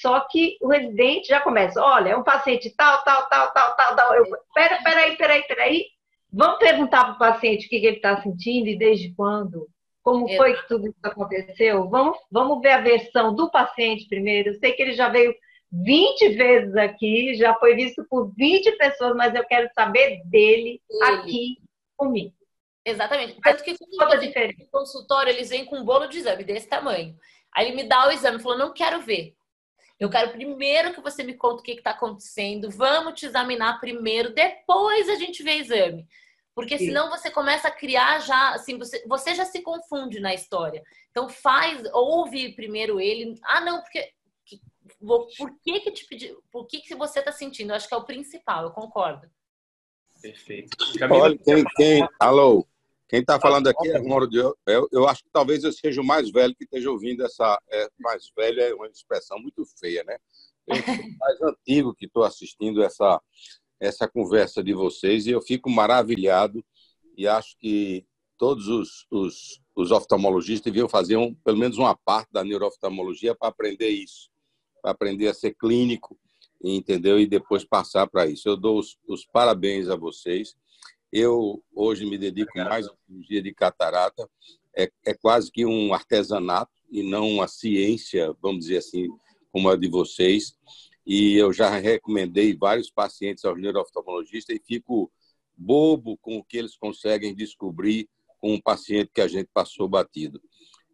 Só 0.00 0.20
que 0.30 0.58
o 0.60 0.68
residente 0.68 1.28
já 1.28 1.40
começa, 1.40 1.80
olha, 1.80 2.10
é 2.10 2.16
um 2.16 2.22
paciente 2.22 2.74
tal, 2.76 3.02
tal, 3.02 3.28
tal, 3.28 3.52
tal, 3.52 3.76
tal, 3.76 3.96
tal. 3.96 4.14
Eu, 4.14 4.24
pera, 4.54 4.82
peraí, 4.82 5.16
peraí, 5.16 5.42
peraí. 5.44 5.86
Vamos 6.30 6.58
perguntar 6.58 7.04
para 7.04 7.14
o 7.14 7.18
paciente 7.18 7.66
o 7.66 7.68
que, 7.68 7.80
que 7.80 7.86
ele 7.86 7.96
está 7.96 8.20
sentindo 8.20 8.68
e 8.68 8.76
desde 8.76 9.14
quando? 9.14 9.68
Como 10.02 10.28
foi 10.36 10.54
que 10.54 10.68
tudo 10.68 10.88
isso 10.88 10.98
aconteceu? 11.02 11.88
Vamos, 11.88 12.18
vamos 12.30 12.60
ver 12.60 12.72
a 12.72 12.80
versão 12.82 13.34
do 13.34 13.50
paciente 13.50 14.06
primeiro. 14.06 14.50
Eu 14.50 14.54
sei 14.56 14.72
que 14.72 14.82
ele 14.82 14.92
já 14.92 15.08
veio 15.08 15.34
20 15.72 16.28
vezes 16.34 16.76
aqui, 16.76 17.34
já 17.34 17.54
foi 17.54 17.74
visto 17.74 18.04
por 18.10 18.30
20 18.36 18.72
pessoas, 18.72 19.16
mas 19.16 19.34
eu 19.34 19.44
quero 19.46 19.68
saber 19.74 20.22
dele 20.26 20.80
ele. 20.90 21.04
aqui 21.04 21.56
comigo. 21.96 22.34
Exatamente. 22.84 23.40
Tanto 23.40 23.64
que 23.64 23.76
quando 23.96 24.20
no 24.20 24.66
consultório, 24.70 25.30
eles 25.30 25.48
vêm 25.48 25.64
com 25.64 25.78
um 25.78 25.84
bolo 25.84 26.06
de 26.06 26.18
exame 26.18 26.44
desse 26.44 26.68
tamanho. 26.68 27.16
Aí 27.54 27.66
ele 27.66 27.76
me 27.76 27.84
dá 27.84 28.08
o 28.08 28.10
exame, 28.10 28.42
falou: 28.42 28.58
não 28.58 28.74
quero 28.74 29.00
ver. 29.00 29.34
Eu 29.98 30.10
quero 30.10 30.32
primeiro 30.32 30.92
que 30.92 31.00
você 31.00 31.22
me 31.22 31.34
conte 31.34 31.60
o 31.60 31.62
que 31.62 31.72
está 31.72 31.90
acontecendo. 31.90 32.70
Vamos 32.70 33.18
te 33.18 33.26
examinar 33.26 33.80
primeiro, 33.80 34.34
depois 34.34 35.08
a 35.08 35.14
gente 35.14 35.42
vê 35.42 35.52
o 35.52 35.60
exame. 35.60 36.06
Porque 36.54 36.78
Sim. 36.78 36.86
senão 36.86 37.10
você 37.10 37.30
começa 37.30 37.68
a 37.68 37.70
criar 37.70 38.20
já, 38.20 38.54
assim, 38.54 38.78
você, 38.78 39.04
você 39.06 39.34
já 39.34 39.44
se 39.44 39.60
confunde 39.62 40.20
na 40.20 40.34
história. 40.34 40.82
Então 41.10 41.28
faz, 41.28 41.82
ouve 41.92 42.54
primeiro 42.54 43.00
ele. 43.00 43.34
Ah, 43.44 43.60
não, 43.60 43.80
porque 43.80 44.12
que, 44.44 44.60
vou, 45.00 45.26
por 45.36 45.50
que 45.60 45.80
que 45.80 45.90
te 45.90 46.06
pedi, 46.06 46.36
por 46.52 46.66
que 46.66 46.80
que 46.80 46.94
você 46.94 47.20
está 47.20 47.32
sentindo? 47.32 47.70
Eu 47.70 47.76
acho 47.76 47.88
que 47.88 47.94
é 47.94 47.96
o 47.96 48.04
principal, 48.04 48.64
eu 48.64 48.70
concordo. 48.70 49.28
Perfeito. 50.20 50.76
Olha, 51.10 51.36
quem, 51.38 51.64
quem, 51.76 52.08
alô, 52.20 52.66
quem 53.14 53.20
está 53.20 53.38
falando 53.38 53.68
aqui 53.68 53.88
é 53.90 54.02
Mauro 54.02 54.28
Diogo. 54.28 54.58
Eu, 54.66 54.88
eu 54.90 55.06
acho 55.06 55.22
que 55.22 55.30
talvez 55.32 55.62
eu 55.62 55.72
seja 55.72 56.00
o 56.00 56.04
mais 56.04 56.32
velho 56.32 56.52
que 56.52 56.64
esteja 56.64 56.90
ouvindo 56.90 57.24
essa. 57.24 57.56
É, 57.70 57.88
mais 58.00 58.24
velho 58.36 58.60
é 58.60 58.74
uma 58.74 58.88
expressão 58.88 59.38
muito 59.38 59.64
feia, 59.78 60.02
né? 60.02 60.16
Eu 60.66 60.74
sou 60.82 60.94
o 60.94 61.18
mais 61.18 61.40
antigo 61.54 61.94
que 61.94 62.06
estou 62.06 62.24
assistindo 62.24 62.82
essa, 62.82 63.22
essa 63.78 64.08
conversa 64.08 64.64
de 64.64 64.74
vocês 64.74 65.28
e 65.28 65.30
eu 65.30 65.40
fico 65.40 65.70
maravilhado 65.70 66.60
e 67.16 67.28
acho 67.28 67.56
que 67.60 68.04
todos 68.36 68.66
os, 68.66 69.06
os, 69.08 69.60
os 69.76 69.92
oftalmologistas 69.92 70.72
deviam 70.72 70.88
fazer 70.88 71.16
um, 71.16 71.32
pelo 71.36 71.58
menos 71.58 71.78
uma 71.78 71.96
parte 71.96 72.32
da 72.32 72.42
neurooftalmologia 72.42 73.32
para 73.32 73.48
aprender 73.48 73.90
isso, 73.90 74.28
para 74.82 74.90
aprender 74.90 75.28
a 75.28 75.34
ser 75.34 75.54
clínico, 75.54 76.18
entendeu? 76.60 77.20
E 77.20 77.28
depois 77.28 77.64
passar 77.64 78.08
para 78.08 78.26
isso. 78.26 78.48
Eu 78.48 78.56
dou 78.56 78.76
os, 78.76 78.98
os, 79.06 79.24
parabéns 79.24 79.88
a 79.88 79.94
vocês. 79.94 80.56
Eu 81.16 81.62
hoje 81.72 82.04
me 82.04 82.18
dedico 82.18 82.50
mais 82.56 82.88
à 82.88 82.94
cirurgia 83.06 83.40
de 83.40 83.54
catarata. 83.54 84.28
É, 84.76 84.90
é 85.06 85.14
quase 85.14 85.48
que 85.48 85.64
um 85.64 85.94
artesanato 85.94 86.72
e 86.90 87.04
não 87.04 87.30
uma 87.30 87.46
ciência, 87.46 88.34
vamos 88.42 88.62
dizer 88.64 88.78
assim, 88.78 89.06
como 89.52 89.68
a 89.68 89.76
de 89.76 89.86
vocês. 89.86 90.58
E 91.06 91.36
eu 91.36 91.52
já 91.52 91.70
recomendei 91.78 92.56
vários 92.56 92.90
pacientes 92.90 93.44
aos 93.44 93.56
neurooftalmologistas 93.60 94.56
e 94.56 94.60
fico 94.66 95.08
bobo 95.56 96.18
com 96.18 96.38
o 96.38 96.42
que 96.42 96.56
eles 96.56 96.76
conseguem 96.76 97.32
descobrir 97.32 98.08
com 98.40 98.54
um 98.54 98.60
paciente 98.60 99.12
que 99.14 99.20
a 99.20 99.28
gente 99.28 99.48
passou 99.54 99.86
batido. 99.86 100.42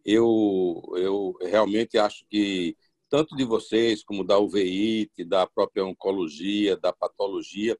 Eu, 0.04 0.82
eu 0.96 1.34
realmente 1.40 1.96
acho 1.96 2.26
que 2.28 2.76
tanto 3.08 3.34
de 3.34 3.44
vocês 3.46 4.04
como 4.04 4.22
da 4.22 4.38
UVI, 4.38 5.10
da 5.26 5.46
própria 5.46 5.82
oncologia, 5.82 6.76
da 6.76 6.92
patologia, 6.92 7.74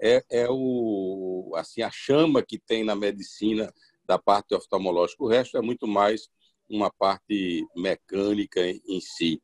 é, 0.00 0.24
é 0.30 0.46
o 0.50 1.52
assim 1.56 1.82
a 1.82 1.90
chama 1.90 2.42
que 2.42 2.58
tem 2.58 2.84
na 2.84 2.94
medicina 2.94 3.72
da 4.06 4.18
parte 4.18 4.54
oftalmológica. 4.54 5.22
O 5.22 5.28
resto 5.28 5.56
é 5.56 5.62
muito 5.62 5.86
mais 5.86 6.28
uma 6.68 6.90
parte 6.90 7.66
mecânica 7.76 8.60
em 8.66 9.00
si. 9.00 9.40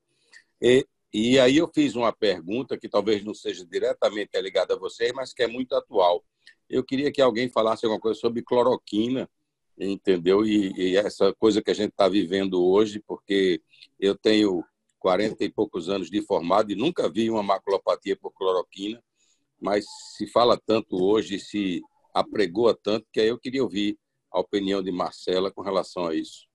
E, 0.61 0.87
e 1.13 1.39
aí 1.39 1.57
eu 1.57 1.69
fiz 1.73 1.95
uma 1.95 2.13
pergunta 2.13 2.79
que 2.79 2.89
talvez 2.89 3.25
não 3.25 3.35
seja 3.35 3.65
diretamente 3.65 4.39
ligada 4.41 4.75
a 4.75 4.79
vocês, 4.79 5.13
mas 5.13 5.33
que 5.33 5.43
é 5.43 5.47
muito 5.47 5.75
atual. 5.75 6.25
Eu 6.69 6.85
queria 6.85 7.11
que 7.11 7.21
alguém 7.21 7.49
falasse 7.49 7.85
alguma 7.85 8.01
coisa 8.01 8.19
sobre 8.19 8.43
cloroquina, 8.43 9.29
entendeu? 9.79 10.45
E, 10.45 10.73
e 10.77 10.97
essa 10.97 11.33
coisa 11.35 11.63
que 11.63 11.71
a 11.71 11.75
gente 11.75 11.91
está 11.91 12.09
vivendo 12.09 12.65
hoje, 12.65 13.01
porque 13.01 13.61
eu 13.99 14.17
tenho 14.17 14.65
40 14.99 15.45
e 15.45 15.51
poucos 15.51 15.89
anos 15.89 16.11
de 16.11 16.23
formado 16.23 16.71
e 16.71 16.77
nunca 16.77 17.09
vi 17.09 17.31
uma 17.31 17.43
maculopatia 17.43 18.17
por 18.17 18.31
cloroquina, 18.33 19.03
mas 19.61 19.85
se 20.17 20.27
fala 20.27 20.59
tanto 20.59 21.03
hoje, 21.03 21.39
se 21.39 21.81
apregoa 22.15 22.77
tanto, 22.83 23.07
que 23.13 23.21
aí 23.21 23.29
eu 23.29 23.39
queria 23.39 23.63
ouvir 23.63 23.99
a 24.33 24.41
opinião 24.41 24.83
de 24.83 24.91
Marcela 24.91 25.51
com 25.51 25.63
relação 25.63 26.07
a 26.07 26.15
isso. 26.15 26.49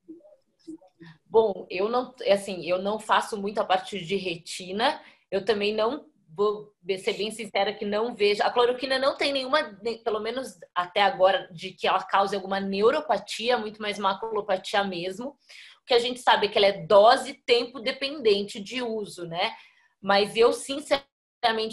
Bom, 1.26 1.68
eu 1.70 1.90
não, 1.90 2.14
assim, 2.30 2.66
eu 2.66 2.82
não 2.82 3.00
faço 3.00 3.38
muito 3.38 3.60
a 3.60 3.66
partir 3.66 4.04
de 4.06 4.16
retina. 4.16 5.02
Eu 5.30 5.44
também 5.44 5.74
não 5.74 6.06
vou 6.36 6.74
ser 7.00 7.14
bem 7.14 7.32
sincera 7.32 7.74
que 7.74 7.86
não 7.86 8.16
vejo. 8.16 8.44
A 8.44 8.52
cloroquina 8.52 9.00
não 9.00 9.18
tem 9.18 9.34
nenhuma, 9.34 9.64
pelo 10.04 10.20
menos 10.20 10.58
até 10.74 11.02
agora, 11.02 11.50
de 11.52 11.72
que 11.72 11.88
ela 11.88 12.04
cause 12.04 12.36
alguma 12.36 12.60
neuropatia, 12.60 13.58
muito 13.58 13.82
mais 13.82 13.98
maculopatia 13.98 14.84
mesmo. 14.84 15.30
O 15.82 15.86
que 15.86 15.94
a 15.94 16.00
gente 16.00 16.20
sabe 16.20 16.48
é 16.48 16.50
que 16.50 16.58
ela 16.58 16.68
é 16.68 16.86
dose 16.86 17.34
tempo 17.46 17.80
dependente 17.80 18.60
de 18.60 18.82
uso, 18.82 19.26
né? 19.26 19.54
Mas 20.02 20.36
eu, 20.36 20.52
sinceramente, 20.52 21.15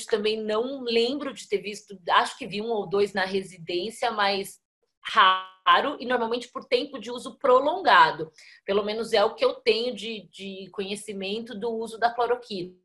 também 0.07 0.43
não 0.43 0.83
lembro 0.83 1.33
de 1.33 1.49
ter 1.49 1.59
visto, 1.59 1.99
acho 2.11 2.37
que 2.37 2.47
vi 2.47 2.61
um 2.61 2.71
ou 2.71 2.89
dois 2.89 3.13
na 3.13 3.25
residência, 3.25 4.11
mas 4.11 4.61
raro 5.05 5.97
e 6.01 6.07
normalmente 6.07 6.49
por 6.49 6.65
tempo 6.65 6.99
de 6.99 7.11
uso 7.11 7.39
prolongado. 7.39 8.33
Pelo 8.65 8.85
menos 8.85 9.13
é 9.13 9.25
o 9.25 9.35
que 9.35 9.45
eu 9.45 9.55
tenho 9.55 9.95
de, 9.95 10.29
de 10.31 10.69
conhecimento 10.73 11.59
do 11.59 11.71
uso 11.71 11.99
da 11.99 12.13
cloroquina. 12.13 12.77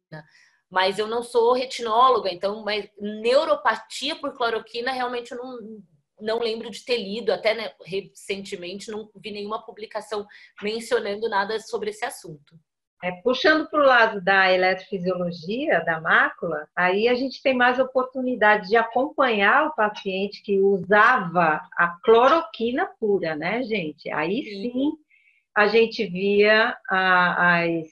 Mas 0.70 1.00
eu 1.00 1.08
não 1.08 1.24
sou 1.24 1.54
retinóloga, 1.54 2.30
então, 2.30 2.64
mas 2.64 2.90
neuropatia 3.00 4.16
por 4.18 4.36
cloroquina 4.36 4.92
realmente 4.92 5.32
eu 5.32 5.38
não, 5.38 5.82
não 6.20 6.40
lembro 6.40 6.70
de 6.70 6.84
ter 6.84 6.98
lido, 6.98 7.32
até 7.32 7.54
né, 7.54 7.74
recentemente 7.86 8.92
não 8.92 9.10
vi 9.16 9.32
nenhuma 9.32 9.64
publicação 9.66 10.28
mencionando 10.62 11.30
nada 11.30 11.60
sobre 11.60 11.92
esse 11.92 12.04
assunto. 12.04 12.60
É, 13.04 13.12
puxando 13.22 13.70
para 13.70 13.80
o 13.80 13.86
lado 13.86 14.22
da 14.22 14.52
eletrofisiologia 14.52 15.84
da 15.86 16.02
mácula, 16.02 16.68
aí 16.76 17.08
a 17.08 17.14
gente 17.14 17.42
tem 17.44 17.54
mais 17.54 17.78
oportunidade 17.78 18.70
de 18.70 18.76
acompanhar 18.76 19.68
o 19.68 19.76
paciente 19.76 20.42
que 20.42 20.60
usava 20.60 21.62
a 21.78 21.90
cloroquina 22.04 22.90
pura, 23.00 23.36
né, 23.36 23.62
gente? 23.62 24.10
Aí 24.10 24.44
sim 24.44 24.94
a 25.56 25.68
gente 25.68 26.06
via 26.06 26.76
a, 26.88 27.62
as, 27.64 27.88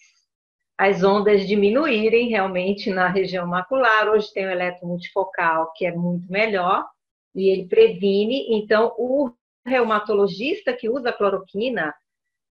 as 0.77 1.03
ondas 1.03 1.47
diminuírem 1.47 2.29
realmente 2.29 2.91
na 2.91 3.07
região 3.07 3.47
macular. 3.47 4.07
Hoje 4.07 4.31
tem 4.33 4.45
o 4.45 4.51
eletromultifocal, 4.51 5.71
que 5.73 5.85
é 5.85 5.91
muito 5.91 6.31
melhor, 6.31 6.85
e 7.33 7.49
ele 7.49 7.67
previne. 7.67 8.45
Então, 8.51 8.93
o 8.97 9.31
reumatologista 9.65 10.73
que 10.73 10.87
usa 10.87 11.11
cloroquina, 11.11 11.91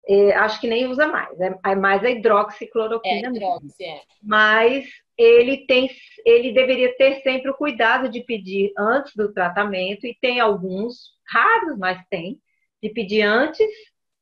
é, 0.10 0.34
acho 0.34 0.60
que 0.60 0.68
nem 0.68 0.88
usa 0.88 1.08
mais, 1.08 1.40
é, 1.40 1.54
é 1.68 1.76
mais 1.76 2.04
a 2.04 2.10
hidroxicloroquina. 2.10 3.28
É, 3.28 3.32
hidroxi, 3.32 3.84
é. 3.84 4.02
Mas 4.24 4.88
ele 5.16 5.68
tem, 5.68 5.88
ele 6.26 6.52
deveria 6.52 6.96
ter 6.98 7.22
sempre 7.22 7.52
o 7.52 7.54
cuidado 7.54 8.10
de 8.10 8.22
pedir 8.22 8.72
antes 8.76 9.16
do 9.16 9.32
tratamento, 9.32 10.08
e 10.08 10.18
tem 10.20 10.40
alguns, 10.40 11.12
raros, 11.28 11.78
mas 11.78 12.02
tem, 12.10 12.40
de 12.82 12.90
pedir 12.90 13.22
antes 13.22 13.70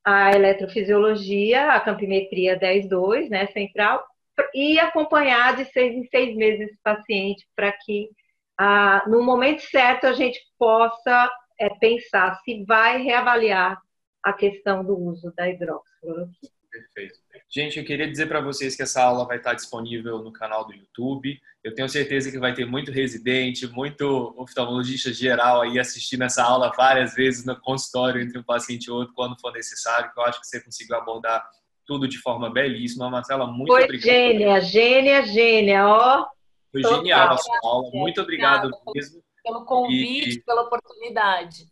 a 0.03 0.31
eletrofisiologia, 0.31 1.72
a 1.72 1.80
campimetria 1.80 2.59
10-2, 2.59 3.30
né, 3.30 3.47
central, 3.47 4.05
e 4.53 4.80
acompanhar 4.80 5.55
de 5.55 5.65
seis 5.65 5.95
em 5.95 6.05
seis 6.07 6.35
meses 6.35 6.69
esse 6.69 6.81
paciente 6.84 7.47
para 7.55 7.72
que 7.72 8.09
ah, 8.57 9.03
no 9.07 9.23
momento 9.23 9.61
certo 9.61 10.05
a 10.05 10.14
gente 10.14 10.39
possa 10.57 11.31
é, 11.59 11.69
pensar 11.69 12.35
se 12.43 12.64
vai 12.65 13.01
reavaliar 13.01 13.80
a 14.27 14.33
questão 14.33 14.83
do 14.83 14.97
uso 14.97 15.31
da 15.35 15.49
hidroxicloroquina. 15.49 16.51
Perfeito. 16.69 17.15
Gente, 17.49 17.79
eu 17.79 17.85
queria 17.85 18.09
dizer 18.09 18.27
para 18.27 18.41
vocês 18.41 18.75
que 18.75 18.83
essa 18.83 19.01
aula 19.01 19.25
vai 19.25 19.37
estar 19.37 19.53
disponível 19.53 20.19
no 20.19 20.33
canal 20.33 20.65
do 20.65 20.73
YouTube. 20.73 21.39
Eu 21.63 21.73
tenho 21.73 21.87
certeza 21.87 22.29
que 22.29 22.37
vai 22.37 22.53
ter 22.53 22.65
muito 22.65 22.91
residente, 22.91 23.65
muito 23.67 24.35
oftalmologista 24.37 25.13
geral 25.13 25.61
aí 25.61 25.79
assistindo 25.79 26.23
essa 26.23 26.43
aula 26.43 26.73
várias 26.75 27.15
vezes 27.15 27.45
no 27.45 27.57
consultório 27.59 28.21
entre 28.21 28.37
um 28.37 28.43
paciente 28.43 28.85
e 28.85 28.91
outro, 28.91 29.13
quando 29.15 29.39
for 29.39 29.53
necessário, 29.53 30.11
que 30.13 30.19
eu 30.19 30.25
acho 30.25 30.41
que 30.41 30.47
você 30.47 30.61
conseguiu 30.61 30.97
abordar 30.97 31.49
tudo 31.85 32.05
de 32.05 32.17
forma 32.17 32.49
belíssima. 32.49 33.09
Marcela, 33.09 33.47
muito 33.47 33.71
Foi 33.71 33.85
obrigado. 33.85 34.05
Gênia, 34.05 34.59
gênia, 34.59 35.25
gênia, 35.25 35.87
ó. 35.87 36.27
Foi 36.69 36.81
Total. 36.81 36.97
genial 36.97 37.31
a 37.31 37.37
sua 37.37 37.59
aula. 37.63 37.89
Muito 37.93 38.21
obrigado 38.21 38.69
mesmo. 38.93 39.23
Pelo 39.41 39.63
convite, 39.63 40.31
e... 40.31 40.43
pela 40.43 40.63
oportunidade. 40.63 41.65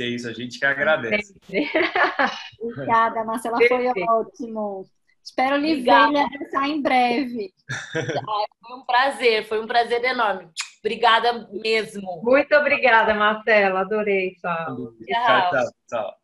É 0.00 0.04
isso, 0.06 0.28
a 0.28 0.32
gente 0.32 0.58
que 0.58 0.64
agradece. 0.64 1.34
Obrigada, 2.60 3.24
Marcela, 3.24 3.58
foi 3.68 3.88
ótimo. 4.08 4.86
Espero 5.22 5.56
lhe 5.56 5.82
ver 5.82 5.90
e 5.90 6.18
abraçar 6.18 6.68
em 6.68 6.82
breve. 6.82 7.54
foi 7.92 8.76
um 8.76 8.84
prazer, 8.84 9.44
foi 9.46 9.62
um 9.62 9.66
prazer 9.66 10.02
enorme. 10.04 10.48
Obrigada 10.80 11.48
mesmo. 11.52 12.20
Muito 12.24 12.54
obrigada, 12.56 13.14
Marcela. 13.14 13.80
Adorei 13.80 14.34
aula. 14.42 14.92
Tchau, 15.06 15.50
tchau. 15.50 15.70
tchau. 15.88 16.21